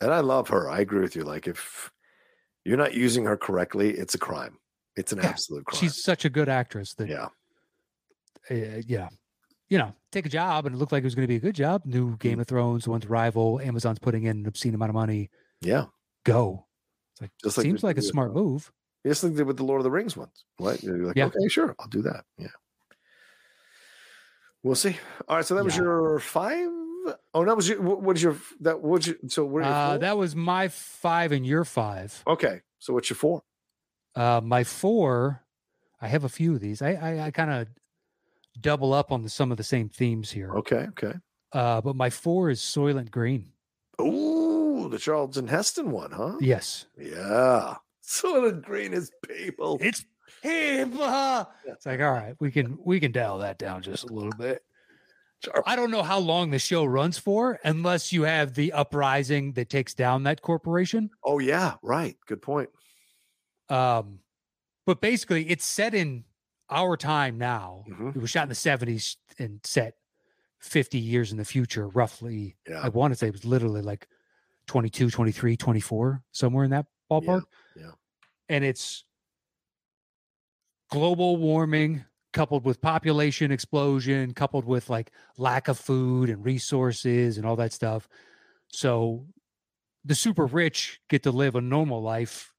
And 0.00 0.12
I 0.12 0.20
love 0.20 0.48
her. 0.48 0.70
I 0.70 0.80
agree 0.80 1.00
with 1.00 1.16
you. 1.16 1.22
Like 1.24 1.46
if 1.48 1.90
you're 2.64 2.76
not 2.78 2.94
using 2.94 3.24
her 3.24 3.36
correctly, 3.36 3.90
it's 3.90 4.14
a 4.14 4.18
crime. 4.18 4.58
It's 4.96 5.12
an 5.12 5.18
Yeah, 5.18 5.28
absolute 5.28 5.64
crime. 5.66 5.80
She's 5.80 6.02
such 6.02 6.24
a 6.24 6.30
good 6.30 6.48
actress 6.48 6.94
that 6.94 7.08
yeah, 7.08 7.26
uh, 8.50 8.80
yeah, 8.86 9.08
you 9.68 9.76
know, 9.78 9.92
take 10.12 10.24
a 10.24 10.30
job 10.30 10.64
and 10.66 10.74
it 10.74 10.78
looked 10.78 10.92
like 10.92 11.02
it 11.02 11.06
was 11.06 11.14
going 11.14 11.24
to 11.24 11.28
be 11.28 11.36
a 11.36 11.40
good 11.40 11.54
job. 11.54 11.82
New 11.84 12.12
Mm. 12.12 12.18
Game 12.20 12.40
of 12.40 12.46
Thrones, 12.46 12.88
one's 12.88 13.06
rival. 13.06 13.60
Amazon's 13.60 13.98
putting 13.98 14.22
in 14.24 14.38
an 14.38 14.46
obscene 14.46 14.74
amount 14.74 14.90
of 14.90 14.94
money. 14.94 15.30
yeah. 15.60 15.86
Go. 16.24 16.66
It's 17.18 17.22
like 17.22 17.30
Just 17.42 17.58
like 17.58 17.64
seems 17.64 17.82
like 17.82 17.98
a 17.98 18.02
smart 18.02 18.32
move. 18.32 18.70
Just 19.06 19.24
like 19.24 19.32
they 19.32 19.38
did 19.38 19.46
with 19.46 19.56
the 19.56 19.64
Lord 19.64 19.80
of 19.80 19.84
the 19.84 19.90
Rings 19.90 20.16
ones. 20.16 20.44
What? 20.58 20.82
You're 20.82 20.98
like, 21.06 21.16
Yeah. 21.16 21.26
okay, 21.26 21.48
sure, 21.48 21.74
I'll 21.78 21.88
do 21.88 22.02
that. 22.02 22.24
Yeah. 22.36 22.48
We'll 24.62 24.74
see. 24.74 24.96
All 25.28 25.36
right. 25.36 25.44
So 25.44 25.54
that 25.54 25.64
was 25.64 25.76
Yeah. 25.76 25.82
your 25.82 26.18
five. 26.20 26.68
Oh, 27.32 27.44
that 27.44 27.56
was 27.56 27.68
your. 27.68 27.80
What 27.80 28.02
what 28.02 28.16
is 28.16 28.22
your 28.22 28.36
that? 28.60 28.80
What's 28.82 29.06
your? 29.06 29.16
So 29.28 29.44
what? 29.44 29.62
Are 29.62 29.66
your 29.66 29.74
Uh, 29.74 29.98
that 29.98 30.18
was 30.18 30.34
my 30.36 30.68
five 30.68 31.32
and 31.32 31.46
your 31.46 31.64
five. 31.64 32.22
okay. 32.26 32.60
So 32.78 32.92
what's 32.92 33.08
your 33.08 33.16
four? 33.16 33.42
Uh, 34.14 34.40
my 34.42 34.64
four, 34.64 35.44
I 36.00 36.08
have 36.08 36.24
a 36.24 36.28
few 36.28 36.54
of 36.54 36.60
these. 36.60 36.82
I 36.82 36.90
I, 36.94 37.26
I 37.26 37.30
kind 37.30 37.50
of 37.50 37.68
double 38.60 38.92
up 38.92 39.12
on 39.12 39.22
the, 39.22 39.28
some 39.28 39.50
of 39.52 39.56
the 39.56 39.64
same 39.64 39.88
themes 39.88 40.30
here. 40.32 40.52
Okay. 40.56 40.86
Okay. 40.90 41.14
Uh, 41.52 41.80
but 41.80 41.94
my 41.96 42.10
four 42.10 42.50
is 42.50 42.60
Soylent 42.60 43.10
Green. 43.10 43.52
Ooh, 44.00 44.27
the 44.88 44.98
Charlton 44.98 45.46
Heston 45.48 45.90
one, 45.90 46.10
huh? 46.12 46.36
Yes, 46.40 46.86
Yeah. 46.96 47.76
Soylent 48.04 48.62
Green 48.62 48.94
is 48.94 49.10
people. 49.26 49.78
it's 49.82 50.04
him. 50.42 50.98
uh, 51.00 51.44
It's 51.66 51.84
like 51.86 52.00
all 52.00 52.10
right, 52.12 52.34
we 52.40 52.50
can 52.50 52.78
we 52.82 53.00
can 53.00 53.12
dial 53.12 53.38
that 53.38 53.58
down 53.58 53.82
just 53.82 54.04
a 54.08 54.12
little 54.12 54.32
bit. 54.38 54.62
I 55.66 55.76
don't 55.76 55.90
know 55.92 56.02
how 56.02 56.18
long 56.18 56.50
the 56.50 56.58
show 56.58 56.84
runs 56.84 57.16
for, 57.18 57.60
unless 57.64 58.12
you 58.12 58.22
have 58.22 58.54
the 58.54 58.72
uprising 58.72 59.52
that 59.52 59.70
takes 59.70 59.94
down 59.94 60.24
that 60.24 60.42
corporation. 60.42 61.10
Oh 61.22 61.38
yeah, 61.38 61.74
right. 61.82 62.16
Good 62.26 62.42
point. 62.42 62.70
Um, 63.68 64.20
but 64.86 65.00
basically, 65.00 65.48
it's 65.50 65.64
set 65.64 65.94
in 65.94 66.24
our 66.70 66.96
time 66.96 67.38
now. 67.38 67.84
Mhm. 67.88 68.16
It 68.16 68.20
was 68.20 68.30
shot 68.30 68.44
in 68.44 68.48
the 68.48 68.54
70s 68.54 69.16
and 69.38 69.60
set 69.64 69.94
50 70.60 70.98
years 70.98 71.30
in 71.30 71.36
the 71.38 71.44
future, 71.44 71.88
roughly. 71.88 72.56
Yeah. 72.68 72.80
I 72.82 72.88
want 72.88 73.12
to 73.12 73.18
say 73.18 73.26
it 73.28 73.32
was 73.32 73.44
literally 73.44 73.82
like 73.82 74.08
22, 74.68 75.10
23, 75.10 75.56
24, 75.56 76.22
somewhere 76.30 76.64
in 76.64 76.70
that 76.70 76.86
ballpark. 77.10 77.42
yeah. 77.76 77.90
And 78.48 78.64
it's 78.64 79.04
global 80.90 81.36
warming 81.36 82.04
coupled 82.32 82.64
with 82.64 82.80
population 82.80 83.50
explosion, 83.50 84.32
coupled 84.32 84.64
with 84.64 84.88
like 84.90 85.10
lack 85.36 85.68
of 85.68 85.78
food 85.78 86.30
and 86.30 86.44
resources 86.44 87.36
and 87.36 87.46
all 87.46 87.56
that 87.56 87.72
stuff. 87.72 88.08
So 88.68 89.26
the 90.04 90.14
super 90.14 90.46
rich 90.46 91.00
get 91.08 91.22
to 91.24 91.30
live 91.30 91.56
a 91.56 91.60
normal 91.60 92.02
life 92.02 92.52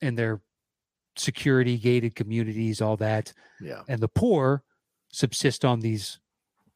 in 0.00 0.14
their 0.14 0.40
security 1.16 1.76
gated 1.76 2.14
communities, 2.14 2.80
all 2.80 2.96
that. 2.96 3.32
Yeah. 3.60 3.82
And 3.88 4.00
the 4.00 4.08
poor 4.08 4.62
subsist 5.12 5.64
on 5.64 5.80
these 5.80 6.18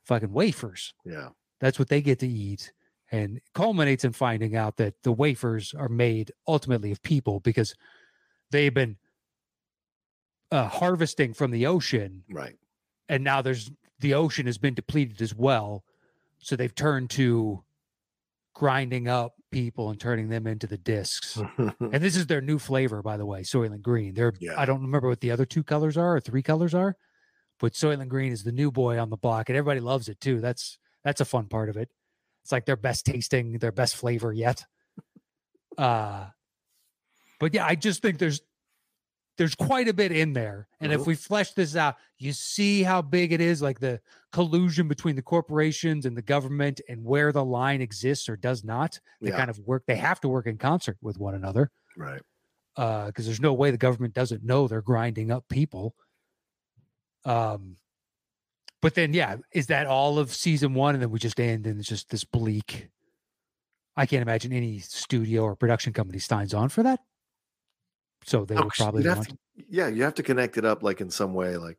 fucking 0.04 0.32
wafers. 0.32 0.94
Yeah. 1.04 1.30
That's 1.60 1.78
what 1.78 1.88
they 1.88 2.02
get 2.02 2.18
to 2.20 2.28
eat. 2.28 2.72
And 3.14 3.40
culminates 3.54 4.04
in 4.04 4.12
finding 4.12 4.56
out 4.56 4.76
that 4.78 4.94
the 5.04 5.12
wafers 5.12 5.72
are 5.74 5.88
made 5.88 6.32
ultimately 6.48 6.90
of 6.90 7.00
people 7.02 7.38
because 7.40 7.74
they've 8.50 8.74
been 8.74 8.96
uh, 10.50 10.68
harvesting 10.68 11.32
from 11.34 11.50
the 11.50 11.66
ocean 11.66 12.24
Right. 12.30 12.56
and 13.08 13.22
now 13.24 13.42
there's 13.42 13.70
the 14.00 14.14
ocean 14.14 14.46
has 14.46 14.58
been 14.58 14.74
depleted 14.74 15.22
as 15.22 15.34
well. 15.34 15.84
So 16.38 16.56
they've 16.56 16.74
turned 16.74 17.10
to 17.10 17.62
grinding 18.54 19.08
up 19.08 19.34
people 19.50 19.90
and 19.90 19.98
turning 20.00 20.28
them 20.28 20.46
into 20.46 20.66
the 20.66 20.76
discs. 20.78 21.38
And 21.80 22.02
this 22.02 22.16
is 22.16 22.26
their 22.26 22.40
new 22.40 22.58
flavor 22.58 23.02
by 23.02 23.16
the 23.16 23.26
way 23.26 23.42
soylent 23.42 23.82
green. 23.82 24.14
They're 24.14 24.32
Yeah. 24.40 24.54
i 24.60 24.64
don't 24.64 24.82
remember 24.82 25.08
what 25.08 25.20
the 25.20 25.30
other 25.30 25.46
two 25.46 25.62
colors 25.62 25.96
are 25.96 26.16
or 26.16 26.20
three 26.20 26.42
colors 26.42 26.74
are 26.74 26.96
but 27.60 27.72
soylent 27.74 28.08
green 28.08 28.32
is 28.32 28.42
the 28.44 28.52
new 28.52 28.70
boy 28.72 28.98
on 28.98 29.10
the 29.10 29.16
block 29.16 29.48
and 29.48 29.56
everybody 29.56 29.80
loves 29.80 30.08
it 30.08 30.20
too. 30.20 30.40
That's 30.40 30.78
that's 31.04 31.20
a 31.20 31.24
fun 31.24 31.46
part 31.46 31.68
of 31.68 31.76
it 31.76 31.90
it's 32.44 32.52
like 32.52 32.66
their 32.66 32.76
best 32.76 33.06
tasting 33.06 33.58
their 33.58 33.72
best 33.72 33.96
flavor 33.96 34.32
yet 34.32 34.64
uh 35.78 36.26
but 37.40 37.52
yeah 37.54 37.64
i 37.66 37.74
just 37.74 38.02
think 38.02 38.18
there's 38.18 38.40
there's 39.36 39.54
quite 39.56 39.88
a 39.88 39.92
bit 39.94 40.12
in 40.12 40.32
there 40.34 40.68
and 40.80 40.92
if 40.92 41.00
Mhm. 41.00 41.06
we 41.06 41.14
flesh 41.16 41.52
this 41.54 41.74
out 41.74 41.96
you 42.18 42.32
see 42.32 42.82
how 42.84 43.02
big 43.02 43.32
it 43.32 43.40
is 43.40 43.60
like 43.62 43.80
the 43.80 44.00
collusion 44.30 44.86
between 44.86 45.16
the 45.16 45.22
corporations 45.22 46.06
and 46.06 46.16
the 46.16 46.22
government 46.22 46.80
and 46.88 47.02
where 47.04 47.32
the 47.32 47.44
line 47.44 47.80
exists 47.80 48.28
or 48.28 48.36
does 48.36 48.62
not 48.62 49.00
they 49.20 49.30
Yeah. 49.30 49.36
kind 49.38 49.50
of 49.50 49.58
work 49.60 49.84
they 49.86 49.96
have 49.96 50.20
to 50.20 50.28
work 50.28 50.46
in 50.46 50.58
concert 50.58 50.98
with 51.00 51.18
one 51.18 51.34
another 51.34 51.72
right. 51.96 52.22
because 52.76 53.24
there's 53.24 53.40
no 53.40 53.54
way 53.54 53.70
the 53.70 53.76
government 53.78 54.14
doesn't 54.14 54.44
know 54.44 54.68
they're 54.68 54.82
grinding 54.82 55.30
up 55.30 55.48
people. 55.48 55.94
Um, 57.24 57.76
but 58.84 58.94
then, 58.94 59.12
yeah, 59.12 59.36
is 59.52 59.66
that 59.66 59.86
all 59.88 60.18
of 60.20 60.32
season 60.32 60.74
one, 60.74 60.94
and 60.94 61.02
then 61.02 61.10
we 61.10 61.18
just 61.18 61.40
end 61.40 61.66
and 61.66 61.80
it's 61.80 61.88
just 61.88 62.10
this 62.10 62.22
bleak? 62.22 62.88
I 63.96 64.06
can't 64.06 64.22
imagine 64.22 64.52
any 64.52 64.78
studio 64.78 65.42
or 65.42 65.56
production 65.56 65.92
company 65.92 66.18
signs 66.20 66.54
on 66.54 66.68
for 66.68 66.82
that. 66.84 67.00
So 68.24 68.44
they 68.44 68.54
Oh, 68.56 68.64
would 68.64 68.72
probably 68.72 69.06
want. 69.06 69.28
to- 69.28 69.36
yeah, 69.68 69.88
you 69.88 70.02
have 70.04 70.14
to 70.14 70.22
connect 70.22 70.56
it 70.58 70.64
up 70.64 70.82
like 70.82 71.00
in 71.00 71.10
some 71.10 71.34
way, 71.34 71.56
like 71.56 71.78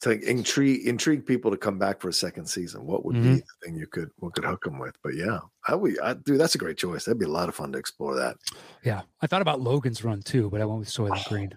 to 0.00 0.10
intrigue 0.28 0.86
intrigue 0.86 1.24
people 1.24 1.50
to 1.50 1.56
come 1.56 1.78
back 1.78 2.00
for 2.00 2.08
a 2.08 2.12
second 2.12 2.46
season. 2.46 2.84
What 2.86 3.04
would 3.04 3.14
be 3.14 3.20
Mhm. 3.20 3.36
the 3.38 3.66
thing 3.66 3.76
you 3.76 3.86
could 3.86 4.10
what 4.18 4.34
could 4.34 4.44
hook 4.44 4.64
them 4.64 4.78
with? 4.78 4.96
But 5.02 5.14
yeah, 5.14 5.38
I 5.68 5.74
would, 5.74 5.98
I, 6.00 6.14
dude, 6.14 6.38
that's 6.40 6.54
a 6.54 6.58
great 6.58 6.76
choice. 6.76 7.04
That'd 7.04 7.18
be 7.18 7.24
a 7.24 7.28
lot 7.28 7.48
of 7.48 7.54
fun 7.54 7.72
to 7.72 7.78
explore 7.78 8.14
that. 8.16 8.36
Yeah, 8.82 9.02
I 9.22 9.26
thought 9.26 9.42
about 9.42 9.60
Logan's 9.60 10.04
Run 10.04 10.20
too, 10.22 10.50
but 10.50 10.60
I 10.60 10.64
went 10.66 10.80
with 10.80 10.88
Soylent 10.88 11.22
Oh, 11.24 11.28
Green. 11.30 11.54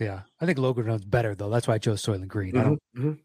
Yeah, 0.00 0.22
I 0.40 0.46
think 0.46 0.58
Logan 0.58 0.86
Run's 0.86 1.04
better 1.04 1.34
though. 1.34 1.50
That's 1.50 1.66
why 1.66 1.74
I 1.74 1.78
chose 1.78 2.02
Soylent 2.02 2.28
Green. 2.28 2.56
I 2.56 2.62
don't. 2.64 2.78
Mhm, 2.96 3.02
mhm. 3.04 3.18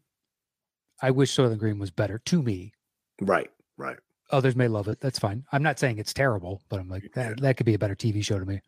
I 1.02 1.10
wish 1.10 1.34
Soylent 1.36 1.58
Green 1.58 1.78
was 1.78 1.90
better 1.90 2.18
to 2.26 2.42
me. 2.42 2.72
Right, 3.20 3.50
right. 3.76 3.98
Others 4.30 4.56
may 4.56 4.68
love 4.68 4.88
it. 4.88 5.00
That's 5.00 5.18
fine. 5.18 5.44
I'm 5.52 5.62
not 5.62 5.78
saying 5.78 5.98
it's 5.98 6.14
terrible, 6.14 6.62
but 6.68 6.80
I'm 6.80 6.88
like 6.88 7.12
that. 7.14 7.40
That 7.40 7.56
could 7.56 7.66
be 7.66 7.74
a 7.74 7.78
better 7.78 7.94
TV 7.94 8.22
show 8.24 8.38
to 8.38 8.44
me. 8.46 8.60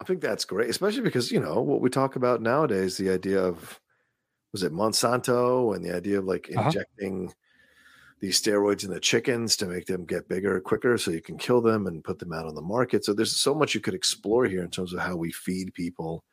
I 0.00 0.04
think 0.04 0.20
that's 0.20 0.44
great, 0.44 0.70
especially 0.70 1.02
because 1.02 1.32
you 1.32 1.40
know 1.40 1.60
what 1.60 1.80
we 1.80 1.90
talk 1.90 2.16
about 2.16 2.40
nowadays, 2.42 2.96
the 2.96 3.10
idea 3.10 3.42
of 3.42 3.80
was 4.52 4.62
it 4.62 4.72
Monsanto 4.72 5.74
and 5.74 5.84
the 5.84 5.94
idea 5.94 6.18
of 6.18 6.24
like 6.26 6.48
Uh-huh. 6.54 6.66
injecting 6.66 7.32
these 8.20 8.40
steroids 8.40 8.84
in 8.84 8.90
the 8.90 9.00
chickens 9.00 9.56
to 9.56 9.66
make 9.66 9.86
them 9.86 10.04
get 10.04 10.28
bigger 10.28 10.60
quicker 10.60 10.96
so 10.96 11.10
you 11.10 11.20
can 11.20 11.36
kill 11.36 11.60
them 11.60 11.86
and 11.86 12.04
put 12.04 12.18
them 12.20 12.32
out 12.32 12.46
on 12.46 12.54
the 12.54 12.62
market. 12.62 13.04
So 13.04 13.12
there's 13.12 13.36
so 13.36 13.54
much 13.54 13.74
you 13.74 13.80
could 13.80 13.94
explore 13.94 14.44
here 14.46 14.62
in 14.62 14.70
terms 14.70 14.92
of 14.92 15.00
how 15.00 15.16
we 15.16 15.32
feed 15.32 15.74
people 15.74 16.24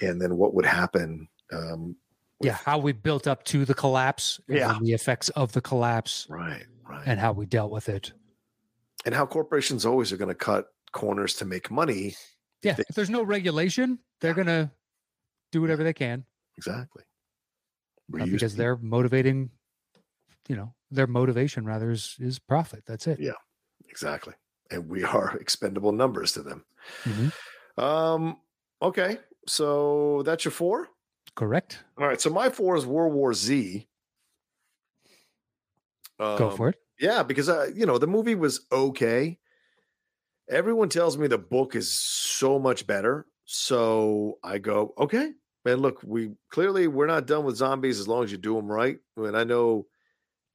and 0.00 0.20
then 0.20 0.36
what 0.36 0.54
would 0.54 0.66
happen. 0.66 1.28
Um, 1.52 1.96
with- 2.40 2.46
yeah 2.48 2.58
how 2.64 2.78
we 2.78 2.92
built 2.92 3.26
up 3.28 3.44
to 3.44 3.64
the 3.64 3.74
collapse 3.74 4.40
Yeah. 4.48 4.76
the 4.82 4.92
effects 4.92 5.28
of 5.30 5.52
the 5.52 5.60
collapse 5.60 6.26
Right, 6.28 6.66
right. 6.88 7.02
and 7.06 7.20
how 7.20 7.32
we 7.32 7.46
dealt 7.46 7.70
with 7.70 7.88
it 7.88 8.12
and 9.06 9.14
how 9.14 9.24
corporations 9.24 9.86
always 9.86 10.12
are 10.12 10.16
going 10.16 10.30
to 10.30 10.34
cut 10.34 10.66
corners 10.92 11.34
to 11.34 11.44
make 11.44 11.70
money. 11.70 12.16
yeah 12.62 12.72
They- 12.74 12.84
if 12.88 12.96
there's 12.96 13.08
no 13.10 13.22
regulation 13.22 14.00
they're 14.20 14.34
gonna 14.34 14.72
do 15.52 15.60
whatever 15.60 15.84
they 15.84 15.92
can 15.92 16.24
Exactly. 16.56 17.04
uh, 17.04 18.24
because 18.26 18.52
people. 18.52 18.56
they're 18.56 18.76
motivating 18.78 19.50
you 20.48 20.56
know 20.56 20.74
their 20.90 21.06
motivation 21.06 21.64
rather 21.64 21.90
is 21.92 22.16
is 22.18 22.38
profit 22.40 22.82
that's 22.84 23.06
it 23.06 23.20
Yeah. 23.20 23.32
Exactly. 23.88 24.34
And 24.72 24.88
we 24.88 25.04
are 25.04 25.36
expendable 25.40 25.92
numbers 25.92 26.32
to 26.32 26.42
them. 26.42 26.64
Mhm. 27.04 27.32
Um, 27.80 28.40
okay. 28.82 29.18
So 29.46 30.22
that's 30.24 30.44
your 30.44 30.52
four. 30.52 30.88
correct 31.34 31.84
All 31.98 32.06
right. 32.06 32.20
So 32.20 32.30
my 32.30 32.48
four 32.48 32.76
is 32.76 32.86
World 32.86 33.14
War 33.14 33.34
Z. 33.34 33.86
go 36.18 36.50
Um, 36.50 36.56
for 36.56 36.68
it 36.70 36.76
Yeah, 36.98 37.22
because 37.22 37.48
uh, 37.48 37.70
you 37.74 37.86
know 37.86 37.98
the 37.98 38.06
movie 38.06 38.34
was 38.34 38.66
okay. 38.70 39.38
Everyone 40.48 40.88
tells 40.88 41.16
me 41.16 41.26
the 41.26 41.38
book 41.38 41.74
is 41.74 41.92
so 41.92 42.58
much 42.58 42.86
better, 42.86 43.26
so 43.44 44.38
I 44.42 44.58
go 44.58 44.94
okay. 44.98 45.32
Man, 45.64 45.78
look, 45.78 46.02
we 46.02 46.32
clearly 46.50 46.86
we're 46.86 47.06
not 47.06 47.26
done 47.26 47.44
with 47.44 47.56
zombies 47.56 47.98
as 47.98 48.06
long 48.06 48.24
as 48.24 48.30
you 48.30 48.36
do 48.36 48.54
them 48.54 48.70
right. 48.70 48.98
I 49.16 49.20
mean, 49.20 49.34
I 49.34 49.44
know 49.44 49.86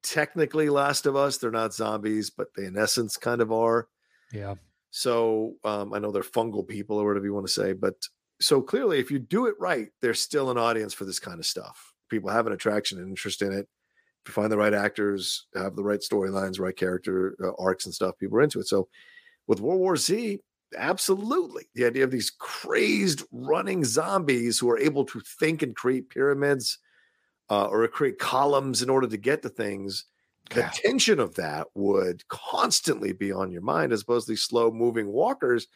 technically 0.04 0.70
Last 0.70 1.06
of 1.06 1.16
Us 1.16 1.38
they're 1.38 1.52
not 1.52 1.74
zombies, 1.74 2.30
but 2.30 2.50
they 2.56 2.66
in 2.66 2.78
essence 2.78 3.18
kind 3.18 3.42
of 3.42 3.52
are. 3.52 3.88
yeah 4.32 4.56
So 4.92 5.56
um, 5.64 5.94
I 5.94 6.00
know 6.00 6.12
they're 6.12 6.24
fungal 6.24 6.68
people 6.68 6.98
or 6.98 7.08
whatever 7.08 7.26
you 7.26 7.34
want 7.34 7.48
to 7.48 7.54
say, 7.54 7.74
but 7.74 7.96
so 8.42 8.62
clearly, 8.62 9.00
if 9.00 9.12
you 9.12 9.20
do 9.20 9.48
it 9.48 9.56
right, 9.60 9.90
there's 10.02 10.20
still 10.20 10.50
an 10.50 10.58
audience 10.58 10.94
for 10.94 11.06
this 11.06 11.20
kind 11.20 11.40
of 11.40 11.46
stuff. 11.46 11.94
People 12.10 12.30
have 12.30 12.48
an 12.48 12.54
attraction 12.54 13.00
and 13.00 13.10
interest 13.10 13.42
in 13.42 13.52
it. 13.52 13.68
If 14.26 14.30
you 14.30 14.34
find 14.34 14.52
the 14.52 14.58
right 14.58 14.74
actors, 14.74 15.48
have 15.56 15.76
the 15.76 15.84
right 15.84 16.00
storylines, 16.00 16.60
right 16.60 16.76
character 16.76 17.36
uh, 17.44 17.52
arcs 17.62 17.86
and 17.86 17.94
stuff, 17.94 18.18
people 18.18 18.38
are 18.38 18.42
into 18.42 18.60
it. 18.60 18.68
So 18.68 18.88
with 19.48 19.60
World 19.60 19.80
War 19.80 19.98
Z, 19.98 20.40
absolutely. 20.78 21.70
The 21.76 21.86
idea 21.86 22.04
of 22.04 22.12
these 22.12 22.30
crazed 22.30 23.24
running 23.32 23.84
zombies 23.84 24.60
who 24.60 24.70
are 24.70 24.80
able 24.80 25.06
to 25.06 25.22
think 25.40 25.62
and 25.62 25.76
create 25.76 26.10
pyramids 26.10 26.80
uh, 27.50 27.66
or 27.66 27.88
create 27.88 28.20
columns 28.20 28.82
in 28.82 28.90
order 28.90 29.08
to 29.08 29.18
get 29.18 29.42
to 29.42 29.50
things. 29.50 30.06
The 30.52 30.68
tension 30.74 31.20
of 31.20 31.36
that 31.36 31.68
would 31.76 32.28
constantly 32.28 33.14
be 33.14 33.32
on 33.32 33.52
your 33.52 33.62
mind 33.62 33.94
as 33.94 34.02
opposed 34.02 34.26
to 34.26 34.32
these 34.32 34.42
slow 34.42 34.72
moving 34.72 35.08
walkers. 35.08 35.68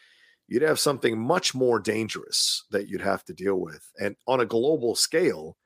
You'd 0.48 0.62
have 0.64 0.80
something 0.80 1.18
much 1.20 1.56
more 1.56 1.80
dangerous 1.80 2.66
that 2.72 2.88
you'd 2.88 3.02
have 3.02 3.24
to 3.26 3.34
deal 3.34 3.56
with 3.56 3.90
and 4.00 4.16
on 4.28 4.42
a 4.42 4.46
global 4.46 4.96
scale. 4.96 5.58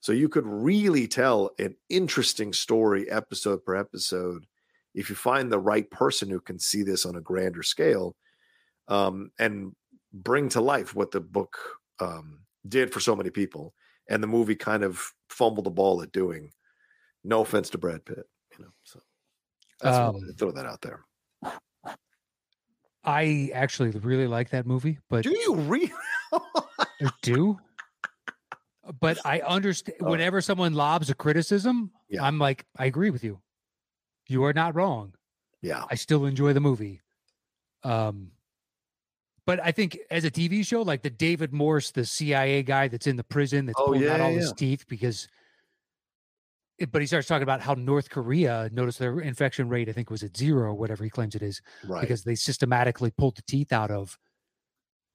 So 0.00 0.12
you 0.12 0.28
could 0.28 0.46
really 0.46 1.06
tell 1.06 1.50
an 1.58 1.76
interesting 1.88 2.52
story 2.52 3.10
episode 3.10 3.64
per 3.64 3.76
episode 3.76 4.46
if 4.94 5.08
you 5.08 5.16
find 5.16 5.50
the 5.50 5.58
right 5.58 5.90
person 5.90 6.28
who 6.28 6.40
can 6.40 6.58
see 6.58 6.82
this 6.82 7.06
on 7.06 7.16
a 7.16 7.20
grander 7.20 7.62
scale 7.62 8.16
um, 8.88 9.30
and 9.38 9.72
bring 10.12 10.48
to 10.50 10.60
life 10.60 10.94
what 10.94 11.10
the 11.10 11.20
book 11.20 11.56
um, 12.00 12.40
did 12.68 12.92
for 12.92 13.00
so 13.00 13.16
many 13.16 13.30
people 13.30 13.74
and 14.08 14.22
the 14.22 14.26
movie 14.26 14.56
kind 14.56 14.82
of 14.82 15.02
fumbled 15.30 15.66
the 15.66 15.70
ball 15.70 16.02
at 16.02 16.12
doing 16.12 16.50
no 17.24 17.40
offense 17.40 17.70
to 17.70 17.78
brad 17.78 18.04
pitt 18.04 18.26
you 18.58 18.64
know 18.64 18.70
so 18.84 19.00
that's 19.80 19.96
Um, 19.96 20.20
throw 20.38 20.52
that 20.52 20.66
out 20.66 20.80
there 20.82 21.04
I 23.04 23.50
actually 23.54 23.90
really 23.90 24.26
like 24.26 24.50
that 24.50 24.66
movie, 24.66 24.98
but 25.08 25.24
do 25.24 25.30
you 25.30 25.54
really 25.56 25.92
I 26.32 27.10
do. 27.22 27.58
But 29.00 29.18
I 29.24 29.40
understand 29.40 29.98
Oh. 30.02 30.10
whenever 30.10 30.40
someone 30.40 30.74
lobs 30.74 31.08
a 31.10 31.14
criticism, 31.14 31.90
Yeah. 32.08 32.24
I'm 32.24 32.38
like, 32.38 32.66
I 32.76 32.86
agree 32.86 33.10
with 33.10 33.24
you. 33.24 33.40
You 34.28 34.44
are 34.44 34.52
not 34.52 34.74
wrong. 34.74 35.14
yeah 35.62 35.84
I 35.90 35.94
still 35.96 36.26
enjoy 36.26 36.52
the 36.52 36.60
movie. 36.60 37.00
Um, 37.84 38.32
but 39.46 39.58
I 39.60 39.72
think 39.72 39.98
as 40.10 40.24
a 40.24 40.30
TV 40.30 40.64
show, 40.64 40.82
like 40.82 41.02
the 41.02 41.10
David 41.10 41.52
Morse, 41.52 41.90
the 41.90 42.04
CIA 42.04 42.62
guy 42.62 42.86
that's 42.88 43.06
in 43.08 43.16
the 43.16 43.24
prison 43.24 43.66
that's 43.66 43.80
Oh, 43.80 43.86
pulling 43.86 44.02
yeah, 44.02 44.14
out 44.14 44.20
all 44.20 44.30
yeah, 44.30 44.38
his 44.38 44.52
teeth 44.52 44.86
because. 44.88 45.26
But 46.90 47.00
he 47.00 47.06
starts 47.06 47.28
talking 47.28 47.42
about 47.42 47.60
how 47.60 47.74
North 47.74 48.10
Korea 48.10 48.68
noticed 48.72 48.98
their 48.98 49.20
infection 49.20 49.68
rate. 49.68 49.88
I 49.88 49.92
think 49.92 50.10
was 50.10 50.22
at 50.22 50.36
zero 50.36 50.70
or 50.70 50.74
whatever 50.74 51.04
he 51.04 51.10
claims 51.10 51.34
it 51.34 51.42
is 51.42 51.60
right 51.86 52.00
because 52.00 52.24
they 52.24 52.34
systematically 52.34 53.10
pulled 53.10 53.36
the 53.36 53.42
teeth 53.42 53.72
out 53.72 53.90
of 53.90 54.18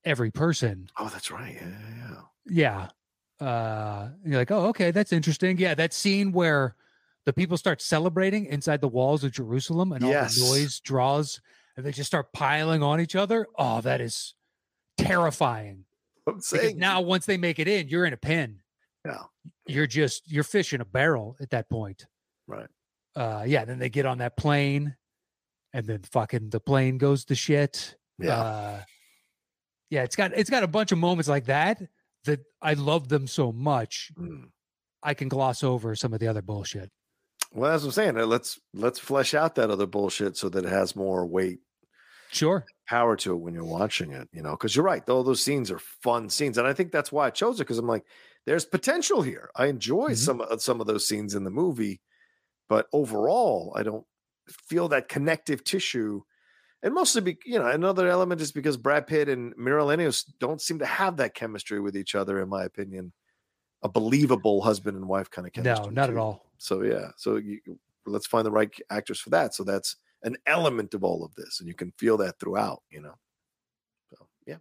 every 0.05 0.31
person. 0.31 0.87
oh 0.97 1.09
that's 1.09 1.29
right 1.31 1.55
yeah 1.59 1.67
yeah, 1.69 2.11
yeah. 2.49 2.87
Yeah. 3.39 3.45
Uh, 3.45 4.09
you're 4.25 4.37
like, 4.39 4.49
oh, 4.51 4.67
okay, 4.67 4.89
that's 4.91 5.11
interesting. 5.11 5.57
Yeah, 5.57 5.75
that 5.75 5.93
scene 5.93 6.31
where 6.31 6.75
the 7.25 7.33
people 7.33 7.57
start 7.57 7.81
celebrating 7.81 8.45
inside 8.45 8.79
the 8.81 8.87
walls 8.87 9.23
of 9.23 9.31
Jerusalem 9.31 9.91
and 9.91 10.03
Yes. 10.03 10.39
all 10.41 10.53
the 10.53 10.59
noise 10.61 10.79
draws 10.79 11.39
and 11.75 11.85
they 11.85 11.91
just 11.91 12.07
start 12.07 12.31
piling 12.33 12.81
on 12.81 12.99
each 13.01 13.15
other. 13.15 13.45
Oh, 13.57 13.81
that 13.81 13.99
is 14.01 14.33
terrifying. 14.97 15.85
i'm 16.27 16.35
Because 16.35 16.47
saying 16.47 16.77
now 16.79 17.01
once 17.01 17.25
they 17.25 17.37
make 17.37 17.59
it 17.59 17.67
in, 17.67 17.89
you're 17.89 18.05
in 18.05 18.13
a 18.13 18.17
pen. 18.17 18.61
Yeah. 19.07 19.23
You're 19.67 19.87
just 19.87 20.29
you're 20.31 20.43
fishing 20.43 20.81
a 20.81 20.85
barrel 20.85 21.35
at 21.39 21.49
that 21.51 21.69
point. 21.69 22.05
Right. 22.47 22.67
Uh 23.15 23.43
yeah, 23.47 23.65
then 23.65 23.79
they 23.79 23.89
get 23.89 24.05
on 24.05 24.17
that 24.19 24.37
plane 24.37 24.95
and 25.73 25.85
then 25.87 26.01
fucking 26.11 26.49
the 26.49 26.59
plane 26.59 26.97
goes 26.97 27.25
to 27.25 27.35
shit. 27.35 27.95
yeah 28.19 28.39
Uh, 28.39 28.81
yeah, 29.89 30.03
it's 30.03 30.15
got 30.15 30.33
it's 30.33 30.49
got 30.49 30.63
a 30.63 30.67
bunch 30.67 30.91
of 30.91 30.97
moments 30.97 31.29
like 31.29 31.45
that 31.45 31.81
that 32.25 32.41
I 32.61 32.73
love 32.73 33.07
them 33.09 33.25
so 33.27 33.51
much. 33.51 34.11
Mm. 34.19 34.49
I 35.03 35.13
can 35.13 35.29
gloss 35.29 35.63
over 35.63 35.95
some 35.95 36.13
of 36.13 36.19
the 36.19 36.27
other 36.27 36.41
bullshit. 36.41 36.89
well 37.53 37.71
as 37.71 37.85
i'm 37.85 37.91
saying 37.91 38.17
uh, 38.17 38.25
let's 38.25 38.59
let's 38.73 38.99
flesh 38.99 39.33
out 39.33 39.55
that 39.55 39.69
other 39.71 39.85
bullshit 39.85 40.35
so 40.35 40.49
that 40.49 40.65
it 40.65 40.69
has 40.71 40.95
more 40.95 41.25
weight 41.25 41.59
Sure. 42.29 42.65
power 42.89 43.15
to 43.15 43.31
it 43.33 43.37
when 43.37 43.53
you're 43.53 43.63
watching 43.63 44.11
it, 44.11 44.27
you 44.33 44.41
know, 44.41 44.51
because 44.51 44.75
you're 44.75 44.83
right. 44.83 45.07
All 45.09 45.23
those 45.23 45.41
scenes 45.41 45.71
are 45.71 45.79
fun 46.03 46.29
scenes. 46.29 46.57
And 46.57 46.67
I 46.67 46.73
think 46.73 46.91
that's 46.91 47.09
why 47.09 47.27
I 47.27 47.29
chose 47.29 47.55
it 47.61 47.63
because 47.63 47.77
I'm 47.77 47.87
like, 47.87 48.03
there's 48.47 48.63
potential 48.65 49.21
here. 49.21 49.51
I 49.57 49.65
enjoy 49.65 50.11
Mhm. 50.11 50.17
some 50.17 50.41
of 50.41 50.61
some 50.61 50.79
of 50.79 50.87
those 50.87 51.05
scenes 51.05 51.35
in 51.35 51.43
the 51.43 51.51
movie, 51.51 52.01
but 52.69 52.87
overall, 52.93 53.73
I 53.75 53.83
don't 53.83 54.07
feel 54.47 54.87
that 54.87 55.09
connective 55.09 55.65
tissue. 55.65 56.23
And 56.81 56.93
mostly, 56.93 57.21
be, 57.21 57.37
you 57.43 57.59
know, 57.59 57.67
another 57.67 58.07
element 58.07 58.39
is 58.39 58.53
because 58.53 58.77
Brad 58.77 59.05
Pitt 59.05 59.27
and 59.27 59.53
Mireille 59.57 59.91
Enos 59.91 60.23
don't 60.23 60.61
seem 60.61 60.79
to 60.79 60.85
have 60.85 61.17
that 61.17 61.33
chemistry 61.33 61.81
with 61.81 61.97
each 61.97 62.15
other, 62.15 62.41
in 62.41 62.47
my 62.47 62.63
opinion. 62.63 63.11
A 63.83 63.89
believable 63.89 64.61
husband 64.61 64.95
and 64.95 65.09
wife 65.09 65.29
kind 65.29 65.45
of 65.45 65.53
chemistry. 65.53 65.87
No, 65.87 65.91
not 65.91 66.09
at 66.09 66.15
all. 66.17 66.49
So 66.57 66.83
yeah, 66.83 67.11
so 67.17 67.35
you, 67.35 67.59
let's 68.05 68.27
find 68.27 68.45
the 68.45 68.51
right 68.51 68.73
actors 68.89 69.19
for 69.19 69.29
that. 69.31 69.55
So 69.55 69.65
that's 69.65 69.97
an 70.23 70.37
element 70.45 70.93
of 70.93 71.03
all 71.03 71.25
of 71.25 71.35
this, 71.35 71.59
and 71.59 71.67
you 71.67 71.75
can 71.75 71.91
feel 71.97 72.15
that 72.17 72.39
throughout. 72.39 72.81
You 72.89 73.01
know. 73.01 73.15
So 74.09 74.27
yeah. 74.45 74.59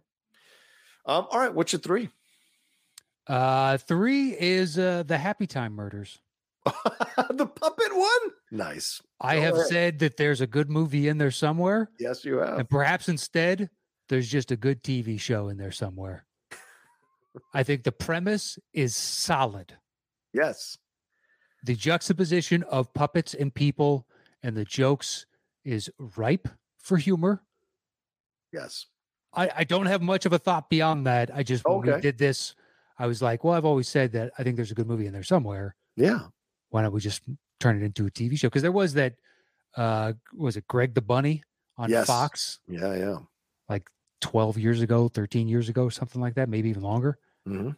Um. 1.05 1.27
All 1.31 1.39
right. 1.39 1.53
What's 1.53 1.71
your 1.71 1.79
three? 1.79 2.09
Uh 3.27 3.77
three 3.77 4.29
is 4.31 4.77
uh 4.79 5.03
the 5.03 5.17
Happy 5.17 5.47
Time 5.47 5.73
murders. 5.73 6.19
the 6.65 7.45
puppet 7.47 7.95
one. 7.95 8.31
Nice. 8.51 9.01
I 9.21 9.35
Go 9.35 9.41
have 9.41 9.53
ahead. 9.55 9.67
said 9.67 9.99
that 9.99 10.17
there's 10.17 10.41
a 10.41 10.47
good 10.47 10.69
movie 10.69 11.07
in 11.07 11.17
there 11.17 11.31
somewhere, 11.31 11.89
Yes, 11.99 12.25
you 12.25 12.37
have. 12.37 12.59
and 12.59 12.69
perhaps 12.69 13.07
instead 13.09 13.69
there's 14.09 14.29
just 14.29 14.51
a 14.51 14.57
good 14.57 14.83
TV 14.83 15.19
show 15.19 15.47
in 15.49 15.57
there 15.57 15.71
somewhere. 15.71 16.25
I 17.53 17.63
think 17.63 17.83
the 17.83 17.91
premise 17.91 18.57
is 18.73 18.95
solid. 18.95 19.73
Yes. 20.33 20.77
The 21.63 21.75
juxtaposition 21.75 22.63
of 22.63 22.93
puppets 22.93 23.33
and 23.33 23.53
people 23.53 24.07
and 24.43 24.55
the 24.55 24.65
jokes 24.65 25.25
is 25.65 25.89
ripe 26.15 26.47
for 26.79 26.97
humor. 26.97 27.43
Yes. 28.53 28.85
I, 29.33 29.49
I 29.57 29.63
don't 29.65 29.85
have 29.87 30.01
much 30.01 30.25
of 30.25 30.33
a 30.33 30.39
thought 30.39 30.69
beyond 30.69 31.05
that. 31.05 31.29
I 31.33 31.43
just 31.43 31.63
when 31.67 31.81
we 31.81 32.01
did 32.01 32.17
this, 32.17 32.55
I 32.99 33.05
was 33.07 33.21
like, 33.21 33.43
well, 33.43 33.53
I've 33.53 33.65
always 33.65 33.87
said 33.87 34.11
that 34.13 34.31
I 34.37 34.43
think 34.43 34.55
there's 34.55 34.71
a 34.71 34.75
good 34.75 34.87
movie 34.87 35.05
in 35.05 35.13
there 35.13 35.23
somewhere. 35.23 35.75
Yeah. 35.95 36.27
Why 36.69 36.81
don't 36.81 36.93
we 36.93 36.99
just 37.01 37.21
turn 37.59 37.77
it 37.81 37.85
into 37.85 38.05
a 38.07 38.11
TV 38.11 38.37
show? 38.37 38.47
Because 38.47 38.61
there 38.63 38.71
was 38.71 38.93
that 38.95 39.15
uh 39.75 40.13
was 40.33 40.57
it 40.57 40.67
Greg 40.67 40.93
the 40.95 41.01
Bunny 41.01 41.43
on 41.77 41.89
Yes. 41.89 42.07
Fox 42.07 42.59
Yeah. 42.67 42.95
Yeah. 42.95 43.17
Like 43.69 43.87
12 44.21 44.57
years 44.57 44.81
ago, 44.81 45.07
13 45.09 45.47
years 45.47 45.69
ago, 45.69 45.89
something 45.89 46.19
like 46.21 46.35
that, 46.35 46.49
maybe 46.49 46.69
even 46.69 46.83
longer. 46.83 47.19
hmm 47.45 47.71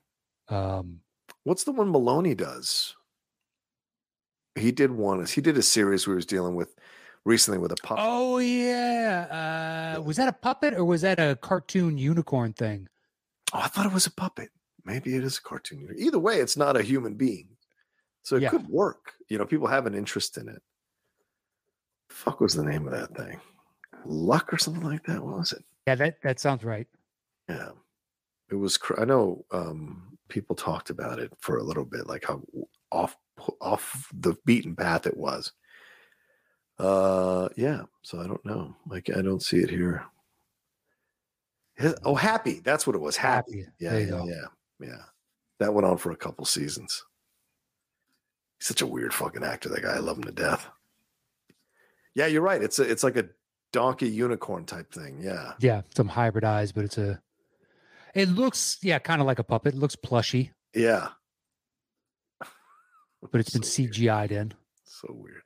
Um 0.47 1.01
What's 1.43 1.63
the 1.63 1.71
one 1.71 1.91
Meloni 1.91 2.35
does? 2.35 2.95
He 4.55 4.71
did 4.71 4.91
one. 4.91 5.25
He 5.25 5.41
did 5.41 5.57
a 5.57 5.61
series 5.63 6.05
he 6.05 6.11
was 6.11 6.25
dealing 6.25 6.55
with 6.55 6.75
recently 7.25 7.57
with 7.59 7.71
a 7.71 7.75
puppet. 7.75 8.03
Oh 8.07 8.37
yeah. 8.39 9.95
Uh 9.97 10.01
was 10.01 10.17
that 10.17 10.27
a 10.29 10.33
puppet 10.33 10.73
or 10.73 10.85
was 10.85 11.01
that 11.01 11.19
a 11.19 11.37
cartoon 11.41 11.97
unicorn 11.97 12.53
thing? 12.53 12.87
Oh, 13.53 13.59
I 13.59 13.67
thought 13.67 13.85
it 13.85 13.93
was 13.93 14.05
a 14.07 14.11
puppet. 14.11 14.49
Maybe 14.85 15.15
it 15.15 15.23
is 15.23 15.37
a 15.37 15.41
cartoon. 15.41 15.93
Either 15.97 16.19
way, 16.19 16.39
it's 16.39 16.57
not 16.57 16.77
a 16.77 16.81
human 16.83 17.15
being. 17.15 17.49
So 18.23 18.35
it 18.35 18.43
Yeah. 18.43 18.49
could 18.49 18.67
work. 18.67 19.13
You 19.27 19.37
know, 19.37 19.45
people 19.45 19.67
have 19.67 19.85
an 19.85 19.93
interest 19.95 20.37
in 20.37 20.47
it. 20.49 20.61
Fuck 22.09 22.39
was 22.41 22.53
the 22.53 22.63
name 22.63 22.87
of 22.87 22.93
that 22.93 23.15
thing? 23.15 23.39
Luck 24.05 24.51
or 24.53 24.57
something 24.57 24.83
like 24.83 25.05
that? 25.05 25.23
What 25.23 25.37
was 25.39 25.51
it? 25.53 25.63
Yeah, 25.87 25.95
that 25.95 26.21
that 26.21 26.39
sounds 26.39 26.63
right. 26.63 26.87
Yeah. 27.47 27.71
It 28.49 28.55
was 28.55 28.77
cr- 28.77 28.99
I 28.99 29.05
know 29.05 29.45
um 29.51 30.17
people 30.27 30.55
talked 30.55 30.89
about 30.89 31.19
it 31.19 31.31
for 31.39 31.57
a 31.57 31.63
little 31.63 31.85
bit, 31.85 32.07
like 32.07 32.25
how 32.25 32.43
off 32.91 33.15
off 33.61 34.07
the 34.13 34.35
beaten 34.45 34.75
path 34.75 35.05
it 35.07 35.17
was. 35.17 35.51
Uh 36.77 37.49
yeah, 37.57 37.83
so 38.03 38.19
I 38.21 38.27
don't 38.27 38.43
know. 38.45 38.75
Like 38.87 39.09
I 39.15 39.21
don't 39.21 39.43
see 39.43 39.57
it 39.59 39.69
here. 39.69 40.03
His- 41.75 41.95
oh, 42.03 42.15
happy. 42.15 42.59
That's 42.59 42.85
what 42.87 42.95
it 42.95 42.99
was. 42.99 43.17
Happy. 43.17 43.59
Happy. 43.61 43.71
Yeah, 43.79 43.97
yeah, 43.97 44.23
yeah, 44.25 44.45
yeah. 44.79 45.03
That 45.59 45.73
went 45.73 45.85
on 45.85 45.97
for 45.97 46.11
a 46.11 46.15
couple 46.15 46.45
seasons. 46.45 47.03
He's 48.59 48.67
such 48.67 48.81
a 48.81 48.87
weird 48.87 49.13
fucking 49.13 49.43
actor. 49.43 49.69
That 49.69 49.83
guy, 49.83 49.95
I 49.95 49.99
love 49.99 50.17
him 50.17 50.23
to 50.23 50.31
death. 50.31 50.67
Yeah, 52.15 52.27
you're 52.27 52.41
right. 52.41 52.61
It's 52.61 52.79
a, 52.79 52.83
it's 52.83 53.03
like 53.03 53.17
a 53.17 53.25
donkey 53.71 54.09
unicorn 54.09 54.65
type 54.65 54.91
thing. 54.93 55.19
Yeah, 55.21 55.53
Yeah, 55.59 55.81
some 55.95 56.09
hybridized, 56.09 56.73
but 56.75 56.85
it's 56.85 56.97
a 56.97 57.21
it 58.15 58.29
looks 58.29 58.77
yeah, 58.81 58.99
kind 58.99 59.21
of 59.21 59.27
like 59.27 59.39
a 59.39 59.43
puppet. 59.43 59.75
It 59.75 59.79
looks 59.79 59.95
plushy, 59.95 60.51
yeah. 60.73 61.09
but 62.39 63.39
it's 63.39 63.49
been 63.53 63.61
CGI'd 63.61 64.31
in. 64.31 64.53
So 64.85 65.07
weird. 65.11 65.43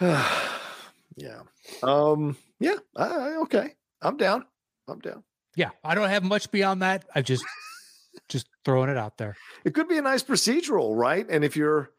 yeah. 1.16 1.40
Um. 1.82 2.36
Yeah. 2.60 2.76
I, 2.96 3.04
I- 3.06 3.36
okay. 3.42 3.74
I'm 4.02 4.16
down. 4.16 4.44
I'm 4.88 4.98
down. 5.00 5.22
Yeah, 5.56 5.70
I 5.82 5.94
don't 5.94 6.08
have 6.08 6.22
much 6.24 6.50
beyond 6.50 6.82
that. 6.82 7.04
I 7.14 7.22
just 7.22 7.44
just 8.28 8.48
throwing 8.64 8.90
it 8.90 8.96
out 8.96 9.18
there. 9.18 9.36
It 9.64 9.74
could 9.74 9.88
be 9.88 9.98
a 9.98 10.02
nice 10.02 10.22
procedural, 10.22 10.96
right? 10.96 11.26
And 11.28 11.44
if 11.44 11.56
you're 11.56 11.90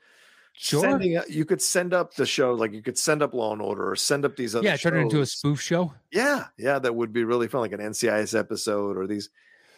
Sure. 0.54 0.82
sending, 0.82 1.18
you 1.30 1.46
could 1.46 1.62
send 1.62 1.94
up 1.94 2.16
the 2.16 2.26
show, 2.26 2.54
like 2.54 2.74
you 2.74 2.82
could 2.82 2.98
send 2.98 3.22
up 3.22 3.34
Law 3.34 3.54
and 3.54 3.62
Order, 3.62 3.92
or 3.92 3.96
send 3.96 4.26
up 4.26 4.36
these 4.36 4.56
other. 4.56 4.66
Yeah, 4.68 4.76
turn 4.76 4.98
it 4.98 5.02
into 5.04 5.22
a 5.22 5.26
spoof 5.26 5.62
show. 5.62 5.94
Yeah, 6.12 6.48
yeah, 6.58 6.80
that 6.80 6.94
would 6.96 7.14
be 7.14 7.24
really 7.24 7.48
fun, 7.48 7.62
like 7.62 7.72
an 7.72 7.80
NCIS 7.80 8.38
episode 8.38 8.98
or 8.98 9.08
these 9.08 9.30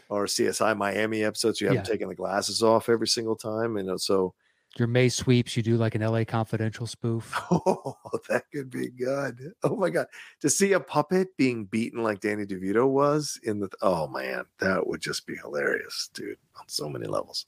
or 0.10 0.26
CSI 0.26 0.76
Miami 0.76 1.23
episodes. 1.23 1.61
You 1.61 1.68
have 1.68 1.76
Yeah. 1.76 1.81
taking 1.84 2.10
the 2.10 2.15
glasses 2.15 2.64
off 2.64 2.89
every 2.89 3.07
single 3.07 3.35
time, 3.35 3.77
you 3.77 3.84
know. 3.84 3.98
So 3.98 4.34
Your 4.77 4.88
May 4.88 5.10
sweeps, 5.10 5.57
you 5.57 5.64
do 5.64 5.76
like 5.76 5.95
an 5.95 6.02
LA 6.02 6.23
Confidential 6.23 6.88
spoof. 6.88 7.39
Oh, 7.52 7.98
that 8.30 8.43
could 8.53 8.69
be 8.69 8.89
good. 8.89 9.53
Oh 9.64 9.76
my 9.76 9.89
god, 9.89 10.07
to 10.39 10.49
see 10.49 10.73
a 10.73 10.80
puppet 10.80 11.35
being 11.38 11.65
beaten 11.65 12.02
like 12.03 12.19
Danny 12.22 12.45
DeVito 12.45 12.88
was 12.89 13.39
in 13.43 13.60
the 13.60 13.69
oh 13.81 14.07
man, 14.07 14.45
that 14.60 14.88
would 14.88 15.02
just 15.02 15.27
be 15.27 15.35
hilarious, 15.35 16.10
dude, 16.14 16.38
on 16.60 16.68
so 16.68 16.88
many 16.89 17.06
levels. 17.07 17.45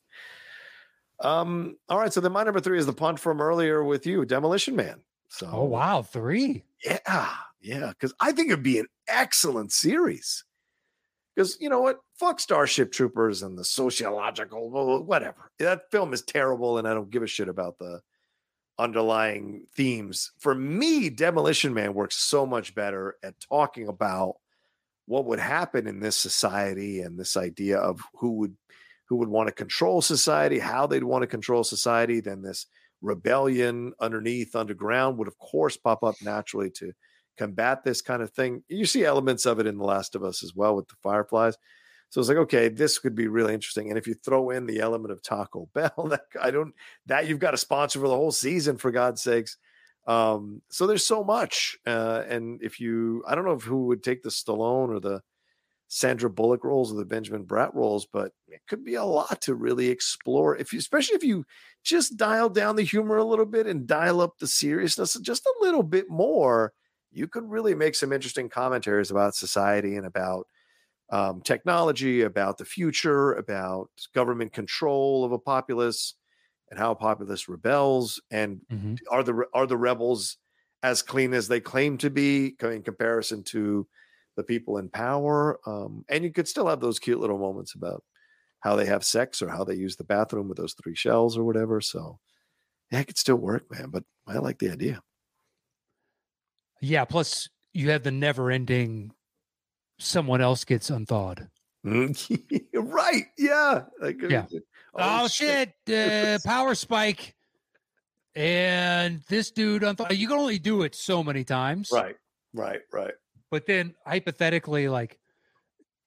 Um, 1.19 1.77
all 1.89 1.99
right, 1.99 2.11
so 2.11 2.19
then 2.21 2.31
my 2.33 2.43
number 2.43 2.59
three 2.59 2.77
is 2.77 2.85
the 2.85 2.93
punt 2.93 3.19
from 3.19 3.39
earlier 3.41 3.83
with 3.83 4.05
you, 4.05 4.25
Demolition 4.25 4.75
Man. 4.75 5.01
So 5.29 5.49
Oh 5.51 5.63
wow, 5.63 6.01
three. 6.01 6.63
yeah, 6.83 7.33
yeah, 7.61 7.89
because 7.89 8.13
I 8.19 8.31
think 8.33 8.49
it'd 8.51 8.63
be 8.63 8.79
an 8.79 8.87
excellent 9.07 9.71
series. 9.71 10.43
Because 11.35 11.57
you 11.59 11.69
know 11.69 11.81
what? 11.81 11.99
Fuck 12.19 12.39
Starship 12.39 12.91
Troopers 12.91 13.41
and 13.41 13.57
the 13.57 13.65
sociological 13.65 14.69
whatever. 15.03 15.51
That 15.59 15.89
film 15.91 16.13
is 16.13 16.21
terrible, 16.21 16.77
and 16.77 16.87
I 16.87 16.93
don't 16.93 17.09
give 17.09 17.23
a 17.23 17.27
shit 17.27 17.49
about 17.49 17.79
the 17.79 18.01
underlying 18.77 19.65
themes. 19.75 20.31
For 20.39 20.53
me, 20.53 21.09
Demolition 21.09 21.73
Man 21.73 21.93
works 21.93 22.17
so 22.17 22.45
much 22.45 22.75
better 22.75 23.15
at 23.23 23.39
talking 23.39 23.87
about 23.87 24.35
what 25.05 25.25
would 25.25 25.39
happen 25.39 25.87
in 25.87 25.99
this 25.99 26.17
society 26.17 27.01
and 27.01 27.19
this 27.19 27.35
idea 27.35 27.77
of 27.77 28.01
who 28.15 28.31
would 28.33 28.55
who 29.09 29.17
would 29.17 29.29
want 29.29 29.47
to 29.47 29.53
control 29.53 30.01
society, 30.01 30.59
how 30.59 30.87
they'd 30.87 31.03
want 31.03 31.23
to 31.23 31.27
control 31.27 31.63
society, 31.63 32.21
then 32.21 32.41
this 32.41 32.67
rebellion 33.01 33.93
underneath 33.99 34.55
underground 34.55 35.17
would 35.17 35.27
of 35.27 35.37
course 35.37 35.75
pop 35.75 36.03
up 36.03 36.15
naturally 36.23 36.69
to 36.69 36.93
combat 37.37 37.83
this 37.83 38.01
kind 38.01 38.21
of 38.21 38.31
thing. 38.31 38.63
You 38.67 38.85
see 38.85 39.05
elements 39.05 39.45
of 39.45 39.59
it 39.59 39.67
in 39.67 39.77
The 39.77 39.83
Last 39.83 40.15
of 40.15 40.23
Us 40.23 40.43
as 40.43 40.53
well 40.55 40.75
with 40.75 40.87
the 40.87 40.95
Fireflies. 41.01 41.57
So 42.09 42.19
it's 42.19 42.29
like, 42.29 42.37
okay, 42.37 42.69
this 42.69 42.99
could 42.99 43.15
be 43.15 43.27
really 43.27 43.55
interesting. 43.55 43.89
And 43.89 43.97
if 43.97 44.05
you 44.05 44.13
throw 44.13 44.51
in 44.51 44.67
the 44.67 44.81
element 44.81 45.11
of 45.11 45.23
Taco 45.23 45.67
Bell, 45.73 46.07
that 46.09 46.25
I 46.39 46.51
don't 46.51 46.73
that 47.07 47.27
you've 47.27 47.39
got 47.39 47.55
a 47.55 47.57
sponsor 47.57 47.99
for 47.99 48.07
the 48.07 48.15
whole 48.15 48.31
season 48.31 48.77
for 48.77 48.91
God's 48.91 49.23
sakes. 49.23 49.57
Um, 50.05 50.61
so 50.69 50.85
there's 50.85 51.05
so 51.05 51.23
much. 51.23 51.77
Uh, 51.87 52.23
and 52.27 52.61
if 52.61 52.79
you 52.79 53.23
I 53.27 53.35
don't 53.35 53.45
know 53.45 53.53
if 53.53 53.63
who 53.63 53.87
would 53.87 54.03
take 54.03 54.21
the 54.21 54.29
Stallone 54.29 54.89
or 54.89 54.99
the 54.99 55.21
Sandra 55.87 56.29
Bullock 56.29 56.63
roles 56.63 56.91
or 56.91 56.97
the 56.97 57.05
Benjamin 57.05 57.45
Bratt 57.45 57.73
roles, 57.73 58.05
but 58.05 58.31
it 58.47 58.61
could 58.67 58.83
be 58.83 58.95
a 58.95 59.03
lot 59.03 59.41
to 59.41 59.53
really 59.53 59.89
explore. 59.89 60.57
If 60.57 60.73
you, 60.73 60.79
especially 60.79 61.15
if 61.15 61.23
you 61.23 61.45
just 61.83 62.17
dial 62.17 62.49
down 62.49 62.75
the 62.75 62.83
humor 62.83 63.17
a 63.17 63.23
little 63.23 63.45
bit 63.45 63.67
and 63.67 63.85
dial 63.85 64.19
up 64.19 64.37
the 64.39 64.47
seriousness 64.47 65.13
just 65.21 65.45
a 65.45 65.63
little 65.63 65.83
bit 65.83 66.09
more, 66.09 66.73
you 67.13 67.27
could 67.27 67.49
really 67.49 67.75
make 67.75 67.95
some 67.95 68.13
interesting 68.13 68.49
commentaries 68.49 69.11
about 69.11 69.35
society 69.35 69.95
and 69.95 70.05
about 70.05 70.47
um, 71.11 71.41
technology, 71.41 72.21
about 72.21 72.57
the 72.57 72.65
future, 72.65 73.33
about 73.33 73.89
government 74.15 74.53
control 74.53 75.23
of 75.25 75.31
a 75.31 75.39
populace, 75.39 76.15
and 76.69 76.79
how 76.79 76.91
a 76.91 76.95
populace 76.95 77.47
rebels. 77.47 78.21
And 78.31 78.61
Mhm. 78.69 79.03
are 79.11 79.23
the 79.23 79.45
are 79.53 79.67
the 79.67 79.77
rebels 79.77 80.37
as 80.83 81.01
clean 81.01 81.33
as 81.33 81.47
they 81.47 81.61
claim 81.61 81.97
to 81.99 82.09
be 82.09 82.55
in 82.61 82.83
comparison 82.83 83.43
to 83.45 83.87
the 84.37 84.43
people 84.43 84.77
in 84.77 84.89
power? 84.89 85.59
Um, 85.69 86.05
and 86.09 86.23
you 86.23 86.31
could 86.31 86.47
still 86.47 86.67
have 86.67 86.81
those 86.81 86.99
cute 86.99 87.19
little 87.19 87.37
moments 87.39 87.75
about 87.75 88.03
how 88.61 88.75
they 88.75 88.85
have 88.85 89.05
sex 89.05 89.41
or 89.41 89.49
how 89.49 89.63
they 89.63 89.75
use 89.75 89.97
the 89.97 90.03
bathroom 90.05 90.49
with 90.49 90.57
those 90.57 90.75
three 90.75 90.95
shells 90.95 91.37
or 91.37 91.43
whatever. 91.45 91.81
So 91.81 92.19
yeah, 92.91 93.01
it 93.01 93.07
could 93.07 93.17
still 93.17 93.37
work, 93.37 93.71
man. 93.71 93.89
But 93.89 94.05
I 94.27 94.39
like 94.39 94.59
the 94.59 94.71
idea. 94.71 95.01
Yeah. 96.83 97.05
Plus, 97.05 97.49
you 97.73 97.89
have 97.91 98.03
the 98.03 98.11
never-ending. 98.11 99.11
Someone 99.99 100.41
else 100.41 100.63
gets 100.65 100.89
unthawed. 100.89 101.49
Right? 102.75 103.25
Yeah. 103.37 103.83
Like, 104.01 104.21
Yeah. 104.21 104.45
Oh, 104.93 105.27
shit! 105.27 105.73
Uh, 105.89 106.37
power 106.45 106.75
spike. 106.75 107.33
And 108.35 109.21
this 109.29 109.51
dude, 109.51 109.83
unthawed. 109.83 110.11
You 110.13 110.27
can 110.27 110.37
only 110.37 110.59
do 110.59 110.81
it 110.83 110.95
so 110.95 111.23
many 111.23 111.43
times. 111.43 111.89
Right. 111.91 112.15
Right. 112.53 112.81
Right. 112.91 113.13
But 113.51 113.65
then 113.67 113.93
hypothetically, 114.05 114.89
like 114.89 115.19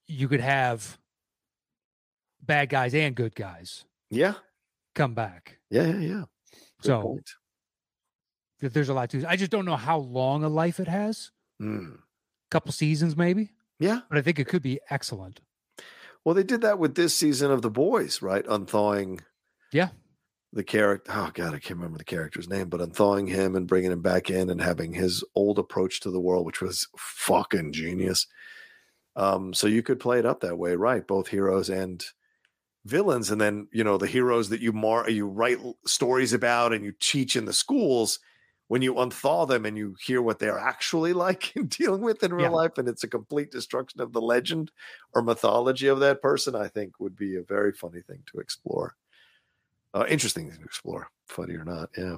you 0.09 0.29
could 0.29 0.41
have 0.41 0.99
bad 2.43 2.69
guys 2.69 2.95
and 2.95 3.15
good 3.15 3.35
guys 3.35 3.85
Yeah. 4.11 4.35
come 4.95 5.15
back. 5.15 5.59
Yeah. 5.71 5.87
Yeah. 5.87 5.99
Yeah. 5.99 6.25
Good 6.83 6.87
So 6.89 7.03
point. 7.03 7.31
Th- 8.61 8.73
there's 8.73 8.89
a 8.89 8.95
lot 8.95 9.11
to. 9.11 9.25
I 9.29 9.37
just 9.37 9.51
don't 9.51 9.65
know 9.65 9.77
how 9.77 9.99
long 9.99 10.45
a 10.45 10.49
life 10.49 10.81
it 10.81 10.89
has. 10.89 11.31
Mm. 11.61 11.99
couple 12.51 12.71
seasons 12.73 13.17
maybe, 13.17 13.51
Yeah. 13.79 14.01
but 14.09 14.19
I 14.19 14.23
think 14.23 14.39
it 14.39 14.47
could 14.47 14.63
be 14.63 14.79
excellent. 14.91 15.41
Well, 16.25 16.35
they 16.35 16.43
did 16.43 16.61
that 16.61 16.79
with 16.79 16.95
this 16.97 17.15
season 17.15 17.51
of 17.51 17.63
The 17.63 17.71
Boys, 17.71 18.21
right? 18.21 18.45
Unthawing. 18.49 19.21
Yeah. 19.73 19.89
The 20.53 20.63
character. 20.65 21.11
Oh 21.15 21.31
God, 21.33 21.55
I 21.55 21.59
can't 21.59 21.79
remember 21.79 21.99
the 21.99 22.05
character's 22.05 22.49
name, 22.49 22.69
but 22.69 22.81
unthawing 22.81 23.27
him 23.27 23.57
and 23.57 23.67
bringing 23.67 23.91
him 23.93 24.03
back 24.03 24.31
in 24.31 24.49
and 24.51 24.61
having 24.61 24.93
his 24.93 25.25
old 25.35 25.59
approach 25.59 26.01
to 26.01 26.11
the 26.11 26.21
world, 26.21 26.45
which 26.47 26.61
was 26.61 26.89
fucking 26.97 27.73
genius. 27.73 28.27
Um, 29.17 29.55
so 29.55 29.67
you 29.67 29.83
could 29.83 29.99
play 29.99 30.19
it 30.19 30.27
up 30.27 30.41
that 30.41 30.59
way, 30.59 30.75
right? 30.77 31.07
Both 31.07 31.29
heroes 31.29 31.69
and 31.71 32.05
villains, 32.85 33.31
and 33.31 33.41
then 33.41 33.69
you 33.73 33.83
know 33.83 33.97
the 33.99 34.07
heroes 34.07 34.51
that 34.51 34.61
you 34.61 34.73
mar 34.73 35.09
you 35.11 35.27
write 35.27 35.59
stories 35.87 36.33
about 36.33 36.73
and 36.73 36.85
you 36.85 36.93
teach 37.01 37.35
in 37.37 37.45
the 37.47 37.53
schools. 37.53 38.19
When 38.69 38.83
you 38.83 38.95
unthaw 38.95 39.47
them 39.47 39.65
and 39.65 39.77
you 39.79 39.95
hear 40.05 40.21
what 40.21 40.39
they're 40.41 40.59
actually 40.59 41.13
like 41.27 41.53
and 41.55 41.69
dealing 41.71 42.01
with 42.03 42.23
in 42.23 42.33
real 42.35 42.47
Yeah. 42.47 42.57
life, 42.57 42.79
and 42.79 42.89
it's 42.89 43.05
a 43.05 43.09
complete 43.09 43.51
destruction 43.53 44.01
of 44.01 44.13
the 44.13 44.21
legend 44.21 44.73
or 45.15 45.23
mythology 45.23 45.87
of 45.87 46.01
that 46.01 46.21
person, 46.21 46.55
I 46.57 46.69
think 46.69 46.99
would 46.99 47.17
be 47.17 47.37
a 47.37 47.43
very 47.43 47.73
funny 47.73 48.01
thing 48.03 48.23
to 48.33 48.41
explore. 48.41 48.97
Uh, 49.95 50.05
interesting 50.09 50.51
thing 50.51 50.59
to 50.59 50.65
explore, 50.65 51.09
funny 51.27 51.55
or 51.55 51.65
not. 51.65 51.91
Yeah. 51.97 52.17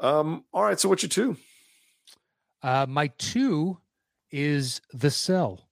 Um. 0.00 0.44
All 0.52 0.64
right. 0.64 0.80
So 0.80 0.88
what's 0.88 1.02
your 1.02 1.10
two? 1.10 1.36
Uh, 2.62 2.86
my 2.88 3.08
two 3.18 3.78
is 4.30 4.80
the 4.92 5.10
cell. 5.10 5.68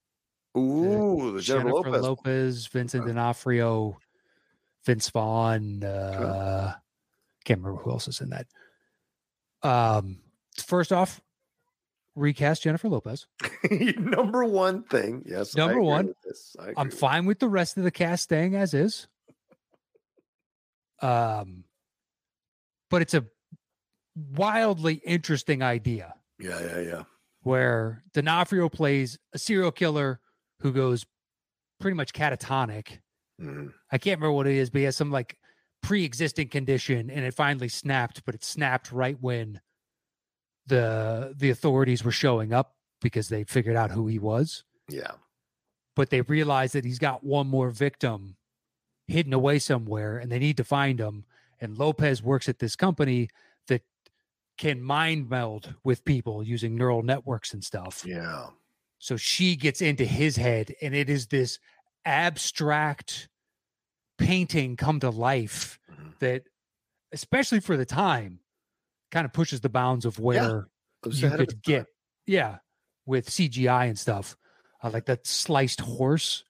Ooh, 0.57 1.33
the 1.33 1.41
Jennifer, 1.41 1.71
Lopez. 1.71 2.03
Lopez, 2.03 2.67
Vincent 2.67 3.07
D'Onofrio, 3.07 3.99
Vince 4.85 5.09
Vaughn. 5.11 5.83
Uh, 5.85 6.75
can't 7.45 7.61
remember 7.61 7.83
who 7.83 7.91
else 7.91 8.09
is 8.09 8.21
in 8.21 8.31
that. 8.31 8.47
Um, 9.63 10.19
first 10.57 10.93
off, 10.93 11.21
recast 12.15 12.63
Jennifer 12.63 12.89
Lopez. 12.89 13.27
Number 13.71 14.45
one 14.45 14.83
thing. 14.85 15.25
Yes. 15.27 15.55
Number 15.57 15.81
one, 15.81 16.15
I'm 16.77 16.91
fine 16.91 17.27
with 17.27 17.39
the 17.39 17.49
rest 17.49 17.77
of 17.77 17.85
the 17.85 17.91
cast 17.91 18.25
staying 18.25 18.55
as 18.55 18.75
is. 18.75 19.07
Um, 21.01 21.65
but 22.91 23.03
it's 23.03 23.15
a 23.15 23.25
wildly 24.35 24.95
interesting 25.05 25.63
idea. 25.63 26.15
Yeah. 26.41 26.61
Yeah. 26.61 26.81
Yeah. 26.81 27.03
where 27.43 28.03
D'Onofrio 28.15 28.69
plays 28.69 29.19
a 29.33 29.39
serial 29.39 29.71
killer 29.73 30.21
who 30.61 30.73
goes 30.73 31.07
pretty 31.81 31.95
much 31.97 32.13
catatonic. 32.13 32.99
Mhm. 33.41 33.73
I 33.93 33.99
can't 33.99 34.19
remember 34.21 34.33
what 34.33 34.47
it 34.49 34.57
is, 34.57 34.71
but 34.71 34.79
he 34.81 34.85
has 34.85 34.97
some 34.97 35.11
like 35.13 35.39
pre-existing 35.89 36.49
condition, 36.49 37.09
and 37.09 37.25
it 37.25 37.33
finally 37.33 37.69
snapped. 37.69 38.23
But 38.27 38.35
it 38.35 38.45
snapped 38.45 38.93
right 38.93 39.17
when 39.21 39.61
the 40.67 41.35
the 41.35 41.49
authorities 41.49 42.05
were 42.05 42.13
showing 42.13 42.53
up 42.53 42.75
because 43.01 43.31
they 43.31 43.45
figured 43.45 43.75
out 43.75 43.91
who 43.91 44.07
he 44.07 44.19
was. 44.19 44.65
Yeah. 44.89 45.13
But 45.97 46.11
they 46.11 46.21
realized 46.21 46.75
that 46.75 46.85
he's 46.85 46.99
got 46.99 47.25
one 47.25 47.49
more 47.49 47.71
victim 47.71 48.37
hidden 49.07 49.33
away 49.33 49.59
somewhere, 49.59 50.19
and 50.19 50.31
they 50.31 50.39
need 50.39 50.59
to 50.59 50.65
find 50.65 51.01
him. 51.01 51.25
And 51.59 51.79
Lopez 51.79 52.23
works 52.23 52.51
at 52.51 52.59
this 52.59 52.77
company 52.77 53.31
that 53.69 53.83
can 54.59 54.83
mind 54.83 55.31
meld 55.31 55.75
with 55.83 56.05
people 56.05 56.43
using 56.43 56.77
neural 56.77 57.03
networks 57.03 57.55
and 57.55 57.65
stuff. 57.65 58.05
Yeah. 58.07 58.49
So 58.99 59.17
she 59.17 59.57
gets 59.57 59.81
into 59.81 60.05
his 60.05 60.37
head, 60.37 60.75
and 60.83 60.95
it 60.95 61.09
is 61.09 61.29
this 61.29 61.59
abstract 62.05 63.29
painting 64.19 64.77
come 64.77 65.01
to 65.01 65.11
life 65.11 65.79
Mhm. 65.91 66.19
that, 66.19 66.45
especially 67.13 67.61
for 67.61 67.77
the 67.77 67.87
time, 67.87 68.41
kind 69.11 69.25
of 69.25 69.33
pushes 69.33 69.61
the 69.61 69.69
bounds 69.69 70.05
of 70.05 70.19
where 70.19 70.69
was 71.05 71.21
you 71.23 71.29
ahead 71.29 71.41
of 71.41 71.45
its 71.45 71.55
could 71.55 71.63
get. 71.63 71.87
Yeah, 72.27 72.59
with 73.07 73.31
CGI 73.31 73.87
and 73.87 73.99
stuff, 73.99 74.37
uh, 74.83 74.91
like 74.91 75.07
that 75.07 75.27
sliced 75.27 75.81
horse 75.81 76.45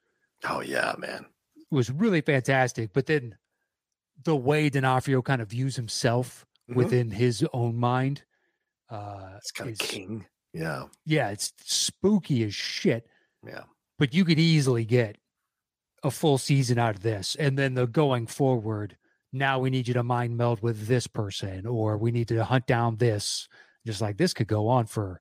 Oh 0.45 0.61
yeah, 0.61 0.95
man. 0.99 1.27
it 1.57 1.67
was 1.71 1.91
really 1.91 2.21
fantastic. 2.21 2.93
But 2.93 3.07
then 3.07 3.39
the 4.25 4.35
way 4.37 4.69
D'Onofrio 4.69 5.23
kind 5.23 5.41
of 5.41 5.49
views 5.51 5.77
himself 5.77 6.45
Mhm. 6.69 6.75
within 6.75 7.11
his 7.13 7.47
own 7.53 7.77
mind, 7.77 8.25
uh, 8.89 9.35
It's 9.37 9.53
kind 9.53 9.71
of 9.71 9.79
king. 9.79 10.27
Yeah. 10.53 10.89
yeah, 11.05 11.29
it's 11.31 11.53
spooky 11.65 12.43
as 12.45 12.55
shit. 12.55 13.07
Yeah. 13.47 13.65
but 13.99 14.15
you 14.15 14.25
could 14.25 14.39
easily 14.39 14.85
get 14.85 15.17
a 16.03 16.11
full 16.11 16.39
season 16.39 16.79
out 16.79 16.95
of 16.97 17.03
this 17.03 17.35
and 17.37 17.59
then 17.59 17.75
the 17.75 17.87
going 17.87 18.27
forward 18.27 18.97
now 19.33 19.59
we 19.59 19.69
need 19.71 19.89
you 19.89 19.95
to 19.95 20.03
mind 20.03 20.37
meld 20.37 20.63
with 20.63 20.87
this 20.87 21.07
person 21.07 21.67
or 21.67 21.97
we 21.99 22.11
need 22.11 22.29
to 22.29 22.45
hunt 22.45 22.67
down 22.67 22.97
this 22.97 23.49
just 23.87 24.01
like 24.01 24.17
this 24.17 24.33
could 24.33 24.47
go 24.47 24.69
on 24.69 24.87
for 24.87 25.21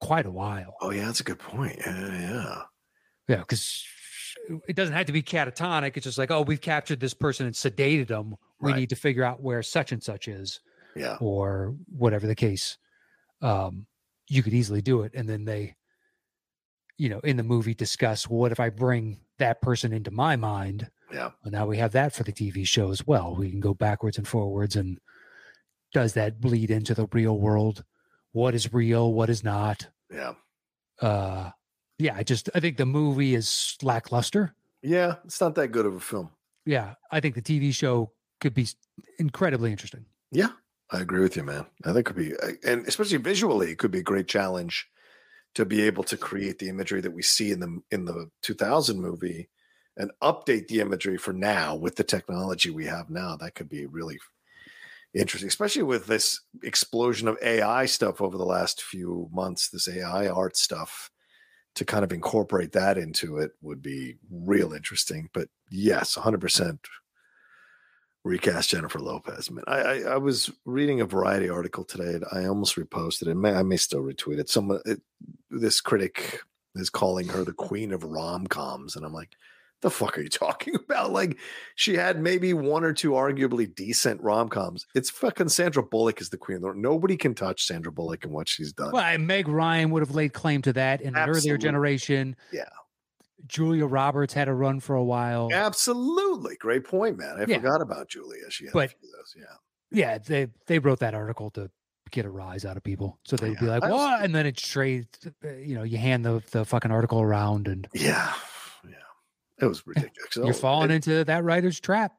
quite 0.00 0.26
a 0.26 0.30
while 0.30 0.74
Oh 0.80 0.90
yeah, 0.90 1.06
that's 1.06 1.20
a 1.20 1.24
good 1.24 1.38
point. 1.38 1.78
Yeah. 1.84 2.20
Yeah. 2.20 2.62
yeah 3.28 3.36
because 3.38 3.84
it 4.68 4.76
doesn't 4.76 4.94
have 4.94 5.06
to 5.06 5.12
be 5.12 5.22
catatonic. 5.22 5.96
It's 5.96 6.04
just 6.04 6.18
like, 6.18 6.30
oh, 6.30 6.42
we've 6.42 6.60
captured 6.60 7.00
this 7.00 7.14
person 7.14 7.46
and 7.46 7.54
sedated 7.54 8.08
them. 8.08 8.36
We 8.60 8.70
Right. 8.72 8.80
need 8.80 8.90
to 8.90 8.96
figure 8.96 9.24
out 9.24 9.42
where 9.42 9.62
such 9.62 9.90
and 9.92 10.02
such 10.02 10.28
is, 10.28 10.60
Yeah. 10.94 11.16
or 11.20 11.74
whatever 11.88 12.26
the 12.26 12.34
case. 12.36 12.78
Um, 13.42 13.86
you 14.28 14.42
could 14.42 14.54
easily 14.54 14.82
do 14.82 15.02
it, 15.02 15.12
and 15.14 15.28
then 15.28 15.44
they, 15.46 15.74
you 16.98 17.08
know, 17.08 17.20
in 17.20 17.36
the 17.36 17.42
movie 17.42 17.74
discuss 17.74 18.28
what 18.28 18.52
if 18.52 18.60
I 18.60 18.70
bring 18.70 19.18
that 19.38 19.60
person 19.60 19.92
into 19.92 20.10
my 20.10 20.36
mind. 20.36 20.90
Yeah. 21.12 21.30
Well, 21.44 21.52
now 21.52 21.66
we 21.66 21.76
have 21.78 21.92
that 21.92 22.14
for 22.14 22.22
the 22.22 22.32
TV 22.32 22.66
show 22.66 22.90
as 22.90 23.06
well. 23.06 23.36
We 23.36 23.50
can 23.50 23.60
go 23.60 23.74
backwards 23.74 24.18
and 24.18 24.26
forwards, 24.26 24.76
and 24.76 24.98
does 25.92 26.14
that 26.14 26.40
bleed 26.40 26.70
into 26.70 26.94
the 26.94 27.06
real 27.12 27.38
world? 27.38 27.84
What 28.32 28.54
is 28.54 28.72
real? 28.72 29.12
What 29.12 29.30
is 29.30 29.44
not? 29.44 29.88
Yeah. 30.12 30.34
Uh, 31.00 31.50
yeah, 31.98 32.14
I 32.16 32.22
just 32.22 32.50
I 32.54 32.60
think 32.60 32.76
the 32.76 32.86
movie 32.86 33.34
is 33.34 33.76
lackluster. 33.82 34.54
Yeah. 34.82 35.16
It's 35.24 35.40
not 35.40 35.54
that 35.56 35.68
good 35.68 35.86
of 35.86 35.94
a 35.94 36.00
film. 36.00 36.30
Yeah, 36.64 36.94
I 37.10 37.20
think 37.20 37.34
the 37.34 37.42
TV 37.42 37.72
show 37.72 38.12
could 38.40 38.54
be 38.54 38.66
incredibly 39.18 39.70
interesting. 39.70 40.06
Yeah. 40.32 40.48
I 40.90 41.00
agree 41.00 41.20
with 41.20 41.36
you, 41.36 41.42
man. 41.42 41.66
I 41.84 41.88
think 41.88 41.98
it 41.98 42.04
could 42.04 42.16
be, 42.16 42.36
uh, 42.36 42.52
and 42.64 42.86
especially 42.86 43.16
visually, 43.18 43.72
it 43.72 43.78
could 43.78 43.90
be 43.90 43.98
a 43.98 44.04
great 44.04 44.28
challenge 44.28 44.88
to 45.56 45.64
be 45.64 45.80
able 45.80 46.04
to 46.04 46.18
create 46.18 46.58
the 46.58 46.68
imagery 46.68 47.00
that 47.00 47.14
we 47.14 47.22
see 47.22 47.50
in 47.50 47.60
the 47.60 47.80
in 47.90 48.04
the 48.04 48.28
2000 48.42 49.00
movie 49.00 49.48
and 49.96 50.10
update 50.22 50.68
the 50.68 50.80
imagery 50.80 51.16
for 51.16 51.32
now 51.32 51.74
with 51.74 51.96
the 51.96 52.04
technology 52.04 52.68
we 52.68 52.84
have 52.84 53.08
now. 53.08 53.36
That 53.36 53.54
could 53.54 53.70
be 53.70 53.86
really 53.86 54.18
interesting, 55.14 55.48
especially 55.48 55.84
with 55.84 56.06
this 56.06 56.42
explosion 56.62 57.26
of 57.26 57.38
AI 57.42 57.86
stuff 57.86 58.20
over 58.20 58.36
the 58.36 58.44
last 58.44 58.82
few 58.82 59.30
months. 59.32 59.70
This 59.70 59.88
AI 59.88 60.28
art 60.28 60.58
stuff 60.58 61.10
to 61.74 61.86
kind 61.86 62.04
of 62.04 62.12
incorporate 62.12 62.72
that 62.72 62.98
into 62.98 63.38
it 63.38 63.52
would 63.62 63.80
be 63.80 64.16
real 64.30 64.74
interesting. 64.74 65.30
But 65.32 65.48
yes, 65.70 66.18
100 66.18 66.38
percent 66.38 66.80
recast 68.26 68.70
Jennifer 68.70 68.98
Lopez. 68.98 69.50
Man, 69.50 69.64
I, 69.66 69.78
I 69.78 69.98
I 70.00 70.16
was 70.16 70.50
reading 70.64 71.00
a 71.00 71.06
Variety 71.06 71.48
article 71.48 71.84
today. 71.84 72.14
And 72.14 72.24
I 72.32 72.46
almost 72.46 72.76
reposted 72.76 73.28
it. 73.28 73.34
May, 73.36 73.54
I 73.54 73.62
may 73.62 73.76
still 73.76 74.02
retweet 74.02 74.38
it. 74.38 74.48
Someone, 74.48 74.80
it, 74.84 75.00
this 75.50 75.80
critic 75.80 76.40
is 76.74 76.90
calling 76.90 77.28
her 77.28 77.44
the 77.44 77.52
queen 77.52 77.92
of 77.92 78.04
rom 78.04 78.46
coms, 78.46 78.96
and 78.96 79.04
I'm 79.06 79.12
like, 79.14 79.30
the 79.82 79.90
fuck 79.90 80.18
are 80.18 80.22
you 80.22 80.28
talking 80.30 80.74
about? 80.74 81.12
Like, 81.12 81.38
she 81.74 81.94
had 81.94 82.20
maybe 82.20 82.52
one 82.52 82.82
or 82.84 82.92
two 82.92 83.12
arguably 83.12 83.72
decent 83.72 84.20
rom 84.22 84.48
coms. 84.48 84.86
It's 84.94 85.08
fucking 85.10 85.48
Sandra 85.50 85.82
Bullock 85.82 86.20
is 86.20 86.30
the 86.30 86.36
queen. 86.36 86.56
of 86.56 86.62
the- 86.62 86.74
Nobody 86.74 87.16
can 87.16 87.34
touch 87.34 87.64
Sandra 87.66 87.92
Bullock 87.92 88.24
and 88.24 88.32
what 88.32 88.48
she's 88.48 88.72
done. 88.72 88.92
Well, 88.92 89.18
Meg 89.18 89.48
Ryan 89.48 89.90
would 89.90 90.00
have 90.02 90.14
laid 90.14 90.32
claim 90.32 90.62
to 90.62 90.72
that 90.74 91.00
in 91.00 91.14
an 91.16 91.28
earlier 91.28 91.56
generation. 91.56 92.36
Yeah. 92.52 92.64
Julia 93.46 93.86
Roberts 93.86 94.34
had 94.34 94.48
a 94.48 94.54
run 94.54 94.80
for 94.80 94.94
a 94.96 95.04
while. 95.04 95.48
Absolutely, 95.52 96.56
great 96.56 96.84
point, 96.84 97.16
man. 97.18 97.36
I 97.38 97.44
Yeah. 97.46 97.56
forgot 97.58 97.80
about 97.80 98.08
Julia. 98.08 98.50
She 98.50 98.64
had 98.64 98.70
a 98.70 98.74
But- 98.74 98.90
few 98.90 99.08
of 99.08 99.12
those. 99.16 99.34
Yeah. 99.36 99.56
Yeah, 99.90 100.18
they 100.18 100.48
they 100.66 100.78
wrote 100.78 100.98
that 101.00 101.14
article 101.14 101.50
to 101.52 101.70
get 102.10 102.24
a 102.24 102.30
rise 102.30 102.64
out 102.64 102.76
of 102.76 102.82
people, 102.82 103.18
so 103.24 103.36
they'd 103.36 103.58
be 103.58 103.66
like, 103.66 103.82
was- 103.82 104.20
And 104.22 104.34
then 104.34 104.46
it's 104.46 104.62
straight. 104.62 105.06
uh, 105.44 105.48
You 105.50 105.74
know, 105.76 105.82
you 105.84 105.98
hand 105.98 106.24
the 106.24 106.42
the 106.50 106.64
fucking 106.64 106.90
article 106.90 107.20
around, 107.20 107.68
and 107.68 107.86
Yeah. 107.94 108.34
Yeah. 108.84 108.90
It 109.60 109.66
was 109.66 109.86
ridiculous. 109.86 110.36
you're 110.36 110.48
Oh, 110.48 110.52
falling 110.52 110.90
it- 110.90 110.96
into 110.96 111.24
that 111.24 111.44
writer's 111.44 111.78
trap. 111.80 112.12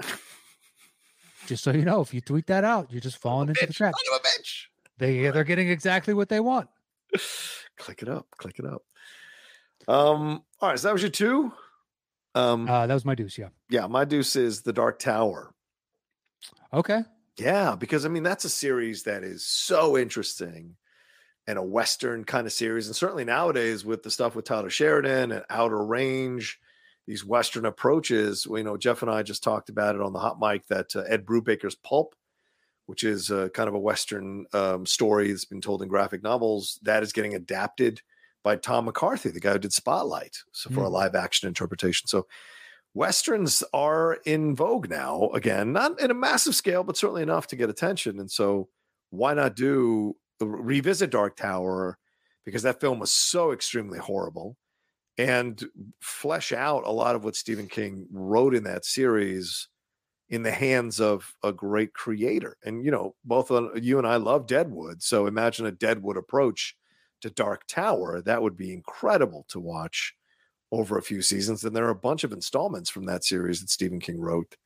Just 1.46 1.64
so 1.64 1.72
you 1.72 1.84
know, 1.84 2.00
if 2.00 2.14
you 2.14 2.20
tweet 2.20 2.46
that 2.46 2.64
out, 2.64 2.90
you're 2.92 3.00
just 3.00 3.18
falling 3.18 3.48
into 3.48 3.66
the 3.66 3.72
trap. 3.72 3.94
son 3.96 4.14
of 4.14 4.20
a 4.20 4.26
bitch. 4.26 4.66
They 4.98 5.28
they're 5.30 5.42
getting 5.44 5.68
exactly 5.68 6.14
what 6.14 6.28
they 6.28 6.38
want. 6.40 6.68
click 7.78 8.02
it 8.02 8.08
up. 8.08 8.26
Click 8.36 8.58
it 8.60 8.64
up. 8.64 8.82
Um, 9.88 10.42
all 10.60 10.70
right, 10.70 10.78
so 10.78 10.88
that 10.88 10.92
was 10.92 11.02
your 11.02 11.10
two. 11.10 11.52
Um, 12.34 12.68
Uh, 12.68 12.86
that 12.86 12.94
was 12.94 13.04
my 13.04 13.14
deuce. 13.14 13.36
Yeah. 13.36 13.48
yeah, 13.68 13.86
my 13.86 14.04
deuce 14.04 14.36
is 14.36 14.62
the 14.62 14.72
Dark 14.72 14.98
Tower. 14.98 15.54
Okay. 16.72 17.02
Yeah, 17.38 17.76
because 17.76 18.06
I 18.06 18.08
mean 18.08 18.22
that's 18.22 18.44
a 18.44 18.50
series 18.50 19.04
that 19.04 19.24
is 19.24 19.46
so 19.46 19.96
interesting 19.96 20.76
and 21.46 21.58
a 21.58 21.62
Western 21.62 22.24
kind 22.24 22.46
of 22.46 22.52
series. 22.52 22.86
And 22.86 22.96
certainly 22.96 23.24
nowadays 23.24 23.84
with 23.84 24.02
the 24.02 24.10
stuff 24.10 24.34
with 24.34 24.44
Taylor 24.44 24.70
Sheridan 24.70 25.32
and 25.32 25.44
Outer 25.50 25.84
Range, 25.84 26.58
these 27.06 27.24
Western 27.24 27.66
approaches, 27.66 28.46
you 28.48 28.62
know, 28.62 28.76
Jeff 28.76 29.02
and 29.02 29.10
I 29.10 29.22
just 29.22 29.42
talked 29.42 29.68
about 29.68 29.94
it 29.94 30.00
on 30.00 30.12
the 30.12 30.20
hot 30.20 30.38
mic 30.40 30.66
that 30.68 30.94
uh, 30.94 31.00
Ed 31.00 31.26
Brubaker's 31.26 31.74
Pulp, 31.74 32.14
which 32.86 33.02
is 33.02 33.30
uh, 33.30 33.48
kind 33.52 33.68
of 33.68 33.74
a 33.74 33.80
Western 33.80 34.46
um, 34.52 34.86
story 34.86 35.28
that's 35.28 35.44
been 35.44 35.60
told 35.60 35.82
in 35.82 35.88
graphic 35.88 36.22
novels, 36.22 36.78
that 36.82 37.02
is 37.02 37.12
getting 37.12 37.34
adapted 37.34 38.00
by 38.42 38.56
Tom 38.56 38.86
McCarthy, 38.86 39.30
the 39.30 39.40
guy 39.40 39.52
who 39.52 39.58
did 39.58 39.72
Spotlight, 39.72 40.38
so 40.52 40.70
for 40.70 40.84
a 40.84 40.88
Hmm. 40.88 40.92
live 40.92 41.14
action 41.14 41.48
interpretation. 41.48 42.08
So 42.08 42.26
westerns 42.94 43.62
are 43.72 44.18
in 44.26 44.54
vogue 44.54 44.88
now 44.90 45.28
again 45.30 45.72
not 45.72 45.98
in 46.00 46.10
a 46.10 46.14
massive 46.14 46.54
scale 46.54 46.84
but 46.84 46.96
certainly 46.96 47.22
enough 47.22 47.46
to 47.46 47.56
get 47.56 47.70
attention 47.70 48.18
and 48.18 48.30
so 48.30 48.68
why 49.10 49.32
not 49.32 49.56
do 49.56 50.14
revisit 50.40 51.10
dark 51.10 51.36
tower 51.36 51.98
because 52.44 52.62
that 52.62 52.80
film 52.80 52.98
was 52.98 53.10
so 53.10 53.52
extremely 53.52 53.98
horrible 53.98 54.56
and 55.18 55.64
flesh 56.00 56.52
out 56.52 56.84
a 56.86 56.90
lot 56.90 57.16
of 57.16 57.24
what 57.24 57.36
stephen 57.36 57.68
king 57.68 58.06
wrote 58.12 58.54
in 58.54 58.64
that 58.64 58.84
series 58.84 59.68
in 60.28 60.42
the 60.42 60.52
hands 60.52 61.00
of 61.00 61.34
a 61.44 61.52
great 61.52 61.94
creator 61.94 62.56
and 62.64 62.84
you 62.84 62.90
know 62.90 63.14
both 63.24 63.50
on, 63.50 63.70
you 63.82 63.98
and 63.98 64.06
i 64.06 64.16
love 64.16 64.46
deadwood 64.46 65.02
so 65.02 65.26
imagine 65.26 65.66
a 65.66 65.72
deadwood 65.72 66.16
approach 66.16 66.76
to 67.22 67.30
dark 67.30 67.66
tower 67.66 68.20
that 68.22 68.42
would 68.42 68.56
be 68.56 68.72
incredible 68.72 69.44
to 69.48 69.60
watch 69.60 70.14
over 70.72 70.98
a 70.98 71.02
few 71.02 71.22
seasons. 71.22 71.64
And 71.64 71.76
there 71.76 71.86
are 71.86 71.90
a 71.90 71.94
bunch 71.94 72.24
of 72.24 72.32
installments 72.32 72.90
from 72.90 73.06
that 73.06 73.24
series 73.24 73.60
that 73.60 73.70
Stephen 73.70 74.00
King 74.00 74.20
wrote. 74.20 74.56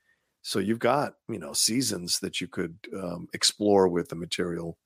So 0.43 0.59
you've 0.61 0.79
got, 0.81 1.15
you 1.29 1.39
know, 1.39 1.53
seasons 1.53 2.21
that 2.21 2.41
you 2.41 2.49
could 2.49 2.79
um, 2.95 3.29
explore 3.35 3.89
with 3.89 4.09
the 4.11 4.17
material 4.17 4.79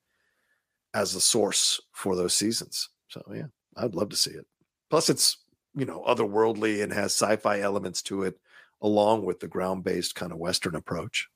as 0.94 1.14
a 1.14 1.20
source 1.20 1.80
for 1.92 2.16
those 2.16 2.34
seasons. 2.34 2.88
So 3.08 3.22
yeah, 3.32 3.46
I'd 3.76 3.94
love 3.94 4.08
to 4.10 4.16
see 4.16 4.32
it. 4.32 4.46
Plus, 4.88 5.08
it's 5.08 5.38
you 5.74 5.84
know 5.84 6.02
otherworldly 6.02 6.82
and 6.82 6.92
has 6.92 7.12
sci-fi 7.14 7.60
elements 7.60 8.02
to 8.02 8.22
it, 8.24 8.40
along 8.80 9.24
with 9.24 9.40
the 9.40 9.48
ground-based 9.48 10.14
kind 10.14 10.32
of 10.32 10.38
Western 10.38 10.74
approach. 10.74 11.28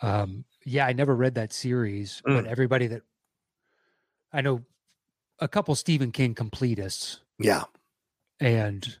Um, 0.00 0.44
yeah, 0.64 0.86
I 0.86 0.92
never 0.92 1.14
read 1.16 1.34
that 1.34 1.52
series, 1.52 2.22
but 2.30 2.44
Mm. 2.44 2.46
everybody 2.46 2.86
that 2.88 3.02
I 4.32 4.40
know, 4.40 4.64
a 5.40 5.48
couple 5.48 5.74
Stephen 5.74 6.12
King 6.12 6.34
completists, 6.34 7.20
Yeah, 7.38 7.64
and 8.40 8.98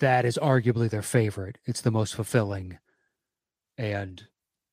that 0.00 0.24
is 0.24 0.38
arguably 0.40 0.88
their 0.88 1.02
favorite. 1.02 1.58
It's 1.66 1.80
the 1.82 1.90
most 1.90 2.14
fulfilling. 2.14 2.78
And 3.78 4.26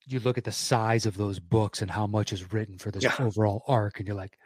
you 0.05 0.19
look 0.19 0.37
at 0.37 0.43
the 0.43 0.51
size 0.51 1.05
of 1.05 1.17
those 1.17 1.39
books 1.39 1.81
and 1.81 1.91
how 1.91 2.07
much 2.07 2.31
is 2.33 2.53
written 2.53 2.77
for 2.77 2.91
this 2.91 3.03
Yeah. 3.03 3.15
overall 3.19 3.63
arc, 3.67 3.99
and 3.99 4.07
you're 4.07 4.15
like, 4.17 4.37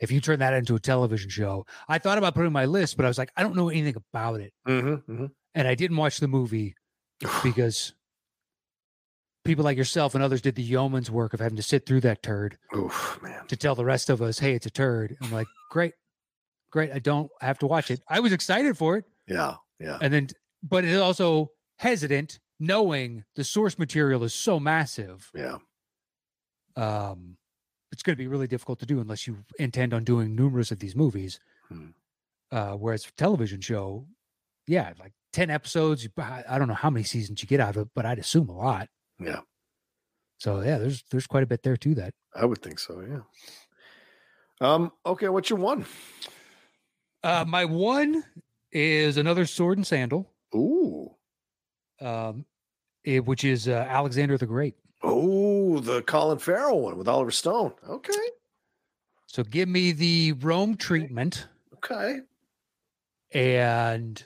if 0.00 0.10
you 0.10 0.20
turn 0.20 0.40
that 0.40 0.54
into 0.54 0.74
a 0.74 0.80
television 0.80 1.30
show, 1.30 1.66
I 1.88 1.98
thought 1.98 2.18
about 2.18 2.34
putting 2.34 2.52
my 2.52 2.66
list, 2.66 2.96
but 2.96 3.06
I 3.06 3.08
was 3.08 3.18
like, 3.18 3.32
I 3.36 3.42
don't 3.42 3.56
know 3.56 3.68
anything 3.70 3.96
about 3.96 4.40
it. 4.40 4.52
mm-hmm, 4.66 5.26
And 5.54 5.68
I 5.68 5.74
didn't 5.74 5.96
watch 5.96 6.18
the 6.18 6.28
movie 6.28 6.74
because 7.42 7.94
people 9.44 9.64
like 9.64 9.76
yourself 9.76 10.14
and 10.14 10.24
others 10.24 10.40
did 10.40 10.54
the 10.54 10.62
yeoman's 10.62 11.10
work 11.10 11.34
of 11.34 11.40
having 11.40 11.56
to 11.56 11.62
sit 11.62 11.86
through 11.86 12.00
that 12.00 12.22
turd 12.22 12.56
Oof, 12.76 13.18
man. 13.22 13.46
to 13.48 13.56
tell 13.56 13.74
the 13.74 13.84
rest 13.84 14.10
of 14.10 14.20
us, 14.22 14.38
hey, 14.38 14.54
it's 14.54 14.66
a 14.66 14.70
turd. 14.70 15.16
I'm 15.22 15.30
like, 15.32 15.46
great, 15.70 15.92
great. 16.70 16.90
I 16.92 16.98
don't 16.98 17.30
have 17.40 17.58
to 17.60 17.66
watch 17.66 17.90
it. 17.90 18.00
I 18.08 18.20
was 18.20 18.32
excited 18.32 18.76
for 18.78 18.96
it. 18.96 19.04
Yeah, 19.28 19.54
yeah, 19.78 19.98
And 20.00 20.12
then, 20.12 20.28
but 20.62 20.84
it's 20.84 21.00
also 21.00 21.50
hesitant 21.78 22.38
knowing 22.60 23.24
the 23.36 23.44
source 23.44 23.78
material 23.78 24.24
is 24.24 24.34
so 24.34 24.58
massive. 24.60 25.30
yeah. 25.34 25.58
Um, 26.76 27.36
it's 27.92 28.02
going 28.02 28.14
to 28.16 28.18
be 28.22 28.26
really 28.26 28.48
difficult 28.48 28.80
to 28.80 28.86
do 28.86 28.98
unless 29.00 29.26
you 29.26 29.44
intend 29.58 29.94
on 29.94 30.02
doing 30.02 30.34
numerous 30.34 30.72
of 30.72 30.80
these 30.80 30.96
movies. 30.96 31.38
Hmm. 31.68 31.90
Uh, 32.50 32.72
whereas 32.72 33.06
television 33.16 33.60
show, 33.60 34.06
yeah, 34.66 34.92
like 34.98 35.12
10 35.32 35.50
episodes, 35.50 36.08
I 36.18 36.58
don't 36.58 36.66
know 36.68 36.74
how 36.74 36.90
many 36.90 37.04
seasons 37.04 37.42
you 37.42 37.48
get 37.48 37.60
out 37.60 37.76
of 37.76 37.82
it, 37.82 37.88
but 37.94 38.04
I'd 38.04 38.18
assume 38.18 38.48
a 38.48 38.56
lot. 38.56 38.88
Yeah, 39.20 39.40
So 40.38 40.60
yeah, 40.60 40.78
there's, 40.78 41.04
there's 41.10 41.26
quite 41.26 41.42
a 41.44 41.46
bit 41.46 41.62
there 41.62 41.76
to 41.76 41.94
that. 41.94 42.12
I 42.34 42.44
would 42.44 42.60
think 42.62 42.78
so. 42.78 43.00
Yeah. 43.00 43.20
Um. 44.60 44.92
Okay. 45.06 45.28
What's 45.28 45.50
your 45.50 45.58
one? 45.58 45.84
Uh, 47.22 47.44
my 47.46 47.64
one 47.64 48.22
is 48.72 49.16
another 49.16 49.46
sword 49.46 49.78
and 49.78 49.86
sandal. 49.86 50.30
Ooh. 50.54 51.14
um, 52.00 52.44
it, 53.04 53.24
which 53.24 53.44
is 53.44 53.68
uh, 53.68 53.86
Alexander 53.88 54.36
the 54.38 54.46
Great. 54.46 54.74
Oh, 55.02 55.78
the 55.80 56.02
Colin 56.02 56.38
Farrell 56.38 56.80
one 56.80 56.96
with 56.98 57.08
Oliver 57.08 57.30
Stone. 57.30 57.72
Okay. 57.88 58.12
So 59.26 59.42
give 59.42 59.68
me 59.68 59.92
the 59.92 60.32
Rome 60.32 60.76
treatment 60.76 61.46
Okay. 61.74 62.20
and 63.32 64.24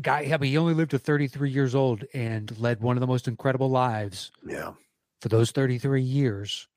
a 0.00 0.02
guy. 0.02 0.30
I 0.32 0.36
mean, 0.38 0.50
he 0.50 0.56
only 0.58 0.74
lived 0.74 0.90
to 0.92 0.98
33 0.98 1.50
years 1.50 1.74
old 1.74 2.04
and 2.14 2.56
led 2.58 2.80
one 2.80 2.96
of 2.96 3.00
the 3.00 3.06
most 3.06 3.28
incredible 3.28 3.70
lives 3.70 4.32
Yeah. 4.46 4.72
for 5.20 5.28
those 5.28 5.50
33 5.52 6.02
years, 6.02 6.68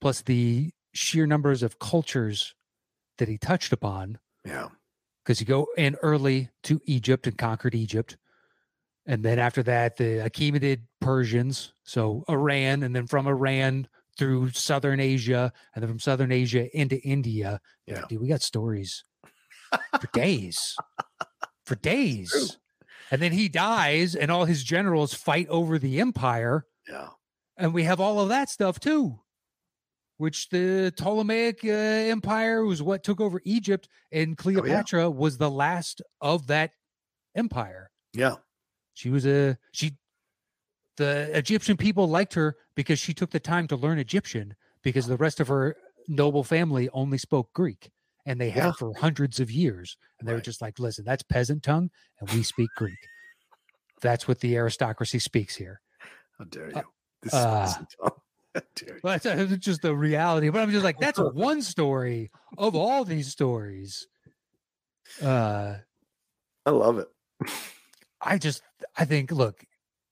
plus 0.00 0.22
the 0.22 0.72
sheer 0.92 1.26
numbers 1.26 1.62
of 1.62 1.78
cultures 1.78 2.54
that 3.18 3.28
he 3.28 3.38
touched 3.38 3.72
upon. 3.72 4.18
Yeah. 4.44 4.68
because 5.24 5.40
you 5.40 5.46
go 5.46 5.68
in 5.78 5.94
early 6.02 6.50
to 6.64 6.82
Egypt 6.84 7.26
and 7.26 7.38
conquered 7.38 7.74
Egypt. 7.74 8.18
And 9.06 9.22
then 9.24 9.38
after 9.38 9.62
that, 9.62 9.96
the 9.96 10.18
Achaemenid 10.18 10.80
Persians, 11.00 11.72
so 11.82 12.24
Iran, 12.28 12.82
and 12.82 12.94
then 12.94 13.06
from 13.06 13.26
Iran 13.26 13.88
through 14.18 14.50
southern 14.50 15.00
Asia, 15.00 15.50
and 15.74 15.82
then 15.82 15.88
from 15.88 15.98
southern 15.98 16.30
Asia 16.30 16.68
into 16.78 17.00
India. 17.00 17.60
Yeah. 17.86 18.04
Dude, 18.06 18.20
we 18.20 18.28
got 18.28 18.42
stories 18.42 19.04
for 19.98 20.06
days. 20.12 20.76
For 21.64 21.74
days. 21.76 22.58
And 23.10 23.20
then 23.22 23.32
he 23.32 23.48
dies, 23.48 24.14
and 24.14 24.30
all 24.30 24.44
his 24.44 24.64
generals 24.64 25.14
fight 25.14 25.48
over 25.48 25.78
the 25.78 26.00
empire. 26.00 26.66
Yeah. 26.88 27.08
And 27.56 27.72
we 27.72 27.84
have 27.84 28.00
all 28.00 28.20
of 28.20 28.28
that 28.30 28.50
stuff 28.50 28.80
too, 28.80 29.20
which 30.16 30.48
the 30.48 30.92
Ptolemaic 30.96 31.60
uh, 31.64 31.68
Empire 31.68 32.64
was 32.64 32.82
what 32.82 33.04
took 33.04 33.20
over 33.20 33.40
Egypt, 33.44 33.88
and 34.10 34.36
Cleopatra 34.36 35.10
was 35.10 35.38
the 35.38 35.50
last 35.50 36.02
of 36.20 36.48
that 36.48 36.72
empire. 37.34 37.90
Yeah. 38.12 38.36
She 38.94 39.10
was 39.10 39.26
a 39.26 39.58
she. 39.72 39.96
The 40.96 41.36
Egyptian 41.36 41.76
people 41.76 42.08
liked 42.08 42.34
her 42.34 42.56
because 42.76 43.00
she 43.00 43.14
took 43.14 43.30
the 43.30 43.40
time 43.40 43.66
to 43.68 43.76
learn 43.76 43.98
Egyptian 43.98 44.54
because 44.82 45.06
the 45.06 45.16
rest 45.16 45.40
of 45.40 45.48
her 45.48 45.76
noble 46.06 46.44
family 46.44 46.88
only 46.92 47.18
spoke 47.18 47.52
Greek 47.52 47.90
and 48.26 48.40
they 48.40 48.52
Yeah. 48.52 48.72
for 48.72 48.94
hundreds 48.94 49.40
of 49.40 49.50
years. 49.50 49.96
And 50.18 50.26
they 50.28 50.32
were 50.32 50.38
Right. 50.38 50.44
just 50.44 50.62
like, 50.62 50.78
listen, 50.78 51.04
that's 51.04 51.22
peasant 51.22 51.62
tongue 51.62 51.90
and 52.20 52.30
we 52.30 52.42
speak 52.42 52.70
Greek. 52.76 52.98
That's 54.00 54.26
what 54.28 54.40
the 54.40 54.56
aristocracy 54.56 55.18
speaks 55.18 55.54
here. 55.56 55.80
How 56.38 56.44
dare 56.44 56.68
Uh, 56.76 56.80
you? 56.80 56.84
This 57.22 57.34
uh, 57.34 57.72
dare 58.76 58.94
you? 58.94 59.00
Well, 59.02 59.18
that's 59.18 59.26
uh, 59.26 59.56
just 59.58 59.82
the 59.82 59.94
reality. 59.94 60.48
But 60.50 60.60
I'm 60.60 60.70
just 60.70 60.84
like, 60.84 60.98
that's 60.98 61.18
one 61.34 61.62
story 61.62 62.30
of 62.58 62.74
all 62.74 63.04
these 63.04 63.28
stories. 63.28 64.06
Uh, 65.22 65.78
I 66.66 66.70
love 66.70 66.98
it. 66.98 67.08
I 68.20 68.38
just 68.38 68.62
I 68.96 69.04
think 69.04 69.30
look, 69.32 69.64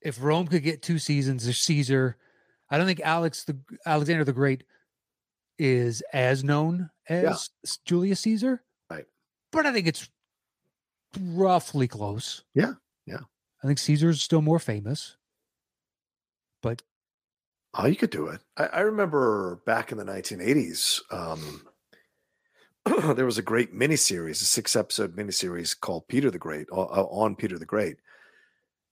if 0.03 0.23
Rome 0.23 0.47
could 0.47 0.63
get 0.63 0.83
two 0.83 0.99
seasons 0.99 1.47
of 1.47 1.57
Caesar, 1.57 2.17
I 2.69 2.77
don't 2.77 2.87
think 2.87 3.01
Alex 3.01 3.45
the 3.45 3.59
Alexander 3.87 4.25
the 4.25 4.33
Great 4.35 4.65
is 5.59 6.03
as 6.13 6.45
known 6.45 6.91
as 7.09 7.51
S- 7.65 7.79
Julius 7.85 8.21
Caesar. 8.21 8.63
Right. 8.91 9.07
But 9.51 9.67
I 9.67 9.73
think 9.73 9.87
it's 9.87 10.09
roughly 11.21 11.89
close. 11.89 12.45
Yeah, 12.55 12.75
yeah. 13.07 13.21
I 13.63 13.67
think 13.67 13.79
Caesar's 13.79 14.23
still 14.23 14.43
more 14.43 14.59
famous. 14.59 15.17
But 16.63 16.83
Oh, 17.75 17.87
you 17.87 17.97
could 17.97 18.11
do 18.11 18.27
it. 18.29 18.41
I, 18.57 18.67
I 18.67 18.81
remember 18.81 19.61
back 19.65 19.93
in 19.93 19.99
the 19.99 20.05
1980s, 20.05 21.01
um, 21.11 21.67
there 23.17 23.25
was 23.25 23.39
a 23.39 23.43
great 23.43 23.73
miniseries, 23.75 24.43
a 24.43 24.45
six 24.45 24.77
episode 24.77 25.17
miniseries 25.17 25.79
called 25.79 26.07
Peter 26.09 26.31
the 26.31 26.39
Great, 26.39 26.67
o- 26.71 26.85
on 27.11 27.35
Peter 27.37 27.59
the 27.59 27.65
Great. 27.67 27.97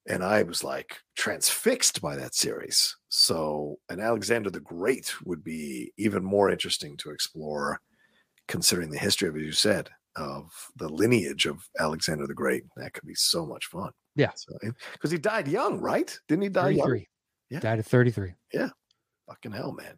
And 0.09 0.24
I 0.24 0.43
was 0.45 0.65
like 0.65 0.99
transfixed 1.15 2.01
by 2.01 2.16
that 2.16 2.35
series. 2.35 2.97
So, 3.11 3.77
an 3.91 4.01
Alexander 4.01 4.49
the 4.51 4.61
Great 4.61 5.15
would 5.27 5.45
be 5.45 5.93
even 5.99 6.24
more 6.24 6.51
interesting 6.51 6.97
to 6.99 7.11
explore, 7.11 7.81
considering 8.51 8.90
the 8.90 8.98
history 8.98 9.28
of, 9.28 9.36
as 9.36 9.43
you 9.43 9.52
said, 9.52 9.89
of 10.16 10.51
the 10.77 10.89
lineage 10.89 11.47
of 11.47 11.68
Alexander 11.78 12.27
the 12.27 12.35
Great. 12.35 12.64
That 12.77 12.93
could 12.93 13.06
be 13.06 13.14
so 13.14 13.47
much 13.47 13.66
fun. 13.66 13.93
Yeah. 14.16 14.32
Because 14.93 15.10
he 15.10 15.18
died 15.18 15.48
young, 15.48 15.81
right? 15.81 16.18
Didn't 16.28 16.43
he 16.43 16.48
die 16.51 16.70
young? 16.70 16.86
33. 16.89 17.09
Yeah. 17.48 17.60
Died 17.60 17.78
at 17.78 17.86
33. 17.86 18.35
Yeah. 18.52 18.68
Fucking 19.28 19.52
hell, 19.52 19.72
man. 19.72 19.97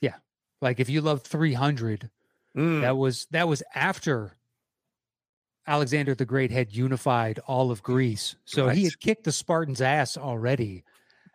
Yeah. 0.00 0.14
Like 0.62 0.80
if 0.80 0.88
you 0.88 1.02
love 1.02 1.22
300, 1.22 2.08
Mm. 2.56 2.82
that 2.82 2.98
was 2.98 3.26
that 3.30 3.48
was 3.48 3.62
after 3.74 4.36
Alexander 5.66 6.14
the 6.14 6.26
Great 6.26 6.50
had 6.50 6.70
unified 6.76 7.38
all 7.46 7.70
of 7.70 7.82
Greece. 7.82 8.36
So 8.44 8.68
he 8.68 8.84
had 8.84 9.00
kicked 9.00 9.24
the 9.24 9.32
Spartans' 9.32 9.80
ass 9.80 10.18
already. 10.18 10.84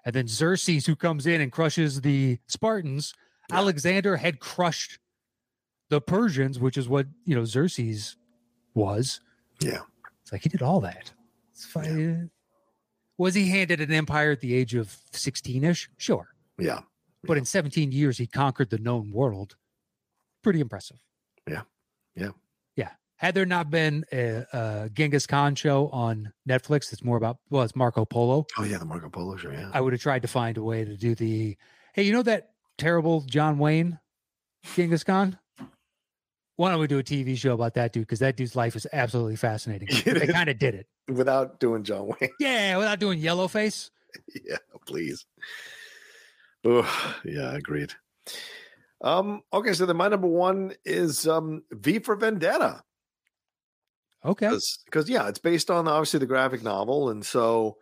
And 0.06 0.14
then 0.14 0.28
Xerxes, 0.28 0.86
who 0.86 0.96
comes 0.96 1.26
in 1.26 1.42
and 1.42 1.52
crushes 1.52 2.02
the 2.02 2.38
Spartans, 2.48 3.14
Yeah. 3.50 3.58
Alexander 3.58 4.18
had 4.18 4.40
crushed 4.40 5.00
the 5.90 6.02
Persians, 6.02 6.60
which 6.60 6.78
is 6.78 6.88
what 6.90 7.08
you 7.26 7.36
know 7.36 7.46
Xerxes 7.46 8.16
was. 8.74 9.22
Yeah. 9.62 9.82
It's 10.22 10.32
like 10.32 10.44
he 10.44 10.50
did 10.50 10.62
all 10.62 10.82
that. 10.82 11.12
It's 11.52 11.66
fine. 11.66 12.30
Was 13.18 13.34
he 13.34 13.50
handed 13.50 13.82
an 13.82 13.92
empire 13.92 14.32
at 14.32 14.42
the 14.42 14.54
age 14.54 14.76
of 14.76 14.96
16ish? 15.12 15.88
Sure. 15.98 16.28
Yeah. 16.60 16.82
But 17.24 17.38
in 17.38 17.46
17 17.46 17.92
years, 17.92 18.18
he 18.18 18.28
conquered 18.28 18.70
the 18.70 18.78
known 18.78 19.12
world. 19.12 19.56
Pretty 20.44 20.60
impressive. 20.60 20.98
Yeah. 21.50 21.64
Yeah. 22.16 22.30
Yeah. 22.76 22.92
Had 23.16 23.34
there 23.34 23.46
not 23.46 23.72
been 23.72 24.06
a, 24.14 24.46
a 24.54 24.90
Genghis 24.94 25.26
Khan 25.26 25.56
show 25.56 25.90
on 25.90 26.32
Netflix 26.48 26.94
it's 26.94 27.04
more 27.04 27.18
about, 27.18 27.38
well, 27.50 27.64
it's 27.64 27.76
Marco 27.76 28.06
Polo, 28.06 28.46
Oh 28.58 28.64
yeah, 28.64 28.78
the 28.78 28.86
Marco 28.86 29.10
Polo 29.10 29.36
show. 29.36 29.50
Yeah. 29.50 29.72
I 29.74 29.82
would 29.82 29.94
have 29.94 30.02
tried 30.02 30.22
to 30.22 30.28
find 30.28 30.58
a 30.58 30.64
way 30.64 30.86
to 30.86 30.96
do 30.96 31.16
the, 31.16 31.58
hey, 31.94 32.04
you 32.04 32.14
know 32.14 32.22
that 32.24 32.50
terrible 32.78 33.22
John 33.22 33.58
Wayne 33.58 33.98
Genghis 34.76 35.04
Khan? 35.04 35.40
Why 36.58 36.72
don't 36.72 36.80
we 36.80 36.88
do 36.88 36.98
a 36.98 37.04
TV 37.04 37.38
show 37.38 37.54
about 37.54 37.76
that 37.76 37.94
dude? 37.94 38.02
Because 38.04 38.20
that 38.20 38.36
dude's 38.36 38.56
life 38.56 38.76
is 38.76 38.88
absolutely 38.92 39.36
fascinating. 39.36 39.90
They 40.06 40.28
kind 40.28 40.50
of 40.50 40.58
did 40.58 40.74
it. 40.76 40.88
Without 41.08 41.60
doing 41.60 41.84
John 41.84 42.08
Wayne. 42.08 42.32
Yeah, 42.40 42.78
without 42.78 43.00
doing 43.00 43.22
Yellowface. 43.22 43.92
yeah, 44.44 44.58
please. 44.88 45.26
Oh, 46.66 47.18
yeah, 47.24 47.54
agreed. 47.54 47.94
Um, 49.02 49.44
okay, 49.54 49.74
so 49.74 49.86
then 49.86 49.98
my 49.98 50.08
number 50.08 50.28
one 50.28 50.74
is 50.84 51.28
um 51.28 51.64
V 51.72 52.00
for 52.00 52.16
Vendetta. 52.16 52.84
Okay. 54.26 54.50
Because 54.86 55.08
yeah, 55.08 55.28
it's 55.30 55.40
based 55.40 55.70
on 55.70 55.88
obviously 55.88 56.20
the 56.20 56.26
graphic 56.26 56.64
novel, 56.64 57.10
and 57.12 57.24
so 57.24 57.78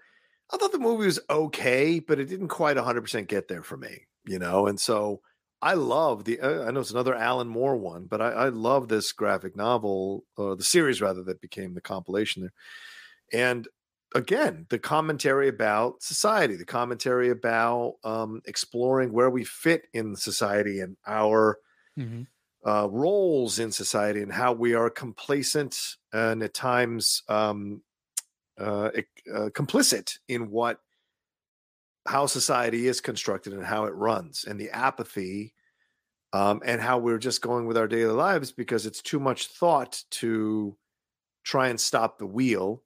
I 0.51 0.57
thought 0.57 0.73
the 0.73 0.79
movie 0.79 1.05
was 1.05 1.19
okay, 1.29 1.99
but 1.99 2.19
it 2.19 2.25
didn't 2.25 2.49
quite 2.49 2.75
100% 2.77 3.27
get 3.27 3.47
there 3.47 3.63
for 3.63 3.77
me, 3.77 4.01
you 4.27 4.37
know. 4.37 4.67
And 4.67 4.77
so 4.79 5.21
I 5.65 5.73
love 5.73 6.25
the. 6.25 6.39
Uh, 6.39 6.65
I 6.67 6.71
know 6.71 6.81
it's 6.81 6.91
another 6.91 7.15
Alan 7.15 7.47
Moore 7.49 7.75
one, 7.75 8.05
but 8.05 8.21
I, 8.21 8.31
I 8.31 8.49
love 8.49 8.87
this 8.87 9.11
graphic 9.11 9.55
novel, 9.55 10.25
or 10.37 10.55
the 10.55 10.63
series 10.63 11.01
rather, 11.01 11.23
that 11.23 11.41
became 11.41 11.73
the 11.73 11.81
compilation 11.81 12.43
there. 12.43 12.53
And 13.33 13.67
again, 14.15 14.67
the 14.69 14.79
commentary 14.79 15.47
about 15.49 16.03
society, 16.03 16.55
the 16.55 16.65
commentary 16.65 17.29
about 17.29 17.95
um, 18.03 18.41
exploring 18.45 19.13
where 19.13 19.31
we 19.31 19.45
fit 19.45 19.87
in 19.93 20.15
society 20.15 20.81
and 20.81 20.97
our 21.07 21.59
Mhm. 21.95 22.25
uh, 22.65 22.87
roles 22.89 23.59
in 23.59 23.71
society 23.71 24.21
and 24.21 24.31
how 24.31 24.51
we 24.51 24.73
are 24.73 24.89
complacent 24.89 25.97
and 26.13 26.41
at 26.41 26.53
times 26.53 27.21
um, 27.27 27.83
uh, 28.59 28.91
uh, 29.33 29.49
complicit 29.51 30.19
in 30.27 30.51
what 30.51 30.81
how 32.07 32.25
society 32.25 32.87
is 32.87 33.01
constructed 33.01 33.53
and 33.53 33.65
how 33.65 33.85
it 33.85 33.91
runs 33.91 34.43
and 34.45 34.59
the 34.59 34.69
apathy 34.69 35.54
um, 36.35 36.61
and 36.65 36.81
how 36.81 36.97
we're 36.97 37.17
just 37.17 37.41
going 37.41 37.65
with 37.65 37.77
our 37.77 37.87
daily 37.87 38.11
lives 38.11 38.51
because 38.51 38.85
it's 38.85 39.01
too 39.01 39.21
much 39.21 39.47
thought 39.47 40.03
to 40.11 40.75
try 41.45 41.69
and 41.69 41.79
stop 41.79 42.17
the 42.17 42.25
wheel 42.25 42.83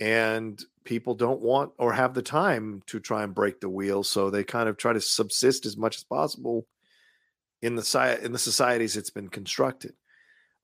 and 0.00 0.60
people 0.82 1.14
don't 1.14 1.40
want 1.40 1.70
or 1.78 1.92
have 1.92 2.14
the 2.14 2.22
time 2.22 2.82
to 2.86 2.98
try 2.98 3.22
and 3.22 3.32
break 3.32 3.60
the 3.60 3.68
wheel 3.68 4.02
so 4.02 4.28
they 4.28 4.42
kind 4.42 4.68
of 4.68 4.76
try 4.76 4.92
to 4.92 5.00
subsist 5.00 5.66
as 5.66 5.76
much 5.76 5.98
as 5.98 6.02
possible 6.02 6.66
in 7.62 7.76
the 7.76 8.18
in 8.24 8.32
the 8.32 8.38
societies 8.38 8.96
it's 8.96 9.10
been 9.10 9.28
constructed. 9.28 9.92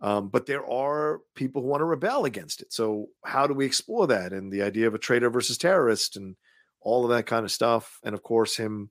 Um, 0.01 0.29
but 0.29 0.47
there 0.47 0.69
are 0.69 1.21
people 1.37 1.63
who 1.63 1.69
want 1.69 1.81
to 1.81 1.85
rebel 1.85 2.25
against 2.25 2.61
it. 2.61 2.73
So 2.73 3.07
how 3.25 3.47
do 3.47 3.55
we 3.55 3.67
explore 3.67 4.09
that 4.09 4.33
and 4.33 4.53
the 4.53 4.63
idea 4.63 4.89
of 4.89 4.95
a 4.95 4.99
traitor 4.99 5.31
versus 5.31 5.59
terrorist 5.59 6.17
and 6.17 6.35
all 6.81 7.05
of 7.05 7.11
that 7.11 7.27
kind 7.27 7.45
of 7.45 7.53
stuff? 7.53 8.01
And 8.03 8.15
of 8.15 8.23
course, 8.25 8.57
him 8.57 8.91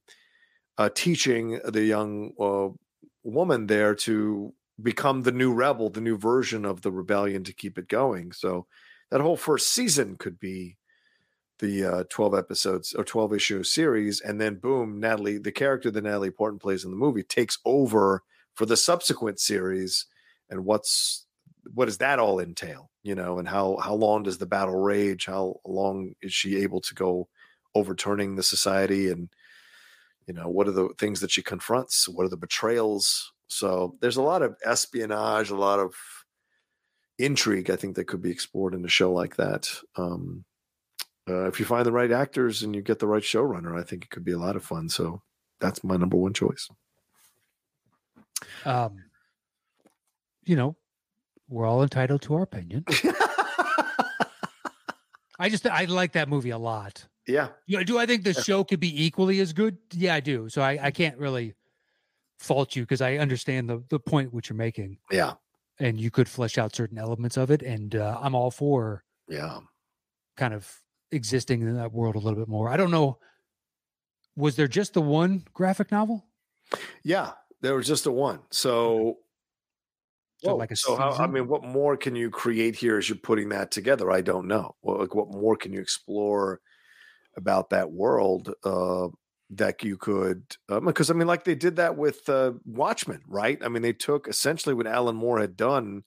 uh, 0.77 0.89
teaching 0.93 1.59
the 1.65 1.83
young 1.83 2.31
uh, 2.39 2.69
woman 3.25 3.67
there 3.67 3.95
to 3.95 4.53
become 4.81 5.23
the 5.23 5.31
new 5.31 5.53
rebel, 5.53 5.89
the 5.89 6.01
new 6.01 6.17
version 6.17 6.65
of 6.65 6.81
the 6.81 6.91
rebellion 6.91 7.43
to 7.43 7.53
keep 7.53 7.77
it 7.77 7.87
going. 7.87 8.31
So 8.31 8.67
that 9.11 9.21
whole 9.21 9.37
first 9.37 9.69
season 9.69 10.15
could 10.17 10.39
be 10.39 10.77
the 11.59 11.85
uh, 11.85 12.03
12 12.09 12.35
episodes 12.35 12.93
or 12.93 13.03
12 13.03 13.33
issue 13.33 13.63
series 13.63 14.19
and 14.19 14.41
then 14.41 14.55
boom 14.55 14.99
natalie 14.99 15.37
the 15.37 15.53
character 15.53 15.89
that 15.89 16.03
natalie 16.03 16.29
portman 16.29 16.59
plays 16.59 16.83
in 16.83 16.91
the 16.91 16.97
movie 16.97 17.23
takes 17.23 17.57
over 17.63 18.23
for 18.55 18.65
the 18.65 18.75
subsequent 18.75 19.39
series 19.39 20.05
and 20.49 20.65
what's 20.65 21.25
what 21.73 21.85
does 21.85 21.99
that 21.99 22.19
all 22.19 22.39
entail 22.39 22.91
you 23.03 23.15
know 23.15 23.39
and 23.39 23.47
how 23.47 23.77
how 23.77 23.93
long 23.93 24.23
does 24.23 24.37
the 24.37 24.45
battle 24.45 24.75
rage 24.75 25.25
how 25.27 25.55
long 25.65 26.13
is 26.21 26.33
she 26.33 26.57
able 26.57 26.81
to 26.81 26.93
go 26.93 27.27
overturning 27.73 28.35
the 28.35 28.43
society 28.43 29.09
and 29.09 29.29
you 30.27 30.33
know 30.33 30.49
what 30.49 30.67
are 30.67 30.71
the 30.71 30.89
things 30.97 31.19
that 31.19 31.31
she 31.31 31.41
confronts 31.41 32.07
what 32.07 32.25
are 32.25 32.29
the 32.29 32.37
betrayals 32.37 33.31
so 33.47 33.95
there's 34.01 34.17
a 34.17 34.21
lot 34.21 34.41
of 34.41 34.55
espionage 34.65 35.49
a 35.49 35.55
lot 35.55 35.79
of 35.79 35.93
intrigue 37.17 37.69
i 37.69 37.75
think 37.75 37.95
that 37.95 38.07
could 38.07 38.21
be 38.21 38.31
explored 38.31 38.73
in 38.73 38.83
a 38.85 38.89
show 38.89 39.11
like 39.11 39.35
that 39.35 39.69
um 39.95 40.43
uh, 41.27 41.47
if 41.47 41.59
you 41.59 41.65
find 41.65 41.85
the 41.85 41.91
right 41.91 42.11
actors 42.11 42.61
and 42.61 42.75
you 42.75 42.81
get 42.81 42.99
the 42.99 43.07
right 43.07 43.23
showrunner, 43.23 43.79
I 43.79 43.83
think 43.83 44.03
it 44.03 44.09
could 44.11 44.23
be 44.23 44.33
a 44.33 44.37
lot 44.37 44.55
of 44.55 44.63
fun. 44.63 44.89
So 44.89 45.23
that's 45.59 45.83
my 45.83 45.97
number 45.97 46.17
one 46.17 46.33
choice. 46.33 46.69
Um, 48.63 48.97
you 50.43 50.55
know, 50.55 50.75
we're 51.49 51.65
all 51.65 51.81
entitled 51.81 52.21
to 52.23 52.35
our 52.35 52.43
opinion. 52.43 52.85
I 55.37 55.49
just 55.49 55.65
I 55.65 55.85
like 55.85 56.13
that 56.13 56.29
movie 56.29 56.51
a 56.51 56.57
lot. 56.57 57.07
Yeah. 57.27 57.49
You 57.65 57.77
know, 57.77 57.83
do 57.83 57.97
I 57.97 58.05
think 58.05 58.23
the 58.23 58.33
Yeah. 58.33 58.41
show 58.41 58.63
could 58.63 58.79
be 58.79 59.03
equally 59.05 59.39
as 59.39 59.53
good? 59.53 59.77
Yeah, 59.93 60.13
I 60.15 60.19
do. 60.19 60.47
So 60.49 60.61
I, 60.61 60.77
I 60.81 60.91
can't 60.91 61.17
really 61.17 61.55
fault 62.39 62.75
you 62.75 62.83
because 62.83 63.01
I 63.01 63.15
understand 63.17 63.69
the 63.69 63.83
the 63.89 63.99
point 63.99 64.33
which 64.33 64.49
you're 64.49 64.57
making, 64.57 64.99
Yeah. 65.11 65.33
and 65.79 65.99
you 65.99 66.11
could 66.11 66.27
flesh 66.29 66.57
out 66.57 66.75
certain 66.75 66.97
elements 66.97 67.37
of 67.37 67.49
it. 67.49 67.61
And 67.63 67.95
uh, 67.95 68.19
I'm 68.21 68.35
all 68.35 68.51
for 68.51 69.03
Yeah. 69.27 69.59
kind 70.37 70.53
of 70.53 70.81
existing 71.11 71.61
in 71.61 71.75
that 71.75 71.91
world 71.93 72.15
a 72.15 72.19
little 72.19 72.37
bit 72.39 72.47
more. 72.49 72.69
I 72.69 72.77
don't 72.77 72.91
know. 72.91 73.19
Was 74.35 74.55
there 74.57 74.67
just 74.67 74.93
the 74.93 75.01
one 75.01 75.45
graphic 75.53 75.91
novel? 75.91 76.25
Yeah. 77.03 77.33
There 77.61 77.75
was 77.75 77.87
just 77.87 78.05
a 78.05 78.11
one. 78.11 78.41
So, 78.51 79.19
So 80.43 80.49
Whoa, 80.51 80.57
like 80.57 80.71
a 80.71 80.75
so 80.75 80.97
how, 80.97 81.11
I 81.13 81.25
mean, 81.27 81.47
what 81.47 81.63
more 81.63 81.95
can 81.95 82.15
you 82.15 82.29
create 82.29 82.75
here 82.75 82.97
as 82.97 83.07
you're 83.07 83.17
putting 83.17 83.49
that 83.49 83.71
together? 83.71 84.11
I 84.11 84.19
don't 84.21 84.47
know. 84.47 84.75
Well, 84.81 84.99
like, 84.99 85.15
what 85.15 85.31
more 85.31 85.55
can 85.55 85.71
you 85.71 85.79
explore 85.79 86.59
about 87.37 87.69
that 87.69 87.91
world 87.91 88.53
uh, 88.63 89.07
that 89.51 89.83
you 89.83 89.97
could? 89.97 90.43
Um, 90.69 90.85
because 90.85 91.09
I 91.09 91.13
mean, 91.13 91.27
like 91.27 91.43
they 91.43 91.55
did 91.55 91.77
that 91.77 91.97
with 91.97 92.27
uh, 92.29 92.53
Watchmen, 92.65 93.21
right? 93.27 93.57
I 93.63 93.69
mean, 93.69 93.81
they 93.81 93.93
took 93.93 94.27
essentially 94.27 94.75
what 94.75 94.87
Alan 94.87 95.15
Moore 95.15 95.39
had 95.39 95.57
done 95.57 96.03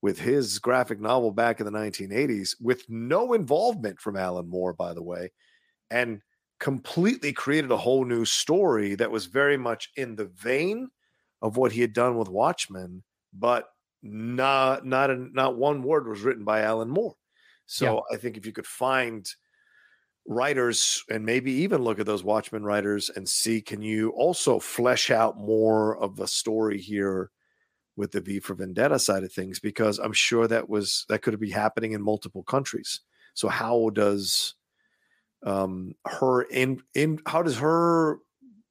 with 0.00 0.18
his 0.18 0.58
graphic 0.58 1.00
novel 1.00 1.30
back 1.30 1.60
in 1.60 1.66
the 1.66 1.72
1980s, 1.72 2.56
with 2.60 2.84
no 2.88 3.32
involvement 3.32 4.00
from 4.00 4.16
Alan 4.16 4.48
Moore, 4.48 4.72
by 4.72 4.92
the 4.92 5.02
way, 5.02 5.30
and 5.90 6.20
completely 6.58 7.32
created 7.32 7.70
a 7.70 7.76
whole 7.76 8.04
new 8.04 8.24
story 8.24 8.94
that 8.96 9.10
was 9.10 9.26
very 9.26 9.56
much 9.56 9.90
in 9.96 10.16
the 10.16 10.26
vein 10.26 10.88
of 11.40 11.56
what 11.56 11.72
he 11.72 11.80
had 11.80 11.92
done 11.92 12.16
with 12.16 12.28
Watchmen, 12.28 13.02
but 13.32 13.68
not 14.02 14.84
not 14.84 15.10
a, 15.10 15.16
not 15.16 15.56
one 15.56 15.82
word 15.82 16.08
was 16.08 16.22
written 16.22 16.44
by 16.44 16.62
Alan 16.62 16.90
Moore. 16.90 17.14
So 17.66 18.02
I 18.12 18.16
think 18.16 18.36
if 18.36 18.44
you 18.44 18.52
could 18.52 18.66
find 18.66 19.26
writers 20.26 21.04
and 21.10 21.24
maybe 21.24 21.52
even 21.52 21.82
look 21.82 21.98
at 21.98 22.06
those 22.06 22.24
Watchmen 22.24 22.64
writers 22.64 23.10
and 23.10 23.28
see 23.28 23.60
can 23.60 23.82
you 23.82 24.10
also 24.10 24.58
flesh 24.58 25.10
out 25.10 25.36
more 25.36 25.96
of 25.98 26.16
the 26.16 26.26
story 26.26 26.78
here 26.78 27.30
with 27.96 28.12
the 28.12 28.20
V 28.20 28.40
for 28.40 28.54
Vendetta 28.54 28.98
side 28.98 29.24
of 29.24 29.32
things? 29.32 29.58
Because 29.58 29.98
I'm 29.98 30.12
sure 30.12 30.46
that 30.48 30.68
was 30.68 31.04
that 31.08 31.22
could 31.22 31.38
be 31.40 31.50
happening 31.50 31.92
in 31.92 32.02
multiple 32.02 32.42
countries. 32.42 33.00
So 33.34 33.48
how 33.48 33.90
does 33.90 34.54
um 35.44 35.94
her 36.06 36.42
in 36.42 36.82
in 36.94 37.18
how 37.26 37.42
does 37.42 37.58
her 37.58 38.18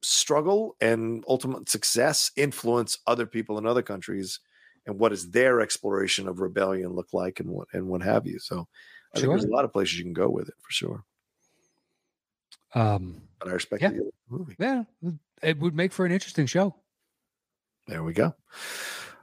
struggle 0.02 0.74
and 0.80 1.22
ultimate 1.28 1.68
success 1.68 2.32
influence 2.36 2.98
other 3.06 3.26
people 3.26 3.58
in 3.58 3.66
other 3.66 3.82
countries? 3.82 4.40
And 4.86 4.98
what 4.98 5.10
does 5.10 5.30
their 5.30 5.60
exploration 5.60 6.26
of 6.26 6.40
rebellion 6.40 6.92
look 6.92 7.12
like 7.12 7.40
and 7.40 7.50
what 7.50 7.68
and 7.72 7.86
what 7.86 8.02
have 8.02 8.26
you? 8.26 8.38
So 8.38 8.66
i 9.14 9.20
think 9.20 9.30
there's 9.30 9.44
a 9.44 9.48
lot 9.48 9.66
of 9.66 9.72
places 9.72 9.98
you 9.98 10.04
can 10.04 10.14
go 10.14 10.30
with 10.30 10.48
it 10.48 10.54
for 10.62 10.70
sure 10.70 11.04
Um, 12.74 13.22
but 13.38 13.48
i 13.48 13.52
respect 13.52 13.82
Yeah. 13.82 13.90
the 13.90 14.10
movie 14.30 14.56
yeah, 14.58 14.84
it 15.42 15.58
would 15.58 15.74
make 15.74 15.92
for 15.92 16.06
an 16.06 16.12
interesting 16.12 16.46
show. 16.46 16.74
there 17.86 18.02
we 18.02 18.12
go 18.12 18.34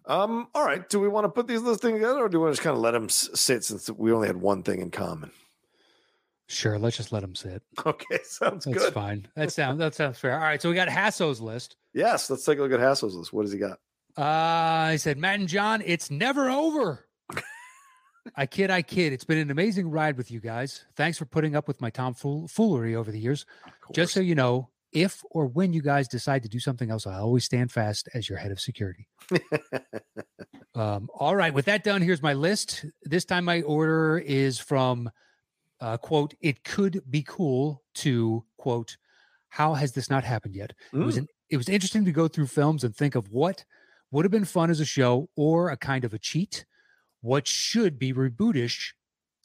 um 0.06 0.48
all 0.56 0.64
right 0.66 0.88
do 0.90 1.00
we 1.00 1.08
want 1.08 1.26
to 1.26 1.30
put 1.30 1.48
these 1.48 1.62
little 1.62 1.76
things 1.78 1.96
together 1.98 2.20
or 2.20 2.30
do 2.30 2.38
we 2.40 2.44
want 2.44 2.54
to 2.54 2.56
just 2.58 2.64
kind 2.64 2.76
of 2.76 2.82
let 2.82 2.92
them 2.92 3.10
sit 3.10 3.64
since 3.64 3.90
we 3.92 4.12
only 4.12 4.28
had 4.28 4.38
one 4.38 4.64
thing 4.64 4.82
in 4.82 4.92
common 4.92 5.32
Sure, 6.52 6.80
let's 6.80 6.98
just 6.98 7.12
let 7.12 7.22
them 7.22 7.36
sit. 7.36 7.62
okay 7.86 8.18
sounds 8.24 8.66
That's 8.66 8.76
good 8.78 8.94
fine. 8.94 9.28
That 9.36 9.52
sounds 9.52 9.78
that 9.78 9.94
sounds 9.94 10.18
fair. 10.18 10.34
All 10.34 10.40
right, 10.40 10.60
so 10.60 10.68
we 10.70 10.74
got 10.74 10.90
Hasso's 10.90 11.40
list. 11.40 11.76
yes 11.94 12.28
let's 12.30 12.44
take 12.44 12.58
a 12.58 12.62
look 12.64 12.72
at 12.72 12.80
Hasso's 12.80 13.14
list 13.16 13.32
what 13.32 13.44
does 13.44 13.52
he 13.52 13.60
got 13.60 13.78
Uh, 14.18 14.90
he 14.92 14.98
said, 14.98 15.18
Matt 15.20 15.40
and 15.40 15.48
John, 15.48 15.82
it's 15.86 16.10
never 16.10 16.50
over. 16.50 17.06
I 18.36 18.46
kid, 18.46 18.70
I 18.72 18.82
kid. 18.82 19.14
It's 19.14 19.24
been 19.26 19.38
an 19.38 19.52
amazing 19.52 19.90
ride 19.90 20.18
with 20.18 20.32
you 20.32 20.40
guys. 20.40 20.86
Thanks 20.96 21.18
for 21.18 21.26
putting 21.26 21.56
up 21.56 21.68
with 21.68 21.82
my 21.82 21.90
tomfoolery 21.90 22.96
over 22.96 23.12
the 23.12 23.20
years. 23.20 23.46
Just 23.94 24.14
so 24.14 24.20
you 24.20 24.36
know, 24.36 24.70
if 24.92 25.22
or 25.32 25.46
when 25.46 25.74
you 25.74 25.82
guys 25.82 26.08
decide 26.08 26.44
to 26.44 26.50
do 26.50 26.60
something 26.60 26.90
else, 26.90 27.06
I 27.06 27.16
always 27.16 27.46
stand 27.46 27.72
fast 27.72 28.10
as 28.14 28.28
your 28.30 28.38
head 28.38 28.52
of 28.52 28.60
security. 28.60 29.08
Um, 30.76 31.10
all 31.14 31.36
right, 31.36 31.54
with 31.54 31.66
that 31.66 31.84
done, 31.84 32.02
here's 32.02 32.22
my 32.22 32.34
list. 32.34 32.86
This 33.04 33.26
time, 33.26 33.44
my 33.44 33.64
order 33.64 34.20
is 34.20 34.60
from 34.60 35.10
uh, 35.82 35.98
quote, 35.98 36.36
it 36.42 36.64
could 36.64 37.02
be 37.10 37.24
cool 37.24 37.82
to 37.96 38.46
quote, 38.58 38.96
how 39.50 39.74
has 39.74 39.94
this 39.94 40.10
not 40.10 40.24
happened 40.24 40.56
yet? 40.56 40.74
It 40.94 40.98
was 40.98 41.16
Mm. 41.16 41.20
an, 41.20 41.28
it 41.50 41.58
was 41.58 41.70
interesting 41.70 42.06
to 42.06 42.12
go 42.12 42.28
through 42.28 42.48
films 42.48 42.84
and 42.84 42.96
think 42.96 43.16
of 43.16 43.30
what 43.32 43.66
would 44.12 44.26
have 44.26 44.32
been 44.32 44.46
fun 44.46 44.70
as 44.70 44.80
a 44.80 44.86
show 44.86 45.30
or 45.36 45.70
a 45.70 45.76
kind 45.78 46.06
of 46.06 46.14
a 46.14 46.20
cheat. 46.20 46.66
What 47.22 47.48
should 47.48 48.00
be 48.00 48.14
rebootish, 48.14 48.94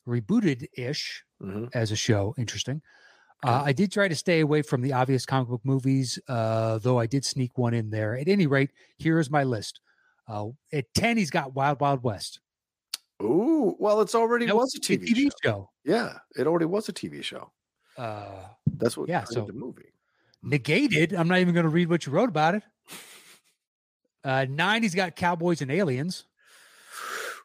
rebooted 0.06 0.66
ish 0.76 1.24
Mhm. 1.42 1.70
as 1.74 1.90
a 1.90 1.96
show. 1.96 2.34
Interesting. 2.38 2.82
Uh, 3.42 3.62
I 3.66 3.72
did 3.72 3.92
try 3.92 4.08
to 4.08 4.14
stay 4.14 4.40
away 4.40 4.62
from 4.62 4.80
the 4.80 4.92
obvious 4.94 5.26
comic 5.26 5.48
book 5.48 5.60
movies, 5.64 6.18
uh, 6.28 6.78
though 6.78 6.98
I 6.98 7.06
did 7.06 7.24
sneak 7.26 7.58
one 7.58 7.74
in 7.74 7.90
there. 7.90 8.16
At 8.16 8.26
any 8.28 8.46
rate, 8.46 8.70
here 8.96 9.18
is 9.18 9.28
my 9.30 9.44
list. 9.44 9.80
Uh, 10.26 10.48
at 10.72 10.86
10, 10.94 11.18
he's 11.18 11.30
got 11.30 11.54
Wild 11.54 11.78
Wild 11.80 12.02
West. 12.02 12.40
Ooh, 13.22 13.76
well, 13.78 14.00
it's 14.00 14.14
already 14.14 14.50
was 14.50 14.74
a 14.74 14.78
a 14.78 14.80
TV, 14.80 15.14
show. 15.14 15.30
show. 15.42 15.70
Yeah, 15.84 16.18
it 16.36 16.46
already 16.46 16.64
was 16.64 16.88
a 16.88 16.92
TV 16.92 17.22
show. 17.22 17.52
Uh, 17.98 18.48
That's 18.76 18.96
what 18.96 19.08
Yeah, 19.08 19.24
so- 19.24 19.44
the 19.46 19.52
movie. 19.52 19.92
negated. 20.42 21.12
I'm 21.12 21.28
not 21.28 21.38
even 21.38 21.54
going 21.54 21.64
to 21.64 21.70
read 21.70 21.88
what 21.88 22.06
you 22.06 22.12
wrote 22.12 22.28
about 22.28 22.54
it. 22.54 22.62
Uh, 24.24 24.46
nine, 24.48 24.82
he's 24.82 24.94
got 24.94 25.16
Cowboys 25.16 25.60
and 25.60 25.70
Aliens. 25.70 26.24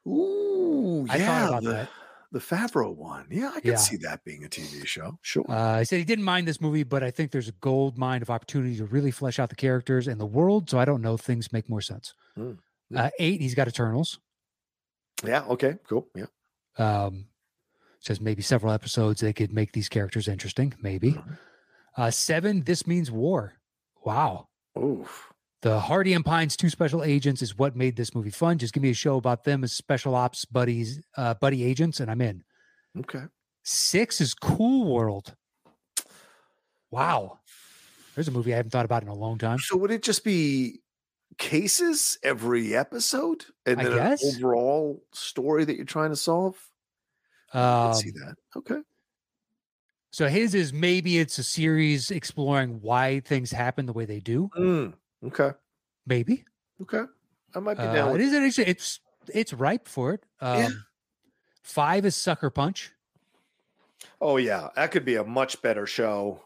Ooh, 0.07 1.05
I 1.09 1.17
thought 1.17 1.19
yeah, 1.19 1.47
about 1.47 1.63
the, 1.63 1.69
that. 1.71 1.89
the 2.31 2.39
Favreau 2.39 2.95
one. 2.95 3.27
Yeah, 3.29 3.51
I 3.55 3.59
can 3.59 3.71
Yeah. 3.71 3.77
see 3.77 3.97
that 3.97 4.23
being 4.23 4.43
a 4.45 4.47
TV 4.49 4.85
show. 4.87 5.17
Sure. 5.21 5.45
Uh, 5.49 5.79
he 5.79 5.85
said 5.85 5.97
he 5.99 6.05
didn't 6.05 6.25
mind 6.25 6.47
this 6.47 6.61
movie, 6.61 6.83
but 6.83 7.03
I 7.03 7.11
think 7.11 7.31
there's 7.31 7.47
a 7.49 7.53
gold 7.53 7.97
mine 7.97 8.21
of 8.21 8.29
opportunity 8.29 8.75
to 8.77 8.85
really 8.85 9.11
flesh 9.11 9.39
out 9.39 9.49
the 9.49 9.55
characters 9.55 10.07
and 10.07 10.19
the 10.19 10.25
world. 10.25 10.69
So 10.69 10.79
I 10.79 10.85
don't 10.85 11.01
know. 11.01 11.17
Things 11.17 11.51
make 11.51 11.69
more 11.69 11.81
sense. 11.81 12.13
Hmm. 12.35 12.53
Uh, 12.95 13.09
eight, 13.19 13.41
he's 13.41 13.55
got 13.55 13.67
Eternals. 13.67 14.19
yeah. 15.25 15.43
Okay. 15.45 15.75
Cool. 15.87 16.07
Yeah. 16.15 16.25
Um, 16.77 17.25
says 17.99 18.21
maybe 18.21 18.41
several 18.41 18.71
episodes 18.71 19.19
they 19.21 19.33
could 19.33 19.51
make 19.53 19.73
these 19.73 19.89
characters 19.89 20.27
interesting. 20.27 20.73
Maybe. 20.81 21.11
Mhm. 21.13 21.37
Uh, 21.97 22.09
seven, 22.11 22.63
this 22.63 22.87
means 22.87 23.11
war. 23.11 23.53
Wow. 24.05 24.47
Oof. 24.81 25.33
The 25.61 25.79
Hardy 25.79 26.13
and 26.13 26.23
Pines 26.23 26.55
two 26.55 26.69
special 26.69 27.03
agents 27.03 27.41
is 27.41 27.57
what 27.57 27.75
made 27.75 27.95
this 27.97 28.15
movie 28.15 28.29
fun. 28.29 28.57
Just 28.57 28.73
give 28.73 28.81
me 28.81 28.91
a 28.91 28.93
show 28.93 29.17
about 29.17 29.43
them 29.43 29.63
as 29.63 29.73
special 29.73 30.15
ops 30.15 30.45
buddies, 30.45 31.01
uh, 31.17 31.33
buddy 31.33 31.63
agents, 31.65 31.99
and 31.99 32.09
I'm 32.09 32.21
in. 32.21 32.43
Okay. 32.97 33.23
Six 33.63 34.21
is 34.21 34.33
Cool 34.33 34.91
World. 34.93 35.35
Wow. 36.91 37.39
There's 38.15 38.27
a 38.27 38.31
movie 38.31 38.53
I 38.53 38.57
haven't 38.57 38.71
thought 38.71 38.85
about 38.85 39.03
in 39.03 39.09
a 39.09 39.13
long 39.13 39.37
time. 39.37 39.59
So 39.59 39.77
would 39.77 39.91
it 39.91 40.01
just 40.01 40.23
be 40.23 40.79
cases 41.37 42.17
every 42.23 42.75
episode, 42.75 43.45
and 43.65 43.79
I 43.79 43.83
then 43.83 43.93
guess. 43.95 44.23
an 44.23 44.43
overall 44.43 45.03
story 45.13 45.65
that 45.65 45.75
you're 45.75 45.85
trying 45.85 46.09
to 46.09 46.15
solve? 46.15 46.57
I 47.53 47.59
Um, 47.87 47.91
can 47.91 48.01
see 48.01 48.11
that. 48.11 48.35
Okay. 48.55 48.79
so 50.11 50.27
his 50.27 50.53
is 50.55 50.71
maybe 50.73 51.19
it's 51.19 51.37
a 51.37 51.43
series 51.43 52.11
exploring 52.11 52.79
why 52.81 53.19
things 53.21 53.51
happen 53.51 53.85
the 53.85 53.93
way 53.93 54.05
they 54.05 54.19
do. 54.19 54.49
Mm, 54.57 54.93
okay. 55.27 55.51
Maybe 56.05 56.45
Okay. 56.81 57.03
I 57.53 57.59
might 57.59 57.77
be 57.77 57.83
uh, 57.83 57.93
down. 57.93 58.15
it 58.15 58.21
is. 58.21 58.33
It's 58.33 58.59
it's 58.59 58.99
it's 59.33 59.53
ripe 59.53 59.87
for 59.87 60.13
it. 60.13 60.23
Um, 60.41 60.59
Yeah. 60.59 60.69
Five 61.61 62.05
is 62.05 62.15
Sucker 62.15 62.49
Punch. 62.49 62.91
Oh 64.21 64.37
yeah, 64.37 64.69
that 64.75 64.91
could 64.91 65.05
be 65.05 65.15
a 65.15 65.23
much 65.23 65.61
better 65.61 65.85
show 65.85 66.41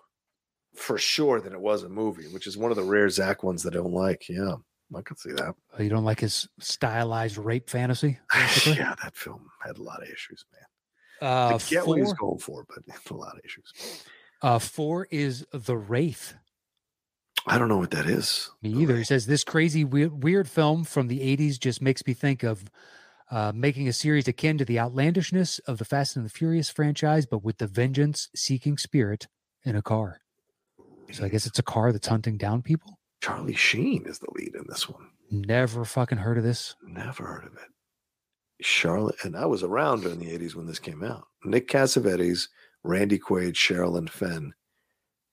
for 0.75 0.97
sure 0.97 1.39
than 1.39 1.53
it 1.53 1.61
was 1.61 1.83
a 1.83 1.89
movie, 1.89 2.27
which 2.27 2.47
is 2.47 2.57
one 2.57 2.71
of 2.71 2.77
the 2.77 2.83
rare 2.83 3.09
Zack 3.09 3.43
ones 3.43 3.63
that 3.63 3.73
I 3.73 3.77
don't 3.77 3.93
like. 3.93 4.27
Yeah, 4.27 4.55
I 4.95 5.01
could 5.01 5.19
see 5.19 5.31
that. 5.33 5.55
Uh, 5.77 5.83
You 5.83 5.89
don't 5.89 6.03
like 6.03 6.19
his 6.19 6.47
stylized 6.59 7.37
rape 7.37 7.69
fantasy? 7.69 8.19
yeah, 8.65 8.95
that 9.03 9.15
film 9.15 9.49
had 9.63 9.77
a 9.77 9.83
lot 9.83 10.01
of 10.01 10.09
issues, 10.09 10.45
man. 10.51 11.29
Uh, 11.29 11.55
I 11.55 11.57
get 11.69 11.87
what 11.87 11.99
he's 11.99 12.13
going 12.13 12.39
for, 12.39 12.65
but 12.67 12.83
a 13.11 13.13
lot 13.13 13.35
of 13.37 13.41
issues. 13.45 14.03
uh, 14.41 14.59
four 14.59 15.07
is 15.11 15.45
The 15.53 15.77
Wraith. 15.77 16.33
I 17.45 17.57
don't 17.57 17.67
know 17.67 17.77
what 17.77 17.91
that 17.91 18.05
is. 18.05 18.49
Me 18.61 18.69
either. 18.69 18.95
He 18.95 19.03
says 19.03 19.25
this 19.25 19.43
crazy 19.43 19.83
weird, 19.83 20.23
weird 20.23 20.49
film 20.49 20.83
from 20.83 21.07
the 21.07 21.19
80s 21.19 21.59
just 21.59 21.81
makes 21.81 22.05
me 22.07 22.13
think 22.13 22.43
of 22.43 22.63
uh, 23.29 23.51
making 23.53 23.87
a 23.87 23.93
series 23.93 24.27
akin 24.27 24.57
to 24.57 24.65
the 24.65 24.79
outlandishness 24.79 25.59
of 25.59 25.77
the 25.77 25.85
Fast 25.85 26.15
and 26.15 26.25
the 26.25 26.29
Furious 26.29 26.69
franchise, 26.69 27.25
but 27.25 27.43
with 27.43 27.57
the 27.57 27.67
vengeance 27.67 28.29
seeking 28.35 28.77
spirit 28.77 29.27
in 29.65 29.75
a 29.75 29.81
car. 29.81 30.19
So 31.11 31.25
I 31.25 31.29
guess 31.29 31.45
it's 31.45 31.59
a 31.59 31.63
car 31.63 31.91
that's 31.91 32.07
hunting 32.07 32.37
down 32.37 32.61
people. 32.61 32.99
Charlie 33.21 33.55
Sheen 33.55 34.05
is 34.05 34.19
the 34.19 34.31
lead 34.33 34.55
in 34.55 34.65
this 34.67 34.89
one. 34.89 35.09
Never 35.31 35.85
fucking 35.85 36.19
heard 36.19 36.37
of 36.37 36.43
this. 36.43 36.75
Never 36.83 37.25
heard 37.25 37.45
of 37.45 37.53
it. 37.53 37.69
Charlotte, 38.61 39.15
and 39.23 39.35
I 39.35 39.45
was 39.45 39.63
around 39.63 40.01
during 40.01 40.19
the 40.19 40.37
80s 40.37 40.55
when 40.55 40.67
this 40.67 40.79
came 40.79 41.03
out. 41.03 41.25
Nick 41.43 41.67
Cassavetes, 41.67 42.47
Randy 42.83 43.19
Quaid, 43.19 43.53
Sherilyn 43.53 44.09
Fenn, 44.09 44.53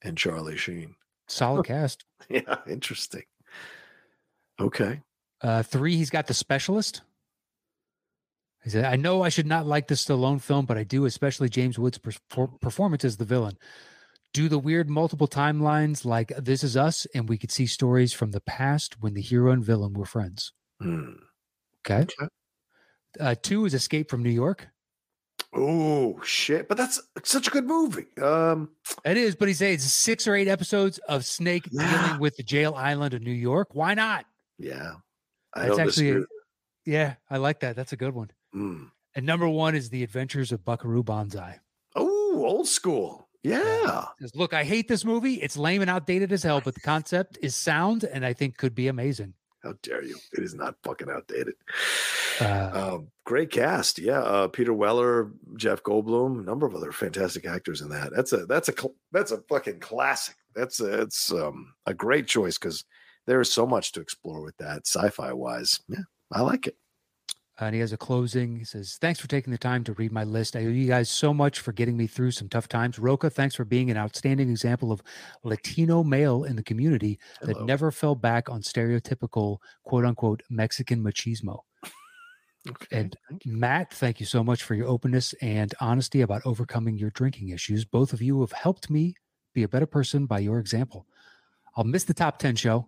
and 0.03 0.17
Charlie 0.17 0.57
Sheen. 0.57 0.95
Solid 1.31 1.65
cast. 1.65 2.05
Yeah, 2.29 2.57
interesting. 2.67 3.23
Okay. 4.59 5.01
Uh, 5.41 5.63
three, 5.63 5.95
he's 5.95 6.11
got 6.11 6.27
the 6.27 6.35
specialist. 6.35 7.01
He 8.63 8.69
said, 8.69 8.85
I 8.85 8.95
know 8.95 9.23
I 9.23 9.29
should 9.29 9.47
not 9.47 9.65
like 9.65 9.87
the 9.87 9.95
Stallone 9.95 10.39
film, 10.39 10.65
but 10.65 10.77
I 10.77 10.83
do, 10.83 11.05
especially 11.05 11.49
James 11.49 11.79
Woods' 11.79 11.97
per- 11.97 12.47
performance 12.47 13.03
as 13.03 13.17
the 13.17 13.25
villain. 13.25 13.57
Do 14.33 14.47
the 14.47 14.59
weird 14.59 14.87
multiple 14.87 15.27
timelines 15.27 16.05
like 16.05 16.31
This 16.37 16.63
Is 16.63 16.77
Us, 16.77 17.07
and 17.15 17.27
we 17.27 17.39
could 17.39 17.51
see 17.51 17.65
stories 17.65 18.13
from 18.13 18.31
the 18.31 18.41
past 18.41 19.01
when 19.01 19.15
the 19.15 19.21
hero 19.21 19.51
and 19.51 19.65
villain 19.65 19.93
were 19.93 20.05
friends. 20.05 20.53
Hmm. 20.79 21.13
Okay. 21.85 22.03
Okay. 22.03 22.27
Uh, 23.19 23.35
two 23.41 23.65
is 23.65 23.73
Escape 23.73 24.09
from 24.09 24.23
New 24.23 24.29
York. 24.29 24.67
Oh 25.53 26.19
shit! 26.23 26.67
But 26.69 26.77
that's 26.77 27.01
such 27.23 27.47
a 27.47 27.51
good 27.51 27.65
movie. 27.65 28.05
Um, 28.21 28.69
It 29.03 29.17
is, 29.17 29.35
but 29.35 29.47
he 29.49 29.53
says 29.53 29.75
it's 29.83 29.91
six 29.93 30.25
or 30.27 30.35
eight 30.35 30.47
episodes 30.47 30.97
of 31.09 31.25
Snake 31.25 31.67
Yeah. 31.71 32.05
dealing 32.05 32.19
with 32.21 32.37
the 32.37 32.43
jail 32.43 32.73
island 32.75 33.13
of 33.13 33.21
New 33.21 33.31
York. 33.33 33.75
Why 33.75 33.93
not? 33.93 34.25
yeah, 34.57 34.93
I 35.53 35.67
That's 35.67 35.79
actually, 35.79 36.05
disagree. 36.05 36.25
yeah, 36.85 37.15
I 37.29 37.37
like 37.37 37.59
that. 37.61 37.75
That's 37.75 37.91
a 37.93 37.97
good 37.97 38.13
one. 38.13 38.31
Mm. 38.55 38.91
And 39.15 39.25
number 39.25 39.47
one 39.49 39.75
is 39.75 39.89
The 39.89 40.03
Adventures 40.03 40.51
of 40.53 40.63
Buckaroo 40.63 41.03
Banzai. 41.03 41.59
Oh, 41.95 42.45
old 42.45 42.67
school. 42.67 43.27
Yeah. 43.43 44.05
Says, 44.21 44.33
Look, 44.35 44.53
I 44.53 44.63
hate 44.63 44.87
this 44.87 45.03
movie. 45.03 45.33
It's 45.41 45.57
lame 45.57 45.81
and 45.81 45.89
outdated 45.89 46.31
as 46.31 46.43
hell, 46.43 46.61
but 46.63 46.75
the 46.75 46.79
concept 46.79 47.37
is 47.41 47.55
sound 47.55 48.03
and 48.05 48.23
I 48.25 48.31
think 48.33 48.55
could 48.57 48.73
be 48.75 48.87
amazing. 48.87 49.33
How 49.63 49.73
dare 49.83 50.03
you? 50.03 50.17
It 50.33 50.43
is 50.43 50.55
not 50.55 50.75
fucking 50.83 51.09
outdated. 51.09 51.53
Uh, 52.39 52.71
Um, 52.73 53.07
great 53.25 53.51
cast, 53.51 53.99
yeah. 53.99 54.21
Uh, 54.21 54.47
Peter 54.47 54.73
Weller, 54.73 55.31
Jeff 55.55 55.83
Goldblum, 55.83 56.39
a 56.39 56.43
number 56.43 56.65
of 56.65 56.75
other 56.75 56.91
fantastic 56.91 57.45
actors 57.45 57.81
in 57.81 57.89
that. 57.89 58.11
That's 58.15 58.33
a 58.33 58.45
that's 58.47 58.69
a 58.69 58.73
that's 59.11 59.31
a 59.31 59.41
fucking 59.49 59.79
classic. 59.79 60.35
That's 60.55 60.79
a, 60.79 61.01
it's 61.01 61.31
um, 61.31 61.73
a 61.85 61.93
great 61.93 62.27
choice 62.27 62.57
because 62.57 62.83
there 63.27 63.39
is 63.41 63.53
so 63.53 63.67
much 63.67 63.91
to 63.91 64.01
explore 64.01 64.41
with 64.41 64.57
that 64.57 64.87
sci-fi 64.87 65.33
wise. 65.33 65.79
Yeah, 65.87 65.99
I 66.31 66.41
like 66.41 66.67
it. 66.67 66.75
Uh, 67.61 67.65
and 67.65 67.75
he 67.75 67.81
has 67.81 67.93
a 67.93 67.97
closing. 67.97 68.55
He 68.55 68.63
says, 68.63 68.97
Thanks 68.99 69.19
for 69.19 69.27
taking 69.27 69.51
the 69.51 69.57
time 69.57 69.83
to 69.83 69.93
read 69.93 70.11
my 70.11 70.23
list. 70.23 70.55
I 70.55 70.65
owe 70.65 70.69
you 70.69 70.87
guys 70.87 71.09
so 71.09 71.33
much 71.33 71.59
for 71.59 71.71
getting 71.71 71.95
me 71.95 72.07
through 72.07 72.31
some 72.31 72.49
tough 72.49 72.67
times. 72.67 72.97
Roca, 72.97 73.29
thanks 73.29 73.53
for 73.53 73.65
being 73.65 73.91
an 73.91 73.97
outstanding 73.97 74.49
example 74.49 74.91
of 74.91 75.03
Latino 75.43 76.03
male 76.03 76.43
in 76.45 76.55
the 76.55 76.63
community 76.63 77.19
that 77.41 77.61
never 77.63 77.91
fell 77.91 78.15
back 78.15 78.49
on 78.49 78.61
stereotypical 78.61 79.57
quote 79.83 80.05
unquote 80.05 80.41
Mexican 80.49 81.03
machismo. 81.03 81.59
Okay, 82.67 82.87
And. 82.91 83.15
Matt, 83.45 83.93
thank 83.93 84.19
you 84.19 84.25
so 84.25 84.43
much 84.43 84.63
for 84.63 84.75
your 84.75 84.87
openness 84.87 85.33
and 85.41 85.73
honesty 85.79 86.21
about 86.21 86.41
overcoming 86.45 86.97
your 86.97 87.09
drinking 87.11 87.49
issues. 87.49 87.85
Both 87.85 88.13
of 88.13 88.21
you 88.21 88.41
have 88.41 88.51
helped 88.51 88.89
me 88.89 89.15
be 89.53 89.63
a 89.63 89.67
better 89.67 89.87
person 89.87 90.25
by 90.25 90.39
your 90.39 90.59
example. 90.59 91.05
I'll 91.75 91.83
miss 91.83 92.03
the 92.03 92.13
top 92.13 92.37
10 92.37 92.55
show, 92.55 92.87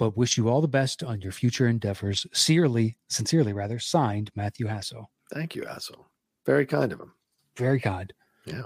but 0.00 0.16
wish 0.16 0.38
you 0.38 0.48
all 0.48 0.62
the 0.62 0.66
best 0.66 1.02
on 1.04 1.20
your 1.20 1.30
future 1.30 1.68
endeavors. 1.68 2.22
Sincerely, 2.32 2.96
sincerely 3.10 3.52
rather, 3.52 3.78
signed 3.78 4.30
Matthew 4.34 4.66
Hasso. 4.66 5.04
Thank 5.32 5.54
you, 5.54 5.64
asshole. 5.66 6.06
Very 6.46 6.64
kind 6.64 6.90
of 6.90 7.00
him. 7.00 7.12
Very 7.54 7.78
kind. 7.78 8.10
Yeah. 8.46 8.62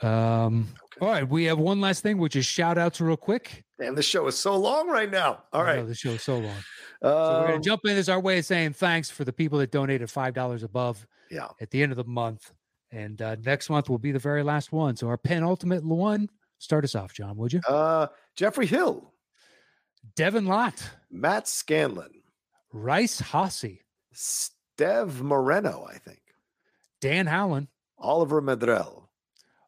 Um, 0.00 0.68
Okay. 0.96 1.04
all 1.04 1.08
right, 1.12 1.28
we 1.28 1.44
have 1.44 1.58
one 1.58 1.80
last 1.82 2.02
thing, 2.02 2.16
which 2.18 2.34
is 2.34 2.46
shout 2.46 2.78
outs 2.78 2.98
real 3.00 3.16
quick. 3.16 3.62
And 3.78 3.96
the 3.96 4.02
show 4.02 4.26
is 4.26 4.38
so 4.38 4.56
long 4.56 4.88
right 4.88 5.10
now. 5.10 5.44
All 5.52 5.62
right. 5.62 5.86
the 5.86 5.94
show 5.94 6.10
is 6.12 6.22
so 6.22 6.38
long. 6.38 6.56
So 7.02 7.08
we're 7.10 7.40
Um, 7.42 7.46
gonna 7.50 7.60
jump 7.60 7.82
in 7.84 7.96
as 7.98 8.08
our 8.08 8.18
way 8.20 8.38
of 8.38 8.46
saying 8.46 8.72
thanks 8.72 9.10
for 9.10 9.24
the 9.24 9.32
people 9.34 9.58
that 9.58 9.70
donated 9.70 10.10
five 10.10 10.32
dollars 10.34 10.62
above 10.62 11.06
yeah. 11.30 11.48
at 11.60 11.70
the 11.70 11.82
end 11.82 11.92
of 11.92 11.96
the 11.96 12.04
month. 12.04 12.52
And 12.90 13.20
uh, 13.20 13.36
next 13.44 13.68
month 13.68 13.90
will 13.90 13.98
be 13.98 14.12
the 14.12 14.18
very 14.18 14.42
last 14.42 14.72
one. 14.72 14.96
So 14.96 15.08
our 15.08 15.18
penultimate 15.18 15.84
one, 15.84 16.28
start 16.58 16.84
us 16.84 16.94
off, 16.94 17.12
John, 17.12 17.36
would 17.36 17.52
you? 17.52 17.60
Uh, 17.68 18.06
Jeffrey 18.34 18.66
Hill, 18.66 19.12
Devin 20.16 20.46
Lott, 20.46 20.90
Matt 21.10 21.48
Scanlon, 21.48 22.10
Rice 22.72 23.20
Hossey, 23.20 23.82
Stev 24.14 25.20
Moreno, 25.20 25.86
I 25.88 25.98
think, 25.98 26.20
Dan 27.00 27.26
Howland, 27.26 27.68
Oliver 27.98 28.40
Medrell, 28.42 29.04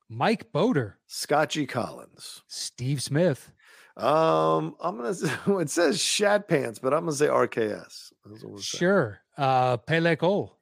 Mike 0.09 0.53
Boder, 0.53 0.99
Scott 1.07 1.51
G. 1.51 1.67
Collins. 1.67 2.43
Steve 2.49 3.03
Smith, 3.03 3.53
Um, 3.97 4.75
I'm 4.81 4.97
gonna. 4.97 5.15
It 5.61 5.71
says 5.71 6.01
Shad 6.01 6.49
Pants, 6.49 6.79
but 6.79 6.93
I'm 6.95 7.01
gonna 7.01 7.13
say 7.13 7.27
RKS. 7.29 8.13
That's 8.25 8.41
saying. 8.43 8.59
sure, 8.59 9.21
uh, 9.37 9.77
Pele 9.79 10.17
Cole, 10.17 10.57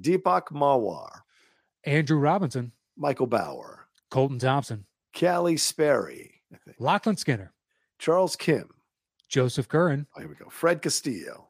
Deepak 0.00 0.48
Mawar, 0.52 1.08
Andrew 1.84 2.18
Robinson, 2.18 2.72
Michael 2.96 3.26
Bauer, 3.26 3.86
Colton 4.10 4.38
Thompson, 4.38 4.86
Callie 5.18 5.56
Sperry, 5.56 6.42
I 6.52 6.56
think, 6.64 6.76
Lachlan 6.78 7.16
Skinner, 7.16 7.52
Charles 7.98 8.36
Kim. 8.36 8.68
Joseph 9.28 9.68
Curran, 9.68 10.06
Oh, 10.16 10.20
here 10.20 10.28
we 10.28 10.34
go. 10.34 10.48
Fred 10.48 10.82
Castillo, 10.82 11.48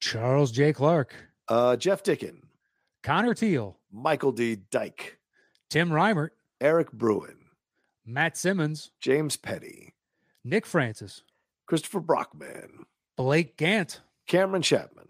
Charles 0.00 0.50
J. 0.52 0.72
Clark, 0.72 1.14
uh, 1.48 1.76
Jeff 1.76 2.02
Dickin, 2.02 2.42
Connor 3.02 3.34
Teal, 3.34 3.76
Michael 3.92 4.32
D. 4.32 4.56
Dyke, 4.56 5.18
Tim 5.68 5.90
Reimert, 5.90 6.30
Eric 6.60 6.92
Bruin, 6.92 7.36
Matt 8.06 8.36
Simmons, 8.36 8.90
James 9.00 9.36
Petty, 9.36 9.94
Nick 10.44 10.66
Francis, 10.66 11.22
Christopher 11.66 12.00
Brockman, 12.00 12.84
Blake 13.16 13.56
Gant, 13.56 14.00
Cameron 14.26 14.62
Chapman, 14.62 15.08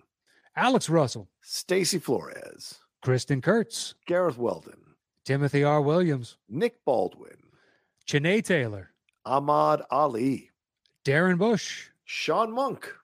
Alex 0.57 0.89
Russell, 0.89 1.29
Stacy 1.43 1.99
Flores, 1.99 2.79
Kristen 3.03 3.41
Kurtz, 3.41 3.95
Gareth 4.07 4.37
Weldon, 4.39 4.79
Timothy 5.25 5.63
R. 5.63 5.81
Williams, 5.81 6.37
Nick 6.49 6.85
Baldwin, 6.85 7.37
Chanae 8.07 8.45
Taylor, 8.45 8.91
Ahmad 9.25 9.83
Ali, 9.91 10.50
Darren 11.03 11.39
Bush, 11.39 11.89
Sean 12.05 12.53
Monk, 12.53 12.95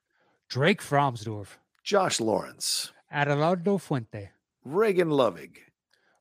Drake 0.50 0.82
Fromsdorf, 0.82 1.56
Josh 1.82 2.20
Lawrence, 2.20 2.92
Adelardo 3.10 3.80
Fuente, 3.80 4.32
Reagan 4.62 5.08
Lovig, 5.08 5.56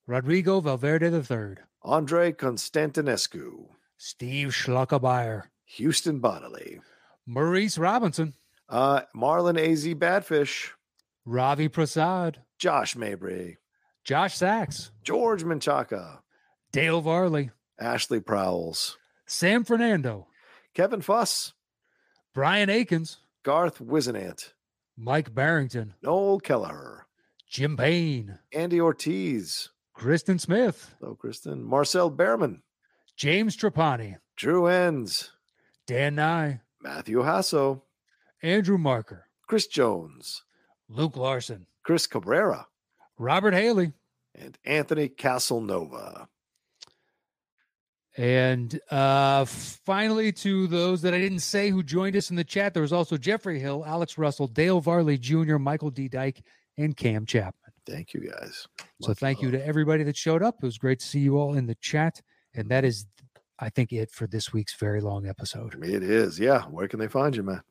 Rodrigo 0.07 0.61
Valverde 0.61 1.11
III, 1.11 1.57
Andre 1.83 2.31
Constantinescu, 2.31 3.67
Steve 3.97 4.51
Schluckebeyer, 4.51 5.43
Houston 5.65 6.19
Bodily, 6.19 6.79
Maurice 7.25 7.77
Robinson, 7.77 8.35
uh, 8.69 9.01
Marlon 9.13 9.57
Az 9.59 9.83
Badfish, 9.95 10.69
Ravi 11.25 11.67
Prasad, 11.67 12.37
Josh 12.57 12.95
Mabry, 12.95 13.57
Josh 14.05 14.35
Sachs, 14.35 14.91
George 15.03 15.43
Menchaca, 15.43 16.19
Dale 16.71 17.01
Varley, 17.01 17.51
Ashley 17.77 18.21
Prowls, 18.21 18.97
Sam 19.25 19.65
Fernando, 19.65 20.27
Kevin 20.73 21.01
Fuss, 21.01 21.51
Brian 22.35 22.69
Akins, 22.69 23.19
Garth 23.43 23.79
Wizenant, 23.79 24.51
Mike 24.97 25.33
Barrington, 25.33 25.93
Noel 26.03 26.41
Kelleher, 26.41 27.07
Jim 27.49 27.77
Payne, 27.77 28.39
Andy 28.51 28.81
Ortiz, 28.81 29.69
Kristen 29.93 30.37
Smith, 30.37 30.93
hello 30.99 31.15
Kristen, 31.15 31.63
Marcel 31.63 32.09
Behrman, 32.09 32.61
James 33.15 33.55
Trapani, 33.55 34.17
Drew 34.35 34.65
Enns, 34.65 35.31
Dan 35.87 36.15
Nye, 36.15 36.59
Matthew 36.81 37.19
Hasso, 37.21 37.83
Andrew 38.43 38.77
Marker, 38.77 39.27
Chris 39.47 39.67
Jones, 39.67 40.43
Luke 40.89 41.15
Larson, 41.15 41.65
Chris 41.83 42.05
Cabrera, 42.05 42.67
Robert 43.17 43.53
Haley, 43.53 43.93
and 44.37 44.57
Anthony 44.65 45.07
Casanova. 45.07 46.27
And 48.17 48.79
uh, 48.91 49.43
finally, 49.45 50.31
to 50.31 50.67
those 50.67 51.01
that 51.01 51.13
I 51.13 51.19
didn't 51.19 51.39
say 51.39 51.69
who 51.69 51.83
joined 51.83 52.15
us 52.15 52.29
in 52.29 52.37
the 52.37 52.45
chat, 52.45 52.73
there 52.73 52.81
was 52.81 52.93
also 52.93 53.17
Jeffrey 53.17 53.59
Hill, 53.59 53.83
Alex 53.85 54.17
Russell, 54.17 54.47
Dale 54.47 54.79
Varley 54.79 55.17
Jr., 55.17 55.57
Michael 55.57 55.89
D. 55.89 56.07
Dyke, 56.07 56.41
and 56.77 56.95
Cam 56.95 57.25
Chapman. 57.25 57.73
Thank 57.85 58.13
you 58.13 58.21
guys. 58.21 58.67
So 59.01 59.09
Much 59.09 59.17
thank 59.17 59.41
you 59.41 59.51
to 59.51 59.65
everybody 59.65 60.03
that 60.03 60.15
showed 60.15 60.41
up. 60.41 60.55
It 60.61 60.65
was 60.65 60.77
great 60.77 60.99
to 60.99 61.05
see 61.05 61.19
you 61.19 61.37
all 61.37 61.55
in 61.55 61.67
the 61.67 61.75
chat. 61.75 62.21
And 62.53 62.69
that 62.69 62.85
is, 62.85 63.05
I 63.59 63.69
think, 63.69 63.91
it 63.91 64.09
for 64.11 64.27
this 64.27 64.53
week's 64.53 64.75
very 64.75 65.01
long 65.01 65.27
episode. 65.27 65.75
It 65.83 66.03
is. 66.03 66.39
Yeah. 66.39 66.63
Where 66.63 66.87
can 66.87 66.99
they 66.99 67.07
find 67.07 67.35
you, 67.35 67.43
man? 67.43 67.61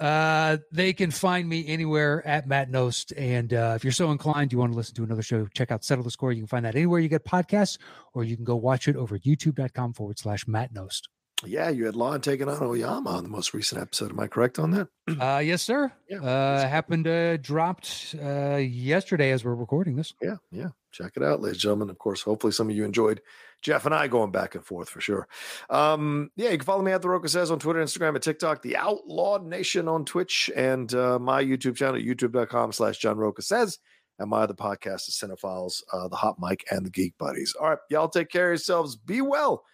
Uh, 0.00 0.58
they 0.72 0.92
can 0.92 1.10
find 1.10 1.48
me 1.48 1.66
anywhere 1.68 2.26
at 2.26 2.46
Matt 2.48 2.70
Nost. 2.70 3.12
And 3.16 3.52
uh, 3.54 3.74
if 3.76 3.84
you're 3.84 3.92
so 3.92 4.10
inclined, 4.10 4.52
you 4.52 4.58
want 4.58 4.72
to 4.72 4.76
listen 4.76 4.94
to 4.96 5.04
another 5.04 5.22
show, 5.22 5.46
check 5.54 5.70
out 5.70 5.84
Settle 5.84 6.04
the 6.04 6.10
Score. 6.10 6.32
You 6.32 6.40
can 6.42 6.48
find 6.48 6.64
that 6.64 6.74
anywhere 6.74 7.00
you 7.00 7.08
get 7.08 7.24
podcasts, 7.24 7.78
or 8.12 8.24
you 8.24 8.36
can 8.36 8.44
go 8.44 8.56
watch 8.56 8.88
it 8.88 8.96
over 8.96 9.14
at 9.16 9.22
youtube.com 9.22 9.92
forward 9.92 10.18
slash 10.18 10.46
Matt 10.48 10.74
Nost. 10.74 11.02
Yeah, 11.44 11.68
you 11.68 11.84
had 11.84 11.94
Lon 11.96 12.20
taking 12.22 12.48
on 12.48 12.62
Oyama 12.62 13.10
on 13.10 13.22
the 13.22 13.28
most 13.28 13.52
recent 13.52 13.80
episode. 13.80 14.12
Am 14.12 14.20
I 14.20 14.28
correct 14.28 14.58
on 14.58 14.70
that? 14.72 14.88
Uh, 15.20 15.38
yes, 15.44 15.60
sir. 15.62 15.92
Yeah, 16.08 16.22
Uh, 16.22 16.66
happened 16.66 17.06
uh, 17.06 17.36
dropped 17.36 18.14
uh, 18.22 18.56
yesterday 18.56 19.30
as 19.32 19.44
we're 19.44 19.54
recording 19.54 19.96
this. 19.96 20.14
Yeah, 20.22 20.36
yeah. 20.50 20.68
Check 20.92 21.12
it 21.16 21.22
out, 21.22 21.40
ladies 21.42 21.56
and 21.56 21.60
gentlemen. 21.60 21.90
Of 21.90 21.98
course, 21.98 22.22
hopefully 22.22 22.52
some 22.52 22.70
of 22.70 22.76
you 22.76 22.84
enjoyed 22.84 23.20
Jeff 23.64 23.86
and 23.86 23.94
I 23.94 24.06
going 24.08 24.30
back 24.30 24.54
and 24.54 24.64
forth 24.64 24.90
for 24.90 25.00
sure. 25.00 25.26
Um, 25.70 26.30
yeah, 26.36 26.50
you 26.50 26.58
can 26.58 26.66
follow 26.66 26.82
me 26.82 26.92
at 26.92 27.00
the 27.00 27.08
Roca 27.08 27.28
Says 27.28 27.50
on 27.50 27.58
Twitter, 27.58 27.82
Instagram, 27.82 28.14
and 28.14 28.22
TikTok, 28.22 28.60
the 28.62 28.76
Outlawed 28.76 29.46
Nation 29.46 29.88
on 29.88 30.04
Twitch, 30.04 30.50
and 30.54 30.94
uh, 30.94 31.18
my 31.18 31.42
YouTube 31.42 31.74
channel, 31.74 32.00
youtube.com 32.00 32.72
slash 32.72 32.98
John 32.98 33.16
Roca 33.16 33.40
Says, 33.40 33.78
and 34.18 34.28
my 34.28 34.42
other 34.42 34.54
podcast, 34.54 35.06
The 35.06 35.26
Cinephiles, 35.26 35.82
uh, 35.92 36.08
The 36.08 36.16
Hot 36.16 36.36
Mic, 36.38 36.64
and 36.70 36.84
The 36.84 36.90
Geek 36.90 37.14
Buddies. 37.18 37.56
All 37.58 37.70
right, 37.70 37.78
y'all 37.88 38.08
take 38.08 38.28
care 38.28 38.48
of 38.48 38.52
yourselves. 38.52 38.96
Be 38.96 39.22
well. 39.22 39.64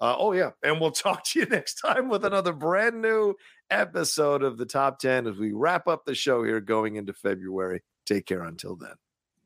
Uh, 0.00 0.16
oh, 0.18 0.32
yeah. 0.32 0.50
And 0.62 0.80
we'll 0.80 0.90
talk 0.90 1.24
to 1.24 1.40
you 1.40 1.46
next 1.46 1.74
time 1.74 2.08
with 2.08 2.24
another 2.24 2.54
brand 2.54 3.02
new 3.02 3.34
episode 3.70 4.42
of 4.42 4.56
the 4.56 4.66
Top 4.66 4.98
10 4.98 5.26
as 5.26 5.36
we 5.36 5.52
wrap 5.52 5.86
up 5.86 6.06
the 6.06 6.14
show 6.14 6.42
here 6.42 6.60
going 6.60 6.96
into 6.96 7.12
February. 7.12 7.82
Take 8.06 8.26
care 8.26 8.42
until 8.42 8.76
then. 8.76 8.94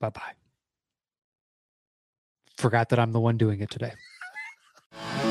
Bye 0.00 0.10
bye 0.10 0.47
forgot 2.58 2.88
that 2.88 2.98
I'm 2.98 3.12
the 3.12 3.20
one 3.20 3.36
doing 3.36 3.60
it 3.60 3.70
today. 3.70 3.92